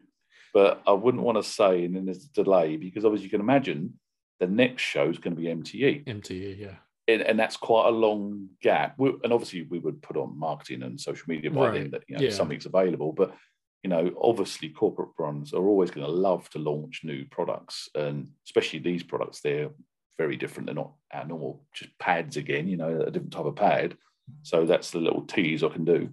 but 0.53 0.81
I 0.87 0.93
wouldn't 0.93 1.23
want 1.23 1.39
to 1.39 1.43
say, 1.43 1.83
and 1.83 1.93
then 1.93 2.05
there's 2.05 2.23
a 2.23 2.29
delay 2.41 2.77
because 2.77 3.03
obviously 3.03 3.25
you 3.25 3.31
can 3.31 3.41
imagine 3.41 3.99
the 4.39 4.47
next 4.47 4.81
show 4.83 5.09
is 5.09 5.17
going 5.17 5.35
to 5.35 5.41
be 5.41 5.49
MTE, 5.49 6.05
MTE, 6.05 6.57
yeah. 6.57 6.75
and, 7.09 7.21
and 7.21 7.37
that's 7.37 7.57
quite 7.57 7.87
a 7.89 7.91
long 7.91 8.47
gap. 8.61 8.95
We, 8.97 9.09
and 9.25 9.33
obviously 9.33 9.63
we 9.63 9.79
would 9.79 10.01
put 10.01 10.15
on 10.15 10.39
marketing 10.39 10.83
and 10.83 10.97
social 11.01 11.25
media 11.27 11.51
by 11.51 11.71
then 11.71 11.81
Right. 11.81 11.91
that 11.91 12.03
you 12.07 12.15
know 12.15 12.21
Yeah. 12.23 12.29
something's 12.29 12.65
available, 12.65 13.11
but 13.11 13.35
you 13.83 13.89
know 13.89 14.11
obviously 14.21 14.69
corporate 14.69 15.15
brands 15.15 15.53
are 15.53 15.65
always 15.65 15.91
going 15.91 16.05
to 16.05 16.11
love 16.11 16.49
to 16.51 16.59
launch 16.59 17.01
new 17.03 17.25
products, 17.31 17.89
and 17.95 18.29
especially 18.45 18.79
these 18.79 19.03
products 19.03 19.41
they're 19.41 19.69
very 20.17 20.35
different. 20.35 20.65
They're 20.67 20.75
not 20.75 20.93
our 21.13 21.25
normal 21.25 21.65
just 21.73 21.97
pads 21.97 22.37
again, 22.37 22.67
you 22.67 22.77
know, 22.77 23.01
a 23.01 23.11
different 23.11 23.33
type 23.33 23.45
of 23.45 23.55
pad. 23.55 23.95
So 24.43 24.65
that's 24.65 24.91
the 24.91 24.99
little 24.99 25.23
tease 25.23 25.63
I 25.63 25.69
can 25.69 25.85
do. 25.85 26.09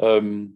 Um, 0.00 0.54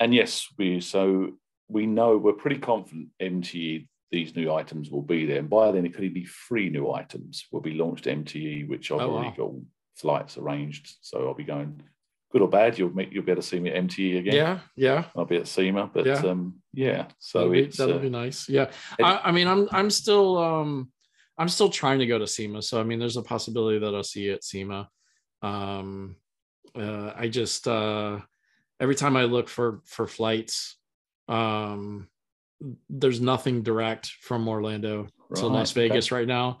and 0.00 0.14
yes, 0.14 0.48
we 0.58 0.80
so 0.80 1.32
we 1.68 1.86
know 1.86 2.16
we're 2.16 2.32
pretty 2.32 2.58
confident 2.58 3.08
MTE 3.20 3.86
these 4.10 4.36
new 4.36 4.52
items 4.52 4.90
will 4.90 5.02
be 5.02 5.26
there, 5.26 5.40
and 5.40 5.50
by 5.50 5.72
then 5.72 5.84
it 5.84 5.92
could 5.92 6.04
even 6.04 6.14
be 6.14 6.28
three 6.48 6.70
new 6.70 6.92
items 6.92 7.46
will 7.50 7.60
be 7.60 7.74
launched 7.74 8.04
MTE, 8.04 8.68
which 8.68 8.92
I've 8.92 9.00
Oh, 9.00 9.10
already 9.10 9.30
wow. 9.30 9.34
got 9.36 9.52
flights 9.96 10.38
arranged. 10.38 10.96
So 11.00 11.26
I'll 11.26 11.34
be 11.34 11.42
going. 11.42 11.82
Good 12.34 12.42
or 12.42 12.48
bad, 12.48 12.76
you'll 12.76 12.92
make 12.92 13.12
you'll 13.12 13.22
be 13.22 13.30
able 13.30 13.42
to 13.42 13.46
see 13.46 13.60
me 13.60 13.70
at 13.70 13.80
MTE 13.84 14.18
again. 14.18 14.34
Yeah, 14.34 14.58
yeah. 14.74 15.04
I'll 15.14 15.24
be 15.24 15.36
at 15.36 15.46
SEMA, 15.46 15.88
but 15.94 16.04
Yeah. 16.04 16.14
um, 16.14 16.56
yeah. 16.72 17.06
So 17.20 17.38
that'll, 17.38 17.52
be, 17.52 17.60
it's 17.60 17.76
that'll 17.76 17.94
uh, 17.94 18.00
be 18.00 18.10
nice. 18.10 18.48
Yeah. 18.48 18.72
I, 19.00 19.20
I 19.26 19.30
mean, 19.30 19.46
I'm 19.46 19.68
I'm 19.70 19.88
still 19.88 20.38
um 20.38 20.90
I'm 21.38 21.48
still 21.48 21.68
trying 21.68 22.00
to 22.00 22.06
go 22.06 22.18
to 22.18 22.26
SEMA. 22.26 22.60
So 22.62 22.80
I 22.80 22.82
mean, 22.82 22.98
there's 22.98 23.16
a 23.16 23.22
possibility 23.22 23.78
that 23.78 23.94
I'll 23.94 24.02
see 24.02 24.22
you 24.22 24.32
at 24.32 24.42
SEMA. 24.42 24.88
Um, 25.42 26.16
uh, 26.76 27.12
I 27.14 27.28
just 27.28 27.68
uh, 27.68 28.18
every 28.80 28.96
time 28.96 29.16
I 29.16 29.26
look 29.26 29.48
for 29.48 29.82
for 29.84 30.08
flights, 30.08 30.74
um, 31.28 32.08
there's 32.90 33.20
nothing 33.20 33.62
direct 33.62 34.08
from 34.08 34.48
Orlando 34.48 35.04
to 35.04 35.42
Right, 35.42 35.44
Las 35.44 35.70
okay. 35.70 35.86
Vegas 35.86 36.10
right 36.10 36.26
now. 36.26 36.58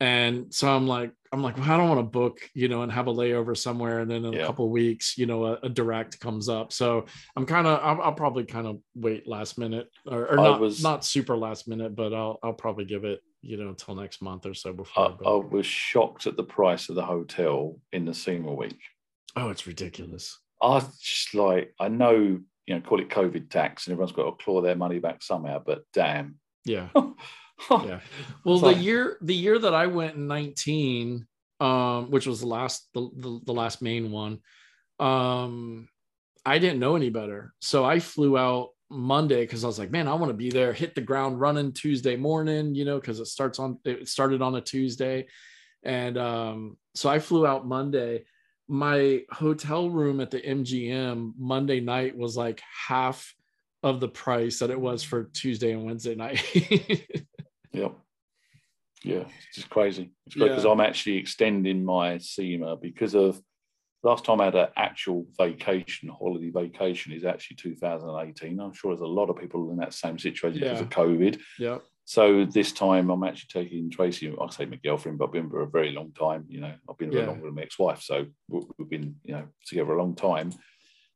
And 0.00 0.52
so 0.52 0.68
I'm 0.68 0.86
like, 0.88 1.12
I'm 1.32 1.42
like, 1.42 1.56
well, 1.58 1.70
I 1.70 1.76
don't 1.76 1.88
want 1.88 2.00
to 2.00 2.04
book, 2.18 2.40
you 2.54 2.68
know, 2.68 2.82
and 2.82 2.90
have 2.90 3.06
a 3.06 3.12
layover 3.12 3.56
somewhere, 3.56 4.00
and 4.00 4.10
then 4.10 4.24
in 4.24 4.32
a 4.34 4.38
couple 4.46 4.64
of 4.64 4.70
weeks, 4.70 5.16
you 5.18 5.26
know, 5.26 5.44
a, 5.44 5.58
a 5.62 5.68
direct 5.68 6.18
comes 6.18 6.48
up. 6.48 6.72
So 6.72 7.04
I'm 7.36 7.46
kind 7.46 7.66
of, 7.66 7.78
I'll, 7.82 8.02
I'll 8.06 8.12
probably 8.14 8.44
kind 8.44 8.66
of 8.66 8.78
wait 8.94 9.28
last 9.28 9.58
minute, 9.58 9.88
or, 10.06 10.26
or 10.28 10.36
not, 10.36 10.60
was- 10.60 10.82
not 10.82 11.04
super 11.04 11.36
last 11.36 11.68
minute, 11.68 11.94
but 11.94 12.12
I'll, 12.14 12.38
I'll 12.42 12.54
probably 12.54 12.84
give 12.86 13.04
it, 13.04 13.20
you 13.42 13.58
know, 13.58 13.68
until 13.68 13.94
next 13.94 14.22
month 14.22 14.46
or 14.46 14.54
so 14.54 14.72
before. 14.72 15.16
I 15.22 15.28
I, 15.28 15.32
I 15.32 15.36
was 15.36 15.66
shocked 15.66 16.26
at 16.26 16.36
the 16.36 16.42
price 16.44 16.88
of 16.88 16.94
the 16.96 17.04
hotel 17.04 17.78
in 17.92 18.04
the 18.06 18.14
SEMA 18.14 18.52
week. 18.54 18.80
oh, 19.36 19.50
it's 19.50 19.66
ridiculous. 19.66 20.38
I 20.62 20.68
was 20.70 20.98
just 20.98 21.34
like, 21.34 21.74
I 21.78 21.88
know, 21.88 22.40
you 22.66 22.74
know, 22.74 22.80
call 22.80 23.00
it 23.00 23.08
COVID 23.10 23.50
tax, 23.50 23.86
and 23.86 23.92
everyone's 23.92 24.16
got 24.16 24.24
to 24.36 24.44
claw 24.44 24.62
their 24.62 24.76
money 24.76 24.98
back 24.98 25.22
somehow. 25.22 25.62
But 25.64 25.82
damn, 25.92 26.36
Yeah. 26.64 26.88
yeah, 27.70 28.00
well 28.44 28.64
It's 28.64 28.78
the 28.78 28.82
year 28.82 29.18
the 29.20 29.34
year 29.34 29.58
that 29.58 29.74
i 29.74 29.86
went 29.86 30.16
in 30.16 30.26
19 30.26 31.26
um 31.60 32.10
which 32.10 32.26
was 32.26 32.40
the 32.40 32.46
last 32.46 32.88
the, 32.94 33.08
the, 33.16 33.40
the 33.46 33.52
last 33.52 33.82
main 33.82 34.10
one 34.10 34.38
um 34.98 35.88
i 36.46 36.58
didn't 36.58 36.80
know 36.80 36.96
any 36.96 37.10
better. 37.10 37.52
So 37.60 37.84
i 37.84 37.98
flew 37.98 38.38
out 38.38 38.70
monday 38.88 39.42
because 39.42 39.62
i 39.62 39.66
was 39.66 39.78
like 39.78 39.90
man 39.90 40.08
i 40.08 40.14
want 40.14 40.30
to 40.30 40.34
be 40.36 40.50
there. 40.50 40.72
Hit 40.72 40.94
the 40.94 41.00
ground 41.00 41.40
running 41.40 41.72
tuesday 41.72 42.16
morning 42.16 42.74
you 42.74 42.84
know 42.84 42.98
because 42.98 43.20
it 43.20 43.26
starts 43.26 43.58
on 43.58 43.78
it 43.84 44.08
started 44.08 44.42
on 44.42 44.54
a 44.54 44.60
tuesday. 44.60 45.26
And 45.82 46.16
um 46.18 46.76
so 46.94 47.08
i 47.10 47.18
flew 47.18 47.46
out 47.46 47.66
monday. 47.66 48.24
My 48.68 49.22
hotel 49.32 49.90
room 49.90 50.20
at 50.20 50.30
the 50.30 50.40
mgm 50.40 51.32
monday 51.36 51.80
night 51.80 52.16
was 52.16 52.36
like 52.36 52.62
half 52.88 53.34
of 53.82 53.98
the 54.00 54.08
price 54.08 54.58
that 54.60 54.70
it 54.70 54.80
was 54.80 55.02
for 55.02 55.24
tuesday 55.32 55.72
and 55.72 55.84
wednesday 55.84 56.14
night 56.14 56.42
Yep. 57.72 57.92
Yeah, 59.02 59.24
it's 59.48 59.54
just 59.56 59.70
crazy. 59.70 60.10
It's 60.26 60.36
great 60.36 60.48
because 60.48 60.64
Yeah. 60.64 60.70
I'm 60.72 60.80
actually 60.80 61.16
extending 61.16 61.84
my 61.84 62.18
SEMA 62.18 62.76
because 62.76 63.14
of 63.14 63.40
last 64.02 64.24
time 64.24 64.40
I 64.40 64.46
had 64.46 64.54
an 64.54 64.68
actual 64.76 65.26
vacation, 65.38 66.08
holiday 66.10 66.50
vacation 66.50 67.12
is 67.12 67.24
actually 67.24 67.56
2018. 67.56 68.60
I'm 68.60 68.72
sure 68.72 68.92
there's 68.94 69.00
a 69.00 69.06
lot 69.06 69.30
of 69.30 69.36
people 69.38 69.70
in 69.70 69.78
that 69.78 69.94
same 69.94 70.18
situation 70.18 70.60
because 70.60 70.80
of 70.80 70.90
COVID. 70.90 71.40
Yep. 71.58 71.82
So 72.04 72.44
this 72.44 72.72
time 72.72 73.08
I'm 73.10 73.22
actually 73.24 73.62
taking 73.62 73.88
Tracy, 73.90 74.34
I 74.38 74.50
say 74.50 74.66
my 74.66 74.76
girlfriend, 74.76 75.18
but 75.18 75.26
I've 75.26 75.32
been 75.32 75.48
for 75.48 75.62
a 75.62 75.70
very 75.70 75.92
long 75.92 76.12
time. 76.12 76.44
You 76.48 76.60
know, 76.60 76.74
I've 76.88 76.98
been 76.98 77.12
Yeah. 77.12 77.26
long 77.26 77.40
with 77.40 77.54
my 77.54 77.62
ex-wife. 77.62 78.02
So 78.02 78.26
we- 78.48 78.66
we've 78.78 78.88
been, 78.90 79.20
you 79.24 79.32
know, 79.34 79.48
together 79.64 79.92
a 79.92 79.98
long 80.02 80.14
time. 80.16 80.50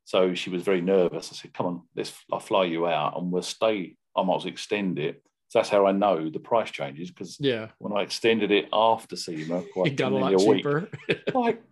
So 0.05 0.35
she 0.35 0.51
was 0.51 0.63
very 0.63 0.81
nervous. 0.81 1.33
I 1.33 1.35
said, 1.37 1.53
come 1.53 1.67
on, 1.67 1.89
let's 1.97 2.15
I'll 2.31 2.39
fly 2.41 2.65
you 2.67 2.87
out 2.87 3.17
and 3.19 3.31
we'll 3.33 3.43
stay. 3.43 3.97
I 4.17 4.23
might 4.23 4.37
as 4.37 4.45
well 4.45 4.53
extend 4.53 4.99
it. 4.99 5.23
So 5.55 5.61
that's 5.61 5.69
how 5.71 5.87
I 5.87 5.93
know 5.93 6.29
the 6.31 6.41
price 6.41 6.73
changes 6.73 7.13
because 7.13 7.37
Yeah. 7.39 7.69
when 7.79 7.93
I 7.97 8.03
extended 8.03 8.51
it 8.51 8.69
after 8.73 9.15
SEMA, 9.15 9.63
quite 9.73 9.93
It 9.93 9.97
got 9.97 10.11
a 10.11 10.17
lot 10.17 10.33
week, 10.35 10.65
cheaper. 10.65 10.89
like, 11.33 11.63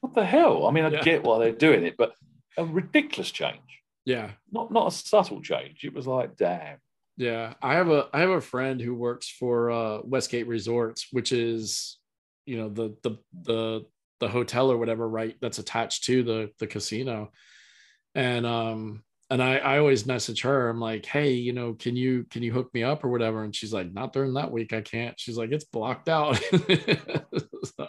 what 0.00 0.12
the 0.14 0.22
hell? 0.26 0.66
I 0.66 0.70
mean, 0.70 0.84
I 0.84 0.90
Yeah. 0.90 1.02
get 1.02 1.22
why 1.24 1.38
they're 1.38 1.52
doing 1.52 1.82
it, 1.86 1.96
but 1.96 2.12
a 2.58 2.64
ridiculous 2.66 3.30
change. 3.30 3.62
yeah. 4.04 4.32
Not 4.50 4.70
not 4.70 4.88
a 4.88 4.90
subtle 4.94 5.40
change. 5.40 5.82
It 5.82 5.94
was 5.94 6.06
like, 6.06 6.36
damn. 6.36 6.76
Yeah. 7.16 7.54
I 7.62 7.72
have 7.76 7.88
a 7.88 8.10
I 8.12 8.20
have 8.20 8.28
a 8.28 8.40
friend 8.42 8.78
who 8.82 8.94
works 8.94 9.30
for 9.30 9.70
uh 9.70 10.02
Westgate 10.02 10.46
Resorts, 10.46 11.06
which 11.10 11.32
is 11.32 11.98
you 12.44 12.58
know 12.58 12.68
the 12.68 12.94
the 13.02 13.16
the 13.44 13.86
the 14.20 14.28
hotel 14.28 14.70
or 14.70 14.76
whatever, 14.76 15.08
right? 15.08 15.36
That's 15.40 15.58
attached 15.58 16.04
to 16.04 16.22
the 16.22 16.50
the 16.58 16.66
casino. 16.66 17.32
And 18.14 18.44
um 18.44 19.04
and 19.32 19.42
I, 19.42 19.56
I 19.56 19.78
always 19.78 20.04
message 20.06 20.42
her. 20.42 20.68
I'm 20.68 20.80
like, 20.80 21.06
hey, 21.06 21.32
you 21.32 21.52
know, 21.52 21.72
can 21.74 21.96
you 21.96 22.24
can 22.30 22.42
you 22.42 22.52
hook 22.52 22.72
me 22.74 22.82
up 22.82 23.02
or 23.04 23.08
whatever? 23.08 23.44
And 23.44 23.54
she's 23.54 23.72
like, 23.72 23.92
not 23.92 24.12
during 24.12 24.34
that 24.34 24.50
week. 24.50 24.72
I 24.72 24.80
can't. 24.82 25.18
She's 25.18 25.38
like, 25.38 25.50
it's 25.52 25.64
blocked 25.64 26.08
out. 26.08 26.36
so, 27.64 27.88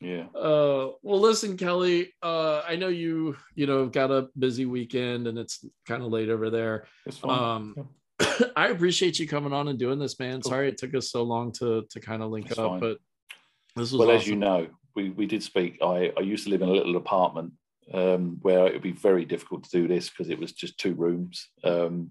Yeah. 0.00 0.26
uh 0.34 0.90
well 1.02 1.20
listen 1.20 1.56
kelly 1.56 2.12
uh 2.22 2.60
i 2.68 2.76
know 2.76 2.88
you 2.88 3.36
you 3.54 3.66
know 3.66 3.86
got 3.86 4.10
a 4.10 4.28
busy 4.38 4.66
weekend 4.66 5.26
and 5.26 5.38
it's 5.38 5.64
kind 5.86 6.02
of 6.02 6.10
late 6.10 6.28
over 6.28 6.50
there 6.50 6.86
It's 7.06 7.16
fine. 7.18 7.38
um 7.38 7.74
Yeah. 8.20 8.46
I 8.56 8.68
appreciate 8.68 9.18
you 9.18 9.26
coming 9.26 9.52
on 9.52 9.66
and 9.68 9.78
doing 9.78 9.98
this, 9.98 10.18
man. 10.20 10.40
Sorry 10.42 10.68
it 10.68 10.78
took 10.78 10.94
us 10.94 11.10
so 11.10 11.22
long 11.24 11.50
to 11.58 11.84
to 11.90 12.00
kind 12.00 12.22
of 12.22 12.30
link 12.30 12.46
That's 12.48 12.58
up, 12.60 12.70
fine. 12.72 12.80
but 12.80 12.98
this 13.76 13.90
was 13.92 13.98
well, 13.98 14.10
as 14.12 14.26
you 14.28 14.36
know, 14.36 14.68
we, 14.94 15.10
we 15.10 15.26
did 15.26 15.42
speak. 15.42 15.78
I, 15.82 16.12
I 16.16 16.20
used 16.20 16.44
to 16.44 16.50
live 16.50 16.62
in 16.62 16.68
a 16.68 16.72
little 16.72 16.96
apartment 16.96 17.52
um, 17.92 18.38
where 18.42 18.66
it 18.66 18.72
would 18.72 18.82
be 18.82 18.92
very 18.92 19.24
difficult 19.24 19.64
to 19.64 19.70
do 19.70 19.88
this 19.88 20.08
because 20.08 20.30
it 20.30 20.38
was 20.38 20.52
just 20.52 20.78
two 20.78 20.94
rooms. 20.94 21.48
Um, 21.62 22.10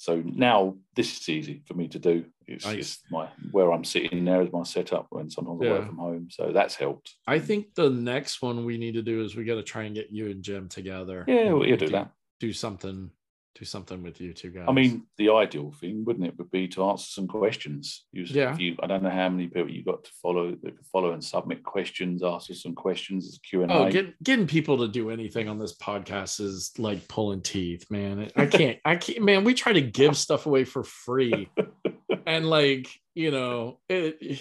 so 0.00 0.22
now 0.24 0.76
this 0.96 1.20
is 1.20 1.28
easy 1.28 1.62
for 1.66 1.74
me 1.74 1.86
to 1.88 1.98
do. 1.98 2.24
It's, 2.46 2.64
Nice. 2.64 2.76
it's 2.78 2.98
my 3.10 3.28
where 3.52 3.70
I'm 3.70 3.84
sitting 3.84 4.24
there 4.24 4.40
is 4.40 4.50
my 4.50 4.62
setup 4.62 5.06
when 5.10 5.30
sometimes 5.30 5.60
I 5.62 5.70
work 5.70 5.86
from 5.86 5.98
home. 5.98 6.28
So 6.30 6.52
that's 6.52 6.74
helped. 6.74 7.14
I 7.26 7.38
think 7.38 7.74
the 7.74 7.90
next 7.90 8.40
one 8.40 8.64
we 8.64 8.78
need 8.78 8.94
to 8.94 9.02
do 9.02 9.22
is 9.22 9.36
we 9.36 9.44
got 9.44 9.56
to 9.56 9.62
try 9.62 9.82
and 9.82 9.94
get 9.94 10.10
you 10.10 10.30
and 10.30 10.42
Jim 10.42 10.68
together. 10.68 11.24
Yeah, 11.28 11.52
we'll 11.52 11.76
do 11.76 11.88
that. 11.90 12.12
Do 12.40 12.52
something, 12.54 13.10
do 13.54 13.64
something 13.64 14.02
with 14.02 14.20
you 14.20 14.32
two 14.32 14.50
guys. 14.50 14.66
I 14.68 14.72
mean, 14.72 15.06
the 15.18 15.30
ideal 15.30 15.72
thing, 15.72 16.04
wouldn't 16.04 16.26
it, 16.26 16.38
would 16.38 16.50
be 16.50 16.68
to 16.68 16.84
answer 16.84 17.06
some 17.06 17.26
questions. 17.26 18.06
You, 18.12 18.24
Yeah. 18.24 18.52
If 18.52 18.60
you, 18.60 18.76
I 18.82 18.86
don't 18.86 19.02
know 19.02 19.10
how 19.10 19.28
many 19.28 19.48
people 19.48 19.70
you 19.70 19.84
got 19.84 20.04
to 20.04 20.10
follow 20.22 20.50
that 20.50 20.76
could 20.76 20.86
follow 20.86 21.12
and 21.12 21.24
submit 21.24 21.62
questions, 21.62 22.22
ask 22.22 22.50
us 22.50 22.62
some 22.62 22.74
questions 22.74 23.26
as 23.26 23.38
Q 23.38 23.62
and 23.62 23.72
oh, 23.72 23.84
A. 23.84 23.90
get, 23.90 24.22
getting 24.22 24.46
people 24.46 24.78
to 24.78 24.88
do 24.88 25.10
anything 25.10 25.48
on 25.48 25.58
this 25.58 25.76
podcast 25.76 26.40
is 26.40 26.72
like 26.78 27.06
pulling 27.08 27.42
teeth, 27.42 27.90
man. 27.90 28.30
I 28.36 28.46
can't, 28.46 28.78
I 28.84 28.96
can't, 28.96 29.22
man. 29.24 29.44
We 29.44 29.54
try 29.54 29.72
to 29.72 29.82
give 29.82 30.16
stuff 30.16 30.46
away 30.46 30.64
for 30.64 30.84
free, 30.84 31.50
and 32.26 32.48
like 32.48 32.88
you 33.14 33.30
know, 33.30 33.80
it, 33.88 34.40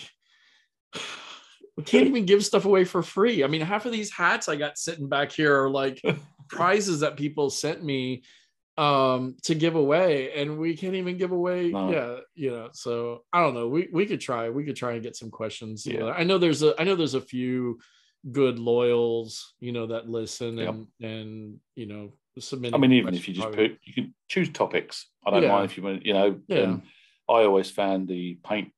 we 1.80 1.84
can't 1.84 2.08
even 2.08 2.26
give 2.26 2.46
stuff 2.46 2.66
away 2.66 2.84
for 2.84 3.02
free. 3.02 3.44
I 3.44 3.48
mean, 3.48 3.62
half 3.62 3.86
of 3.86 3.92
these 3.94 4.12
hats 4.12 4.50
I 4.50 4.58
got 4.58 4.78
sitting 4.78 5.08
back 5.08 5.32
here 5.32 5.64
are 5.64 5.70
like 5.70 6.02
prizes 6.50 7.00
that 7.00 7.16
people 7.16 7.50
sent 7.50 7.84
me 7.84 8.24
um 8.80 9.36
to 9.44 9.54
give 9.56 9.76
away 9.76 10.32
and 10.40 10.58
we 10.58 10.76
can't 10.76 10.96
even 10.96 11.18
give 11.18 11.32
away 11.34 11.70
No. 11.70 11.92
yeah 11.92 12.16
you 12.34 12.50
know 12.52 12.70
so 12.72 13.24
i 13.34 13.42
don't 13.42 13.54
know 13.54 13.68
we 13.68 13.90
we 13.92 14.06
could 14.06 14.22
try 14.22 14.50
we 14.50 14.64
could 14.64 14.78
try 14.78 14.94
and 14.94 15.04
get 15.04 15.18
some 15.18 15.30
questions 15.30 15.86
Yeah. 15.86 16.06
i 16.22 16.24
know 16.24 16.38
there's 16.38 16.64
a 16.64 16.80
i 16.80 16.86
know 16.86 16.96
there's 16.96 17.14
a 17.16 17.20
few 17.36 17.80
good 18.32 18.58
loyals 18.58 19.54
you 19.60 19.74
know 19.74 19.88
that 19.88 20.08
listen 20.10 20.58
Yep. 20.58 20.70
and 20.70 20.88
and 21.02 21.58
you 21.76 21.88
know 21.88 22.14
submit 22.40 22.74
I 22.74 22.78
mean, 22.78 22.94
even 22.94 23.14
if 23.16 23.28
you 23.28 23.34
just 23.34 23.52
put, 23.52 23.78
you 23.84 23.94
can 23.94 24.14
choose 24.30 24.50
topics. 24.50 25.08
I 25.26 25.32
don't 25.32 25.44
Yeah. 25.44 25.50
mind 25.50 25.66
if 25.66 25.76
you 25.76 25.84
want, 25.84 26.06
you 26.06 26.14
know. 26.14 26.40
Yeah. 26.48 26.60
um, 26.62 26.84
I 27.28 27.44
always 27.44 27.70
found 27.70 28.08
the 28.08 28.40
paint 28.50 28.72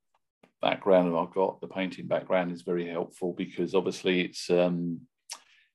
background 0.63 1.13
that 1.13 1.17
I've 1.17 1.33
got, 1.33 1.61
the 1.61 1.67
painting 1.67 2.07
background, 2.07 2.51
is 2.51 2.63
very 2.63 2.87
helpful 2.87 3.33
because 3.37 3.75
obviously 3.75 4.21
it's 4.21 4.49
um, 4.49 5.01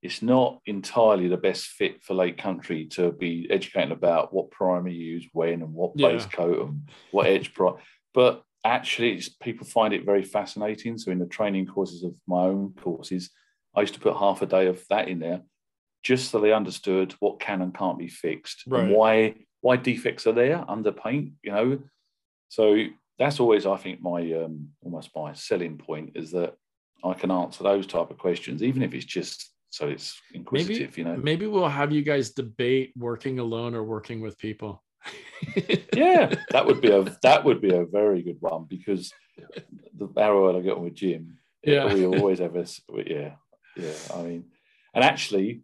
it's 0.07 0.21
not 0.21 0.61
entirely 0.65 1.27
the 1.27 1.35
best 1.35 1.65
fit 1.67 2.01
for 2.01 2.13
Lake 2.13 2.37
Country 2.37 2.85
to 2.85 3.11
be 3.11 3.45
educating 3.49 3.91
about 3.91 4.33
what 4.33 4.49
primer 4.51 4.87
you 4.87 5.05
use, 5.15 5.27
when, 5.33 5.61
and 5.61 5.73
what 5.73 5.91
Yeah. 5.95 6.11
base 6.11 6.25
coat 6.25 6.59
and 6.65 6.89
what 7.11 7.27
edge 7.27 7.53
pri 7.53 7.73
But 8.13 8.41
actually, 8.63 9.15
it's, 9.15 9.27
people 9.27 9.67
find 9.67 9.93
it 9.93 10.05
very 10.05 10.23
fascinating. 10.23 10.97
So 10.97 11.11
in 11.11 11.19
the 11.19 11.25
training 11.25 11.65
courses 11.67 12.03
of 12.03 12.15
my 12.25 12.43
own 12.43 12.73
courses, 12.85 13.31
I 13.75 13.81
used 13.81 13.95
to 13.95 13.99
put 13.99 14.15
half 14.15 14.41
a 14.41 14.45
day 14.45 14.67
of 14.67 14.81
that 14.87 15.09
in 15.09 15.19
there, 15.19 15.41
just 16.03 16.31
so 16.31 16.39
they 16.39 16.53
understood 16.53 17.13
what 17.19 17.41
can 17.41 17.61
and 17.61 17.73
can't 17.73 17.99
be 17.99 18.07
fixed, 18.07 18.63
Right. 18.65 18.83
and 18.83 18.95
why 18.95 19.35
why 19.59 19.75
defects 19.75 20.25
are 20.25 20.37
there 20.43 20.63
under 20.69 20.93
paint. 20.93 21.33
You 21.43 21.51
know, 21.51 21.79
so 22.47 22.65
that's 23.19 23.41
always 23.41 23.65
I 23.65 23.75
think 23.75 24.01
my 24.01 24.21
um, 24.41 24.69
almost 24.81 25.09
my 25.13 25.33
selling 25.33 25.77
point 25.77 26.11
is 26.15 26.31
that 26.31 26.55
I 27.03 27.13
can 27.13 27.29
answer 27.29 27.61
those 27.63 27.87
type 27.87 28.09
of 28.09 28.17
questions, 28.17 28.63
even 28.63 28.81
if 28.81 28.93
it's 28.93 29.11
just 29.19 29.51
so 29.77 29.87
it's 29.87 30.19
inquisitive. 30.33 30.97
you 30.97 31.03
know, 31.03 31.15
maybe 31.17 31.45
we'll 31.47 31.67
have 31.81 31.91
you 31.91 32.01
guys 32.01 32.31
debate 32.31 32.91
working 32.97 33.37
alone 33.39 33.75
or 33.75 33.83
working 33.83 34.19
with 34.21 34.35
people 34.37 34.83
yeah, 35.93 36.33
that 36.51 36.65
would 36.65 36.81
be 36.81 36.91
a 36.91 37.01
that 37.23 37.43
would 37.45 37.61
be 37.61 37.73
a 37.73 37.85
very 37.85 38.21
good 38.23 38.37
one 38.41 38.65
because 38.75 39.03
the 39.99 40.07
arrow 40.17 40.57
I 40.57 40.61
get 40.61 40.75
on 40.77 40.83
with 40.83 40.95
Jim, 40.95 41.37
Yeah. 41.63 41.93
we 41.93 42.05
always 42.05 42.39
have 42.43 42.53
this. 42.53 42.81
Yeah, 43.15 43.35
yeah. 43.77 43.93
I 44.13 44.21
mean, 44.23 44.41
and 44.93 45.03
actually, 45.03 45.61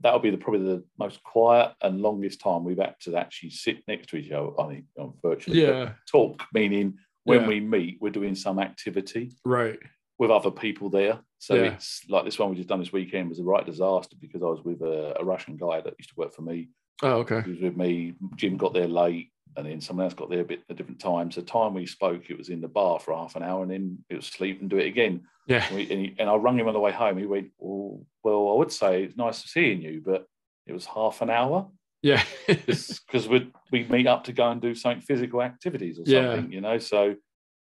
that'll 0.00 0.18
be 0.20 0.30
the 0.30 0.36
probably 0.44 0.66
the 0.74 0.84
most 0.98 1.22
quiet 1.22 1.70
and 1.80 2.02
longest 2.02 2.40
time 2.40 2.64
we've 2.64 2.78
had 2.86 2.96
to 3.04 3.16
actually 3.16 3.50
sit 3.50 3.78
next 3.88 4.08
to 4.10 4.16
each 4.16 4.30
other. 4.32 4.50
I 4.60 4.68
mean, 4.68 4.86
on 4.98 5.14
virtually, 5.22 5.62
yeah 5.62 5.92
talk 6.10 6.42
meaning 6.52 6.98
when 7.24 7.42
Yeah. 7.42 7.48
we 7.48 7.60
meet, 7.60 7.98
we're 8.02 8.10
doing 8.20 8.34
some 8.34 8.58
activity 8.58 9.24
right 9.44 9.78
with 10.18 10.30
other 10.30 10.50
people 10.50 10.90
there. 10.90 11.20
So 11.38 11.54
Yeah. 11.54 11.74
it's 11.74 12.02
like 12.08 12.24
this 12.24 12.38
one 12.38 12.50
we 12.50 12.56
just 12.56 12.68
done 12.68 12.80
this 12.80 12.92
weekend 12.92 13.28
was 13.28 13.38
a 13.40 13.44
right 13.44 13.64
disaster 13.64 14.16
because 14.20 14.42
I 14.42 14.46
was 14.46 14.62
with 14.64 14.82
a, 14.82 15.14
a 15.20 15.24
Russian 15.24 15.56
guy 15.56 15.80
that 15.80 15.94
used 15.98 16.10
to 16.10 16.16
work 16.16 16.34
for 16.34 16.42
me 16.42 16.70
oh 17.02 17.18
okay 17.18 17.42
he 17.44 17.50
was 17.50 17.60
with 17.60 17.76
me. 17.76 18.14
Jim 18.36 18.56
got 18.56 18.74
there 18.74 18.88
late, 18.88 19.30
and 19.56 19.64
then 19.66 19.80
someone 19.80 20.04
else 20.04 20.14
got 20.14 20.28
there 20.30 20.40
a 20.40 20.44
bit 20.44 20.62
a 20.68 20.74
different 20.74 20.98
time. 21.00 21.30
So 21.30 21.40
time 21.42 21.74
we 21.74 21.86
spoke, 21.86 22.28
it 22.28 22.36
was 22.38 22.48
in 22.48 22.60
the 22.60 22.68
bar 22.68 22.98
for 22.98 23.14
half 23.14 23.36
an 23.36 23.42
hour, 23.44 23.62
and 23.62 23.70
then 23.70 23.98
it 24.10 24.16
was 24.16 24.26
sleep 24.26 24.60
and 24.60 24.68
do 24.68 24.78
it 24.78 24.86
again. 24.86 25.22
yeah 25.46 25.64
And, 25.68 25.76
we, 25.76 25.82
and, 25.92 26.00
he, 26.00 26.16
and 26.18 26.28
I 26.28 26.34
rung 26.34 26.58
him 26.58 26.66
on 26.66 26.74
the 26.74 26.80
way 26.80 26.90
home. 26.92 27.16
He 27.18 27.26
went, 27.26 27.50
well, 27.58 28.04
well, 28.24 28.52
I 28.52 28.58
would 28.58 28.72
say 28.72 29.04
it's 29.04 29.16
nice 29.16 29.44
seeing 29.44 29.80
you, 29.80 30.02
but 30.04 30.26
it 30.66 30.72
was 30.72 30.86
half 30.86 31.22
an 31.22 31.30
hour 31.30 31.68
yeah 32.02 32.22
because 32.46 33.28
we 33.28 33.50
we 33.72 33.84
meet 33.84 34.06
up 34.06 34.22
to 34.24 34.32
go 34.32 34.48
and 34.50 34.60
do 34.60 34.72
something 34.74 35.00
physical 35.02 35.42
activities 35.42 35.98
or 35.98 36.02
Yeah. 36.06 36.32
something, 36.34 36.52
you 36.52 36.60
know. 36.60 36.78
So 36.78 37.14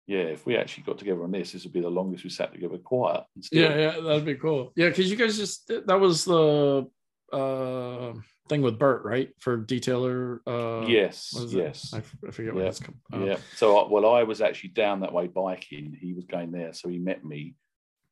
yeah, 0.07 0.19
if 0.19 0.45
we 0.45 0.57
actually 0.57 0.83
got 0.83 0.97
together 0.97 1.23
on 1.23 1.31
this, 1.31 1.51
this 1.51 1.63
would 1.63 1.73
be 1.73 1.81
the 1.81 1.89
longest 1.89 2.23
we 2.23 2.29
sat 2.29 2.51
together 2.51 2.77
quiet. 2.77 3.23
And 3.35 3.43
still, 3.45 3.61
yeah 3.61 3.77
yeah 3.77 4.01
that'd 4.01 4.25
be 4.25 4.35
cool 4.35 4.71
yeah 4.75 4.89
because 4.89 5.09
you 5.09 5.17
guys 5.17 5.37
just 5.37 5.67
that 5.67 5.99
was 5.99 6.25
the 6.25 6.87
uh 7.31 8.13
thing 8.49 8.61
with 8.61 8.77
bert 8.77 9.03
right 9.05 9.29
for 9.39 9.57
detailer 9.57 10.39
uh 10.45 10.85
yes, 10.87 11.29
what 11.33 11.45
is 11.45 11.53
it? 11.53 11.57
yes. 11.57 11.93
I, 11.93 11.97
I 12.27 12.31
forget 12.31 12.53
what 12.53 12.61
Yeah, 12.63 12.69
it's 12.69 12.79
called 12.79 12.97
uh, 13.13 13.25
Yeah. 13.25 13.37
So, 13.55 13.77
I- 13.77 13.89
well, 13.89 14.05
I 14.13 14.23
was 14.23 14.41
actually 14.41 14.69
down 14.71 14.99
that 15.01 15.13
way 15.13 15.27
biking. 15.27 15.97
He 15.99 16.13
was 16.13 16.25
going 16.25 16.51
there, 16.51 16.73
so 16.73 16.89
he 16.89 16.99
met 16.99 17.23
me 17.23 17.55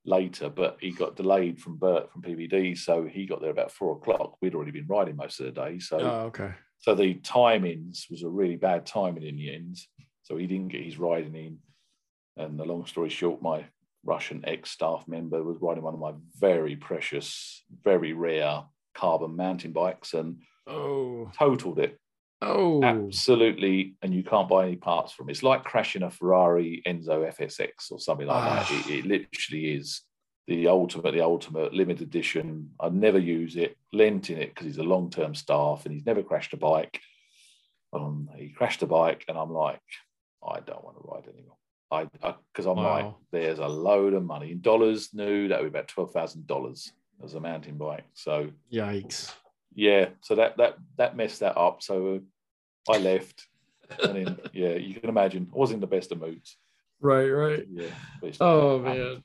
later, 0.06 0.50
but 0.50 0.78
he 0.80 0.92
got 0.92 1.16
delayed 1.16 1.60
from 1.60 1.78
Bert 1.78 2.12
from 2.12 2.24
PVD, 2.24 2.76
so 2.78 3.06
he 3.06 3.28
got 3.28 3.42
there 3.42 3.52
about 3.52 3.72
four 3.72 3.98
o'clock. 3.98 4.38
We'd 4.42 4.56
already 4.56 4.72
been 4.72 4.88
riding 4.88 5.16
most 5.18 5.40
of 5.40 5.46
the 5.48 5.52
day, 5.52 5.78
so 5.80 6.00
oh 6.00 6.20
okay 6.28 6.52
so 6.82 6.96
the 6.96 7.14
timings 7.16 8.10
was 8.10 8.24
a 8.24 8.30
really 8.30 8.56
bad 8.56 8.88
timing 8.88 9.24
in 9.24 9.36
the 9.36 9.54
end. 9.54 9.78
So 10.24 10.38
he 10.38 10.48
didn't 10.48 10.70
get 10.70 10.84
his 10.84 10.98
riding 10.98 11.36
in. 11.36 11.60
And 12.38 12.60
the 12.60 12.66
long 12.66 12.86
story 12.86 13.10
short, 13.10 13.42
my 13.42 13.66
Russian 14.04 14.44
ex-staff 14.46 15.08
member 15.08 15.44
was 15.44 15.58
riding 15.62 15.84
one 15.84 15.94
of 15.94 16.00
my 16.00 16.14
very 16.40 16.76
precious, 16.76 17.64
very 17.84 18.14
rare 18.14 18.64
carbon 18.94 19.36
mountain 19.36 19.72
bikes 19.72 20.14
and 20.14 20.42
oh. 20.68 21.32
totaled 21.38 21.80
it. 21.80 22.00
Oh. 22.42 22.84
Absolutely 22.84 23.96
and 24.02 24.14
you 24.14 24.24
can't 24.24 24.50
buy 24.50 24.66
any 24.66 24.76
parts 24.76 25.14
from 25.14 25.30
it. 25.30 25.34
it's 25.34 25.44
like 25.44 25.64
crashing 25.64 26.02
a 26.02 26.10
ferrari 26.10 26.82
enzo 26.88 27.32
fxx 27.38 27.92
or 27.92 28.00
something 28.00 28.26
like 28.26 28.44
that. 28.44 28.68
Ah. 28.68 28.90
it, 28.90 28.92
it 28.92 29.06
literally 29.06 29.76
is 29.76 30.02
the 30.48 30.68
ultimate 30.68 31.12
the 31.12 31.22
ultimate 31.22 31.72
limited 31.72 32.08
edition. 32.08 32.72
I'd 32.80 32.96
never 32.96 33.20
use 33.20 33.58
it. 33.58 33.78
Lent 33.94 34.32
in 34.32 34.42
it 34.42 34.50
because 34.50 34.66
he's 34.66 34.80
a 34.80 34.84
long-term 34.84 35.36
staff 35.36 35.86
and 35.86 35.94
he's 35.94 36.06
never 36.06 36.24
crashed 36.24 36.54
a 36.54 36.58
bike. 36.58 37.00
Um, 37.94 38.30
he 38.36 38.50
crashed 38.50 38.82
a 38.84 38.88
bike 38.88 39.26
and 39.28 39.38
i'm 39.38 39.52
like 39.52 39.82
i 40.48 40.62
don't 40.62 40.84
want 40.84 40.96
to 40.96 41.04
ride 41.04 41.28
anymore 41.28 41.58
i 41.92 42.06
because 42.54 42.66
i'm 42.66 42.78
like 42.78 43.14
there's 43.32 43.60
a 43.60 43.68
load 43.68 44.14
of 44.14 44.24
money 44.24 44.52
in 44.52 44.62
dollars 44.62 45.14
new 45.14 45.48
that 45.50 45.62
would 45.62 45.72
be 45.72 45.78
about 45.80 45.88
$12000 45.90 46.92
as 47.24 47.34
a 47.36 47.40
mountain 47.40 47.78
bike 47.78 48.06
so 48.14 48.50
yikes 48.72 49.34
yeah, 49.74 50.10
so 50.20 50.36
that 50.36 50.58
that 50.58 50.76
that 50.98 51.16
messed 51.16 51.40
that 51.40 51.56
up. 51.58 51.82
So 51.82 52.20
uh, 52.90 52.92
I 52.94 52.98
left, 52.98 53.48
and 54.04 54.16
then 54.18 54.38
yeah, 54.54 54.74
you 54.74 54.96
can 55.00 55.08
imagine 55.08 55.48
I 55.54 55.58
wasn't 55.58 55.78
in 55.78 55.82
the 55.82 55.88
best 55.96 56.12
of 56.12 56.20
moods. 56.20 56.58
right 57.00 57.30
right 57.30 57.66
Yeah. 57.72 57.88
oh 58.42 58.80
man 58.80 59.24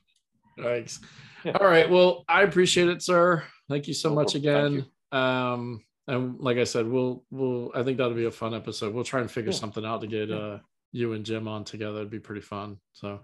yikes 0.57 0.99
Yeah. 1.43 1.57
all 1.59 1.67
right 1.67 1.89
well 1.89 2.23
i 2.29 2.43
appreciate 2.43 2.87
it 2.87 3.01
sir 3.01 3.43
thank 3.69 3.89
you 3.89 3.93
so 3.93 4.07
No 4.09 4.15
much 4.15 4.31
problem. 4.33 4.65
Again 4.75 4.85
um 5.11 5.83
and 6.07 6.39
like 6.39 6.57
i 6.57 6.63
said 6.63 6.87
we'll 6.87 7.25
we'll 7.29 7.71
i 7.75 7.83
think 7.83 7.97
that'll 7.97 8.13
be 8.13 8.25
a 8.25 8.31
fun 8.31 8.53
episode 8.53 8.93
we'll 8.93 9.03
try 9.03 9.19
and 9.19 9.29
figure 9.29 9.51
Yeah. 9.51 9.57
something 9.57 9.85
out 9.85 9.99
to 10.01 10.07
get 10.07 10.31
uh 10.31 10.59
you 10.91 11.13
and 11.13 11.25
jim 11.25 11.47
on 11.47 11.63
together 11.63 11.97
it'd 11.97 12.09
be 12.09 12.19
pretty 12.19 12.41
fun. 12.41 12.77
So 12.93 13.21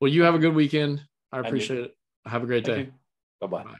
well 0.00 0.10
you 0.10 0.22
have 0.22 0.34
a 0.34 0.38
good 0.38 0.54
weekend. 0.54 1.02
I 1.32 1.40
appreciate 1.40 1.80
it. 1.80 1.96
Have 2.24 2.42
a 2.42 2.46
great 2.46 2.64
Thank 2.64 2.88
day. 2.88 2.92
bye. 3.40 3.64
Bye. 3.64 3.78